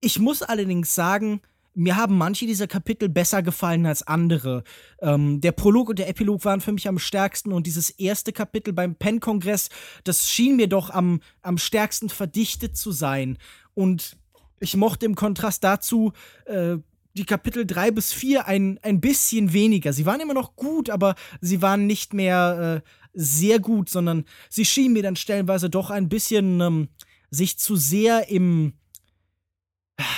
Ich 0.00 0.18
muss 0.18 0.42
allerdings 0.42 0.94
sagen, 0.94 1.40
mir 1.74 1.96
haben 1.96 2.18
manche 2.18 2.46
dieser 2.46 2.66
Kapitel 2.66 3.08
besser 3.08 3.42
gefallen 3.42 3.86
als 3.86 4.06
andere. 4.06 4.62
Ähm, 5.00 5.40
der 5.40 5.52
Prolog 5.52 5.88
und 5.88 5.98
der 5.98 6.08
Epilog 6.08 6.44
waren 6.44 6.60
für 6.60 6.72
mich 6.72 6.86
am 6.88 6.98
stärksten 6.98 7.52
und 7.52 7.66
dieses 7.66 7.90
erste 7.90 8.32
Kapitel 8.32 8.72
beim 8.72 8.94
Penn-Kongress, 8.94 9.70
das 10.04 10.28
schien 10.28 10.56
mir 10.56 10.68
doch 10.68 10.90
am, 10.90 11.20
am 11.40 11.58
stärksten 11.58 12.08
verdichtet 12.08 12.76
zu 12.76 12.92
sein. 12.92 13.38
Und 13.74 14.16
ich 14.60 14.76
mochte 14.76 15.06
im 15.06 15.14
Kontrast 15.14 15.64
dazu 15.64 16.12
äh, 16.44 16.76
die 17.14 17.24
Kapitel 17.24 17.66
3 17.66 17.90
bis 17.90 18.12
4 18.12 18.46
ein, 18.46 18.78
ein 18.82 19.00
bisschen 19.00 19.52
weniger. 19.52 19.92
Sie 19.92 20.06
waren 20.06 20.20
immer 20.20 20.34
noch 20.34 20.56
gut, 20.56 20.90
aber 20.90 21.14
sie 21.40 21.62
waren 21.62 21.86
nicht 21.86 22.14
mehr 22.14 22.82
äh, 22.84 22.88
sehr 23.14 23.60
gut, 23.60 23.88
sondern 23.88 24.24
sie 24.48 24.64
schienen 24.64 24.94
mir 24.94 25.02
dann 25.02 25.16
stellenweise 25.16 25.68
doch 25.68 25.90
ein 25.90 26.08
bisschen 26.08 26.60
ähm, 26.60 26.88
sich 27.32 27.58
zu 27.58 27.76
sehr 27.76 28.28
im, 28.28 28.74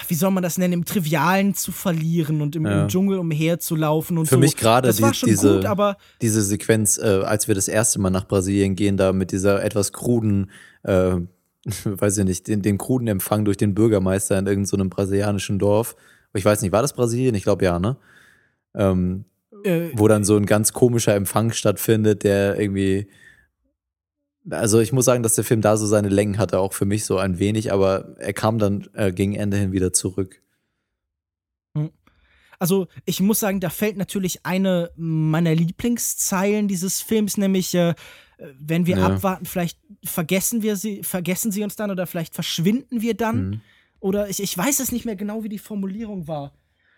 wie 0.09 0.15
soll 0.15 0.33
man 0.33 0.43
das 0.43 0.59
nennen, 0.59 0.75
im 0.75 0.85
Trivialen 0.85 1.55
zu 1.55 1.71
verlieren 1.71 2.43
und 2.43 2.57
im, 2.57 2.67
ja. 2.67 2.83
im 2.83 2.89
Dschungel 2.89 3.19
umherzulaufen 3.19 4.19
und 4.19 4.27
Für 4.27 4.35
so. 4.35 4.41
mich 4.41 4.57
gerade 4.57 4.93
die, 4.93 5.05
diese, 5.25 5.61
gut, 5.61 5.97
diese 6.21 6.43
Sequenz, 6.43 6.99
äh, 6.99 7.23
als 7.25 7.47
wir 7.49 7.55
das 7.55 7.69
erste 7.69 8.01
Mal 8.01 8.11
nach 8.11 8.27
Brasilien 8.27 8.75
gehen, 8.75 8.97
da 8.97 9.13
mit 9.13 9.31
dieser 9.31 9.65
etwas 9.65 9.93
kruden, 9.93 10.51
äh, 10.83 11.17
weiß 11.85 12.19
ich 12.19 12.25
nicht, 12.25 12.49
den, 12.49 12.63
den 12.63 12.79
kruden 12.79 13.07
Empfang 13.07 13.45
durch 13.45 13.57
den 13.57 13.75
Bürgermeister 13.75 14.37
in 14.37 14.47
irgendeinem 14.47 14.89
so 14.89 14.91
brasilianischen 14.91 15.61
Dorf. 15.61 15.97
Ich 16.35 16.45
weiß 16.45 16.63
nicht, 16.63 16.73
war 16.73 16.83
das 16.83 16.95
Brasilien? 16.95 17.37
Ich 17.37 17.45
glaube 17.45 17.65
ja, 17.65 17.79
ne? 17.79 17.97
Ähm, 18.75 19.25
äh, 19.63 19.91
wo 19.95 20.09
dann 20.09 20.25
so 20.25 20.37
ein 20.37 20.47
ganz 20.47 20.73
komischer 20.73 21.15
Empfang 21.15 21.53
stattfindet, 21.53 22.25
der 22.25 22.59
irgendwie 22.59 23.07
also 24.51 24.81
ich 24.81 24.93
muss 24.93 25.05
sagen, 25.05 25.23
dass 25.23 25.35
der 25.35 25.45
Film 25.45 25.61
da 25.61 25.77
so 25.77 25.87
seine 25.87 26.09
Längen 26.09 26.39
hatte, 26.39 26.59
auch 26.59 26.73
für 26.73 26.85
mich 26.85 27.05
so 27.05 27.19
ein 27.19 27.39
wenig, 27.39 27.73
aber 27.73 28.17
er 28.19 28.33
kam 28.33 28.59
dann 28.59 28.89
äh, 28.95 29.13
gegen 29.13 29.35
Ende 29.35 29.57
hin 29.57 29.73
wieder 29.73 29.93
zurück. 29.93 30.43
Hm. 31.77 31.91
Also 32.59 32.89
ich 33.05 33.21
muss 33.21 33.41
sagen, 33.41 33.61
da 33.61 33.71
fällt 33.71 33.97
natürlich 33.97 34.45
eine 34.45 34.91
meiner 34.97 35.55
Lieblingszeilen 35.55 36.69
dieses 36.69 37.01
Films, 37.01 37.37
nämlich 37.37 37.75
äh, 37.75 37.95
wenn 38.59 38.87
wir 38.87 38.99
ja. 38.99 39.07
abwarten, 39.07 39.47
vielleicht 39.47 39.79
vergessen 40.05 40.63
wir 40.63 40.77
sie, 40.77 41.03
vergessen 41.03 41.53
sie 41.53 41.63
uns 41.63 41.77
dann 41.77 41.91
oder 41.91 42.07
vielleicht 42.07 42.35
verschwinden 42.35 43.01
wir 43.01 43.15
dann. 43.15 43.49
Mhm. 43.49 43.61
Oder 44.01 44.29
ich, 44.29 44.43
ich 44.43 44.57
weiß 44.57 44.81
es 44.81 44.93
nicht 44.93 45.07
mehr 45.07 45.17
genau, 45.17 45.45
wie 45.45 45.49
die 45.49 45.59
Formulierung 45.59 46.29
war. 46.29 46.53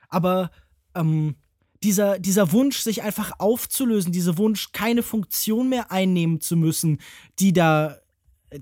Aber 0.09 0.51
ähm, 0.95 1.37
dieser, 1.87 2.19
dieser 2.19 2.51
Wunsch, 2.51 2.79
sich 2.79 3.05
einfach 3.05 3.31
aufzulösen, 3.39 4.11
dieser 4.11 4.37
Wunsch, 4.39 4.73
keine 4.73 5.05
Funktion 5.05 5.69
mehr 5.69 5.93
einnehmen 5.93 6.41
zu 6.41 6.57
müssen, 6.57 6.99
die 7.39 7.53
da 7.53 8.01
äh, 8.51 8.59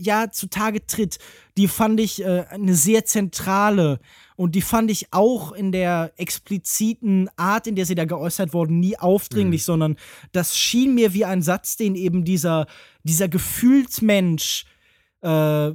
ja 0.00 0.32
zutage 0.32 0.84
tritt, 0.84 1.20
die 1.56 1.68
fand 1.68 2.00
ich 2.00 2.24
äh, 2.24 2.44
eine 2.50 2.74
sehr 2.74 3.04
zentrale 3.04 4.00
und 4.34 4.56
die 4.56 4.62
fand 4.62 4.90
ich 4.90 5.12
auch 5.12 5.52
in 5.52 5.70
der 5.70 6.12
expliziten 6.16 7.30
Art, 7.36 7.68
in 7.68 7.76
der 7.76 7.86
sie 7.86 7.94
da 7.94 8.04
geäußert 8.04 8.52
wurden, 8.52 8.80
nie 8.80 8.98
aufdringlich, 8.98 9.62
mhm. 9.62 9.66
sondern 9.66 9.96
das 10.32 10.58
schien 10.58 10.92
mir 10.96 11.14
wie 11.14 11.24
ein 11.24 11.42
Satz, 11.42 11.76
den 11.76 11.94
eben 11.94 12.24
dieser, 12.24 12.66
dieser 13.04 13.28
Gefühlsmensch 13.28 14.64
äh, 15.20 15.72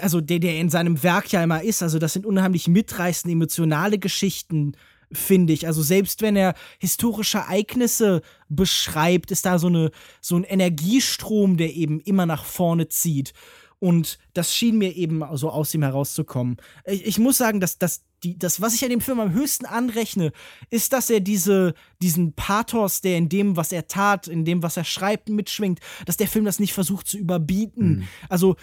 also 0.00 0.20
der, 0.20 0.38
der 0.40 0.58
in 0.58 0.70
seinem 0.70 1.02
Werk 1.04 1.30
ja 1.30 1.44
immer 1.44 1.62
ist, 1.62 1.82
also 1.82 2.00
das 2.00 2.14
sind 2.14 2.26
unheimlich 2.26 2.66
mitreißende, 2.66 3.32
emotionale 3.32 3.98
Geschichten, 3.98 4.72
finde 5.14 5.52
ich. 5.52 5.66
Also 5.66 5.82
selbst 5.82 6.22
wenn 6.22 6.36
er 6.36 6.54
historische 6.78 7.38
Ereignisse 7.38 8.22
beschreibt, 8.48 9.30
ist 9.30 9.46
da 9.46 9.58
so, 9.58 9.68
eine, 9.68 9.90
so 10.20 10.36
ein 10.36 10.44
Energiestrom, 10.44 11.56
der 11.56 11.74
eben 11.74 12.00
immer 12.00 12.26
nach 12.26 12.44
vorne 12.44 12.88
zieht. 12.88 13.32
Und 13.78 14.18
das 14.32 14.54
schien 14.54 14.78
mir 14.78 14.96
eben 14.96 15.22
so 15.34 15.50
aus 15.50 15.74
ihm 15.74 15.82
herauszukommen. 15.82 16.56
Ich, 16.86 17.04
ich 17.04 17.18
muss 17.18 17.36
sagen, 17.36 17.60
dass, 17.60 17.78
dass 17.78 18.02
die, 18.22 18.38
das, 18.38 18.60
was 18.60 18.74
ich 18.74 18.82
an 18.82 18.90
dem 18.90 19.02
Film 19.02 19.20
am 19.20 19.32
höchsten 19.32 19.66
anrechne, 19.66 20.32
ist, 20.70 20.92
dass 20.92 21.10
er 21.10 21.20
diese, 21.20 21.74
diesen 22.00 22.32
Pathos, 22.32 23.02
der 23.02 23.18
in 23.18 23.28
dem, 23.28 23.56
was 23.56 23.72
er 23.72 23.86
tat, 23.86 24.26
in 24.26 24.44
dem, 24.44 24.62
was 24.62 24.76
er 24.76 24.84
schreibt, 24.84 25.28
mitschwingt, 25.28 25.80
dass 26.06 26.16
der 26.16 26.28
Film 26.28 26.46
das 26.46 26.58
nicht 26.58 26.72
versucht 26.72 27.06
zu 27.06 27.18
überbieten. 27.18 27.88
Mhm. 27.88 28.08
Also, 28.28 28.56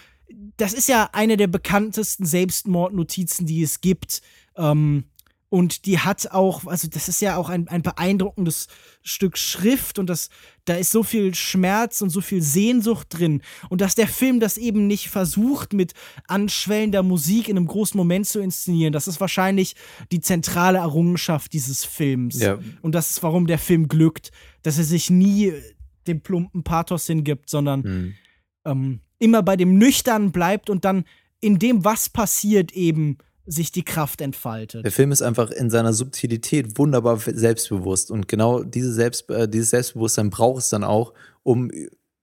das 0.57 0.73
ist 0.73 0.87
ja 0.87 1.09
eine 1.13 1.37
der 1.37 1.47
bekanntesten 1.47 2.25
Selbstmordnotizen, 2.25 3.45
die 3.45 3.61
es 3.61 3.81
gibt. 3.81 4.21
Ähm, 4.55 5.05
und 5.51 5.85
die 5.85 5.99
hat 5.99 6.31
auch, 6.31 6.65
also 6.65 6.87
das 6.87 7.09
ist 7.09 7.19
ja 7.21 7.35
auch 7.35 7.49
ein, 7.49 7.67
ein 7.67 7.81
beeindruckendes 7.81 8.67
Stück 9.03 9.37
Schrift 9.37 9.99
und 9.99 10.09
das, 10.09 10.29
da 10.63 10.75
ist 10.75 10.91
so 10.91 11.03
viel 11.03 11.35
Schmerz 11.35 12.01
und 12.01 12.09
so 12.09 12.21
viel 12.21 12.41
Sehnsucht 12.41 13.07
drin. 13.09 13.41
Und 13.67 13.81
dass 13.81 13.93
der 13.93 14.07
Film 14.07 14.39
das 14.39 14.55
eben 14.55 14.87
nicht 14.87 15.09
versucht, 15.09 15.73
mit 15.73 15.91
anschwellender 16.25 17.03
Musik 17.03 17.49
in 17.49 17.57
einem 17.57 17.67
großen 17.67 17.97
Moment 17.97 18.27
zu 18.27 18.39
inszenieren, 18.39 18.93
das 18.93 19.09
ist 19.09 19.19
wahrscheinlich 19.19 19.75
die 20.13 20.21
zentrale 20.21 20.77
Errungenschaft 20.77 21.51
dieses 21.51 21.83
Films. 21.83 22.39
Ja. 22.39 22.57
Und 22.81 22.95
das 22.95 23.09
ist, 23.09 23.21
warum 23.21 23.45
der 23.45 23.59
Film 23.59 23.89
glückt, 23.89 24.31
dass 24.63 24.77
er 24.77 24.85
sich 24.85 25.09
nie 25.09 25.51
dem 26.07 26.21
plumpen 26.21 26.63
Pathos 26.63 27.07
hingibt, 27.07 27.49
sondern 27.49 27.81
mhm. 27.81 28.13
ähm, 28.63 28.99
immer 29.19 29.43
bei 29.43 29.57
dem 29.57 29.77
Nüchtern 29.77 30.31
bleibt 30.31 30.69
und 30.69 30.85
dann 30.85 31.03
in 31.41 31.59
dem, 31.59 31.83
was 31.83 32.09
passiert, 32.09 32.71
eben 32.71 33.17
sich 33.45 33.71
die 33.71 33.83
Kraft 33.83 34.21
entfaltet. 34.21 34.85
Der 34.85 34.91
Film 34.91 35.11
ist 35.11 35.21
einfach 35.21 35.51
in 35.51 35.69
seiner 35.69 35.93
Subtilität 35.93 36.77
wunderbar 36.77 37.17
selbstbewusst 37.17 38.11
und 38.11 38.27
genau 38.27 38.63
diese 38.63 38.93
Selbst, 38.93 39.29
äh, 39.29 39.47
dieses 39.47 39.71
Selbstbewusstsein 39.71 40.29
braucht 40.29 40.63
es 40.63 40.69
dann 40.69 40.83
auch, 40.83 41.13
um 41.43 41.71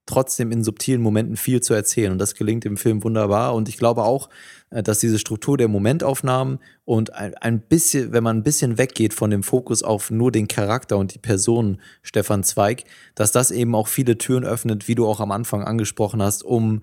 trotzdem 0.09 0.51
in 0.51 0.63
subtilen 0.63 1.01
Momenten 1.01 1.37
viel 1.37 1.61
zu 1.61 1.75
erzählen. 1.75 2.11
Und 2.11 2.17
das 2.17 2.33
gelingt 2.33 2.65
im 2.65 2.77
Film 2.77 3.03
wunderbar. 3.03 3.53
Und 3.53 3.69
ich 3.69 3.77
glaube 3.77 4.03
auch, 4.03 4.29
äh, 4.71 4.81
dass 4.81 4.99
diese 4.99 5.19
Struktur 5.19 5.55
der 5.55 5.67
Momentaufnahmen 5.67 6.57
und 6.83 7.13
ein, 7.13 7.61
bisschen, 7.61 8.11
wenn 8.11 8.23
man 8.23 8.37
ein 8.37 8.43
bisschen 8.43 8.79
weggeht 8.79 9.13
von 9.13 9.29
dem 9.29 9.43
Fokus 9.43 9.83
auf 9.83 10.09
nur 10.09 10.31
den 10.31 10.47
Charakter 10.47 10.97
und 10.97 11.13
die 11.13 11.19
Person 11.19 11.79
Stefan 12.01 12.43
Zweig, 12.43 12.85
dass 13.13 13.31
das 13.31 13.51
eben 13.51 13.75
auch 13.75 13.87
viele 13.87 14.17
Türen 14.17 14.45
öffnet, 14.45 14.87
wie 14.87 14.95
du 14.95 15.05
auch 15.05 15.19
am 15.19 15.31
Anfang 15.31 15.63
angesprochen 15.63 16.23
hast, 16.23 16.43
um 16.43 16.81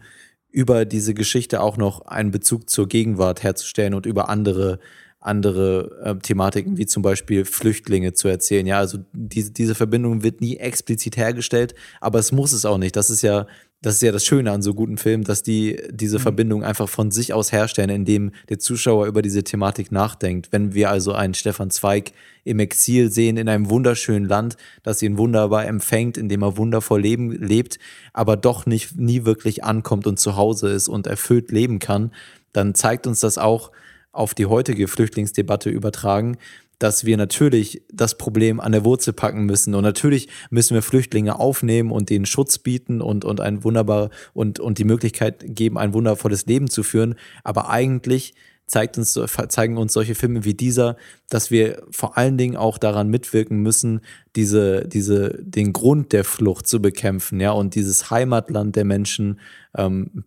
über 0.57 0.87
diese 0.87 1.12
Geschichte 1.12 1.61
auch 1.61 1.77
noch 1.77 2.07
einen 2.07 2.31
Bezug 2.31 2.70
zur 2.70 2.89
Gegenwart 2.89 3.43
herzustellen 3.43 3.93
und 3.93 4.07
über 4.07 4.31
andere 4.31 4.78
andere 5.20 5.91
äh, 6.05 6.15
Thematiken 6.15 6.78
wie 6.78 6.87
zum 6.87 7.03
Beispiel 7.03 7.45
Flüchtlinge 7.45 8.12
zu 8.12 8.28
erzählen. 8.28 8.65
Ja, 8.65 8.78
also 8.78 8.99
diese, 9.12 9.51
diese 9.51 9.74
Verbindung 9.74 10.23
wird 10.23 10.41
nie 10.41 10.57
explizit 10.57 11.16
hergestellt, 11.16 11.74
aber 12.01 12.20
es 12.20 12.31
muss 12.31 12.53
es 12.53 12.65
auch 12.65 12.78
nicht. 12.78 12.95
Das 12.95 13.11
ist 13.11 13.23
ja, 13.23 13.47
das 13.82 13.97
ist 13.97 14.03
ja 14.03 14.11
das 14.11 14.24
Schöne 14.24 14.51
an 14.53 14.62
so 14.62 14.74
guten 14.74 14.97
Filmen, 14.97 15.24
dass 15.24 15.43
die 15.43 15.81
diese 15.90 16.19
mhm. 16.19 16.23
Verbindung 16.23 16.65
einfach 16.65 16.89
von 16.89 17.11
sich 17.11 17.32
aus 17.35 17.53
herstellen, 17.53 17.90
indem 17.90 18.32
der 18.48 18.59
Zuschauer 18.59 19.07
über 19.07 19.23
diese 19.23 19.44
Thematik 19.44 19.93
nachdenkt. 19.93 20.51
Wenn 20.51 20.74
wir 20.74 20.90
also 20.90 21.12
einen 21.12 21.35
Stefan 21.35 21.70
Zweig 21.70 22.12
im 22.44 22.59
Exil 22.59 23.11
sehen, 23.12 23.36
in 23.36 23.48
einem 23.48 23.69
wunderschönen 23.69 24.27
Land, 24.27 24.57
das 24.82 25.03
ihn 25.03 25.19
wunderbar 25.19 25.66
empfängt, 25.66 26.16
in 26.16 26.28
dem 26.28 26.43
er 26.43 26.57
wundervoll 26.57 27.03
leben, 27.03 27.31
lebt, 27.31 27.78
aber 28.12 28.36
doch 28.36 28.66
nicht 28.66 28.97
nie 28.97 29.24
wirklich 29.24 29.62
ankommt 29.62 30.07
und 30.07 30.19
zu 30.19 30.36
Hause 30.36 30.70
ist 30.70 30.89
und 30.89 31.07
erfüllt 31.07 31.51
leben 31.51 31.78
kann, 31.78 32.12
dann 32.53 32.74
zeigt 32.74 33.07
uns 33.07 33.20
das 33.20 33.36
auch, 33.36 33.70
auf 34.16 34.32
die 34.32 34.47
heutige 34.47 34.89
Flüchtlingsdebatte 34.89 35.69
übertragen, 35.69 36.39
dass 36.78 37.05
wir 37.05 37.16
natürlich 37.16 37.82
das 37.93 38.19
Problem 38.19 38.61
an 38.61 38.73
der 38.73 38.85
Wurzel 38.85 39.12
packen 39.12 39.44
müssen. 39.44 39.74
Und 39.74 39.82
natürlich 39.82 40.28
müssen 40.51 40.74
wir 40.74 40.82
Flüchtlinge 40.82 41.39
aufnehmen 41.39 41.90
und 41.90 42.11
denen 42.11 42.27
Schutz 42.27 42.59
bieten 42.59 43.01
und, 43.01 43.24
und 43.24 43.40
ein 43.40 43.65
wunderbar 43.65 44.11
und, 44.35 44.61
und 44.61 44.78
die 44.78 44.85
Möglichkeit 44.85 45.44
geben, 45.47 45.78
ein 45.78 45.94
wundervolles 45.94 46.47
Leben 46.47 46.69
zu 46.69 46.82
führen. 46.82 47.15
Aber 47.44 47.70
eigentlich 47.70 48.35
zeigt 48.66 48.98
uns, 48.98 49.19
zeigen 49.48 49.78
uns 49.78 49.93
solche 49.93 50.15
Filme 50.15 50.44
wie 50.44 50.55
dieser, 50.55 50.97
dass 51.28 51.51
wir 51.51 51.82
vor 51.90 52.19
allen 52.19 52.36
Dingen 52.36 52.57
auch 52.57 52.78
daran 52.78 53.09
mitwirken 53.09 53.62
müssen, 53.62 54.01
diese, 54.35 54.86
diese, 54.89 55.39
den 55.40 55.73
Grund 55.73 56.12
der 56.12 56.24
Flucht 56.24 56.66
zu 56.66 56.82
bekämpfen, 56.82 57.40
ja, 57.40 57.53
und 57.53 57.74
dieses 57.74 58.11
Heimatland 58.11 58.74
der 58.77 58.85
Menschen 58.85 59.40
ähm, 59.77 60.24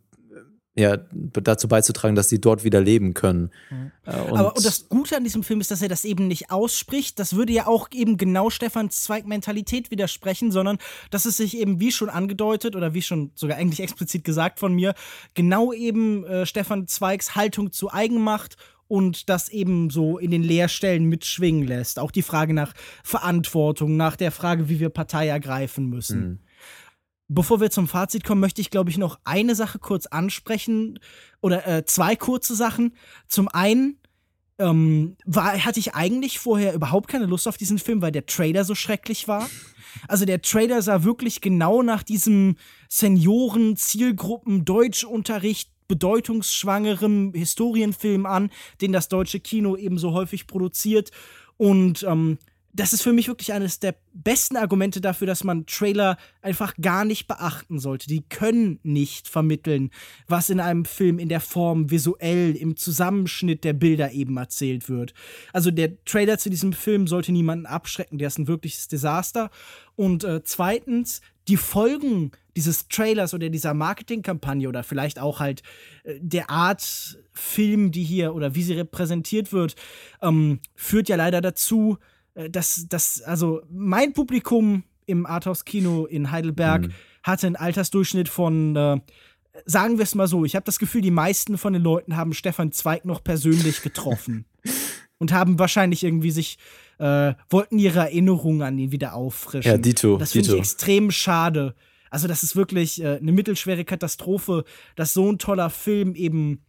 ja, 0.80 0.98
dazu 1.44 1.68
beizutragen, 1.68 2.16
dass 2.16 2.30
sie 2.30 2.42
dort 2.42 2.64
wieder 2.64 2.82
leben 2.82 3.14
können. 3.14 3.52
Mhm. 3.70 3.92
Und 4.06 4.38
Aber 4.38 4.56
und 4.56 4.66
das 4.66 4.90
Gute 4.90 5.18
an 5.18 5.24
diesem 5.24 5.44
Film 5.44 5.62
ist, 5.62 5.72
dass 5.72 5.82
er 5.82 5.90
das 5.90 6.06
eben 6.06 6.28
nicht 6.28 6.52
ausspricht. 6.52 7.20
Das 7.20 7.36
würde 7.36 7.54
ja 7.54 7.68
auch 7.68 7.90
eben 7.92 8.18
genau 8.18 8.50
Stefans 8.50 9.04
Zweig 9.04 9.28
Mentalität 9.28 9.92
widersprechen, 9.92 10.52
sondern 10.52 10.78
dass 11.12 11.26
es 11.26 11.38
sich 11.38 11.58
eben, 11.58 11.80
wie 11.80 11.92
schon 11.92 12.10
angedeutet 12.10 12.76
oder 12.76 12.94
wie 12.94 13.02
schon 13.02 13.32
sogar 13.36 13.58
eigentlich 13.58 13.82
explizit 13.82 14.24
gesagt 14.24 14.60
von 14.60 14.74
mir, 14.74 14.94
genau 15.34 15.74
eben 15.74 16.24
äh, 16.26 16.46
Stefan 16.46 16.88
Zweigs 16.88 17.36
Haltung 17.36 17.72
zu 17.72 17.92
eigen 17.92 18.22
macht 18.22 18.58
und 18.88 19.30
das 19.30 19.50
eben 19.50 19.90
so 19.92 20.18
in 20.18 20.32
den 20.32 20.44
Leerstellen 20.44 21.06
mitschwingen 21.06 21.68
lässt. 21.68 22.00
Auch 22.00 22.12
die 22.12 22.24
Frage 22.24 22.54
nach 22.54 22.74
Verantwortung, 23.04 23.96
nach 23.96 24.16
der 24.16 24.32
Frage, 24.32 24.68
wie 24.68 24.80
wir 24.80 24.90
Partei 24.90 25.28
ergreifen 25.28 25.90
müssen. 25.90 26.20
Mhm. 26.20 26.40
Bevor 27.32 27.62
wir 27.62 27.70
zum 27.70 27.88
Fazit 27.88 28.24
kommen, 28.24 28.42
möchte 28.42 28.60
ich, 28.60 28.72
glaube 28.72 28.90
ich, 28.90 28.98
noch 28.98 29.20
eine 29.24 29.54
Sache 29.54 29.78
kurz 29.78 30.08
ansprechen 30.08 31.00
oder 31.42 31.68
äh, 31.68 31.86
zwei 31.86 32.16
kurze 32.16 32.56
Sachen. 32.56 32.96
Zum 33.28 33.48
einen 33.48 34.00
ähm, 34.58 35.16
war, 35.26 35.54
hatte 35.64 35.80
ich 35.80 35.94
eigentlich 35.94 36.40
vorher 36.40 36.74
überhaupt 36.74 37.08
keine 37.08 37.28
Lust 37.28 37.48
auf 37.48 37.58
diesen 37.58 37.78
Film, 37.78 38.02
weil 38.02 38.12
der 38.12 38.26
Trailer 38.26 38.66
so 38.66 38.74
schrecklich 38.74 39.28
war. 39.28 39.48
Also 40.08 40.26
der 40.26 40.42
Trailer 40.42 40.82
sah 40.82 41.04
wirklich 41.04 41.40
genau 41.40 41.84
nach 41.84 42.02
diesem 42.02 42.56
Senioren, 42.90 43.76
Zielgruppen, 43.78 44.66
Deutschunterricht, 44.66 45.70
bedeutungsschwangerem 45.88 47.34
Historienfilm 47.36 48.26
an, 48.26 48.50
den 48.82 48.92
das 48.92 49.08
deutsche 49.08 49.40
Kino 49.40 49.76
eben 49.76 50.00
so 50.00 50.14
häufig 50.14 50.48
produziert. 50.48 51.12
Und 51.58 52.04
ähm, 52.04 52.40
das 52.74 52.94
ist 52.94 53.02
für 53.02 53.14
mich 53.14 53.28
wirklich 53.28 53.52
eines 53.54 53.80
der 53.80 53.96
besten 54.14 54.56
Argumente 54.56 55.02
dafür, 55.02 55.28
dass 55.28 55.44
man 55.44 55.66
Trailer 55.66 56.18
einfach 56.42 56.76
gar 56.80 57.04
nicht 57.04 57.28
beachten 57.28 57.80
sollte. 57.80 58.08
Die 58.08 58.22
können 58.22 58.80
nicht 58.84 59.28
vermitteln, 59.28 59.90
was 60.28 60.50
in 60.50 60.60
einem 60.60 60.86
Film 60.86 61.20
in 61.20 61.30
der 61.30 61.42
Form 61.42 61.90
visuell, 61.90 62.56
im 62.56 62.78
Zusammenschnitt 62.78 63.64
der 63.64 63.74
Bilder 63.74 64.12
eben 64.12 64.38
erzählt 64.38 64.88
wird. 64.88 65.14
Also 65.52 65.72
der 65.72 66.04
Trailer 66.06 66.38
zu 66.38 66.50
diesem 66.50 66.74
Film 66.74 67.08
sollte 67.08 67.32
niemanden 67.32 67.66
abschrecken, 67.66 68.18
der 68.18 68.28
ist 68.28 68.38
ein 68.38 68.48
wirkliches 68.48 68.88
Desaster. 68.88 69.50
Und 69.96 70.24
äh, 70.24 70.44
zweitens, 70.44 71.22
die 71.48 71.58
Folgen 71.58 72.32
dieses 72.56 72.88
Trailers 72.88 73.34
oder 73.34 73.50
dieser 73.50 73.74
Marketingkampagne 73.74 74.70
oder 74.70 74.84
vielleicht 74.84 75.20
auch 75.20 75.40
halt 75.40 75.64
äh, 76.04 76.16
der 76.22 76.50
Art 76.50 77.18
Film, 77.32 77.92
die 77.92 78.04
hier 78.04 78.36
oder 78.36 78.54
wie 78.54 78.64
sie 78.64 78.74
repräsentiert 78.74 79.52
wird, 79.52 79.76
ähm, 80.22 80.60
führt 80.76 81.10
ja 81.10 81.16
leider 81.16 81.42
dazu, 81.42 81.98
äh, 82.36 82.50
dass 82.50 82.86
das, 82.90 83.22
also 83.22 83.62
mein 83.70 84.14
Publikum 84.14 84.84
im 85.06 85.26
Arthouse-Kino 85.26 86.06
in 86.06 86.32
Heidelberg 86.32 86.84
mhm. 86.84 86.94
hatte 87.24 87.48
einen 87.48 87.56
Altersdurchschnitt 87.56 88.30
von, 88.30 88.76
äh, 88.76 89.00
sagen 89.66 89.98
wir 89.98 90.04
es 90.04 90.16
mal 90.16 90.28
so, 90.28 90.46
ich 90.46 90.56
habe 90.56 90.66
das 90.66 90.80
Gefühl, 90.80 91.02
die 91.02 91.12
meisten 91.12 91.58
von 91.58 91.74
den 91.74 91.82
Leuten 91.82 92.16
haben 92.16 92.34
Stefan 92.34 92.72
Zweig 92.72 93.06
noch 93.06 93.24
persönlich 93.24 93.82
getroffen 93.84 94.46
und 95.18 95.32
haben 95.32 95.60
wahrscheinlich 95.60 96.04
irgendwie 96.04 96.32
sich, 96.32 96.58
äh, 97.00 97.34
wollten 97.50 97.80
ihre 97.80 98.00
Erinnerungen 98.00 98.62
an 98.62 98.78
ihn 98.78 98.92
wieder 98.92 99.14
auffrischen. 99.14 99.72
Ja, 99.72 99.78
Dito. 99.78 100.18
Das 100.18 100.32
finde 100.32 100.54
ich 100.54 100.60
extrem 100.60 101.12
schade. 101.12 101.76
Also, 102.12 102.28
das 102.28 102.42
ist 102.44 102.56
wirklich 102.56 103.02
äh, 103.04 103.18
eine 103.18 103.32
mittelschwere 103.32 103.86
Katastrophe, 103.86 104.64
dass 104.96 105.14
so 105.14 105.32
ein 105.32 105.38
toller 105.38 105.70
Film 105.70 106.16
eben 106.16 106.64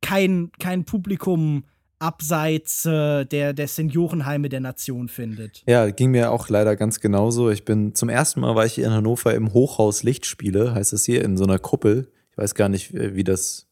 kein, 0.00 0.50
kein 0.58 0.84
Publikum 0.84 1.64
abseits 1.98 2.84
äh, 2.86 3.24
der, 3.24 3.52
der 3.52 3.68
Seniorenheime 3.68 4.48
der 4.48 4.60
Nation 4.60 5.08
findet. 5.08 5.62
Ja, 5.66 5.88
ging 5.90 6.10
mir 6.10 6.30
auch 6.30 6.48
leider 6.48 6.76
ganz 6.76 7.00
genauso. 7.00 7.50
Ich 7.50 7.64
bin 7.64 7.94
zum 7.94 8.08
ersten 8.08 8.40
Mal 8.40 8.54
war 8.54 8.66
ich 8.66 8.74
hier 8.74 8.86
in 8.86 8.92
Hannover 8.92 9.34
im 9.34 9.52
Hochhaus 9.52 10.02
Lichtspiele, 10.02 10.74
heißt 10.74 10.92
es 10.92 11.04
hier, 11.04 11.24
in 11.24 11.36
so 11.36 11.44
einer 11.44 11.58
Kuppel. 11.58 12.08
Ich 12.32 12.38
weiß 12.38 12.54
gar 12.54 12.68
nicht, 12.68 12.92
wie 12.92 13.24
das, 13.24 13.66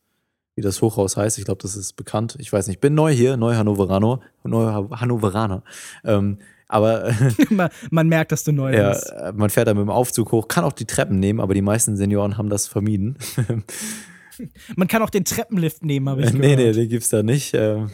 wie 0.54 0.62
das 0.62 0.80
Hochhaus 0.80 1.16
heißt. 1.16 1.38
Ich 1.38 1.44
glaube, 1.44 1.60
das 1.62 1.76
ist 1.76 1.94
bekannt. 1.94 2.36
Ich 2.38 2.52
weiß 2.52 2.66
nicht. 2.66 2.76
Ich 2.76 2.80
bin 2.80 2.94
neu 2.94 3.12
hier, 3.12 3.36
neu 3.36 3.56
Hannoverano, 3.56 4.22
neu 4.42 4.88
Hannoveraner. 4.90 5.62
Ähm, 6.04 6.38
aber 6.66 7.12
man, 7.50 7.68
man, 7.90 8.08
merkt, 8.08 8.32
dass 8.32 8.44
du 8.44 8.52
neu 8.52 8.74
ja, 8.74 8.90
bist. 8.90 9.12
Man 9.34 9.50
fährt 9.50 9.68
da 9.68 9.74
mit 9.74 9.82
dem 9.82 9.90
Aufzug 9.90 10.32
hoch, 10.32 10.48
kann 10.48 10.64
auch 10.64 10.72
die 10.72 10.86
Treppen 10.86 11.18
nehmen, 11.20 11.40
aber 11.40 11.54
die 11.54 11.62
meisten 11.62 11.96
Senioren 11.96 12.38
haben 12.38 12.48
das 12.48 12.66
vermieden. 12.66 13.16
man 14.76 14.88
kann 14.88 15.02
auch 15.02 15.10
den 15.10 15.24
Treppenlift 15.24 15.84
nehmen, 15.84 16.08
habe 16.08 16.22
ich 16.22 16.32
gehört. 16.32 16.42
Nee, 16.42 16.56
nee, 16.56 16.72
den 16.72 16.88
gibt's 16.88 17.10
da 17.10 17.22
nicht. 17.22 17.52
Ähm, 17.54 17.90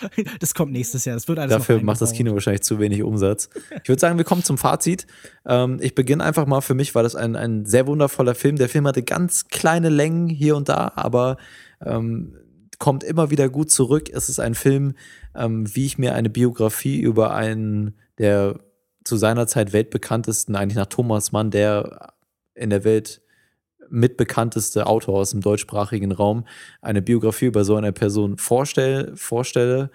Das 0.40 0.54
kommt 0.54 0.72
nächstes 0.72 1.04
Jahr. 1.04 1.16
Das 1.16 1.28
wird 1.28 1.38
alles 1.38 1.52
Dafür 1.52 1.82
macht 1.82 2.00
das 2.00 2.12
Kino 2.12 2.32
wahrscheinlich 2.32 2.62
zu 2.62 2.78
wenig 2.78 3.02
Umsatz. 3.02 3.48
Ich 3.82 3.88
würde 3.88 4.00
sagen, 4.00 4.18
wir 4.18 4.24
kommen 4.24 4.42
zum 4.42 4.58
Fazit. 4.58 5.06
Ähm, 5.44 5.78
ich 5.80 5.94
beginne 5.94 6.24
einfach 6.24 6.46
mal. 6.46 6.60
Für 6.60 6.74
mich 6.74 6.94
war 6.94 7.02
das 7.02 7.14
ein, 7.14 7.36
ein 7.36 7.66
sehr 7.66 7.86
wundervoller 7.86 8.34
Film. 8.34 8.56
Der 8.56 8.68
Film 8.68 8.86
hatte 8.86 9.02
ganz 9.02 9.48
kleine 9.48 9.88
Längen 9.88 10.28
hier 10.28 10.56
und 10.56 10.68
da, 10.68 10.92
aber 10.96 11.36
ähm, 11.84 12.36
kommt 12.78 13.04
immer 13.04 13.30
wieder 13.30 13.48
gut 13.48 13.70
zurück. 13.70 14.10
Es 14.12 14.28
ist 14.28 14.40
ein 14.40 14.54
Film, 14.54 14.94
ähm, 15.34 15.74
wie 15.74 15.86
ich 15.86 15.98
mir 15.98 16.14
eine 16.14 16.30
Biografie 16.30 17.00
über 17.00 17.34
einen 17.34 17.94
der 18.18 18.58
zu 19.04 19.16
seiner 19.16 19.46
Zeit 19.46 19.72
weltbekanntesten, 19.72 20.56
eigentlich 20.56 20.76
nach 20.76 20.86
Thomas 20.86 21.30
Mann, 21.30 21.50
der 21.50 22.14
in 22.54 22.70
der 22.70 22.84
Welt 22.84 23.22
mitbekannteste 23.90 24.86
Autor 24.86 25.18
aus 25.18 25.30
dem 25.30 25.40
deutschsprachigen 25.40 26.12
Raum 26.12 26.46
eine 26.80 27.02
Biografie 27.02 27.46
über 27.46 27.64
so 27.64 27.76
eine 27.76 27.92
Person 27.92 28.38
vorstell, 28.38 29.12
vorstelle, 29.16 29.90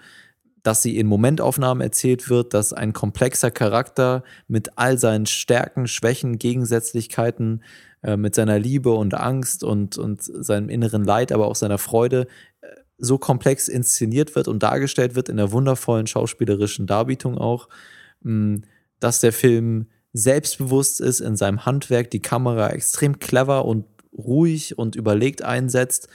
dass 0.62 0.82
sie 0.82 0.96
in 0.98 1.06
Momentaufnahmen 1.06 1.80
erzählt 1.80 2.30
wird, 2.30 2.54
dass 2.54 2.72
ein 2.72 2.92
komplexer 2.92 3.50
Charakter 3.50 4.22
mit 4.46 4.78
all 4.78 4.98
seinen 4.98 5.26
Stärken, 5.26 5.88
Schwächen, 5.88 6.38
Gegensätzlichkeiten, 6.38 7.62
äh, 8.02 8.16
mit 8.16 8.34
seiner 8.34 8.58
Liebe 8.58 8.92
und 8.92 9.14
Angst 9.14 9.64
und, 9.64 9.98
und 9.98 10.22
seinem 10.22 10.68
inneren 10.68 11.04
Leid, 11.04 11.32
aber 11.32 11.46
auch 11.46 11.56
seiner 11.56 11.78
Freude 11.78 12.26
äh, 12.60 12.66
so 12.98 13.18
komplex 13.18 13.68
inszeniert 13.68 14.34
wird 14.36 14.48
und 14.48 14.62
dargestellt 14.62 15.14
wird 15.14 15.28
in 15.28 15.36
der 15.36 15.52
wundervollen 15.52 16.06
schauspielerischen 16.06 16.86
Darbietung 16.86 17.38
auch, 17.38 17.68
mh, 18.22 18.60
dass 19.00 19.18
der 19.18 19.32
Film 19.32 19.86
selbstbewusst 20.12 21.00
ist 21.00 21.20
in 21.20 21.36
seinem 21.36 21.64
Handwerk, 21.64 22.10
die 22.10 22.22
Kamera 22.22 22.70
extrem 22.70 23.18
clever 23.18 23.64
und 23.64 23.86
ruhig 24.16 24.76
und 24.78 24.94
überlegt 24.94 25.42
einsetzt, 25.42 26.08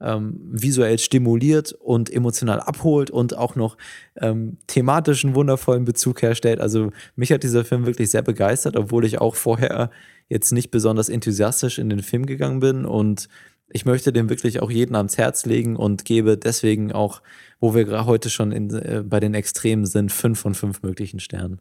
ähm, 0.00 0.40
visuell 0.52 0.98
stimuliert 0.98 1.72
und 1.72 2.12
emotional 2.12 2.60
abholt 2.60 3.10
und 3.10 3.36
auch 3.36 3.54
noch 3.54 3.76
ähm, 4.16 4.58
thematischen 4.66 5.34
wundervollen 5.34 5.84
Bezug 5.84 6.22
herstellt. 6.22 6.60
Also 6.60 6.90
mich 7.16 7.32
hat 7.32 7.42
dieser 7.42 7.64
Film 7.64 7.86
wirklich 7.86 8.10
sehr 8.10 8.22
begeistert, 8.22 8.76
obwohl 8.76 9.04
ich 9.04 9.20
auch 9.20 9.36
vorher 9.36 9.90
jetzt 10.28 10.52
nicht 10.52 10.70
besonders 10.70 11.08
enthusiastisch 11.08 11.78
in 11.78 11.90
den 11.90 12.02
Film 12.02 12.26
gegangen 12.26 12.60
bin 12.60 12.84
und 12.84 13.28
ich 13.68 13.84
möchte 13.86 14.12
dem 14.12 14.28
wirklich 14.28 14.60
auch 14.60 14.70
jeden 14.70 14.94
ans 14.94 15.16
Herz 15.16 15.46
legen 15.46 15.74
und 15.76 16.04
gebe 16.04 16.36
deswegen 16.36 16.92
auch, 16.92 17.22
wo 17.60 17.74
wir 17.74 17.84
gerade 17.84 18.06
heute 18.06 18.30
schon 18.30 18.52
in, 18.52 18.70
äh, 18.70 19.02
bei 19.04 19.20
den 19.20 19.34
Extremen 19.34 19.86
sind, 19.86 20.12
fünf 20.12 20.38
von 20.38 20.54
fünf 20.54 20.82
möglichen 20.82 21.18
Sternen 21.18 21.60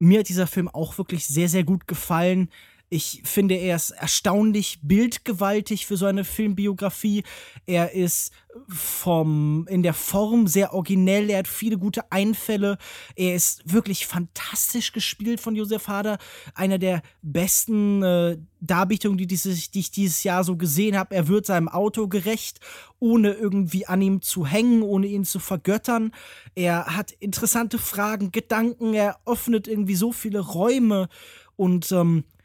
mir 0.00 0.20
hat 0.20 0.28
dieser 0.28 0.48
Film 0.48 0.68
auch 0.68 0.98
wirklich 0.98 1.26
sehr, 1.26 1.48
sehr 1.48 1.62
gut 1.64 1.86
gefallen. 1.86 2.50
Ich 2.92 3.22
finde, 3.24 3.54
er 3.54 3.76
ist 3.76 3.90
erstaunlich 3.90 4.80
bildgewaltig 4.82 5.86
für 5.86 5.96
so 5.96 6.06
eine 6.06 6.24
Filmbiografie. 6.24 7.22
Er 7.64 7.92
ist 7.92 8.32
vom, 8.66 9.64
in 9.70 9.84
der 9.84 9.94
Form 9.94 10.48
sehr 10.48 10.74
originell. 10.74 11.30
Er 11.30 11.38
hat 11.38 11.46
viele 11.46 11.78
gute 11.78 12.10
Einfälle. 12.10 12.78
Er 13.14 13.36
ist 13.36 13.72
wirklich 13.72 14.08
fantastisch 14.08 14.90
gespielt 14.90 15.40
von 15.40 15.54
Josef 15.54 15.86
Hader. 15.86 16.18
Einer 16.56 16.78
der 16.78 17.02
besten 17.22 18.02
äh, 18.02 18.38
Darbietungen, 18.58 19.18
die, 19.18 19.28
die 19.28 19.78
ich 19.78 19.92
dieses 19.92 20.24
Jahr 20.24 20.42
so 20.42 20.56
gesehen 20.56 20.98
habe. 20.98 21.14
Er 21.14 21.28
wird 21.28 21.46
seinem 21.46 21.68
Auto 21.68 22.08
gerecht, 22.08 22.58
ohne 22.98 23.34
irgendwie 23.34 23.86
an 23.86 24.02
ihm 24.02 24.20
zu 24.20 24.46
hängen, 24.46 24.82
ohne 24.82 25.06
ihn 25.06 25.24
zu 25.24 25.38
vergöttern. 25.38 26.10
Er 26.56 26.96
hat 26.96 27.12
interessante 27.12 27.78
Fragen, 27.78 28.32
Gedanken. 28.32 28.94
Er 28.94 29.20
öffnet 29.26 29.68
irgendwie 29.68 29.94
so 29.94 30.10
viele 30.10 30.40
Räume 30.40 31.08
und 31.54 31.92
ähm, 31.92 32.24
äh, 32.24 32.39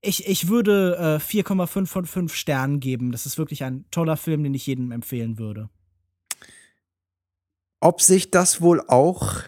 ich, 0.00 0.26
ich 0.26 0.48
würde 0.48 1.20
äh, 1.20 1.22
4,5 1.22 1.86
von 1.86 2.06
5 2.06 2.34
Sternen 2.34 2.80
geben. 2.80 3.12
Das 3.12 3.26
ist 3.26 3.38
wirklich 3.38 3.64
ein 3.64 3.84
toller 3.90 4.16
Film, 4.16 4.42
den 4.42 4.54
ich 4.54 4.66
jedem 4.66 4.92
empfehlen 4.92 5.38
würde. 5.38 5.68
Ob 7.80 8.02
sich 8.02 8.30
das 8.30 8.60
wohl 8.60 8.82
auch 8.88 9.42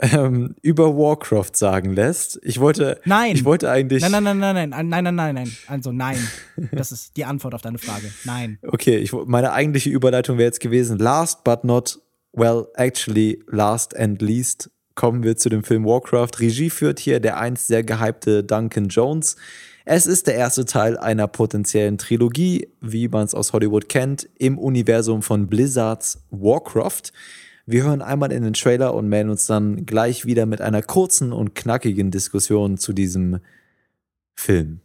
ähm, 0.00 0.54
über 0.62 0.96
Warcraft 0.96 1.54
sagen 1.54 1.92
lässt? 1.92 2.40
Ich 2.42 2.60
wollte. 2.60 3.00
Nein. 3.04 3.36
Ich 3.36 3.44
wollte 3.44 3.70
eigentlich. 3.70 4.02
Nein, 4.02 4.22
nein, 4.22 4.38
nein, 4.38 4.38
nein, 4.38 4.70
nein, 4.70 4.88
nein, 4.88 5.04
nein, 5.04 5.14
nein, 5.14 5.34
nein. 5.34 5.56
Also 5.66 5.92
nein. 5.92 6.18
Das 6.72 6.92
ist 6.92 7.16
die 7.16 7.24
Antwort 7.24 7.54
auf 7.54 7.62
deine 7.62 7.78
Frage. 7.78 8.10
Nein. 8.24 8.58
Okay, 8.72 8.96
ich, 8.96 9.12
meine 9.12 9.52
eigentliche 9.52 9.90
Überleitung 9.90 10.38
wäre 10.38 10.46
jetzt 10.46 10.60
gewesen: 10.60 10.98
Last 10.98 11.44
but 11.44 11.64
not, 11.64 12.00
well, 12.32 12.66
actually, 12.74 13.42
last 13.48 13.96
and 13.96 14.22
least 14.22 14.70
kommen 15.00 15.22
wir 15.22 15.34
zu 15.34 15.48
dem 15.48 15.64
Film 15.64 15.86
Warcraft. 15.86 16.40
Regie 16.40 16.68
führt 16.68 16.98
hier 16.98 17.20
der 17.20 17.38
einst 17.38 17.68
sehr 17.68 17.82
gehypte 17.82 18.44
Duncan 18.44 18.88
Jones. 18.88 19.36
Es 19.86 20.06
ist 20.06 20.26
der 20.26 20.34
erste 20.34 20.66
Teil 20.66 20.98
einer 20.98 21.26
potenziellen 21.26 21.96
Trilogie, 21.96 22.68
wie 22.82 23.08
man 23.08 23.24
es 23.24 23.34
aus 23.34 23.54
Hollywood 23.54 23.88
kennt, 23.88 24.28
im 24.36 24.58
Universum 24.58 25.22
von 25.22 25.46
Blizzards 25.46 26.22
Warcraft. 26.28 27.14
Wir 27.64 27.84
hören 27.84 28.02
einmal 28.02 28.30
in 28.30 28.42
den 28.42 28.52
Trailer 28.52 28.92
und 28.92 29.08
melden 29.08 29.30
uns 29.30 29.46
dann 29.46 29.86
gleich 29.86 30.26
wieder 30.26 30.44
mit 30.44 30.60
einer 30.60 30.82
kurzen 30.82 31.32
und 31.32 31.54
knackigen 31.54 32.10
Diskussion 32.10 32.76
zu 32.76 32.92
diesem 32.92 33.38
Film. 34.34 34.80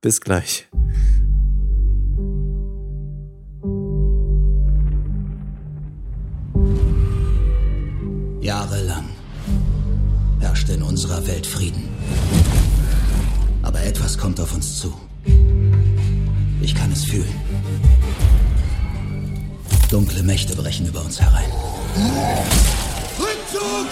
Bis 0.00 0.22
gleich. 0.22 0.66
Jahrelang 8.40 9.07
herrschte 10.68 10.72
in 10.72 10.82
unserer 10.82 11.26
Welt 11.26 11.46
Frieden. 11.46 11.84
Aber 13.62 13.82
etwas 13.82 14.16
kommt 14.16 14.40
auf 14.40 14.54
uns 14.54 14.78
zu. 14.78 14.92
Ich 16.60 16.74
kann 16.74 16.92
es 16.92 17.04
fühlen. 17.04 17.34
Dunkle 19.90 20.22
Mächte 20.22 20.54
brechen 20.54 20.86
über 20.86 21.02
uns 21.04 21.20
herein. 21.20 21.50
Rückzug! 23.18 23.88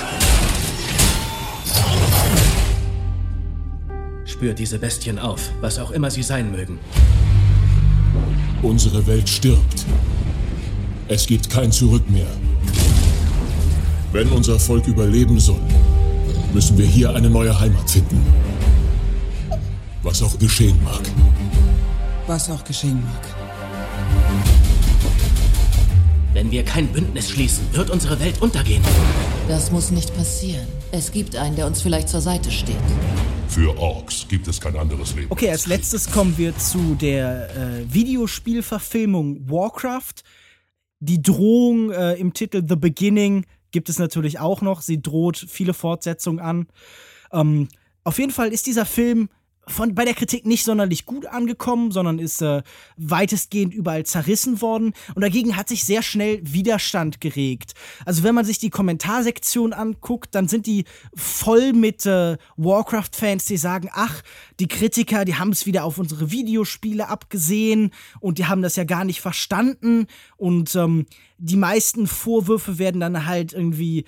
Spürt 4.25 4.59
diese 4.59 4.79
Bestien 4.79 5.19
auf, 5.19 5.51
was 5.61 5.79
auch 5.79 5.91
immer 5.91 6.11
sie 6.11 6.23
sein 6.23 6.51
mögen. 6.51 6.79
Unsere 8.63 9.07
Welt 9.07 9.29
stirbt. 9.29 9.85
Es 11.09 11.27
gibt 11.27 11.49
kein 11.49 11.73
Zurück 11.73 12.09
mehr. 12.11 12.27
Wenn 14.13 14.29
unser 14.29 14.59
Volk 14.59 14.87
überleben 14.87 15.39
soll, 15.39 15.61
müssen 16.57 16.79
wir 16.79 16.87
hier 16.87 17.15
eine 17.15 17.29
neue 17.29 17.61
Heimat 17.61 17.91
finden. 17.91 18.19
Was 20.03 20.23
auch 20.23 20.39
geschehen 20.39 20.83
mag. 20.83 21.03
Was 22.27 22.49
auch 22.49 22.65
geschehen 22.65 23.03
mag. 23.05 23.21
Wenn 26.33 26.51
wir 26.51 26.65
kein 26.65 26.87
Bündnis 26.89 27.29
schließen, 27.29 27.63
wird 27.73 27.91
unsere 27.91 28.19
Welt 28.21 28.41
untergehen. 28.41 28.83
Das 29.49 29.71
muss 29.71 29.91
nicht 29.91 30.17
passieren. 30.17 30.67
Es 30.93 31.13
gibt 31.13 31.37
einen, 31.37 31.57
der 31.57 31.67
uns 31.67 31.83
vielleicht 31.83 32.09
zur 32.09 32.23
Seite 32.23 32.51
steht. 32.51 32.77
Für 33.49 33.79
Orks 33.79 34.27
gibt 34.27 34.49
es 34.49 34.59
kein 34.59 34.77
anderes 34.77 35.15
Leben. 35.15 35.27
Okay, 35.29 35.51
als 35.51 35.67
letztes 35.67 36.11
kommen 36.11 36.39
wir 36.39 36.57
zu 36.57 36.95
der 36.95 37.51
äh, 37.55 37.93
Videospielverfilmung 37.93 39.47
Warcraft. 39.51 40.23
Die 41.01 41.21
Drohung 41.21 41.91
äh, 41.91 42.15
im 42.15 42.33
Titel 42.33 42.65
The 42.67 42.77
Beginning 42.77 43.45
gibt 43.77 43.91
es 43.91 43.99
natürlich 43.99 44.39
auch 44.39 44.63
noch. 44.63 44.81
Sie 44.81 45.03
droht 45.03 45.37
viele 45.37 45.75
Fortsetzungen 45.75 46.41
an. 46.41 46.67
Ähm, 47.31 47.69
auf 48.05 48.19
jeden 48.19 48.33
Fall 48.33 48.49
ist 48.49 48.67
dieser 48.67 48.87
Film 48.87 49.29
von, 49.69 49.95
bei 49.95 50.05
der 50.05 50.15
Kritik 50.15 50.47
nicht 50.47 50.65
sonderlich 50.65 51.07
gut 51.07 51.27
angekommen, 51.27 51.91
sondern 51.91 52.19
ist 52.19 52.41
äh, 52.41 52.63
weitestgehend 52.97 53.75
überall 53.75 54.07
zerrissen 54.07 54.61
worden. 54.61 54.93
Und 55.15 55.23
dagegen 55.23 55.57
hat 55.57 55.69
sich 55.69 55.85
sehr 55.85 56.03
schnell 56.03 56.41
Widerstand 56.43 57.21
geregt. 57.21 57.75
Also 58.05 58.23
wenn 58.23 58.35
man 58.35 58.45
sich 58.45 58.59
die 58.59 58.71
Kommentarsektion 58.71 59.73
anguckt, 59.73 60.35
dann 60.35 60.47
sind 60.47 60.67
die 60.67 60.85
voll 61.15 61.73
mit 61.73 62.07
äh, 62.07 62.37
Warcraft-Fans, 62.57 63.45
die 63.47 63.57
sagen, 63.57 63.91
ach, 63.93 64.23
die 64.61 64.69
Kritiker, 64.69 65.25
die 65.25 65.35
haben 65.35 65.51
es 65.51 65.67
wieder 65.67 65.85
auf 65.85 65.99
unsere 65.99 66.31
Videospiele 66.31 67.09
abgesehen 67.09 67.91
und 68.21 68.39
die 68.39 68.47
haben 68.47 68.63
das 68.63 68.77
ja 68.77 68.85
gar 68.85 69.05
nicht 69.05 69.21
verstanden. 69.21 70.07
Und 70.37 70.77
ähm, 70.77 71.07
die 71.39 71.57
meisten 71.57 72.07
Vorwürfe 72.07 72.79
werden 72.79 73.01
dann 73.01 73.27
halt 73.27 73.53
irgendwie 73.53 74.05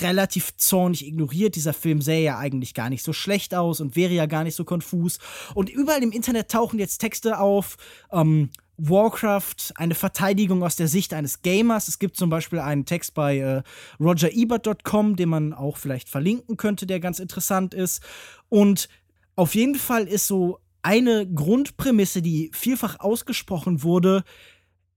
relativ 0.00 0.56
zornig 0.56 1.06
ignoriert. 1.06 1.54
Dieser 1.54 1.72
Film 1.72 2.00
sähe 2.00 2.22
ja 2.22 2.38
eigentlich 2.38 2.74
gar 2.74 2.90
nicht 2.90 3.04
so 3.04 3.12
schlecht 3.12 3.54
aus 3.54 3.80
und 3.80 3.96
wäre 3.96 4.12
ja 4.12 4.26
gar 4.26 4.44
nicht 4.44 4.54
so 4.54 4.64
konfus. 4.64 5.18
Und 5.54 5.70
überall 5.70 6.02
im 6.02 6.12
Internet 6.12 6.50
tauchen 6.50 6.78
jetzt 6.78 6.98
Texte 6.98 7.38
auf. 7.38 7.76
Ähm, 8.12 8.50
Warcraft, 8.78 9.72
eine 9.74 9.96
Verteidigung 9.96 10.62
aus 10.62 10.76
der 10.76 10.86
Sicht 10.86 11.12
eines 11.12 11.42
Gamers. 11.42 11.88
Es 11.88 11.98
gibt 11.98 12.16
zum 12.16 12.30
Beispiel 12.30 12.60
einen 12.60 12.84
Text 12.84 13.12
bei 13.14 13.38
äh, 13.38 13.62
rogerebert.com, 13.98 15.16
den 15.16 15.28
man 15.28 15.52
auch 15.52 15.76
vielleicht 15.76 16.08
verlinken 16.08 16.56
könnte, 16.56 16.86
der 16.86 17.00
ganz 17.00 17.18
interessant 17.18 17.74
ist. 17.74 18.02
Und 18.48 18.88
auf 19.34 19.56
jeden 19.56 19.74
Fall 19.74 20.06
ist 20.06 20.28
so 20.28 20.60
eine 20.82 21.26
Grundprämisse, 21.26 22.22
die 22.22 22.50
vielfach 22.54 23.00
ausgesprochen 23.00 23.82
wurde, 23.82 24.22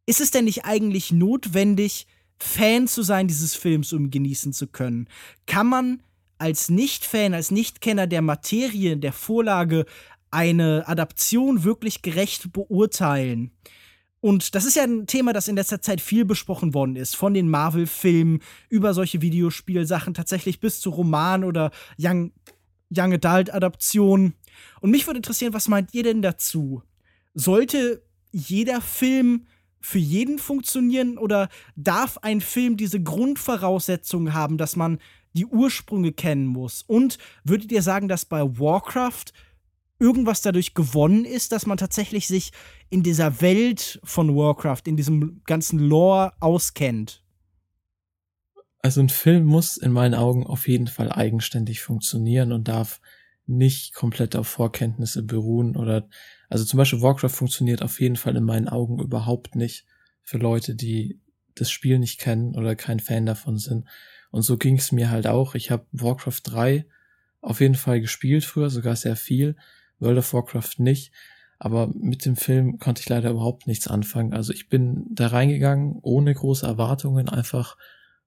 ist 0.05 0.21
es 0.21 0.31
denn 0.31 0.45
nicht 0.45 0.65
eigentlich 0.65 1.11
notwendig, 1.11 2.07
Fan 2.41 2.87
zu 2.87 3.03
sein 3.03 3.27
dieses 3.27 3.55
Films, 3.55 3.93
um 3.93 4.09
genießen 4.09 4.51
zu 4.51 4.67
können? 4.67 5.07
Kann 5.45 5.67
man 5.67 6.03
als 6.37 6.69
Nicht-Fan, 6.69 7.33
als 7.33 7.51
Nicht-Kenner 7.51 8.07
der 8.07 8.21
Materie, 8.23 8.97
der 8.97 9.13
Vorlage 9.13 9.85
eine 10.31 10.87
Adaption 10.87 11.63
wirklich 11.63 12.01
gerecht 12.01 12.51
beurteilen? 12.51 13.51
Und 14.21 14.55
das 14.55 14.65
ist 14.65 14.75
ja 14.75 14.83
ein 14.83 15.07
Thema, 15.07 15.33
das 15.33 15.47
in 15.47 15.55
letzter 15.55 15.81
Zeit 15.81 16.01
viel 16.01 16.25
besprochen 16.25 16.73
worden 16.73 16.95
ist. 16.95 17.15
Von 17.15 17.33
den 17.33 17.49
Marvel-Filmen 17.49 18.39
über 18.69 18.93
solche 18.93 19.21
Videospielsachen 19.21 20.13
tatsächlich 20.13 20.59
bis 20.59 20.79
zu 20.79 20.89
Roman- 20.89 21.43
oder 21.43 21.71
Young, 21.99 22.31
Young 22.95 23.13
Adult-Adaptionen. 23.13 24.33
Und 24.79 24.91
mich 24.91 25.07
würde 25.07 25.17
interessieren, 25.17 25.53
was 25.53 25.67
meint 25.67 25.93
ihr 25.93 26.03
denn 26.03 26.21
dazu? 26.21 26.81
Sollte 27.33 28.03
jeder 28.31 28.81
Film 28.81 29.47
für 29.81 29.99
jeden 29.99 30.39
funktionieren 30.39 31.17
oder 31.17 31.49
darf 31.75 32.17
ein 32.19 32.41
Film 32.41 32.77
diese 32.77 33.01
Grundvoraussetzungen 33.01 34.33
haben, 34.33 34.57
dass 34.57 34.75
man 34.75 34.99
die 35.33 35.45
Ursprünge 35.45 36.13
kennen 36.13 36.45
muss? 36.45 36.83
Und 36.83 37.17
würdet 37.43 37.71
ihr 37.71 37.81
sagen, 37.81 38.07
dass 38.07 38.25
bei 38.25 38.41
Warcraft 38.41 39.33
irgendwas 39.99 40.41
dadurch 40.41 40.73
gewonnen 40.73 41.25
ist, 41.25 41.51
dass 41.51 41.65
man 41.65 41.77
tatsächlich 41.77 42.27
sich 42.27 42.51
in 42.89 43.03
dieser 43.03 43.41
Welt 43.41 43.99
von 44.03 44.35
Warcraft, 44.35 44.81
in 44.85 44.97
diesem 44.97 45.41
ganzen 45.45 45.79
Lore 45.79 46.33
auskennt? 46.39 47.23
Also 48.79 48.99
ein 48.99 49.09
Film 49.09 49.45
muss 49.45 49.77
in 49.77 49.91
meinen 49.91 50.15
Augen 50.15 50.45
auf 50.45 50.67
jeden 50.67 50.87
Fall 50.87 51.11
eigenständig 51.11 51.81
funktionieren 51.81 52.51
und 52.51 52.67
darf 52.67 52.99
nicht 53.45 53.93
komplett 53.93 54.35
auf 54.35 54.47
Vorkenntnisse 54.47 55.23
beruhen 55.23 55.75
oder 55.75 56.07
also 56.51 56.65
zum 56.65 56.77
Beispiel 56.77 57.01
Warcraft 57.01 57.29
funktioniert 57.29 57.81
auf 57.81 58.01
jeden 58.01 58.17
Fall 58.17 58.35
in 58.35 58.43
meinen 58.43 58.67
Augen 58.67 58.99
überhaupt 58.99 59.55
nicht 59.55 59.85
für 60.21 60.37
Leute, 60.37 60.75
die 60.75 61.17
das 61.55 61.71
Spiel 61.71 61.97
nicht 61.97 62.19
kennen 62.19 62.55
oder 62.57 62.75
kein 62.75 62.99
Fan 62.99 63.25
davon 63.25 63.57
sind. 63.57 63.87
Und 64.31 64.41
so 64.41 64.57
ging 64.57 64.75
es 64.75 64.91
mir 64.91 65.09
halt 65.09 65.27
auch. 65.27 65.55
Ich 65.55 65.71
habe 65.71 65.85
Warcraft 65.93 66.41
3 66.43 66.85
auf 67.39 67.61
jeden 67.61 67.75
Fall 67.75 68.01
gespielt 68.01 68.43
früher, 68.43 68.69
sogar 68.69 68.97
sehr 68.97 69.15
viel. 69.15 69.55
World 69.99 70.17
of 70.17 70.33
Warcraft 70.33 70.79
nicht. 70.79 71.13
Aber 71.57 71.87
mit 71.87 72.25
dem 72.25 72.35
Film 72.35 72.79
konnte 72.79 73.01
ich 73.01 73.07
leider 73.07 73.29
überhaupt 73.29 73.65
nichts 73.65 73.87
anfangen. 73.87 74.33
Also 74.33 74.51
ich 74.51 74.67
bin 74.67 75.05
da 75.09 75.27
reingegangen 75.27 75.99
ohne 76.01 76.33
große 76.33 76.65
Erwartungen, 76.65 77.29
einfach 77.29 77.77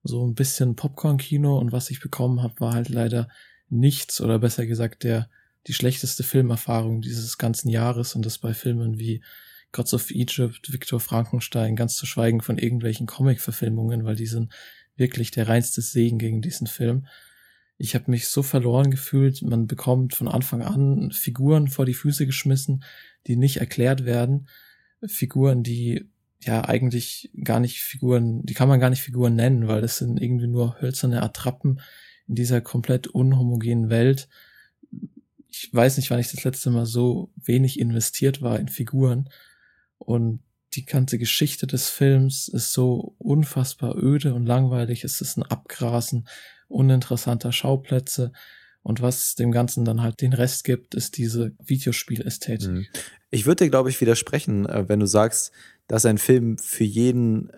so 0.02 0.26
ein 0.26 0.34
bisschen 0.34 0.76
Popcorn-Kino 0.76 1.58
und 1.58 1.72
was 1.72 1.90
ich 1.90 2.00
bekommen 2.00 2.42
habe, 2.42 2.58
war 2.58 2.72
halt 2.72 2.88
leider 2.88 3.28
nichts 3.68 4.22
oder 4.22 4.38
besser 4.38 4.64
gesagt 4.64 5.04
der 5.04 5.28
die 5.66 5.74
schlechteste 5.74 6.22
Filmerfahrung 6.22 7.00
dieses 7.00 7.38
ganzen 7.38 7.68
Jahres 7.68 8.14
und 8.14 8.24
das 8.26 8.38
bei 8.38 8.54
Filmen 8.54 8.98
wie 8.98 9.22
Gods 9.72 9.94
of 9.94 10.10
Egypt, 10.10 10.72
Victor 10.72 11.00
Frankenstein, 11.00 11.76
ganz 11.76 11.96
zu 11.96 12.06
schweigen 12.06 12.40
von 12.40 12.58
irgendwelchen 12.58 13.06
Comic-Verfilmungen, 13.06 14.04
weil 14.04 14.16
die 14.16 14.26
sind 14.26 14.52
wirklich 14.96 15.30
der 15.32 15.48
reinste 15.48 15.80
Segen 15.82 16.18
gegen 16.18 16.42
diesen 16.42 16.66
Film. 16.66 17.06
Ich 17.76 17.94
habe 17.94 18.10
mich 18.10 18.28
so 18.28 18.42
verloren 18.42 18.90
gefühlt. 18.90 19.42
Man 19.42 19.66
bekommt 19.66 20.14
von 20.14 20.28
Anfang 20.28 20.62
an 20.62 21.10
Figuren 21.10 21.66
vor 21.68 21.86
die 21.86 21.94
Füße 21.94 22.24
geschmissen, 22.24 22.84
die 23.26 23.36
nicht 23.36 23.56
erklärt 23.56 24.04
werden. 24.04 24.48
Figuren, 25.06 25.64
die 25.64 26.08
ja 26.40 26.64
eigentlich 26.64 27.30
gar 27.42 27.58
nicht 27.58 27.80
Figuren, 27.80 28.44
die 28.44 28.54
kann 28.54 28.68
man 28.68 28.80
gar 28.80 28.90
nicht 28.90 29.02
Figuren 29.02 29.34
nennen, 29.34 29.66
weil 29.66 29.80
das 29.80 29.98
sind 29.98 30.20
irgendwie 30.20 30.46
nur 30.46 30.80
hölzerne 30.80 31.22
Attrappen 31.22 31.80
in 32.28 32.36
dieser 32.36 32.60
komplett 32.60 33.08
unhomogenen 33.08 33.90
Welt. 33.90 34.28
Ich 35.64 35.74
weiß 35.74 35.96
nicht, 35.96 36.10
wann 36.10 36.20
ich 36.20 36.30
das 36.30 36.44
letzte 36.44 36.70
Mal 36.70 36.84
so 36.84 37.32
wenig 37.36 37.80
investiert 37.80 38.42
war 38.42 38.58
in 38.58 38.68
Figuren. 38.68 39.30
Und 39.96 40.40
die 40.74 40.84
ganze 40.84 41.18
Geschichte 41.18 41.66
des 41.66 41.88
Films 41.88 42.48
ist 42.48 42.72
so 42.72 43.14
unfassbar 43.18 43.96
öde 43.96 44.34
und 44.34 44.44
langweilig. 44.44 45.04
Es 45.04 45.20
ist 45.20 45.38
ein 45.38 45.42
Abgrasen 45.42 46.28
uninteressanter 46.68 47.52
Schauplätze. 47.52 48.32
Und 48.82 49.00
was 49.00 49.36
dem 49.36 49.52
Ganzen 49.52 49.86
dann 49.86 50.02
halt 50.02 50.20
den 50.20 50.34
Rest 50.34 50.64
gibt, 50.64 50.94
ist 50.94 51.16
diese 51.16 51.52
Videospielästhetik. 51.64 52.68
Mhm. 52.68 52.86
Ich 53.30 53.46
würde 53.46 53.64
dir, 53.64 53.70
glaube 53.70 53.88
ich, 53.88 54.00
widersprechen, 54.00 54.66
äh, 54.66 54.86
wenn 54.88 55.00
du 55.00 55.06
sagst, 55.06 55.50
dass 55.86 56.04
ein 56.04 56.18
Film 56.18 56.58
für 56.58 56.84
jeden 56.84 57.50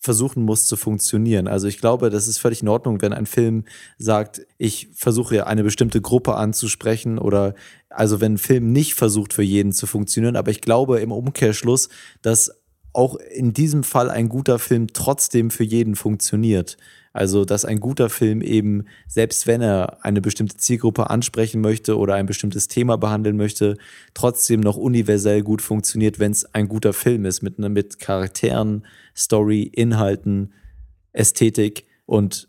versuchen 0.00 0.44
muss 0.44 0.66
zu 0.66 0.76
funktionieren. 0.76 1.48
Also 1.48 1.66
ich 1.66 1.78
glaube, 1.78 2.10
das 2.10 2.28
ist 2.28 2.38
völlig 2.38 2.62
in 2.62 2.68
Ordnung, 2.68 3.02
wenn 3.02 3.12
ein 3.12 3.26
Film 3.26 3.64
sagt, 3.98 4.46
ich 4.56 4.88
versuche 4.94 5.46
eine 5.46 5.64
bestimmte 5.64 6.00
Gruppe 6.00 6.36
anzusprechen 6.36 7.18
oder 7.18 7.54
also 7.90 8.20
wenn 8.20 8.34
ein 8.34 8.38
Film 8.38 8.72
nicht 8.72 8.94
versucht 8.94 9.32
für 9.32 9.42
jeden 9.42 9.72
zu 9.72 9.86
funktionieren, 9.86 10.36
aber 10.36 10.50
ich 10.50 10.60
glaube 10.60 11.00
im 11.00 11.10
Umkehrschluss, 11.10 11.88
dass 12.22 12.52
auch 12.92 13.16
in 13.16 13.52
diesem 13.52 13.84
Fall 13.84 14.10
ein 14.10 14.28
guter 14.28 14.58
Film 14.58 14.88
trotzdem 14.92 15.50
für 15.50 15.64
jeden 15.64 15.96
funktioniert. 15.96 16.76
Also, 17.18 17.44
dass 17.44 17.64
ein 17.64 17.80
guter 17.80 18.10
Film 18.10 18.42
eben, 18.42 18.84
selbst 19.08 19.48
wenn 19.48 19.60
er 19.60 20.04
eine 20.04 20.20
bestimmte 20.20 20.56
Zielgruppe 20.56 21.10
ansprechen 21.10 21.60
möchte 21.60 21.98
oder 21.98 22.14
ein 22.14 22.26
bestimmtes 22.26 22.68
Thema 22.68 22.96
behandeln 22.96 23.36
möchte, 23.36 23.76
trotzdem 24.14 24.60
noch 24.60 24.76
universell 24.76 25.42
gut 25.42 25.60
funktioniert, 25.60 26.20
wenn 26.20 26.30
es 26.30 26.54
ein 26.54 26.68
guter 26.68 26.92
Film 26.92 27.24
ist, 27.24 27.42
mit, 27.42 27.58
mit 27.58 27.98
Charakteren, 27.98 28.86
Story, 29.16 29.62
Inhalten, 29.62 30.52
Ästhetik. 31.12 31.86
Und 32.06 32.47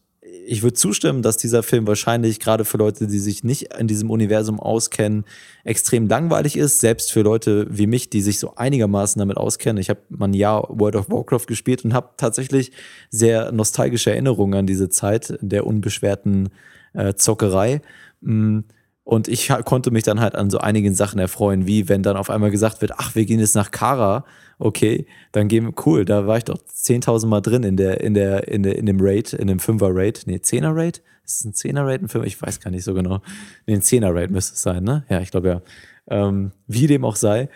ich 0.49 0.63
würde 0.63 0.73
zustimmen, 0.73 1.21
dass 1.21 1.37
dieser 1.37 1.61
Film 1.61 1.85
wahrscheinlich 1.85 2.39
gerade 2.39 2.65
für 2.65 2.77
Leute, 2.77 3.05
die 3.05 3.19
sich 3.19 3.43
nicht 3.43 3.73
in 3.75 3.87
diesem 3.87 4.09
Universum 4.09 4.59
auskennen, 4.59 5.25
extrem 5.63 6.07
langweilig 6.07 6.57
ist. 6.57 6.79
Selbst 6.79 7.11
für 7.11 7.21
Leute 7.21 7.67
wie 7.69 7.85
mich, 7.85 8.09
die 8.09 8.21
sich 8.21 8.39
so 8.39 8.55
einigermaßen 8.55 9.19
damit 9.19 9.37
auskennen. 9.37 9.79
Ich 9.79 9.91
habe 9.91 9.99
mal 10.09 10.27
ein 10.27 10.33
Jahr 10.33 10.67
World 10.69 10.95
of 10.95 11.09
Warcraft 11.11 11.45
gespielt 11.45 11.85
und 11.85 11.93
habe 11.93 12.09
tatsächlich 12.17 12.71
sehr 13.11 13.51
nostalgische 13.51 14.09
Erinnerungen 14.09 14.57
an 14.57 14.65
diese 14.65 14.89
Zeit 14.89 15.37
der 15.41 15.67
unbeschwerten 15.67 16.49
äh, 16.93 17.13
Zockerei. 17.13 17.81
Mm. 18.21 18.61
Und 19.03 19.27
ich 19.27 19.49
konnte 19.65 19.89
mich 19.89 20.03
dann 20.03 20.19
halt 20.19 20.35
an 20.35 20.51
so 20.51 20.59
einigen 20.59 20.93
Sachen 20.93 21.19
erfreuen, 21.19 21.65
wie 21.65 21.89
wenn 21.89 22.03
dann 22.03 22.15
auf 22.15 22.29
einmal 22.29 22.51
gesagt 22.51 22.81
wird, 22.81 22.93
ach, 22.97 23.15
wir 23.15 23.25
gehen 23.25 23.39
jetzt 23.39 23.55
nach 23.55 23.71
Kara 23.71 24.23
okay, 24.59 25.07
dann 25.31 25.47
gehen 25.47 25.65
wir, 25.65 25.73
cool, 25.85 26.05
da 26.05 26.27
war 26.27 26.37
ich 26.37 26.43
doch 26.43 26.57
10.000 26.57 27.27
Mal 27.27 27.41
drin 27.41 27.63
in 27.63 27.77
der, 27.77 28.01
in 28.01 28.13
der, 28.13 28.47
in 28.47 28.63
der, 28.63 28.77
in 28.77 28.85
dem 28.85 28.99
Raid, 28.99 29.33
in 29.33 29.47
dem 29.47 29.57
5er 29.57 29.95
Raid, 29.95 30.23
nee, 30.25 30.35
10er 30.35 30.75
Raid? 30.75 31.01
Ist 31.25 31.39
es 31.39 31.45
ein 31.45 31.53
10er 31.53 31.85
Raid, 31.85 32.01
ein 32.01 32.09
5 32.09 32.25
Ich 32.25 32.41
weiß 32.41 32.59
gar 32.59 32.71
nicht 32.71 32.83
so 32.83 32.93
genau. 32.93 33.21
Nee, 33.65 33.75
ein 33.75 33.81
10er 33.81 34.13
Raid 34.13 34.31
müsste 34.31 34.55
es 34.55 34.61
sein, 34.61 34.83
ne? 34.83 35.05
Ja, 35.09 35.21
ich 35.21 35.31
glaube 35.31 35.47
ja. 35.47 35.61
Ähm, 36.07 36.51
wie 36.67 36.87
dem 36.87 37.05
auch 37.05 37.15
sei, 37.15 37.49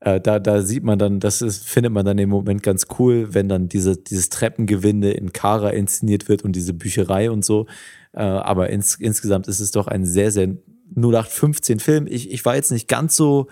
äh, 0.00 0.20
da, 0.20 0.38
da 0.38 0.62
sieht 0.62 0.84
man 0.84 0.98
dann, 0.98 1.20
das 1.20 1.42
ist, 1.42 1.68
findet 1.68 1.92
man 1.92 2.06
dann 2.06 2.18
im 2.18 2.30
Moment 2.30 2.62
ganz 2.62 2.86
cool, 2.98 3.34
wenn 3.34 3.48
dann 3.48 3.68
diese, 3.68 3.96
dieses 3.96 4.28
Treppengewinde 4.28 5.10
in 5.10 5.32
Kara 5.32 5.70
inszeniert 5.70 6.28
wird 6.28 6.42
und 6.42 6.54
diese 6.54 6.72
Bücherei 6.72 7.30
und 7.30 7.44
so. 7.44 7.66
Äh, 8.12 8.20
aber 8.20 8.70
ins, 8.70 8.94
insgesamt 8.96 9.48
ist 9.48 9.60
es 9.60 9.72
doch 9.72 9.88
ein 9.88 10.04
sehr, 10.04 10.30
sehr 10.30 10.56
0815 10.94 11.80
Film. 11.80 12.06
Ich, 12.06 12.30
ich 12.30 12.44
war 12.44 12.54
jetzt 12.54 12.70
nicht 12.70 12.88
ganz 12.88 13.16
so 13.16 13.48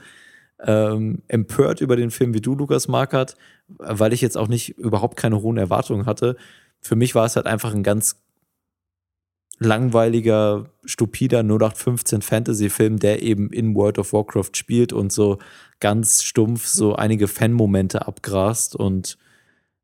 ähm, 0.61 1.23
empört 1.29 1.81
über 1.81 1.97
den 1.97 2.11
Film 2.11 2.35
wie 2.35 2.41
du, 2.41 2.55
Lukas 2.55 2.89
Markert, 2.89 3.37
weil 3.69 4.13
ich 4.13 4.21
jetzt 4.21 4.37
auch 4.37 4.49
nicht 4.49 4.79
überhaupt 4.79 5.17
keine 5.17 5.43
hohen 5.43 5.57
Erwartungen 5.57 6.07
hatte. 6.07 6.37
Für 6.81 6.97
mich 6.97 7.15
war 7.15 7.27
es 7.27 7.37
halt 7.37 7.47
einfach 7.47 7.75
ein 7.75 7.83
ganz 7.83 8.21
langweiliger, 9.59 10.71
stupider 10.85 11.41
0815 11.41 12.23
Fantasy-Film, 12.23 12.99
der 12.99 13.23
eben 13.23 13.51
in 13.51 13.75
World 13.75 13.99
of 13.99 14.13
Warcraft 14.13 14.51
spielt 14.55 14.93
und 14.93 15.13
so 15.13 15.39
ganz 15.81 16.23
stumpf 16.23 16.67
so 16.67 16.97
einige 16.97 17.29
Fan-Momente 17.29 18.07
abgrast. 18.07 18.75
Und 18.75 19.17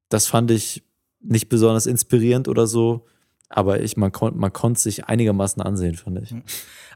das 0.08 0.26
fand 0.26 0.50
ich 0.50 0.84
nicht 1.20 1.48
besonders 1.48 1.86
inspirierend 1.86 2.48
oder 2.48 2.66
so. 2.66 3.06
Aber 3.48 3.80
ich, 3.80 3.96
man, 3.96 4.12
kon 4.12 4.36
man 4.36 4.52
konnte 4.52 4.80
sich 4.80 5.06
einigermaßen 5.06 5.60
ansehen, 5.60 5.96
fand 5.96 6.20
ich. 6.20 6.34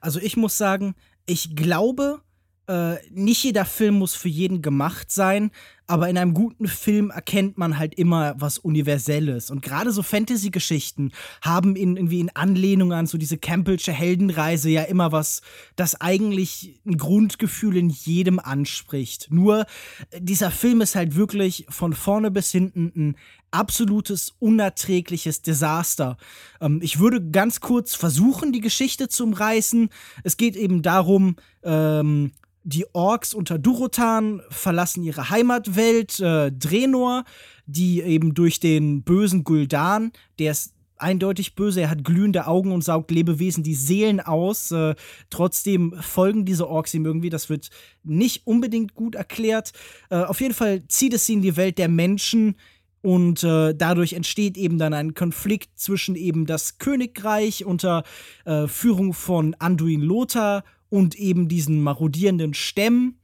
Also 0.01 0.21
ich 0.21 0.37
muss 0.37 0.57
sagen, 0.57 0.95
ich 1.27 1.57
glaube, 1.57 2.21
äh, 2.67 2.97
nicht 3.11 3.45
jeder 3.45 3.65
Film 3.65 3.97
muss 3.97 4.15
für 4.15 4.29
jeden 4.29 4.63
gemacht 4.63 5.11
sein, 5.11 5.51
aber 5.87 6.09
in 6.09 6.17
einem 6.17 6.33
guten 6.33 6.67
Film 6.67 7.11
erkennt 7.11 7.59
man 7.59 7.79
halt 7.79 7.95
immer 7.95 8.35
was 8.39 8.57
Universelles. 8.57 9.51
Und 9.51 9.61
gerade 9.61 9.93
so 9.93 10.03
Fantasy-Geschichten 10.03 11.13
haben 11.43 11.77
in, 11.77 11.97
irgendwie 11.97 12.21
in 12.21 12.35
Anlehnung 12.35 12.93
an 12.95 13.07
so 13.07 13.19
diese 13.19 13.37
Campbellsche 13.37 13.93
Heldenreise 13.93 14.71
ja 14.71 14.83
immer 14.83 15.13
was, 15.13 15.43
das 15.77 16.01
eigentlich 16.01 16.81
ein 16.87 16.97
Grundgefühl 16.97 17.77
in 17.77 17.91
jedem 17.91 18.39
anspricht. 18.39 19.29
Nur 19.31 19.67
äh, 20.11 20.21
dieser 20.21 20.51
Film 20.51 20.81
ist 20.81 20.95
halt 20.95 21.17
wirklich 21.17 21.67
von 21.69 21.93
vorne 21.93 22.31
bis 22.31 22.51
hinten 22.51 22.93
ein 22.97 23.17
absolutes 23.51 24.35
unerträgliches 24.39 25.43
Desaster. 25.43 26.17
Ähm, 26.61 26.81
ich 26.83 26.99
würde 26.99 27.31
ganz 27.31 27.61
kurz 27.61 27.95
versuchen, 27.95 28.53
die 28.53 28.61
Geschichte 28.61 29.09
zu 29.09 29.25
umreißen. 29.25 29.91
Es 30.23 30.39
geht 30.39 30.57
eben 30.57 30.81
darum, 30.81 31.37
ähm, 31.63 32.33
die 32.65 32.87
Orks 32.95 33.35
unter 33.35 33.59
Durotan 33.59 34.43
verlassen 34.49 35.05
ihre 35.05 35.31
Heimatwelt, 35.31 36.19
äh, 36.19 36.51
Drenor, 36.51 37.25
die 37.67 38.01
eben 38.01 38.35
durch 38.35 38.59
den 38.59 39.03
bösen 39.03 39.45
Guldan, 39.45 40.13
der 40.39 40.53
ist 40.53 40.75
eindeutig 40.97 41.55
böse, 41.55 41.83
er 41.83 41.91
hat 41.91 42.05
glühende 42.05 42.47
Augen 42.47 42.73
und 42.73 42.83
saugt 42.83 43.11
Lebewesen 43.11 43.63
die 43.63 43.75
Seelen 43.75 44.21
aus. 44.21 44.71
Äh, 44.71 44.95
trotzdem 45.29 45.95
folgen 46.01 46.47
diese 46.47 46.69
Orks 46.69 46.95
ihm 46.95 47.05
irgendwie, 47.05 47.31
das 47.31 47.51
wird 47.51 47.69
nicht 48.03 48.47
unbedingt 48.47 48.95
gut 48.95 49.15
erklärt. 49.15 49.73
Äh, 50.09 50.23
auf 50.23 50.41
jeden 50.41 50.55
Fall 50.55 50.87
zieht 50.89 51.13
es 51.13 51.27
sie 51.27 51.35
in 51.35 51.43
die 51.43 51.57
Welt 51.57 51.79
der 51.79 51.89
Menschen, 51.89 52.57
und 53.05 53.45
äh, 53.45 53.75
dadurch 53.75 54.15
entsteht 54.15 54.57
eben 54.57 54.79
dann 54.79 54.95
ein 54.95 55.13
Konflikt 55.13 55.79
zwischen 55.79 56.15
eben 56.15 56.47
das 56.47 56.79
Königreich 56.79 57.67
unter 57.67 58.03
äh, 58.47 58.67
Führung 58.67 59.13
von 59.13 59.55
Anduin 59.59 60.01
Lothar 60.01 60.65
und 60.95 61.17
eben 61.17 61.49
diesen 61.49 61.83
marodierenden 61.83 62.55
Stämmen, 62.55 63.19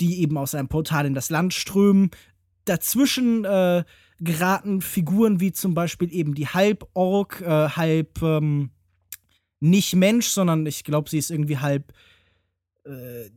die 0.00 0.20
eben 0.20 0.38
aus 0.38 0.54
einem 0.54 0.68
Portal 0.68 1.06
in 1.06 1.14
das 1.14 1.28
Land 1.28 1.52
strömen. 1.52 2.12
Dazwischen 2.66 3.44
äh, 3.44 3.82
geraten 4.20 4.80
Figuren 4.80 5.40
wie 5.40 5.50
zum 5.50 5.74
Beispiel 5.74 6.14
eben 6.14 6.36
die 6.36 6.46
Halb-Ork, 6.46 7.40
äh, 7.40 7.70
halb 7.70 8.22
ähm, 8.22 8.70
nicht 9.58 9.96
Mensch, 9.96 10.28
sondern 10.28 10.64
ich 10.66 10.84
glaube, 10.84 11.10
sie 11.10 11.18
ist 11.18 11.32
irgendwie 11.32 11.58
halb 11.58 11.92
äh, 12.84 13.28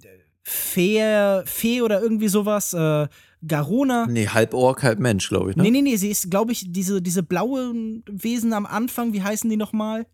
Fee, 0.44 1.42
Fee 1.46 1.82
oder 1.82 2.00
irgendwie 2.00 2.28
sowas. 2.28 2.74
Äh, 2.76 3.08
Garona. 3.46 4.06
Nee, 4.06 4.28
halb 4.28 4.54
Ork, 4.54 4.84
halb 4.84 5.00
Mensch, 5.00 5.30
glaube 5.30 5.50
ich. 5.50 5.56
Ne? 5.56 5.64
Nee, 5.64 5.72
nee, 5.72 5.82
nee, 5.82 5.96
sie 5.96 6.12
ist, 6.12 6.30
glaube 6.30 6.52
ich, 6.52 6.72
diese, 6.72 7.02
diese 7.02 7.24
blauen 7.24 8.04
Wesen 8.08 8.54
am 8.54 8.68
Anfang, 8.68 9.14
wie 9.14 9.24
heißen 9.24 9.50
die 9.50 9.58
nochmal? 9.58 10.06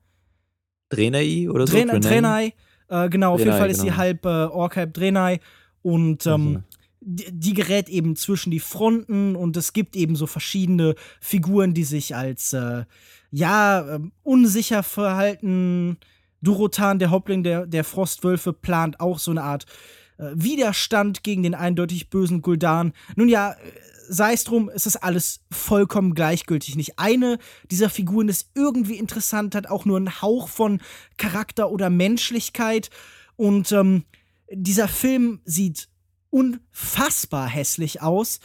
Drenai 0.88 1.50
oder 1.50 1.68
so? 1.68 1.78
Drenai. 1.78 2.54
Drenai. 2.90 3.06
Äh, 3.06 3.10
genau, 3.10 3.34
auf 3.34 3.40
jeden 3.40 3.52
Fall 3.52 3.70
ist 3.70 3.82
genau. 3.82 3.94
sie 3.94 3.98
halb 3.98 4.26
äh, 4.26 4.28
Ork, 4.28 4.76
halb 4.76 4.94
Drenai. 4.94 5.40
Und 5.82 6.26
ähm, 6.26 6.52
mhm. 6.52 6.64
die, 7.00 7.26
die, 7.32 7.54
gerät 7.54 7.90
eben 7.90 8.16
zwischen 8.16 8.52
die 8.52 8.60
Fronten 8.60 9.36
und 9.36 9.56
es 9.56 9.74
gibt 9.74 9.96
eben 9.96 10.16
so 10.16 10.28
verschiedene 10.28 10.96
Figuren, 11.22 11.74
die 11.74 11.86
sich 11.86 12.16
als 12.16 12.54
äh, 12.54 12.84
ja 13.32 13.96
ähm, 13.96 14.12
unsicher 14.24 14.84
verhalten. 14.84 15.98
Durotan, 16.42 17.00
der 17.00 17.12
Häuptling 17.12 17.44
der, 17.44 17.66
der 17.66 17.84
Frostwölfe, 17.84 18.54
plant 18.54 19.00
auch 19.00 19.20
so 19.20 19.32
eine 19.32 19.44
Art 19.44 19.66
äh, 20.20 20.32
Widerstand 20.36 21.24
gegen 21.24 21.44
den 21.44 21.56
eindeutig 21.56 22.10
bösen 22.10 22.42
Guldan. 22.42 22.94
Nun 23.16 23.30
ja, 23.30 23.56
sei 24.10 24.34
es 24.34 24.44
drum, 24.44 24.70
es 24.74 24.86
ist 24.86 24.98
alles 24.98 25.42
vollkommen 25.52 26.14
gleichgültig. 26.16 26.76
Nicht 26.76 27.00
eine 27.00 27.38
dieser 27.72 27.90
Figuren 27.90 28.28
ist 28.28 28.50
irgendwie 28.56 28.98
interessant, 28.98 29.56
hat 29.56 29.68
auch 29.68 29.86
nur 29.86 29.98
einen 29.98 30.22
Hauch 30.22 30.50
von 30.50 30.82
Charakter 31.18 31.72
oder 31.72 31.90
Menschlichkeit. 31.90 32.90
Und 33.38 33.72
ähm, 33.72 34.04
dieser 34.52 34.88
Film 34.88 35.40
sieht 35.46 35.88
unfassbar 36.32 37.48
hässlich 37.48 38.02
aus. 38.02 38.40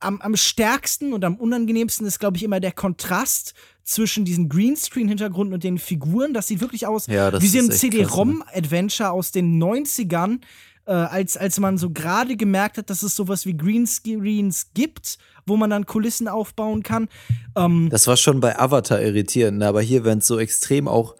Am, 0.00 0.20
am 0.20 0.36
stärksten 0.36 1.12
und 1.12 1.24
am 1.24 1.34
unangenehmsten 1.34 2.06
ist, 2.06 2.20
glaube 2.20 2.36
ich, 2.36 2.44
immer 2.44 2.60
der 2.60 2.70
Kontrast 2.70 3.54
zwischen 3.82 4.24
diesen 4.24 4.48
Greenscreen-Hintergründen 4.48 5.54
und 5.54 5.64
den 5.64 5.78
Figuren. 5.78 6.34
Das 6.34 6.46
sieht 6.46 6.60
wirklich 6.60 6.86
aus 6.86 7.06
ja, 7.06 7.40
wie 7.40 7.48
so 7.48 7.58
ein 7.58 7.72
CD-ROM-Adventure 7.72 9.10
aus 9.10 9.32
den 9.32 9.60
90ern 9.60 10.40
äh, 10.88 10.92
als, 10.92 11.36
als 11.36 11.60
man 11.60 11.76
so 11.76 11.90
gerade 11.90 12.36
gemerkt 12.36 12.78
hat, 12.78 12.90
dass 12.90 13.02
es 13.02 13.14
sowas 13.14 13.44
wie 13.44 13.56
Greenscreens 13.56 14.70
gibt, 14.74 15.18
wo 15.46 15.56
man 15.56 15.70
dann 15.70 15.86
Kulissen 15.86 16.28
aufbauen 16.28 16.82
kann. 16.82 17.08
Ähm, 17.56 17.88
das 17.90 18.06
war 18.06 18.16
schon 18.16 18.40
bei 18.40 18.58
Avatar 18.58 19.00
irritierend, 19.00 19.62
aber 19.62 19.82
hier, 19.82 20.04
wenn 20.04 20.18
es 20.18 20.26
so 20.26 20.38
extrem 20.38 20.88
auch 20.88 21.14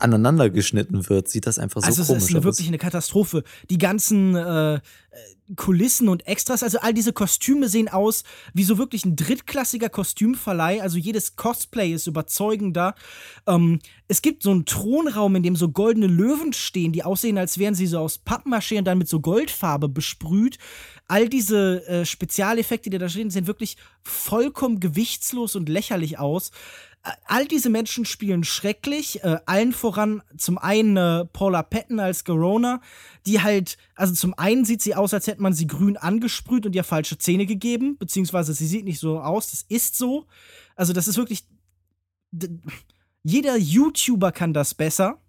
aneinander 0.00 0.50
geschnitten 0.50 1.08
wird, 1.08 1.28
sieht 1.28 1.46
das 1.46 1.58
einfach 1.58 1.80
so 1.80 1.86
also 1.86 2.02
komisch 2.02 2.22
aus. 2.22 2.30
es 2.30 2.34
ist 2.36 2.44
wirklich 2.44 2.68
eine 2.68 2.78
Katastrophe. 2.78 3.44
Die 3.70 3.78
ganzen 3.78 4.34
äh, 4.34 4.80
Kulissen 5.54 6.08
und 6.08 6.26
Extras, 6.26 6.64
also 6.64 6.78
all 6.80 6.92
diese 6.92 7.12
Kostüme 7.12 7.68
sehen 7.68 7.88
aus 7.88 8.24
wie 8.52 8.64
so 8.64 8.78
wirklich 8.78 9.04
ein 9.04 9.14
drittklassiger 9.14 9.88
Kostümverleih. 9.88 10.82
Also 10.82 10.98
jedes 10.98 11.36
Cosplay 11.36 11.92
ist 11.92 12.08
überzeugender. 12.08 12.96
Ähm, 13.46 13.78
es 14.08 14.22
gibt 14.22 14.42
so 14.42 14.50
einen 14.50 14.64
Thronraum, 14.64 15.36
in 15.36 15.44
dem 15.44 15.54
so 15.54 15.68
goldene 15.68 16.08
Löwen 16.08 16.52
stehen, 16.52 16.92
die 16.92 17.04
aussehen, 17.04 17.38
als 17.38 17.58
wären 17.58 17.76
sie 17.76 17.86
so 17.86 18.00
aus 18.00 18.20
Pappmaché 18.24 18.78
und 18.78 18.84
dann 18.86 18.98
mit 18.98 19.08
so 19.08 19.20
Goldfarbe 19.20 19.88
besprüht. 19.88 20.58
All 21.06 21.28
diese 21.28 21.86
äh, 21.86 22.04
Spezialeffekte, 22.04 22.90
die 22.90 22.98
da 22.98 23.08
stehen, 23.08 23.30
sehen 23.30 23.46
wirklich 23.46 23.76
vollkommen 24.02 24.80
gewichtslos 24.80 25.54
und 25.54 25.68
lächerlich 25.68 26.18
aus 26.18 26.50
all 27.26 27.46
diese 27.46 27.70
Menschen 27.70 28.04
spielen 28.04 28.44
schrecklich. 28.44 29.22
Äh, 29.22 29.38
allen 29.46 29.72
voran 29.72 30.22
zum 30.36 30.58
einen 30.58 30.96
äh, 30.96 31.24
Paula 31.26 31.62
Patton 31.62 32.00
als 32.00 32.24
Corona, 32.24 32.80
die 33.26 33.42
halt, 33.42 33.76
also 33.94 34.14
zum 34.14 34.34
einen 34.34 34.64
sieht 34.64 34.82
sie 34.82 34.94
aus, 34.94 35.14
als 35.14 35.26
hätte 35.26 35.42
man 35.42 35.52
sie 35.52 35.66
grün 35.66 35.96
angesprüht 35.96 36.66
und 36.66 36.74
ihr 36.74 36.84
falsche 36.84 37.18
Zähne 37.18 37.46
gegeben, 37.46 37.96
beziehungsweise 37.98 38.54
sie 38.54 38.66
sieht 38.66 38.84
nicht 38.84 39.00
so 39.00 39.20
aus, 39.20 39.50
das 39.50 39.64
ist 39.68 39.96
so. 39.96 40.26
Also 40.74 40.92
das 40.92 41.08
ist 41.08 41.16
wirklich, 41.16 41.44
jeder 43.22 43.56
YouTuber 43.56 44.32
kann 44.32 44.52
das 44.52 44.74
besser. 44.74 45.20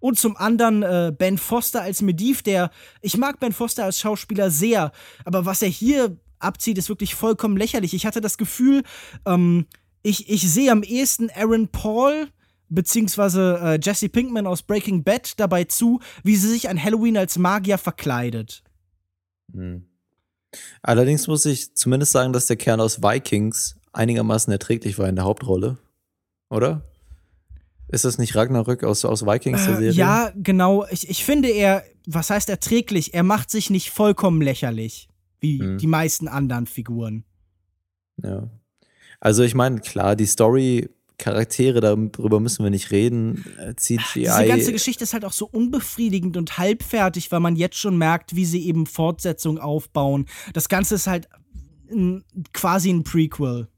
Und 0.00 0.18
zum 0.18 0.36
anderen 0.36 0.82
äh, 0.82 1.12
Ben 1.16 1.38
Foster 1.38 1.82
als 1.82 2.02
Mediv, 2.02 2.42
der, 2.42 2.70
ich 3.00 3.16
mag 3.16 3.40
Ben 3.40 3.52
Foster 3.52 3.84
als 3.84 3.98
Schauspieler 3.98 4.50
sehr, 4.50 4.92
aber 5.24 5.46
was 5.46 5.62
er 5.62 5.68
hier 5.68 6.18
abzieht, 6.38 6.76
ist 6.76 6.90
wirklich 6.90 7.14
vollkommen 7.14 7.56
lächerlich. 7.56 7.94
Ich 7.94 8.04
hatte 8.04 8.20
das 8.20 8.36
Gefühl, 8.36 8.82
ähm, 9.24 9.66
ich, 10.06 10.28
ich 10.28 10.48
sehe 10.50 10.70
am 10.70 10.82
ehesten 10.82 11.30
Aaron 11.34 11.68
Paul 11.68 12.28
beziehungsweise 12.68 13.58
äh, 13.62 13.78
Jesse 13.82 14.08
Pinkman 14.08 14.46
aus 14.46 14.62
Breaking 14.62 15.02
Bad 15.04 15.38
dabei 15.38 15.64
zu, 15.64 16.00
wie 16.24 16.36
sie 16.36 16.48
sich 16.48 16.68
an 16.68 16.82
Halloween 16.82 17.16
als 17.16 17.38
Magier 17.38 17.78
verkleidet. 17.78 18.62
Hm. 19.52 19.86
Allerdings 20.82 21.26
muss 21.26 21.44
ich 21.46 21.74
zumindest 21.74 22.12
sagen, 22.12 22.32
dass 22.32 22.46
der 22.46 22.56
Kern 22.56 22.80
aus 22.80 23.02
Vikings 23.02 23.76
einigermaßen 23.92 24.52
erträglich 24.52 24.98
war 24.98 25.08
in 25.08 25.16
der 25.16 25.24
Hauptrolle. 25.24 25.78
Oder? 26.50 26.82
Ist 27.88 28.04
das 28.04 28.18
nicht 28.18 28.34
Ragnarök 28.34 28.82
aus, 28.84 29.04
aus 29.04 29.24
Vikings 29.24 29.64
der 29.64 29.74
Äh, 29.74 29.78
Serie? 29.78 29.92
ja, 29.92 30.32
genau. 30.34 30.86
Ich, 30.90 31.08
ich 31.08 31.24
finde 31.24 31.48
er, 31.50 31.84
was 32.06 32.30
heißt 32.30 32.48
erträglich? 32.48 33.14
Er 33.14 33.22
macht 33.22 33.50
sich 33.50 33.70
nicht 33.70 33.90
vollkommen 33.90 34.40
lächerlich, 34.42 35.08
wie 35.40 35.60
Hm. 35.60 35.78
die 35.78 35.86
meisten 35.86 36.26
anderen 36.28 36.66
Figuren. 36.66 37.24
Ja. 38.22 38.48
Also 39.20 39.42
ich 39.42 39.54
meine, 39.54 39.80
klar, 39.80 40.16
die 40.16 40.26
Story, 40.26 40.88
Charaktere, 41.18 41.80
darüber 41.80 42.40
müssen 42.40 42.62
wir 42.62 42.70
nicht 42.70 42.90
reden. 42.90 43.44
Äh, 43.58 43.74
CGI. 43.74 44.00
Diese 44.14 44.46
ganze 44.46 44.72
Geschichte 44.72 45.04
ist 45.04 45.14
halt 45.14 45.24
auch 45.24 45.32
so 45.32 45.46
unbefriedigend 45.46 46.36
und 46.36 46.58
halbfertig, 46.58 47.32
weil 47.32 47.40
man 47.40 47.56
jetzt 47.56 47.78
schon 47.78 47.96
merkt, 47.96 48.36
wie 48.36 48.44
sie 48.44 48.66
eben 48.66 48.86
Fortsetzung 48.86 49.58
aufbauen. 49.58 50.26
Das 50.52 50.68
Ganze 50.68 50.94
ist 50.94 51.06
halt 51.06 51.28
ein, 51.90 52.24
quasi 52.52 52.90
ein 52.90 53.02
Prequel. 53.02 53.68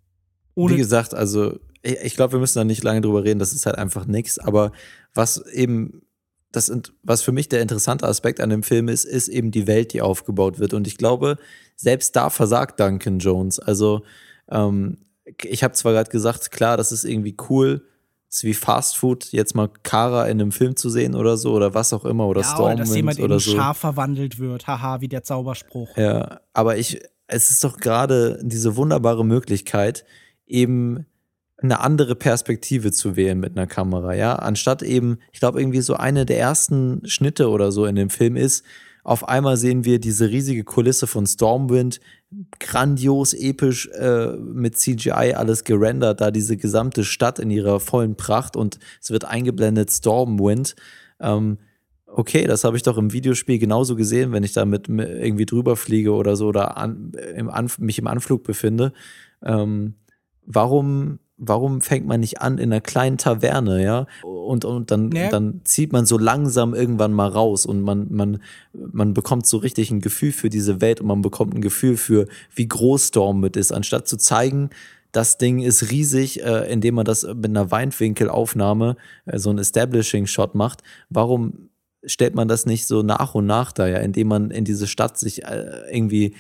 Ohne 0.55 0.75
Wie 0.75 0.79
gesagt, 0.79 1.15
also 1.15 1.59
ich, 1.83 2.15
glaube, 2.15 2.33
wir 2.33 2.41
müssen 2.41 2.59
da 2.59 2.65
nicht 2.65 2.83
lange 2.83 3.01
drüber 3.01 3.23
reden, 3.23 3.39
das 3.39 3.53
ist 3.53 3.67
halt 3.67 3.79
einfach 3.79 4.07
nichts. 4.07 4.39
Aber 4.39 4.73
was 5.15 5.47
eben, 5.53 6.03
das 6.51 6.73
was 7.03 7.23
für 7.23 7.33
mich 7.33 7.49
der 7.49 7.63
interessante 7.63 8.07
Aspekt 8.07 8.41
an 8.41 8.51
dem 8.51 8.65
Film 8.65 8.89
ist, 8.89 9.05
ist 9.05 9.29
eben 9.29 9.53
die 9.53 9.69
Welt, 9.69 9.93
die 9.93 10.03
aufgebaut 10.03 10.59
wird. 10.59 10.75
Und 10.75 10.89
ich 10.89 10.99
glaube, 10.99 11.37
selbst 11.77 12.17
da 12.17 12.31
versagt 12.31 12.81
Duncan 12.81 13.21
Jones. 13.21 13.61
Also 13.61 14.03
ähm, 14.51 14.99
ich 15.45 15.63
habe 15.65 15.75
zwar 15.75 15.93
gerade 15.93 16.11
gesagt, 16.11 16.51
klar, 16.51 16.77
das 16.77 16.93
ist 16.93 17.05
irgendwie 17.05 17.37
cool, 17.49 17.85
ist 18.29 18.45
wie 18.45 18.55
Fast 18.55 18.97
Food, 18.97 19.33
jetzt 19.33 19.55
mal 19.55 19.69
Kara 19.83 20.27
in 20.27 20.41
einem 20.41 20.53
Film 20.53 20.77
zu 20.77 20.91
sehen 20.91 21.15
oder 21.15 21.37
so 21.37 21.53
oder 21.53 21.75
was 21.75 21.93
auch 21.93 22.05
immer 22.05 22.27
oder 22.27 22.43
ja, 22.43 22.59
oder 22.59 22.77
dass 22.77 22.89
Stormwind 22.89 22.97
jemand 22.97 23.19
in 23.19 23.25
oder 23.25 23.37
ein 23.37 23.41
so. 23.41 23.57
Schaf 23.57 23.79
verwandelt 23.79 24.39
wird. 24.39 24.67
Haha, 24.67 25.01
wie 25.01 25.09
der 25.09 25.23
Zauberspruch. 25.23 25.97
Ja, 25.97 26.41
aber 26.53 26.77
ich, 26.77 27.01
es 27.27 27.51
ist 27.51 27.65
doch 27.65 27.79
gerade 27.79 28.39
diese 28.43 28.77
wunderbare 28.77 29.25
Möglichkeit, 29.25 30.05
eben 30.47 31.07
eine 31.61 31.81
andere 31.81 32.15
Perspektive 32.15 32.93
zu 32.93 33.17
wählen 33.17 33.41
mit 33.41 33.57
einer 33.57 33.67
Kamera, 33.67 34.15
ja. 34.15 34.37
Anstatt 34.37 34.83
eben, 34.83 35.19
ich 35.33 35.41
glaube, 35.41 35.61
irgendwie 35.61 35.81
so 35.81 35.95
eine 35.95 36.25
der 36.25 36.39
ersten 36.39 37.03
Schnitte 37.07 37.49
oder 37.49 37.73
so 37.73 37.85
in 37.87 37.97
dem 37.97 38.11
Film 38.11 38.37
ist, 38.37 38.65
auf 39.05 39.29
einmal 39.29 39.57
sehen 39.57 39.85
wir 39.85 39.99
diese 39.99 40.29
riesige 40.29 40.65
Kulisse 40.65 41.07
von 41.07 41.27
Stormwind, 41.27 42.01
grandios, 42.59 43.33
episch, 43.33 43.89
äh, 43.89 44.37
mit 44.37 44.77
CGI 44.77 45.35
alles 45.35 45.65
gerendert, 45.65 46.21
da 46.21 46.31
diese 46.31 46.57
gesamte 46.57 47.05
Stadt 47.05 47.39
in 47.39 47.51
ihrer 47.51 47.81
vollen 47.81 48.17
Pracht 48.17 48.57
und 48.57 48.79
es 49.01 49.11
wird 49.11 49.25
eingeblendet 49.25 49.91
Stormwind. 49.91 50.75
Ähm, 51.21 51.59
okay, 52.07 52.47
das 52.47 52.65
habe 52.65 52.77
ich 52.77 52.83
doch 52.83 52.99
im 52.99 53.13
Videospiel 53.13 53.59
genauso 53.59 53.97
gesehen, 53.97 54.33
wenn 54.33 54.45
ich 54.45 54.53
da 54.53 54.65
mit 54.65 54.89
mit 54.89 55.09
irgendwie 55.09 55.47
drüber 55.47 55.77
fliege 55.77 56.13
oder 56.13 56.37
so 56.37 56.49
oder 56.49 56.77
an, 56.77 57.13
im 57.35 57.49
Anf 57.49 57.79
mich 57.79 57.99
im 57.99 58.07
Anflug 58.07 58.43
befinde. 58.45 58.93
Ähm, 59.43 59.95
warum, 60.45 61.19
warum 61.39 61.81
fängt 61.81 62.07
man 62.07 62.21
nicht 62.21 62.41
an 62.41 62.59
in 62.59 62.73
einer 62.73 62.81
kleinen 62.81 63.17
Taverne, 63.17 63.83
ja? 63.83 64.07
Und, 64.23 64.65
und 64.65 64.91
dann, 64.91 65.13
Ja. 65.13 65.31
dann 65.31 65.61
zieht 65.65 65.93
man 65.93 66.05
so 66.05 66.19
langsam 66.19 66.75
irgendwann 66.75 67.13
mal 67.13 67.29
raus 67.29 67.65
und 67.65 67.81
man, 67.83 68.09
man, 68.11 68.43
man 68.73 69.15
bekommt 69.15 69.47
so 69.47 69.59
richtig 69.59 69.91
ein 69.91 70.01
Gefühl 70.01 70.33
für 70.33 70.49
diese 70.51 70.81
Welt 70.81 71.01
und 71.01 71.07
man 71.07 71.23
bekommt 71.23 71.55
ein 71.55 71.61
Gefühl 71.63 71.97
für, 71.97 72.27
wie 72.55 72.67
groß 72.67 73.09
Stormwind 73.09 73.57
ist, 73.57 73.73
anstatt 73.73 74.09
zu 74.09 74.17
zeigen, 74.17 74.71
das 75.13 75.39
Ding 75.39 75.61
ist 75.61 75.91
riesig, 75.91 76.43
äh, 76.45 76.71
indem 76.71 76.97
man 76.97 77.05
das 77.07 77.23
mit 77.23 77.47
einer 77.47 77.71
Weitwinkelaufnahme, 77.71 78.97
äh, 79.27 79.39
so 79.39 79.51
ein 79.51 79.59
Establishing-Shot 79.59 80.55
macht. 80.55 80.83
Warum 81.09 81.71
stellt 82.05 82.35
man 82.35 82.49
das 82.49 82.67
nicht 82.67 82.87
so 82.87 83.03
nach 83.03 83.35
und 83.35 83.47
nach 83.47 83.73
da, 83.73 83.87
ja, 83.87 83.99
indem 83.99 84.29
man 84.29 84.51
in 84.51 84.65
diese 84.65 84.87
Stadt 84.87 85.19
sich 85.19 85.45
äh, 85.45 85.83
irgendwie 85.93 86.35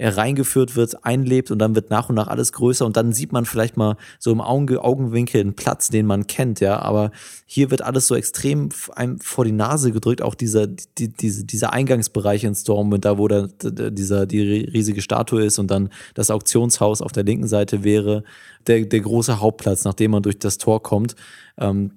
reingeführt 0.00 0.76
wird, 0.76 1.04
einlebt 1.04 1.50
und 1.50 1.58
dann 1.58 1.74
wird 1.74 1.90
nach 1.90 2.08
und 2.08 2.14
nach 2.14 2.28
alles 2.28 2.52
größer 2.52 2.86
und 2.86 2.96
dann 2.96 3.12
sieht 3.12 3.32
man 3.32 3.44
vielleicht 3.44 3.76
mal 3.76 3.96
so 4.18 4.30
im 4.30 4.40
Auge, 4.40 4.84
Augenwinkel 4.84 5.40
einen 5.40 5.54
Platz, 5.54 5.88
den 5.88 6.06
man 6.06 6.28
kennt, 6.28 6.60
ja, 6.60 6.80
aber 6.80 7.10
hier 7.46 7.70
wird 7.70 7.82
alles 7.82 8.06
so 8.06 8.14
extrem 8.14 8.68
einem 8.94 9.18
vor 9.18 9.44
die 9.44 9.52
Nase 9.52 9.90
gedrückt, 9.90 10.22
auch 10.22 10.36
dieser, 10.36 10.66
die, 10.68 11.08
diese, 11.08 11.44
dieser 11.44 11.72
Eingangsbereich 11.72 12.44
in 12.44 12.54
Stormwind, 12.54 13.04
da 13.04 13.18
wo 13.18 13.26
da, 13.26 13.48
dieser, 13.60 14.26
die 14.26 14.40
ri- 14.40 14.72
riesige 14.72 15.02
Statue 15.02 15.42
ist 15.44 15.58
und 15.58 15.68
dann 15.70 15.88
das 16.14 16.30
Auktionshaus 16.30 17.02
auf 17.02 17.12
der 17.12 17.24
linken 17.24 17.48
Seite 17.48 17.82
wäre, 17.82 18.22
der, 18.66 18.84
der 18.84 19.00
große 19.00 19.40
Hauptplatz, 19.40 19.84
nachdem 19.84 20.12
man 20.12 20.22
durch 20.22 20.38
das 20.38 20.58
Tor 20.58 20.82
kommt. 20.82 21.16
Ähm, 21.58 21.92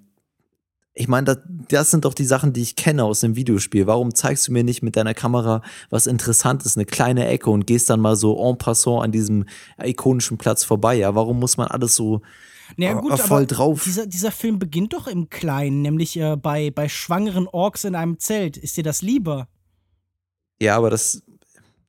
ich 0.94 1.08
meine, 1.08 1.26
das, 1.26 1.38
das 1.70 1.92
sind 1.92 2.04
doch 2.04 2.14
die 2.14 2.26
Sachen, 2.26 2.52
die 2.52 2.62
ich 2.62 2.76
kenne 2.76 3.06
aus 3.06 3.22
dem 3.22 3.36
Videospiel. 3.36 3.88
Warum 3.88 4.14
zeigst 4.14 4.48
du 4.48 4.52
mir 4.52 4.64
nicht 4.64 4.84
mit 4.84 4.96
deiner 4.98 5.14
Kamera 5.14 5.62
was 5.90 6.06
Interessantes, 6.06 6.76
eine 6.76 6.86
kleine 6.86 7.28
Ecke 7.28 7.50
und 7.50 7.66
gehst 7.66 7.90
dann 7.90 8.02
mal 8.02 8.16
so 8.16 8.38
en 8.50 8.58
passant 8.58 9.04
an 9.04 9.12
diesem 9.12 9.46
ikonischen 9.82 10.38
Platz 10.38 10.64
vorbei? 10.64 10.96
Ja, 10.96 11.16
warum 11.16 11.40
muss 11.40 11.56
man 11.56 11.68
alles 11.68 11.96
so 11.96 12.22
Naja, 12.76 12.98
äh, 12.98 13.02
gut, 13.02 13.20
voll 13.20 13.44
aber 13.44 13.46
drauf? 13.46 13.84
Dieser, 13.86 14.06
dieser 14.06 14.32
Film 14.32 14.60
beginnt 14.60 14.92
doch 14.92 15.08
im 15.08 15.30
Kleinen, 15.30 15.82
nämlich 15.82 16.18
äh, 16.18 16.36
bei, 16.36 16.72
bei 16.72 16.90
schwangeren 16.90 17.48
Orks 17.48 17.86
in 17.86 17.96
einem 17.96 18.20
Zelt. 18.20 18.58
Ist 18.58 18.76
dir 18.76 18.84
das 18.84 19.02
lieber? 19.02 19.48
Ja, 20.62 20.76
aber 20.76 20.90
das, 20.90 21.24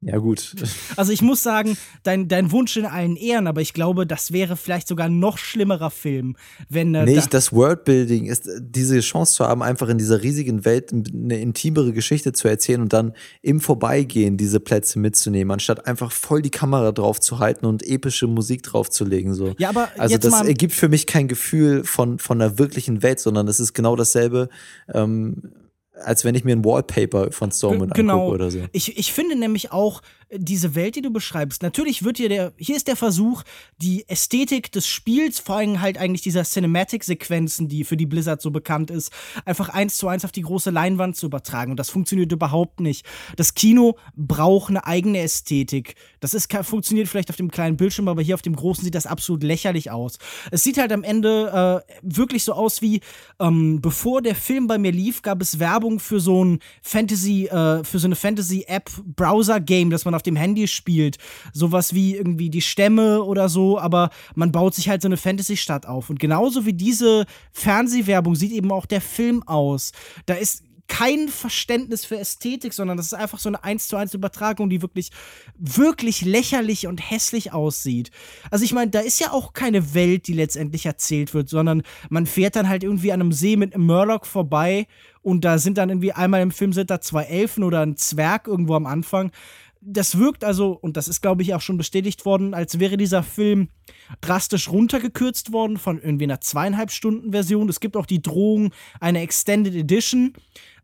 ja 0.02 0.18
gut. 0.18 0.54
Also 0.96 1.12
ich 1.12 1.22
muss 1.22 1.44
sagen, 1.44 1.76
dein, 2.02 2.26
dein 2.26 2.50
Wunsch 2.50 2.76
in 2.76 2.86
allen 2.86 3.14
Ehren, 3.14 3.46
aber 3.46 3.60
ich 3.60 3.72
glaube, 3.72 4.04
das 4.04 4.32
wäre 4.32 4.56
vielleicht 4.56 4.88
sogar 4.88 5.06
ein 5.06 5.20
noch 5.20 5.38
schlimmerer 5.38 5.90
Film, 5.90 6.36
wenn 6.68 6.92
äh, 6.94 7.04
Nicht 7.04 7.26
da, 7.26 7.38
das 7.38 7.52
Worldbuilding 7.52 8.26
ist, 8.26 8.48
äh, 8.48 8.60
diese 8.60 8.98
Chance 8.98 9.34
zu 9.34 9.46
haben, 9.46 9.62
einfach 9.62 9.88
in 9.88 9.98
dieser 9.98 10.22
riesigen 10.22 10.64
Welt 10.64 10.92
eine 10.92 11.40
intimere 11.40 11.92
Geschichte 11.92 12.32
zu 12.32 12.48
erzählen 12.48 12.80
und 12.80 12.92
dann 12.92 13.12
im 13.42 13.60
Vorbeigehen 13.60 14.36
diese 14.36 14.58
Plätze 14.58 14.98
mitzunehmen, 14.98 15.52
anstatt 15.52 15.86
einfach 15.86 16.10
voll 16.10 16.42
die 16.42 16.50
Kamera 16.50 16.90
drauf 16.90 17.20
zu 17.20 17.38
halten 17.38 17.66
und 17.66 17.86
epische 17.86 18.26
Musik 18.26 18.64
draufzulegen. 18.64 19.34
So. 19.34 19.54
Ja, 19.58 19.68
aber 19.68 19.88
also 19.98 20.18
das 20.18 20.42
ergibt 20.42 20.74
für 20.74 20.88
mich 20.88 21.06
kein 21.06 21.28
Gefühl 21.28 21.84
von, 21.84 22.18
von 22.18 22.42
einer 22.42 22.58
wirklichen 22.58 23.02
Welt, 23.02 23.20
sondern 23.20 23.46
es 23.46 23.60
ist 23.60 23.72
genau 23.72 23.94
dasselbe, 23.94 24.48
ähm, 24.92 25.52
als 25.94 26.24
wenn 26.24 26.35
ich 26.35 26.44
mir 26.44 26.56
ein 26.56 26.64
Wallpaper 26.64 27.32
von 27.32 27.51
Stormwind 27.51 27.94
genau. 27.94 28.14
angucke 28.14 28.35
oder 28.35 28.51
so. 28.51 28.60
Ich, 28.73 28.98
ich 28.98 29.12
finde 29.12 29.36
nämlich 29.36 29.73
auch 29.73 30.01
diese 30.34 30.74
Welt, 30.74 30.96
die 30.96 31.02
du 31.02 31.10
beschreibst, 31.10 31.62
natürlich 31.62 32.04
wird 32.04 32.16
hier 32.16 32.28
der, 32.28 32.52
hier 32.56 32.76
ist 32.76 32.88
der 32.88 32.96
Versuch, 32.96 33.42
die 33.78 34.09
Ästhetik 34.09 34.72
des 34.72 34.86
Spiels, 34.86 35.38
vor 35.38 35.56
allem 35.56 35.80
halt 35.80 35.98
eigentlich 35.98 36.22
dieser 36.22 36.44
Cinematic-Sequenzen, 36.44 37.68
die 37.68 37.84
für 37.84 37.96
die 37.96 38.06
Blizzard 38.06 38.40
so 38.40 38.50
bekannt 38.50 38.90
ist, 38.90 39.12
einfach 39.44 39.68
eins 39.68 39.96
zu 39.96 40.09
eins 40.09 40.24
auf 40.24 40.32
die 40.32 40.42
große 40.42 40.70
Leinwand 40.70 41.16
zu 41.16 41.26
übertragen. 41.26 41.72
Und 41.72 41.76
das 41.76 41.90
funktioniert 41.90 42.32
überhaupt 42.32 42.80
nicht. 42.80 43.06
Das 43.36 43.54
Kino 43.54 43.96
braucht 44.16 44.70
eine 44.70 44.86
eigene 44.86 45.20
Ästhetik. 45.20 45.96
Das 46.20 46.34
ist, 46.34 46.52
funktioniert 46.62 47.09
vielleicht 47.09 47.30
auf 47.30 47.36
dem 47.36 47.50
kleinen 47.50 47.76
Bildschirm, 47.76 48.09
aber 48.09 48.22
hier 48.22 48.34
auf 48.34 48.42
dem 48.42 48.56
großen 48.56 48.84
sieht 48.84 48.94
das 48.94 49.06
absolut 49.06 49.42
lächerlich 49.42 49.90
aus. 49.90 50.18
Es 50.50 50.62
sieht 50.62 50.78
halt 50.78 50.92
am 50.92 51.02
Ende 51.02 51.82
äh, 51.86 51.92
wirklich 52.02 52.44
so 52.44 52.52
aus 52.52 52.80
wie, 52.80 53.00
ähm, 53.40 53.80
bevor 53.80 54.22
der 54.22 54.34
Film 54.34 54.66
bei 54.66 54.78
mir 54.78 54.92
lief, 54.92 55.22
gab 55.22 55.42
es 55.42 55.59
Werbung 55.59 56.00
für 56.00 56.20
so 56.20 56.44
ein 56.44 56.60
Fantasy, 56.80 57.46
äh, 57.46 57.84
für 57.84 57.98
so 57.98 58.06
eine 58.06 58.16
Fantasy-App-Browser-Game, 58.16 59.90
das 59.90 60.04
man 60.04 60.14
auf 60.14 60.21
auf 60.22 60.24
dem 60.24 60.36
Handy 60.36 60.68
spielt. 60.68 61.18
Sowas 61.52 61.94
wie 61.94 62.14
irgendwie 62.14 62.48
die 62.48 62.62
Stämme 62.62 63.24
oder 63.24 63.48
so, 63.48 63.78
aber 63.78 64.10
man 64.36 64.52
baut 64.52 64.74
sich 64.74 64.88
halt 64.88 65.02
so 65.02 65.08
eine 65.08 65.16
Fantasy-Stadt 65.16 65.86
auf. 65.86 66.10
Und 66.10 66.20
genauso 66.20 66.64
wie 66.64 66.72
diese 66.72 67.26
Fernsehwerbung 67.50 68.36
sieht 68.36 68.52
eben 68.52 68.70
auch 68.70 68.86
der 68.86 69.00
Film 69.00 69.42
aus. 69.42 69.90
Da 70.26 70.34
ist 70.34 70.62
kein 70.86 71.28
Verständnis 71.28 72.04
für 72.04 72.18
Ästhetik, 72.18 72.74
sondern 72.74 72.98
das 72.98 73.06
ist 73.06 73.14
einfach 73.14 73.38
so 73.38 73.48
eine 73.48 73.64
1 73.64 73.88
zu 73.88 73.96
1 73.96 74.14
Übertragung, 74.14 74.68
die 74.68 74.82
wirklich, 74.82 75.10
wirklich 75.56 76.20
lächerlich 76.20 76.86
und 76.86 76.98
hässlich 76.98 77.52
aussieht. 77.52 78.10
Also 78.50 78.64
ich 78.64 78.74
meine, 78.74 78.90
da 78.90 79.00
ist 79.00 79.18
ja 79.18 79.32
auch 79.32 79.54
keine 79.54 79.94
Welt, 79.94 80.26
die 80.26 80.34
letztendlich 80.34 80.84
erzählt 80.84 81.32
wird, 81.32 81.48
sondern 81.48 81.82
man 82.10 82.26
fährt 82.26 82.56
dann 82.56 82.68
halt 82.68 82.84
irgendwie 82.84 83.10
an 83.10 83.22
einem 83.22 83.32
See 83.32 83.56
mit 83.56 83.74
einem 83.74 83.86
Murloc 83.86 84.26
vorbei 84.26 84.86
und 85.22 85.44
da 85.44 85.58
sind 85.58 85.78
dann 85.78 85.88
irgendwie 85.88 86.12
einmal 86.12 86.42
im 86.42 86.50
Film 86.50 86.72
sind 86.74 86.90
da 86.90 87.00
zwei 87.00 87.24
Elfen 87.24 87.64
oder 87.64 87.80
ein 87.80 87.96
Zwerg 87.96 88.46
irgendwo 88.46 88.74
am 88.74 88.86
Anfang. 88.86 89.30
Das 89.84 90.16
wirkt 90.16 90.44
also, 90.44 90.72
und 90.72 90.96
das 90.96 91.09
ist, 91.09 91.22
glaube 91.22 91.42
ich, 91.42 91.54
auch 91.54 91.60
schon 91.60 91.76
bestätigt 91.76 92.24
worden, 92.24 92.54
als 92.54 92.78
wäre 92.78 92.96
dieser 92.96 93.24
Film 93.24 93.68
drastisch 94.20 94.68
runtergekürzt 94.68 95.52
worden 95.52 95.76
von 95.76 96.00
irgendwie 96.00 96.24
einer 96.24 96.40
zweieinhalb 96.40 96.92
Stunden 96.92 97.32
Version. 97.32 97.68
Es 97.68 97.80
gibt 97.80 97.96
auch 97.96 98.06
die 98.06 98.22
Drohung 98.22 98.72
einer 99.00 99.22
Extended 99.22 99.74
Edition 99.74 100.34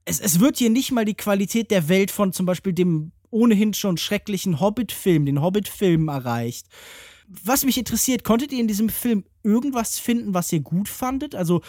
es, 0.09 0.21
es 0.21 0.41
wird 0.41 0.57
hier 0.57 0.71
nicht 0.71 0.91
mal 0.91 1.05
die 1.05 1.15
Qualität 1.15 1.71
der 1.71 1.89
Welt 1.89 2.11
von 2.11 2.33
zum 2.33 2.47
Beispiel 2.47 2.73
dem 2.73 3.13
ohnehin 3.31 3.75
schon 3.75 3.99
schrecklichen 3.99 4.59
Hobbit-Film, 4.59 5.27
den 5.27 5.43
Hobbit-Filmen 5.43 6.09
erreicht. 6.09 6.67
Was 7.29 7.67
mich 7.67 7.77
interessiert, 7.77 8.25
konntet 8.25 8.53
ihr 8.53 8.61
in 8.61 8.69
diesem 8.69 8.89
Film 8.89 9.25
irgendwas 9.43 9.99
finden, 9.99 10.33
was 10.33 10.51
ihr 10.51 10.61
gut 10.61 10.89
fandet? 10.89 11.35
Also 11.35 11.61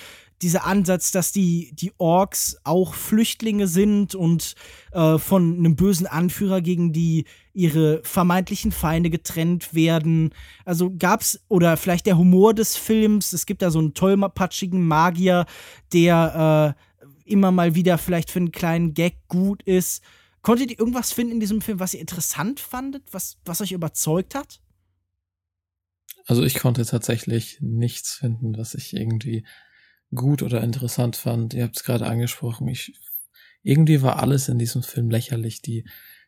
dieser 0.41 0.66
Ansatz, 0.66 1.11
dass 1.11 1.32
die, 1.32 1.72
die 1.74 1.91
Orks 1.98 2.57
auch 2.64 2.94
Flüchtlinge 2.94 3.68
sind 3.68 4.16
und 4.16 4.56
äh, 4.91 5.18
von 5.18 5.57
einem 5.57 5.76
bösen 5.76 6.07
Anführer 6.07 6.61
gegen 6.61 6.94
die 6.94 7.26
ihre 7.53 8.02
vermeintlichen 8.03 8.72
Feinde 8.72 9.10
getrennt 9.10 9.74
werden. 9.74 10.34
Also 10.66 10.94
gab's, 10.98 11.41
oder 11.49 11.76
vielleicht 11.78 12.06
der 12.06 12.18
Humor 12.18 12.53
des 12.53 12.78
Films, 12.78 13.34
es 13.34 13.45
gibt 13.45 13.61
da 13.61 13.70
so 13.70 13.80
einen 13.80 13.94
tollpatschigen 13.94 14.86
Magier, 14.88 15.45
der 15.91 16.76
äh, 16.78 17.30
immer 17.30 17.52
mal 17.52 17.76
wieder 17.76 17.98
vielleicht 17.98 18.32
für 18.32 18.40
einen 18.40 18.52
kleinen 18.52 18.94
Gag 18.94 19.28
gut 19.28 19.61
ist. 19.64 20.02
Konntet 20.41 20.72
ihr 20.72 20.80
irgendwas 20.80 21.11
finden 21.11 21.34
in 21.34 21.40
diesem 21.40 21.61
Film, 21.61 21.80
was 21.80 21.94
ihr 21.94 21.99
interessant 21.99 22.60
fandet, 22.60 23.03
was, 23.11 23.38
was 23.44 23.61
euch 23.61 23.74
überzeugt 23.74 24.36
hat? 24.36 24.61
Also 26.26 26.44
ich 26.44 26.56
konnte 26.56 26.86
tatsächlich 26.86 27.57
nichts 27.60 28.14
finden, 28.14 28.57
was 28.57 28.76
ich 28.76 28.94
irgendwie 28.94 29.45
gut 30.14 30.41
oder 30.41 30.61
interessant 30.64 31.15
fand. 31.15 31.53
Ihr 31.53 31.64
habt 31.64 31.77
es 31.77 31.84
gerade 31.84 32.07
angesprochen. 32.07 32.68
Ich, 32.68 32.94
irgendwie 33.61 34.02
war 34.02 34.22
alles 34.22 34.49
in 34.49 34.57
diesem 34.57 34.84
Film 34.84 35.10
lächerlich. 35.10 35.61
Die, 35.61 35.88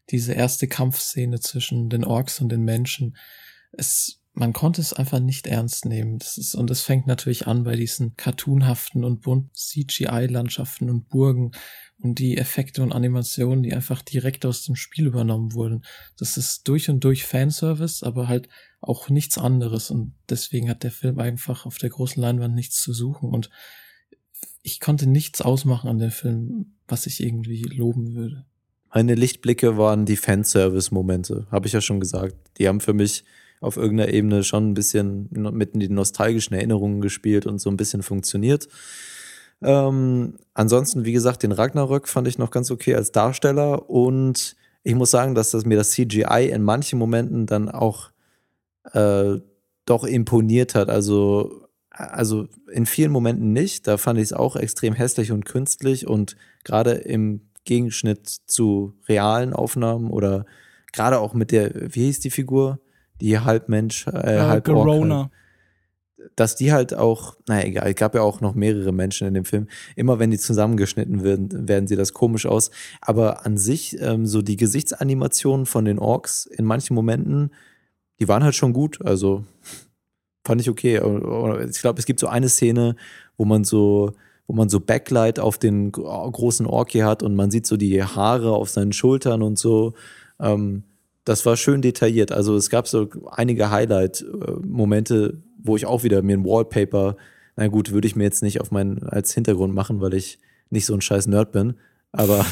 diese 0.10 0.34
erste 0.34 0.68
Kampfszene 0.68 1.40
zwischen 1.40 1.90
den 1.90 2.04
Orks 2.04 2.42
und 2.42 2.50
den 2.50 2.64
Menschen. 2.64 3.18
Es 3.72 4.22
man 4.34 4.54
konnte 4.54 4.80
es 4.82 4.94
einfach 4.94 5.20
nicht 5.20 5.48
ernst 5.48 5.86
nehmen. 5.86 6.18
Das 6.18 6.38
ist, 6.38 6.56
und 6.56 6.72
es 6.72 6.82
fängt 6.82 7.06
natürlich 7.06 7.48
an 7.48 7.64
bei 7.64 7.76
diesen 7.76 8.16
cartoonhaften 8.16 9.04
und 9.04 9.22
bunt 9.22 9.56
CGI-Landschaften 9.56 10.90
und 10.90 11.10
Burgen 11.10 11.52
und 12.00 12.20
die 12.20 12.38
Effekte 12.38 12.82
und 12.82 12.94
Animationen, 12.94 13.64
die 13.64 13.74
einfach 13.74 14.02
direkt 14.02 14.46
aus 14.46 14.64
dem 14.64 14.76
Spiel 14.76 15.06
übernommen 15.06 15.54
wurden. 15.54 15.84
Das 16.18 16.38
ist 16.38 16.68
durch 16.68 16.90
und 16.90 17.04
durch 17.04 17.26
Fanservice, 17.26 18.04
aber 18.04 18.28
halt 18.28 18.48
auch 18.82 19.10
nichts 19.10 19.38
anderes. 19.38 19.92
Und 19.92 20.14
deswegen 20.30 20.70
hat 20.70 20.84
der 20.84 20.92
Film 20.92 21.20
einfach 21.20 21.66
auf 21.66 21.78
der 21.78 21.90
großen 21.90 22.22
Leinwand 22.22 22.56
nichts 22.56 22.82
zu 22.82 22.94
suchen. 22.94 23.30
Und 23.30 23.50
ich 24.64 24.80
konnte 24.80 25.08
nichts 25.08 25.42
ausmachen 25.42 25.90
an 25.90 26.00
dem 26.00 26.12
Film, 26.12 26.74
was 26.88 27.06
ich 27.06 27.24
irgendwie 27.24 27.64
loben 27.64 28.14
würde. 28.16 28.46
Meine 28.94 29.16
Lichtblicke 29.16 29.78
waren 29.78 30.06
die 30.06 30.18
Fanservice-Momente, 30.18 31.48
habe 31.50 31.68
ich 31.68 31.74
ja 31.74 31.80
schon 31.80 32.02
gesagt. 32.02 32.36
Die 32.58 32.68
haben 32.68 32.82
für 32.82 32.94
mich 32.94 33.24
auf 33.62 33.78
irgendeiner 33.78 34.12
Ebene 34.12 34.44
schon 34.44 34.72
ein 34.72 34.74
bisschen 34.74 35.30
mit 35.32 35.74
in 35.76 35.80
die 35.80 35.88
nostalgischen 35.90 36.56
Erinnerungen 36.56 37.00
gespielt 37.00 37.46
und 37.46 37.60
so 37.60 37.70
ein 37.70 37.78
bisschen 37.78 38.04
funktioniert. 38.04 38.68
Ähm, 39.62 40.38
ansonsten, 40.56 41.06
wie 41.06 41.12
gesagt, 41.12 41.44
den 41.44 41.52
Ragnarök 41.52 42.08
fand 42.08 42.28
ich 42.28 42.40
noch 42.40 42.50
ganz 42.50 42.72
okay 42.72 42.96
als 42.96 43.12
Darsteller 43.12 43.90
und 43.90 44.56
ich 44.84 44.96
muss 44.96 45.12
sagen, 45.12 45.36
dass 45.36 45.52
das 45.52 45.66
mir 45.66 45.78
das 45.78 45.92
CGI 45.92 46.50
in 46.52 46.64
manchen 46.64 46.98
Momenten 46.98 47.46
dann 47.46 47.70
auch 47.70 48.11
äh, 48.94 49.40
doch 49.86 50.04
imponiert 50.04 50.76
hat. 50.76 50.90
Also, 50.90 51.68
also 51.90 52.48
in 52.72 52.86
vielen 52.86 53.12
Momenten 53.12 53.54
nicht. 53.54 53.88
Da 53.88 53.98
fand 53.98 54.20
ich 54.20 54.26
es 54.26 54.34
auch 54.34 54.56
extrem 54.56 54.94
hässlich 54.94 55.32
und 55.32 55.46
künstlich 55.46 56.08
und 56.08 56.36
gerade 56.64 56.92
im 56.92 57.50
Gegenschnitt 57.66 58.28
zu 58.28 58.94
realen 59.08 59.54
Aufnahmen 59.54 60.10
oder 60.10 60.46
gerade 60.94 61.20
auch 61.20 61.34
mit 61.34 61.52
der, 61.52 61.72
wie 61.94 62.06
hieß 62.06 62.20
die 62.20 62.32
Figur? 62.32 62.80
die 63.22 63.40
halb 63.40 63.70
Mensch, 63.70 64.08
äh, 64.08 64.36
ja, 64.36 64.48
halb 64.48 64.66
Corona. 64.66 65.20
Halt, 65.20 65.32
dass 66.36 66.56
die 66.56 66.72
halt 66.72 66.94
auch, 66.94 67.36
naja, 67.48 67.66
egal, 67.66 67.90
es 67.90 67.96
gab 67.96 68.14
ja 68.14 68.22
auch 68.22 68.42
noch 68.42 68.54
mehrere 68.54 68.92
Menschen 68.92 69.28
in 69.28 69.34
dem 69.34 69.46
Film. 69.46 69.68
Immer 69.96 70.20
wenn 70.20 70.30
die 70.30 70.38
zusammengeschnitten 70.38 71.24
werden, 71.24 71.68
werden 71.68 71.88
sie 71.88 71.96
das 71.96 72.14
komisch 72.14 72.46
aus. 72.46 72.70
Aber 73.00 73.46
an 73.46 73.58
sich, 73.58 74.00
ähm, 74.00 74.26
so 74.26 74.42
die 74.42 74.56
Gesichtsanimationen 74.56 75.66
von 75.66 75.86
den 75.86 75.98
Orks 75.98 76.46
in 76.46 76.66
manchen 76.66 76.94
Momenten, 76.94 77.52
die 78.22 78.28
waren 78.28 78.44
halt 78.44 78.56
schon 78.56 78.72
gut. 78.72 79.04
Also 79.04 79.44
fand 80.46 80.62
ich 80.62 80.70
okay. 80.70 80.96
Ich 81.70 81.82
glaube, 81.82 82.00
es 82.00 82.06
gibt 82.06 82.20
so 82.20 82.28
eine 82.28 82.50
Szene, 82.50 82.96
wo 83.36 83.46
man 83.46 83.64
so, 83.64 84.14
wo 84.46 84.54
man 84.54 84.70
so 84.70 84.80
Backlight 84.80 85.40
auf 85.40 85.58
den 85.58 85.92
großen 85.92 86.68
Ork 86.68 86.92
hier 86.92 87.06
hat 87.06 87.24
und 87.24 87.36
man 87.36 87.50
sieht 87.50 87.66
so 87.66 87.78
die 87.78 88.04
Haare 88.04 88.52
auf 88.52 88.70
seinen 88.70 88.94
Schultern 88.94 89.42
und 89.42 89.58
so. 89.58 89.94
Ähm, 90.40 90.84
das 91.26 91.46
war 91.46 91.58
schön 91.58 91.82
detailliert. 91.82 92.32
Also 92.32 92.56
es 92.56 92.70
gab 92.70 92.88
so 92.88 93.10
einige 93.32 93.72
Highlight-Momente, 93.72 95.42
wo 95.58 95.76
ich 95.76 95.88
auch 95.88 96.04
wieder 96.04 96.22
mir 96.22 96.38
ein 96.38 96.46
Wallpaper, 96.46 97.18
na 97.56 97.68
gut, 97.68 97.92
würde 97.92 98.08
ich 98.08 98.16
mir 98.16 98.24
jetzt 98.24 98.44
nicht 98.44 98.62
auf 98.62 98.72
meinen 98.72 99.04
als 99.04 99.34
Hintergrund 99.34 99.74
machen, 99.74 100.00
weil 100.00 100.14
ich 100.14 100.40
nicht 100.70 100.86
so 100.86 100.94
ein 100.94 101.02
scheiß 101.02 101.26
Nerd 101.28 101.52
bin. 101.52 101.76
Aber, 102.12 102.46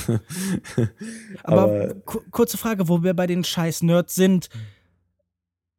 aber, 1.43 1.63
aber 1.63 1.95
kurze 2.31 2.57
Frage, 2.57 2.87
wo 2.87 3.03
wir 3.03 3.13
bei 3.13 3.27
den 3.27 3.43
scheiß 3.43 3.83
Nerds 3.83 4.15
sind. 4.15 4.49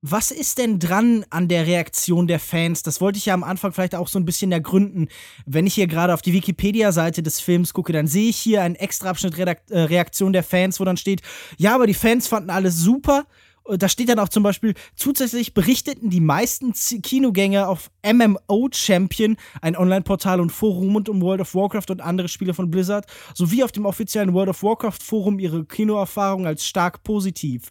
Was 0.02 0.30
ist 0.30 0.56
denn 0.56 0.78
dran 0.78 1.26
an 1.28 1.48
der 1.48 1.66
Reaktion 1.66 2.26
der 2.26 2.40
Fans? 2.40 2.82
Das 2.82 3.02
wollte 3.02 3.18
ich 3.18 3.26
ja 3.26 3.34
am 3.34 3.44
Anfang 3.44 3.72
vielleicht 3.72 3.94
auch 3.94 4.08
so 4.08 4.18
ein 4.18 4.24
bisschen 4.24 4.50
ergründen. 4.50 5.08
Wenn 5.44 5.66
ich 5.66 5.74
hier 5.74 5.86
gerade 5.86 6.14
auf 6.14 6.22
die 6.22 6.32
Wikipedia-Seite 6.32 7.22
des 7.22 7.38
Films 7.38 7.74
gucke, 7.74 7.92
dann 7.92 8.06
sehe 8.06 8.30
ich 8.30 8.38
hier 8.38 8.62
einen 8.62 8.76
extra 8.76 9.10
Abschnitt 9.10 9.36
äh, 9.36 9.78
Reaktion 9.78 10.32
der 10.32 10.42
Fans, 10.42 10.80
wo 10.80 10.84
dann 10.84 10.96
steht, 10.96 11.20
ja, 11.58 11.74
aber 11.74 11.86
die 11.86 11.92
Fans 11.92 12.28
fanden 12.28 12.48
alles 12.48 12.78
super. 12.78 13.26
Äh, 13.68 13.76
da 13.76 13.90
steht 13.90 14.08
dann 14.08 14.18
auch 14.20 14.30
zum 14.30 14.42
Beispiel, 14.42 14.72
zusätzlich 14.96 15.52
berichteten 15.52 16.08
die 16.08 16.22
meisten 16.22 16.72
Kinogänger 16.72 17.68
auf 17.68 17.90
MMO 18.02 18.70
Champion, 18.72 19.36
ein 19.60 19.76
Online-Portal 19.76 20.40
und 20.40 20.50
Forum 20.50 20.94
rund 20.94 21.10
um 21.10 21.20
World 21.20 21.42
of 21.42 21.54
Warcraft 21.54 21.90
und 21.90 22.00
andere 22.00 22.28
Spiele 22.28 22.54
von 22.54 22.70
Blizzard, 22.70 23.04
sowie 23.34 23.64
auf 23.64 23.72
dem 23.72 23.84
offiziellen 23.84 24.32
World 24.32 24.48
of 24.48 24.62
Warcraft 24.62 25.02
Forum 25.04 25.38
ihre 25.38 25.66
Kinoerfahrung 25.66 26.46
als 26.46 26.64
stark 26.64 27.02
positiv. 27.02 27.70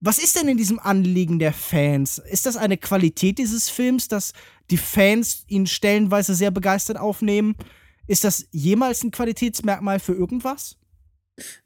Was 0.00 0.16
ist 0.16 0.40
denn 0.40 0.48
in 0.48 0.56
diesem 0.56 0.78
Anliegen 0.78 1.38
der 1.38 1.52
Fans? 1.52 2.18
Ist 2.18 2.46
das 2.46 2.56
eine 2.56 2.78
Qualität 2.78 3.36
dieses 3.36 3.68
Films, 3.68 4.08
dass 4.08 4.32
die 4.70 4.78
Fans 4.78 5.44
ihn 5.46 5.66
stellenweise 5.66 6.34
sehr 6.34 6.50
begeistert 6.50 6.98
aufnehmen? 6.98 7.54
Ist 8.06 8.24
das 8.24 8.46
jemals 8.50 9.04
ein 9.04 9.10
Qualitätsmerkmal 9.10 10.00
für 10.00 10.14
irgendwas? 10.14 10.76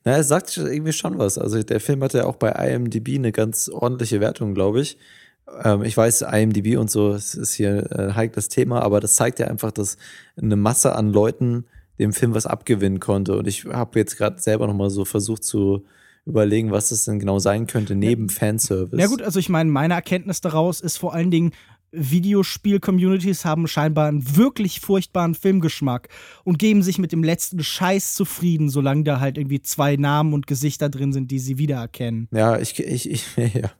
Na, 0.04 0.12
er 0.12 0.24
sagt 0.24 0.56
irgendwie 0.56 0.92
schon 0.92 1.18
was. 1.18 1.38
Also 1.38 1.62
der 1.62 1.80
Film 1.80 2.02
hat 2.02 2.12
ja 2.12 2.24
auch 2.24 2.36
bei 2.36 2.50
IMDb 2.50 3.14
eine 3.14 3.30
ganz 3.30 3.68
ordentliche 3.68 4.20
Wertung, 4.20 4.52
glaube 4.52 4.80
ich. 4.80 4.98
Ähm, 5.62 5.84
ich 5.84 5.96
weiß, 5.96 6.22
IMDb 6.22 6.76
und 6.76 6.90
so, 6.90 7.12
es 7.12 7.34
ist 7.36 7.54
hier 7.54 7.88
ein 7.96 8.16
heikles 8.16 8.48
Thema, 8.48 8.82
aber 8.82 8.98
das 8.98 9.14
zeigt 9.14 9.38
ja 9.38 9.46
einfach, 9.46 9.70
dass 9.70 9.96
eine 10.36 10.56
Masse 10.56 10.96
an 10.96 11.12
Leuten 11.12 11.66
dem 12.00 12.12
Film 12.12 12.34
was 12.34 12.46
abgewinnen 12.46 12.98
konnte. 12.98 13.36
Und 13.36 13.46
ich 13.46 13.64
habe 13.66 13.98
jetzt 13.98 14.16
gerade 14.16 14.40
selber 14.40 14.66
noch 14.66 14.74
mal 14.74 14.90
so 14.90 15.04
versucht 15.04 15.44
zu 15.44 15.84
überlegen, 16.26 16.70
was 16.70 16.90
es 16.90 17.04
denn 17.04 17.18
genau 17.18 17.38
sein 17.38 17.66
könnte 17.66 17.94
neben 17.94 18.28
Fanservice. 18.28 19.00
Ja 19.00 19.06
gut, 19.08 19.22
also 19.22 19.38
ich 19.38 19.48
meine, 19.48 19.70
meine 19.70 19.94
Erkenntnis 19.94 20.40
daraus 20.40 20.80
ist 20.80 20.96
vor 20.96 21.14
allen 21.14 21.30
Dingen, 21.30 21.52
Videospiel-Communities 21.94 23.44
haben 23.44 23.66
scheinbar 23.66 24.08
einen 24.08 24.36
wirklich 24.36 24.80
furchtbaren 24.80 25.34
Filmgeschmack 25.34 26.08
und 26.42 26.58
geben 26.58 26.82
sich 26.82 26.98
mit 26.98 27.12
dem 27.12 27.22
letzten 27.22 27.62
Scheiß 27.62 28.14
zufrieden, 28.14 28.68
solange 28.68 29.04
da 29.04 29.20
halt 29.20 29.38
irgendwie 29.38 29.62
zwei 29.62 29.96
Namen 29.96 30.34
und 30.34 30.46
Gesichter 30.46 30.88
drin 30.88 31.12
sind, 31.12 31.30
die 31.30 31.38
sie 31.38 31.58
wiedererkennen. 31.58 32.28
Ja, 32.32 32.58
ich, 32.58 32.78
ich, 32.80 33.10
ich 33.10 33.24
ja. 33.36 33.70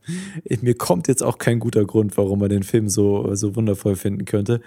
mir 0.61 0.75
kommt 0.75 1.09
jetzt 1.09 1.23
auch 1.23 1.39
kein 1.39 1.59
guter 1.59 1.85
Grund, 1.85 2.16
warum 2.16 2.39
man 2.39 2.51
den 2.51 2.62
Film 2.62 2.89
so, 2.89 3.35
so 3.35 3.57
wundervoll 3.57 3.97
finden 3.97 4.25
könnte. 4.25 4.61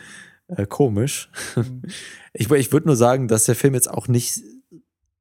Äh, 0.48 0.66
komisch. 0.66 1.30
Mhm. 1.56 1.82
Ich, 2.40 2.52
ich 2.52 2.72
würde 2.72 2.86
nur 2.86 2.96
sagen, 2.96 3.28
dass 3.28 3.46
der 3.46 3.56
Film 3.56 3.74
jetzt 3.74 3.90
auch 3.90 4.08
nicht 4.08 4.44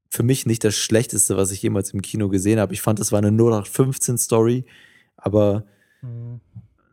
für 0.09 0.23
mich 0.23 0.47
nicht 0.47 0.65
das 0.65 0.77
Schlechteste, 0.77 1.37
was 1.37 1.51
ich 1.51 1.63
jemals 1.63 1.91
im 1.91 2.03
Kino 2.03 2.29
gesehen 2.29 2.59
habe. 2.59 2.75
Ich 2.75 2.83
fand, 2.83 2.99
das 2.99 3.13
war 3.13 3.19
eine 3.19 3.31
0815-Story, 3.31 4.65
aber 5.17 5.65
mhm. 6.03 6.41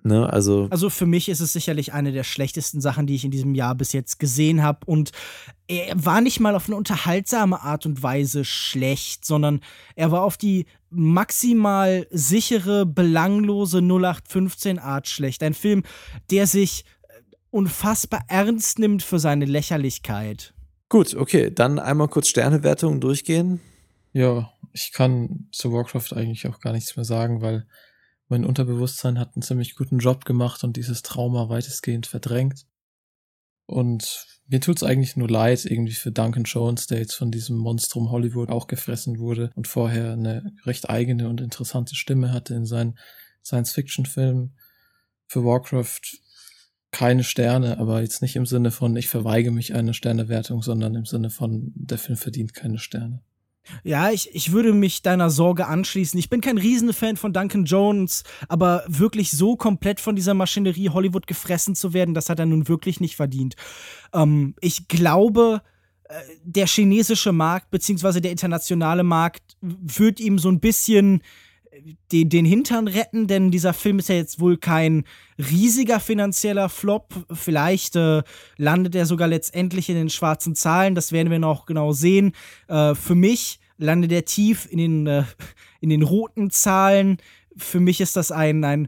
Ne, 0.05 0.29
also, 0.31 0.67
also 0.69 0.89
für 0.89 1.05
mich 1.05 1.29
ist 1.29 1.39
es 1.39 1.53
sicherlich 1.53 1.93
eine 1.93 2.11
der 2.11 2.25
schlechtesten 2.25 2.81
Sachen, 2.81 3.07
die 3.07 3.15
ich 3.15 3.23
in 3.23 3.31
diesem 3.31 3.55
Jahr 3.55 3.73
bis 3.73 3.93
jetzt 3.93 4.19
gesehen 4.19 4.61
habe. 4.61 4.79
Und 4.85 5.13
er 5.67 5.93
war 5.95 6.19
nicht 6.19 6.41
mal 6.41 6.55
auf 6.55 6.67
eine 6.67 6.75
unterhaltsame 6.75 7.61
Art 7.61 7.85
und 7.85 8.03
Weise 8.03 8.43
schlecht, 8.43 9.23
sondern 9.23 9.61
er 9.95 10.11
war 10.11 10.23
auf 10.23 10.35
die 10.35 10.65
maximal 10.89 12.05
sichere, 12.11 12.85
belanglose 12.85 13.77
0815 13.77 14.77
Art 14.77 15.07
schlecht. 15.07 15.41
Ein 15.41 15.53
Film, 15.53 15.83
der 16.29 16.47
sich 16.47 16.83
unfassbar 17.49 18.25
ernst 18.27 18.79
nimmt 18.79 19.03
für 19.03 19.19
seine 19.19 19.45
Lächerlichkeit. 19.45 20.52
Gut, 20.93 21.15
okay, 21.15 21.49
dann 21.49 21.79
einmal 21.79 22.07
kurz 22.07 22.27
Sternewertungen 22.27 23.01
durchgehen. 23.01 23.59
Ja, 24.11 24.53
ich 24.73 24.91
kann 24.91 25.47
zu 25.51 25.73
Warcraft 25.73 26.15
eigentlich 26.15 26.45
auch 26.47 26.59
gar 26.59 26.71
nichts 26.71 26.95
mehr 26.95 27.03
sagen, 27.03 27.41
weil 27.41 27.65
mein 28.27 28.45
Unterbewusstsein 28.45 29.17
hat 29.17 29.33
einen 29.33 29.41
ziemlich 29.41 29.73
guten 29.73 29.97
Job 29.97 30.23
gemacht 30.23 30.63
und 30.63 30.77
dieses 30.77 31.01
Trauma 31.01 31.49
weitestgehend 31.49 32.05
verdrängt. 32.05 32.67
Und 33.65 34.27
mir 34.45 34.61
tut's 34.61 34.83
eigentlich 34.83 35.17
nur 35.17 35.27
leid, 35.27 35.65
irgendwie 35.65 35.93
für 35.93 36.11
Duncan 36.11 36.43
Jones, 36.43 36.85
der 36.85 36.99
jetzt 36.99 37.15
von 37.15 37.31
diesem 37.31 37.57
Monstrum 37.57 38.11
Hollywood 38.11 38.49
auch 38.49 38.67
gefressen 38.67 39.17
wurde 39.17 39.49
und 39.55 39.67
vorher 39.67 40.13
eine 40.13 40.53
recht 40.63 40.91
eigene 40.91 41.27
und 41.27 41.41
interessante 41.41 41.95
Stimme 41.95 42.31
hatte 42.31 42.53
in 42.53 42.67
seinen 42.67 42.99
Science-Fiction-Filmen. 43.43 44.55
Für 45.25 45.43
Warcraft 45.43 46.19
keine 46.93 47.25
Sterne, 47.25 47.79
aber 47.79 48.01
jetzt 48.01 48.21
nicht 48.21 48.37
im 48.37 48.45
Sinne 48.45 48.71
von, 48.71 48.95
ich 48.95 49.09
verweige 49.09 49.51
mich 49.51 49.75
eine 49.75 49.93
Sternewertung, 49.93 50.61
sondern 50.61 50.95
im 50.95 51.05
Sinne 51.05 51.29
von, 51.29 51.73
der 51.75 51.97
Film 51.97 52.17
verdient 52.17 52.53
keine 52.53 52.79
Sterne. 52.79 53.21
Ja, 53.83 54.11
ich, 54.11 54.29
ich 54.33 54.51
würde 54.51 54.73
mich 54.73 55.01
deiner 55.01 55.29
Sorge 55.29 55.67
anschließen. 55.67 56.19
Ich 56.19 56.29
bin 56.29 56.41
kein 56.41 56.57
Riesenfan 56.57 57.17
von 57.17 57.33
Duncan 57.33 57.65
Jones, 57.65 58.23
aber 58.47 58.83
wirklich 58.87 59.31
so 59.31 59.55
komplett 59.55 60.01
von 60.01 60.15
dieser 60.15 60.33
Maschinerie 60.33 60.89
Hollywood 60.89 61.27
gefressen 61.27 61.75
zu 61.75 61.93
werden, 61.93 62.13
das 62.13 62.29
hat 62.29 62.39
er 62.39 62.45
nun 62.45 62.67
wirklich 62.67 62.99
nicht 62.99 63.15
verdient. 63.15 63.55
Ähm, 64.13 64.55
ich 64.59 64.87
glaube, 64.87 65.61
äh, 66.03 66.13
der 66.43 66.67
chinesische 66.67 67.31
Markt 67.31 67.71
beziehungsweise 67.71 68.21
der 68.21 68.31
internationale 68.31 69.03
Markt 69.03 69.57
wird 69.61 70.19
ihm 70.19 70.39
so 70.39 70.49
ein 70.49 70.59
bisschen 70.59 71.21
den, 72.11 72.29
den 72.29 72.45
Hintern 72.45 72.87
retten, 72.87 73.27
denn 73.27 73.51
dieser 73.51 73.73
Film 73.73 73.99
ist 73.99 74.09
ja 74.09 74.15
jetzt 74.15 74.39
wohl 74.39 74.57
kein 74.57 75.03
riesiger 75.37 75.99
finanzieller 75.99 76.69
Flop. 76.69 77.13
Vielleicht 77.31 77.95
äh, 77.95 78.23
landet 78.57 78.95
er 78.95 79.05
sogar 79.05 79.27
letztendlich 79.27 79.89
in 79.89 79.95
den 79.95 80.09
schwarzen 80.09 80.55
Zahlen. 80.55 80.95
Das 80.95 81.11
werden 81.11 81.31
wir 81.31 81.39
noch 81.39 81.65
genau 81.65 81.91
sehen. 81.91 82.33
Äh, 82.67 82.95
für 82.95 83.15
mich 83.15 83.59
landet 83.77 84.11
er 84.11 84.25
tief 84.25 84.67
in 84.69 84.77
den, 84.77 85.07
äh, 85.07 85.23
in 85.81 85.89
den 85.89 86.03
roten 86.03 86.49
Zahlen. 86.51 87.17
Für 87.57 87.79
mich 87.79 88.01
ist 88.01 88.15
das 88.15 88.31
ein, 88.31 88.63
ein 88.63 88.87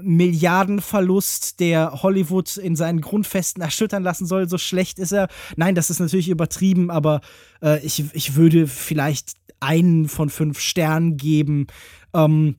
Milliardenverlust, 0.00 1.58
der 1.60 2.02
Hollywood 2.02 2.58
in 2.58 2.76
seinen 2.76 3.00
Grundfesten 3.00 3.62
erschüttern 3.62 4.02
lassen 4.02 4.26
soll. 4.26 4.48
So 4.48 4.58
schlecht 4.58 4.98
ist 4.98 5.12
er. 5.12 5.28
Nein, 5.56 5.74
das 5.74 5.88
ist 5.90 6.00
natürlich 6.00 6.28
übertrieben, 6.28 6.90
aber 6.90 7.22
äh, 7.62 7.84
ich, 7.84 8.04
ich 8.12 8.36
würde 8.36 8.66
vielleicht 8.66 9.32
einen 9.60 10.08
von 10.08 10.30
fünf 10.30 10.60
Sternen 10.60 11.16
geben. 11.16 11.66
Ähm, 12.14 12.56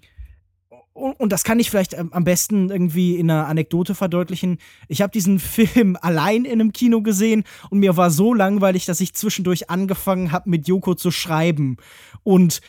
und 0.97 1.31
das 1.31 1.43
kann 1.43 1.59
ich 1.59 1.69
vielleicht 1.69 1.95
am 1.95 2.23
besten 2.23 2.71
irgendwie 2.71 3.17
in 3.17 3.29
einer 3.29 3.47
Anekdote 3.47 3.93
verdeutlichen. 3.93 4.57
Ich 4.87 5.01
habe 5.01 5.11
diesen 5.11 5.39
Film 5.39 5.97
allein 6.01 6.43
in 6.43 6.53
einem 6.53 6.73
Kino 6.73 7.01
gesehen 7.01 7.43
und 7.69 7.79
mir 7.79 7.97
war 7.97 8.09
so 8.09 8.33
langweilig, 8.33 8.85
dass 8.85 8.99
ich 8.99 9.13
zwischendurch 9.13 9.69
angefangen 9.69 10.31
habe, 10.31 10.49
mit 10.49 10.67
Joko 10.67 10.95
zu 10.95 11.11
schreiben. 11.11 11.77
Und 12.23 12.61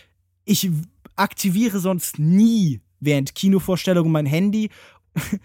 ich 0.44 0.70
aktiviere 1.16 1.78
sonst 1.78 2.18
nie 2.18 2.80
während 3.00 3.34
Kinovorstellungen 3.34 4.12
mein 4.12 4.26
Handy. 4.26 4.70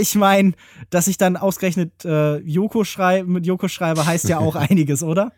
ich 0.00 0.14
meine, 0.14 0.52
dass 0.90 1.08
ich 1.08 1.18
dann 1.18 1.36
ausgerechnet 1.36 2.04
äh, 2.04 2.38
Joko 2.38 2.84
schreibe, 2.84 3.28
mit 3.30 3.46
Joko 3.46 3.68
schreibe, 3.68 4.06
heißt 4.06 4.28
ja 4.28 4.38
auch 4.38 4.54
einiges, 4.56 5.02
oder? 5.02 5.32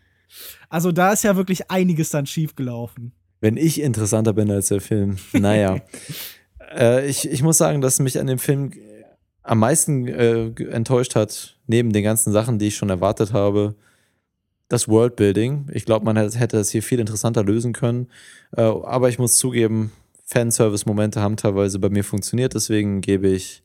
Also 0.69 0.91
da 0.91 1.13
ist 1.13 1.23
ja 1.23 1.35
wirklich 1.35 1.69
einiges 1.69 2.09
dann 2.09 2.25
schiefgelaufen. 2.25 3.11
Wenn 3.39 3.57
ich 3.57 3.81
interessanter 3.81 4.33
bin 4.33 4.51
als 4.51 4.69
der 4.69 4.81
Film, 4.81 5.17
naja. 5.33 5.77
Äh, 6.73 7.05
ich, 7.09 7.29
ich 7.29 7.43
muss 7.43 7.57
sagen, 7.57 7.81
dass 7.81 7.99
mich 7.99 8.17
an 8.17 8.27
dem 8.27 8.39
Film 8.39 8.71
am 9.43 9.59
meisten 9.59 10.07
äh, 10.07 10.51
enttäuscht 10.69 11.15
hat, 11.15 11.57
neben 11.67 11.91
den 11.91 12.03
ganzen 12.03 12.31
Sachen, 12.31 12.59
die 12.59 12.67
ich 12.67 12.77
schon 12.77 12.89
erwartet 12.89 13.33
habe, 13.33 13.75
das 14.69 14.87
Worldbuilding. 14.87 15.67
Ich 15.73 15.83
glaube, 15.83 16.05
man 16.05 16.15
hätte 16.15 16.57
es 16.57 16.69
hier 16.69 16.81
viel 16.81 16.99
interessanter 16.99 17.43
lösen 17.43 17.73
können. 17.73 18.07
Äh, 18.55 18.61
aber 18.61 19.09
ich 19.09 19.19
muss 19.19 19.35
zugeben, 19.35 19.91
Fanservice-Momente 20.25 21.19
haben 21.19 21.35
teilweise 21.35 21.77
bei 21.79 21.89
mir 21.89 22.05
funktioniert, 22.05 22.53
deswegen 22.53 23.01
gebe 23.01 23.27
ich 23.27 23.63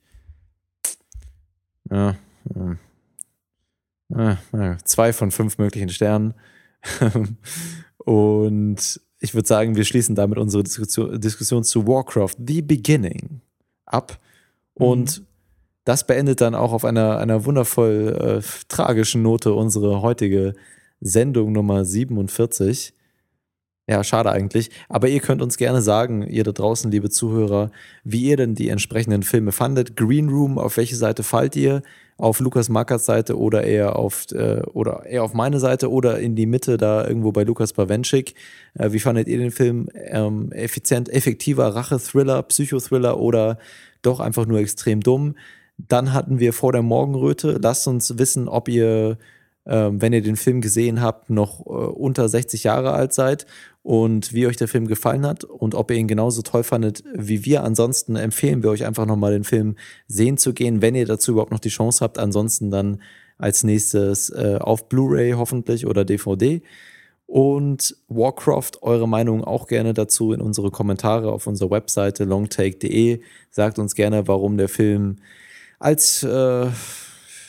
ja, 1.89 2.17
ja, 4.09 4.39
ja, 4.53 4.79
zwei 4.85 5.13
von 5.13 5.31
fünf 5.31 5.59
möglichen 5.59 5.89
Sternen. 5.89 6.35
Und 7.99 9.01
ich 9.21 9.35
würde 9.35 9.49
sagen, 9.49 9.77
wir 9.77 9.85
schließen 9.85 10.15
damit 10.15 10.39
unsere 10.39 10.63
Diskussion, 10.63 11.21
Diskussion 11.21 11.65
zu 11.65 11.87
Warcraft 11.87 12.37
The 12.47 12.63
Beginning 12.63 13.41
ab. 13.85 14.19
Und 14.75 15.21
mhm. 15.21 15.27
das 15.85 16.07
beendet 16.07 16.41
dann 16.41 16.55
auch 16.55 16.73
auf 16.73 16.85
einer, 16.85 17.19
einer 17.19 17.45
wundervoll 17.45 18.43
äh, 18.43 18.47
tragischen 18.69 19.23
Note 19.23 19.55
unsere 19.55 20.03
heutige 20.03 20.55
Sendung 21.01 21.53
Nummer 21.53 21.85
47. 21.85 22.93
Ja, 23.89 24.03
schade 24.03 24.33
eigentlich. 24.33 24.71
Aber 24.89 25.09
ihr 25.09 25.21
könnt 25.21 25.43
uns 25.43 25.57
gerne 25.57 25.81
sagen, 25.81 26.23
ihr 26.23 26.43
da 26.43 26.53
draußen, 26.53 26.91
liebe 26.91 27.09
Zuhörer, 27.09 27.71
wie 28.03 28.25
ihr 28.25 28.37
denn 28.37 28.55
die 28.55 28.69
entsprechenden 28.69 29.23
Filme 29.23 29.53
fandet. 29.53 29.97
Green 29.97 30.29
Room, 30.29 30.59
auf 30.59 30.77
welche 30.77 30.97
Seite 30.97 31.23
fallt 31.23 31.55
ihr? 31.57 31.83
Auf 32.19 32.41
Lukas 32.41 32.69
Markers 32.69 33.05
Seite 33.05 33.39
oder 33.39 33.65
eher 33.65 33.97
auf, 33.97 34.27
äh, 34.33 34.63
oder 34.73 35.05
eher 35.05 35.23
auf 35.23 35.35
meine 35.35 35.61
Seite 35.61 35.91
oder 35.91 36.19
in 36.19 36.35
die 36.35 36.47
Mitte 36.47 36.79
da 36.79 37.07
irgendwo 37.07 37.33
bei 37.33 37.43
Lukas 37.43 37.73
Bawenschik. 37.75 38.35
Äh, 38.75 38.93
wie 38.93 39.01
fandet 39.01 39.29
ihr 39.29 39.39
den 39.39 39.51
Film? 39.51 39.89
Ähm, 39.95 40.51
effizient, 40.53 41.09
effektiver 41.11 41.69
Rache-Thriller, 41.75 42.43
Psychothriller 42.45 43.19
oder 43.19 43.59
doch 44.03 44.21
einfach 44.21 44.47
nur 44.47 44.61
extrem 44.61 45.01
dumm? 45.01 45.37
Dann 45.77 46.15
hatten 46.15 46.39
wir 46.39 46.53
vor 46.55 46.73
der 46.73 46.83
Morgenröte. 46.83 47.59
Lasst 47.63 47.87
uns 47.87 48.19
wissen, 48.19 48.49
ob 48.49 48.69
ihr 48.69 49.19
wenn 49.71 50.13
ihr 50.13 50.23
den 50.23 50.37
Film 50.37 50.61
gesehen 50.61 51.01
habt, 51.01 51.29
noch 51.31 51.61
äh, 51.67 51.71
unter 51.71 52.29
60 52.29 52.65
Jahre 52.65 52.93
alt 52.93 53.13
seid 53.13 53.47
und 53.83 54.33
wie 54.33 54.47
euch 54.47 54.57
der 54.57 54.69
Film 54.69 54.87
gefallen 54.87 55.27
hat 55.27 55.45
und 55.45 55.75
ob 55.75 55.91
ihr 55.91 55.97
ihn 55.97 56.09
genauso 56.09 56.43
toll 56.43 56.63
fandet 56.63 57.03
wie 57.15 57.45
wir. 57.45 57.65
Ansonsten 57.65 58.17
empfehlen 58.17 58.63
wir 58.63 58.71
euch 58.71 58.85
einfach 58.85 59.07
nochmal 59.07 59.33
den 59.33 59.45
Film 59.45 59.77
sehen 60.07 60.39
zu 60.39 60.55
gehen, 60.55 60.83
wenn 60.83 60.95
ihr 60.95 61.07
dazu 61.07 61.33
überhaupt 61.33 61.53
noch 61.53 61.61
die 61.61 61.69
Chance 61.69 62.05
habt. 62.05 62.19
Ansonsten 62.19 62.71
dann 62.71 63.03
als 63.39 63.65
nächstes 63.65 64.31
äh, 64.31 64.59
auf 64.61 64.89
Blu-ray 64.89 65.33
hoffentlich 65.33 65.87
oder 65.87 66.05
DVD. 66.05 66.63
Und 67.27 67.97
Warcraft, 68.09 68.83
eure 68.83 69.09
Meinung 69.09 69.43
auch 69.43 69.67
gerne 69.67 69.95
dazu 69.95 70.33
in 70.33 70.41
unsere 70.41 70.71
Kommentare 70.71 71.33
auf 71.33 71.47
unserer 71.47 71.73
Webseite 71.73 72.25
longtake.de. 72.25 73.21
Sagt 73.51 73.79
uns 73.81 73.97
gerne, 73.97 74.29
warum 74.29 74.57
der 74.59 74.69
Film 74.69 75.17
als 75.81 76.23
äh, 76.23 76.67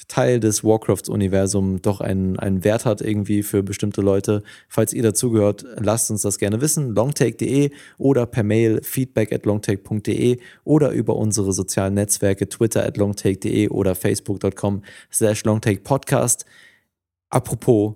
Teil 0.07 0.39
des 0.39 0.63
Warcraft-Universums 0.63 1.81
doch 1.81 1.99
einen, 1.99 2.39
einen 2.39 2.63
Wert 2.63 2.85
hat 2.85 3.01
irgendwie 3.01 3.43
für 3.43 3.63
bestimmte 3.63 4.01
Leute. 4.01 4.41
Falls 4.69 4.93
ihr 4.93 5.03
dazugehört, 5.03 5.65
lasst 5.77 6.09
uns 6.11 6.21
das 6.21 6.38
gerne 6.38 6.61
wissen. 6.61 6.95
longtake.de 6.95 7.71
oder 7.97 8.25
per 8.25 8.43
Mail 8.43 8.81
feedback 8.84 9.34
at 9.34 9.45
longtake.de 9.45 10.39
oder 10.63 10.91
über 10.91 11.15
unsere 11.15 11.51
sozialen 11.51 11.95
Netzwerke 11.95 12.47
Twitter 12.47 12.85
at 12.85 12.97
longtake.de 12.97 13.69
oder 13.69 13.95
facebook.com 13.95 14.84
slash 15.11 15.43
longtakepodcast. 15.43 16.45
Apropos 17.29 17.95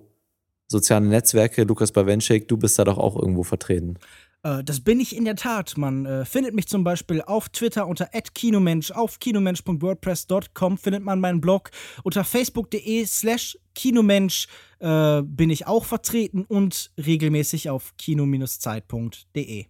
soziale 0.72 1.06
Netzwerke, 1.06 1.62
Lukas 1.62 1.92
Bawenschik, 1.92 2.48
du 2.48 2.56
bist 2.56 2.78
da 2.78 2.84
doch 2.84 2.98
auch 2.98 3.16
irgendwo 3.16 3.44
vertreten. 3.44 3.98
Äh, 4.42 4.64
das 4.64 4.80
bin 4.80 5.00
ich 5.00 5.16
in 5.16 5.24
der 5.24 5.36
Tat. 5.36 5.76
Man 5.76 6.06
äh, 6.06 6.24
findet 6.24 6.54
mich 6.54 6.68
zum 6.68 6.84
Beispiel 6.84 7.22
auf 7.22 7.48
Twitter 7.48 7.86
unter 7.86 8.06
@kinomensch, 8.06 8.90
auf 8.90 9.18
kinomensch.wordpress.com 9.18 10.78
findet 10.78 11.02
man 11.02 11.20
meinen 11.20 11.40
Blog 11.40 11.70
unter 12.02 12.24
facebook.de/slash 12.24 13.58
kinomensch 13.74 14.48
äh, 14.80 15.22
bin 15.22 15.50
ich 15.50 15.66
auch 15.66 15.84
vertreten 15.84 16.44
und 16.44 16.90
regelmäßig 16.98 17.70
auf 17.70 17.94
kino-zeit.de. 17.96 19.66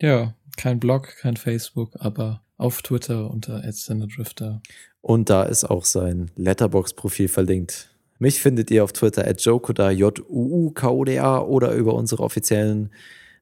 Ja, 0.00 0.34
kein 0.56 0.78
Blog, 0.78 1.16
kein 1.18 1.36
Facebook, 1.36 1.92
aber 1.98 2.42
auf 2.58 2.82
Twitter 2.82 3.30
unter 3.30 3.60
Drifter. 3.62 4.62
Und 5.00 5.30
da 5.30 5.42
ist 5.44 5.64
auch 5.64 5.84
sein 5.84 6.30
Letterbox-Profil 6.36 7.28
verlinkt. 7.28 7.90
Mich 8.18 8.40
findet 8.40 8.70
ihr 8.70 8.82
auf 8.82 8.92
Twitter 8.92 9.26
at 9.26 9.42
Jokoda, 9.42 9.90
J-U-U-K-O-D-A 9.90 11.38
oder 11.40 11.72
über 11.72 11.94
unsere 11.94 12.22
offiziellen 12.22 12.90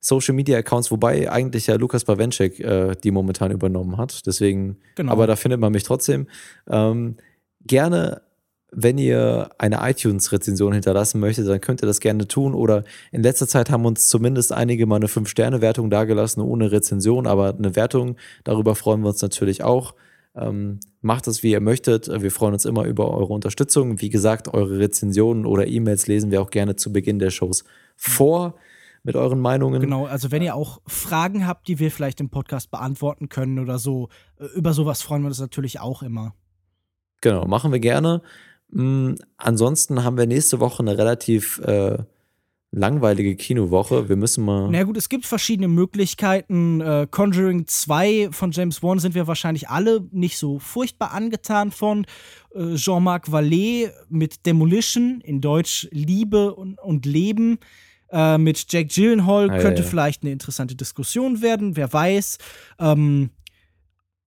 Social 0.05 0.35
Media 0.35 0.59
Accounts, 0.59 0.90
wobei 0.90 1.31
eigentlich 1.31 1.66
ja 1.66 1.76
Lukas 1.76 2.05
Bawenschek 2.05 2.60
äh, 2.60 2.94
die 3.02 3.10
momentan 3.10 3.51
übernommen 3.51 3.97
hat. 3.97 4.26
Deswegen, 4.26 4.76
genau. 4.97 5.10
aber 5.10 5.26
da 5.26 5.35
findet 5.35 5.60
man 5.60 5.72
mich 5.72 5.82
trotzdem. 5.82 6.28
Ähm, 6.68 7.16
gerne, 7.66 8.20
wenn 8.70 8.98
ihr 8.98 9.48
eine 9.56 9.78
iTunes-Rezension 9.81 10.74
hinterlassen 10.74 11.20
möchtet, 11.20 11.48
dann 11.48 11.62
könnt 11.62 11.82
ihr 11.82 11.86
das 11.86 12.01
gerne 12.01 12.28
tun. 12.28 12.52
Oder 12.52 12.85
in 13.12 13.22
letzter 13.22 13.48
Zeit 13.48 13.70
haben 13.70 13.86
uns 13.86 14.06
zumindest 14.09 14.52
einige 14.52 14.85
mal 14.85 14.97
eine 14.97 15.06
5-Sterne-Wertung 15.06 15.89
dagelassen, 15.89 16.43
ohne 16.43 16.70
Rezension, 16.70 17.26
aber 17.26 17.55
eine 17.56 17.74
Wertung, 17.74 18.16
darüber 18.44 18.74
freuen 18.74 19.01
wir 19.01 19.09
uns 19.09 19.22
natürlich 19.22 19.64
auch. 19.64 19.94
Ähm, 20.36 20.81
macht 21.01 21.28
es, 21.28 21.43
wie 21.43 21.52
ihr 21.52 21.60
möchtet. 21.60 22.10
Wir 22.20 22.31
freuen 22.31 22.52
uns 22.52 22.66
immer 22.66 22.85
über 22.85 23.10
eure 23.16 23.32
Unterstützung. 23.32 24.02
Wie 24.02 24.10
gesagt, 24.10 24.52
eure 24.52 24.78
Rezensionen 24.81 25.47
oder 25.47 25.66
E-Mails 25.66 26.09
lesen 26.09 26.31
wir 26.31 26.43
auch 26.43 26.51
gerne 26.51 26.76
zu 26.76 26.93
Beginn 26.93 27.18
der 27.18 27.31
Shows 27.31 27.64
vor 27.97 28.55
mit 29.05 29.16
euren 29.16 29.39
Meinungen. 29.39 29.81
Genau, 29.81 30.06
also 30.06 30.31
wenn 30.32 30.43
ihr 30.43 30.56
auch 30.56 30.81
Fragen 30.86 31.47
habt, 31.47 31.68
die 31.68 31.78
wir 31.78 31.90
vielleicht 31.90 32.20
im 32.20 32.31
Podcast 32.31 32.70
beantworten 32.70 33.28
können 33.28 33.59
oder 33.59 33.78
so, 33.78 34.09
äh, 34.40 34.47
über 34.56 34.72
sowas 34.72 35.02
freuen 35.02 35.22
wir 35.22 35.28
uns 35.28 35.39
natürlich 35.39 35.78
auch 35.78 36.02
immer. 36.02 36.35
Genau, 37.20 37.47
machen 37.47 37.70
wir 37.70 37.81
gerne. 37.81 38.22
Mhm, 38.70 39.16
ansonsten 39.36 40.02
haben 40.02 40.16
wir 40.16 40.26
nächste 40.26 40.59
Woche 40.59 40.82
eine 40.82 40.98
relativ 40.98 41.59
äh, 41.60 41.98
langweilige 42.74 43.36
Kinowoche. 43.36 44.09
Wir 44.09 44.16
müssen 44.16 44.44
mal. 44.44 44.68
Na 44.70 44.82
gut, 44.82 44.97
es 44.97 45.09
gibt 45.09 45.26
verschiedene 45.26 45.68
Möglichkeiten. 45.68 46.81
Äh, 46.81 47.06
Conjuring 47.10 47.66
2 47.66 48.31
von 48.32 48.51
James 48.52 48.82
Wan 48.82 48.98
sind 48.98 49.14
wir 49.14 49.26
wahrscheinlich 49.26 49.68
alle 49.68 50.06
nicht 50.10 50.39
so 50.39 50.59
furchtbar 50.59 51.12
angetan 51.12 51.70
von. 51.70 52.06
Äh, 52.55 52.74
Jean-Marc 52.74 53.28
Vallée 53.28 53.90
mit 54.09 54.47
Demolition, 54.47 55.20
in 55.22 55.40
Deutsch 55.40 55.89
Liebe 55.93 56.55
und, 56.55 56.81
und 56.81 57.06
Leben. 57.06 57.59
Äh, 58.10 58.39
mit 58.39 58.64
Jack 58.72 58.90
Gyllenhaal 58.90 59.51
Ah, 59.51 59.56
ja, 59.56 59.62
könnte 59.62 59.82
ja. 59.82 59.89
vielleicht 59.89 60.22
eine 60.22 60.32
interessante 60.32 60.74
Diskussion 60.74 61.43
werden, 61.43 61.76
wer 61.76 61.93
weiß. 61.93 62.39
Ähm, 62.78 63.31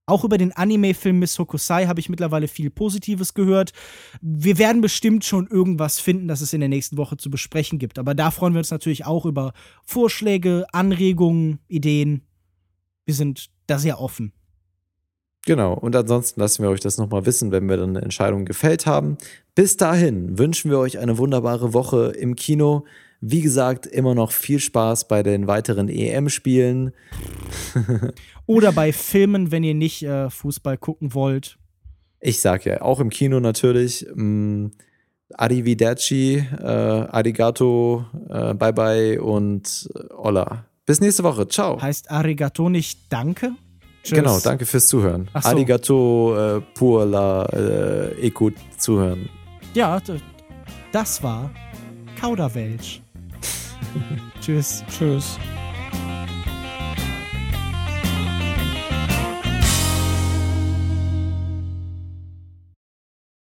auch 0.10 0.24
über 0.24 0.38
den 0.38 0.54
Anime-Film 0.54 1.20
Miss 1.20 1.38
Hokusai 1.38 1.86
habe 1.86 2.00
ich 2.00 2.08
mittlerweile 2.08 2.48
viel 2.48 2.70
Positives 2.70 3.34
gehört. 3.34 3.74
Wir 4.22 4.58
werden 4.58 4.80
bestimmt 4.80 5.26
schon 5.26 5.48
irgendwas 5.48 6.00
finden, 6.00 6.30
das 6.30 6.40
es 6.40 6.54
in 6.54 6.62
der 6.62 6.70
nächsten 6.70 6.96
Woche 6.96 7.18
zu 7.18 7.30
besprechen 7.30 7.78
gibt. 7.78 8.00
Aber 8.00 8.16
da 8.16 8.32
freuen 8.32 8.54
wir 8.54 8.60
uns 8.60 8.72
natürlich 8.72 9.06
auch 9.06 9.26
über 9.26 9.52
Vorschläge, 9.84 10.66
Anregungen, 10.72 11.60
Ideen. 11.68 12.22
Wir 13.06 13.16
sind 13.16 13.50
da 13.68 13.80
sehr 13.80 14.00
offen. 14.00 14.32
Genau, 15.46 15.74
und 15.74 15.96
ansonsten 15.96 16.40
lassen 16.40 16.64
wir 16.64 16.70
euch 16.70 16.80
das 16.80 16.98
nochmal 16.98 17.26
wissen, 17.26 17.52
wenn 17.52 17.70
wir 17.70 17.78
dann 17.78 17.90
eine 17.90 18.02
Entscheidung 18.02 18.46
gefällt 18.46 18.86
haben. 18.86 19.18
Bis 19.56 19.76
dahin 19.76 20.38
wünschen 20.38 20.72
wir 20.72 20.80
euch 20.80 21.00
eine 21.00 21.18
wunderbare 21.18 21.74
Woche 21.74 22.14
im 22.18 22.36
Kino. 22.36 22.86
Wie 23.20 23.42
gesagt, 23.42 23.86
immer 23.88 24.14
noch 24.14 24.32
viel 24.32 24.60
Spaß 24.60 25.08
bei 25.08 25.24
den 25.24 25.48
weiteren 25.48 25.90
EM-Spielen. 25.90 26.92
Oder 28.46 28.72
bei 28.72 28.94
Filmen, 28.94 29.52
wenn 29.52 29.64
ihr 29.64 29.74
nicht 29.74 30.04
äh, 30.04 30.30
Fußball 30.30 30.78
gucken 30.78 31.14
wollt. 31.14 31.58
Ich 32.20 32.42
sag 32.42 32.66
ja, 32.66 32.82
auch 32.82 33.00
im 33.00 33.10
Kino 33.10 33.40
natürlich. 33.40 34.06
Mm, 34.14 34.68
Arrivederci, 35.34 36.46
äh, 36.60 36.66
Arigato, 36.66 38.06
äh, 38.30 38.54
bye 38.54 38.74
bye 38.74 39.22
und 39.22 39.90
äh, 39.94 40.14
Olla. 40.14 40.66
Bis 40.86 41.02
nächste 41.02 41.24
Woche. 41.24 41.48
Ciao. 41.48 41.82
Heißt 41.82 42.10
Arigato 42.10 42.70
nicht 42.70 43.12
Danke? 43.12 43.52
Tschüss. 44.04 44.18
Genau, 44.18 44.40
danke 44.40 44.66
fürs 44.66 44.88
Zuhören. 44.88 45.30
So. 45.34 45.50
Arigato 45.50 46.58
äh, 46.58 46.62
pour 46.74 47.06
la 47.06 47.46
äh, 47.48 48.26
écoute 48.26 48.56
zuhören. 48.78 49.28
Ja, 49.74 50.02
das 50.94 51.22
war 51.22 51.52
Kauderwelsch. 52.20 53.02
Tschüss. 54.42 54.84
Tschüss. 54.90 55.38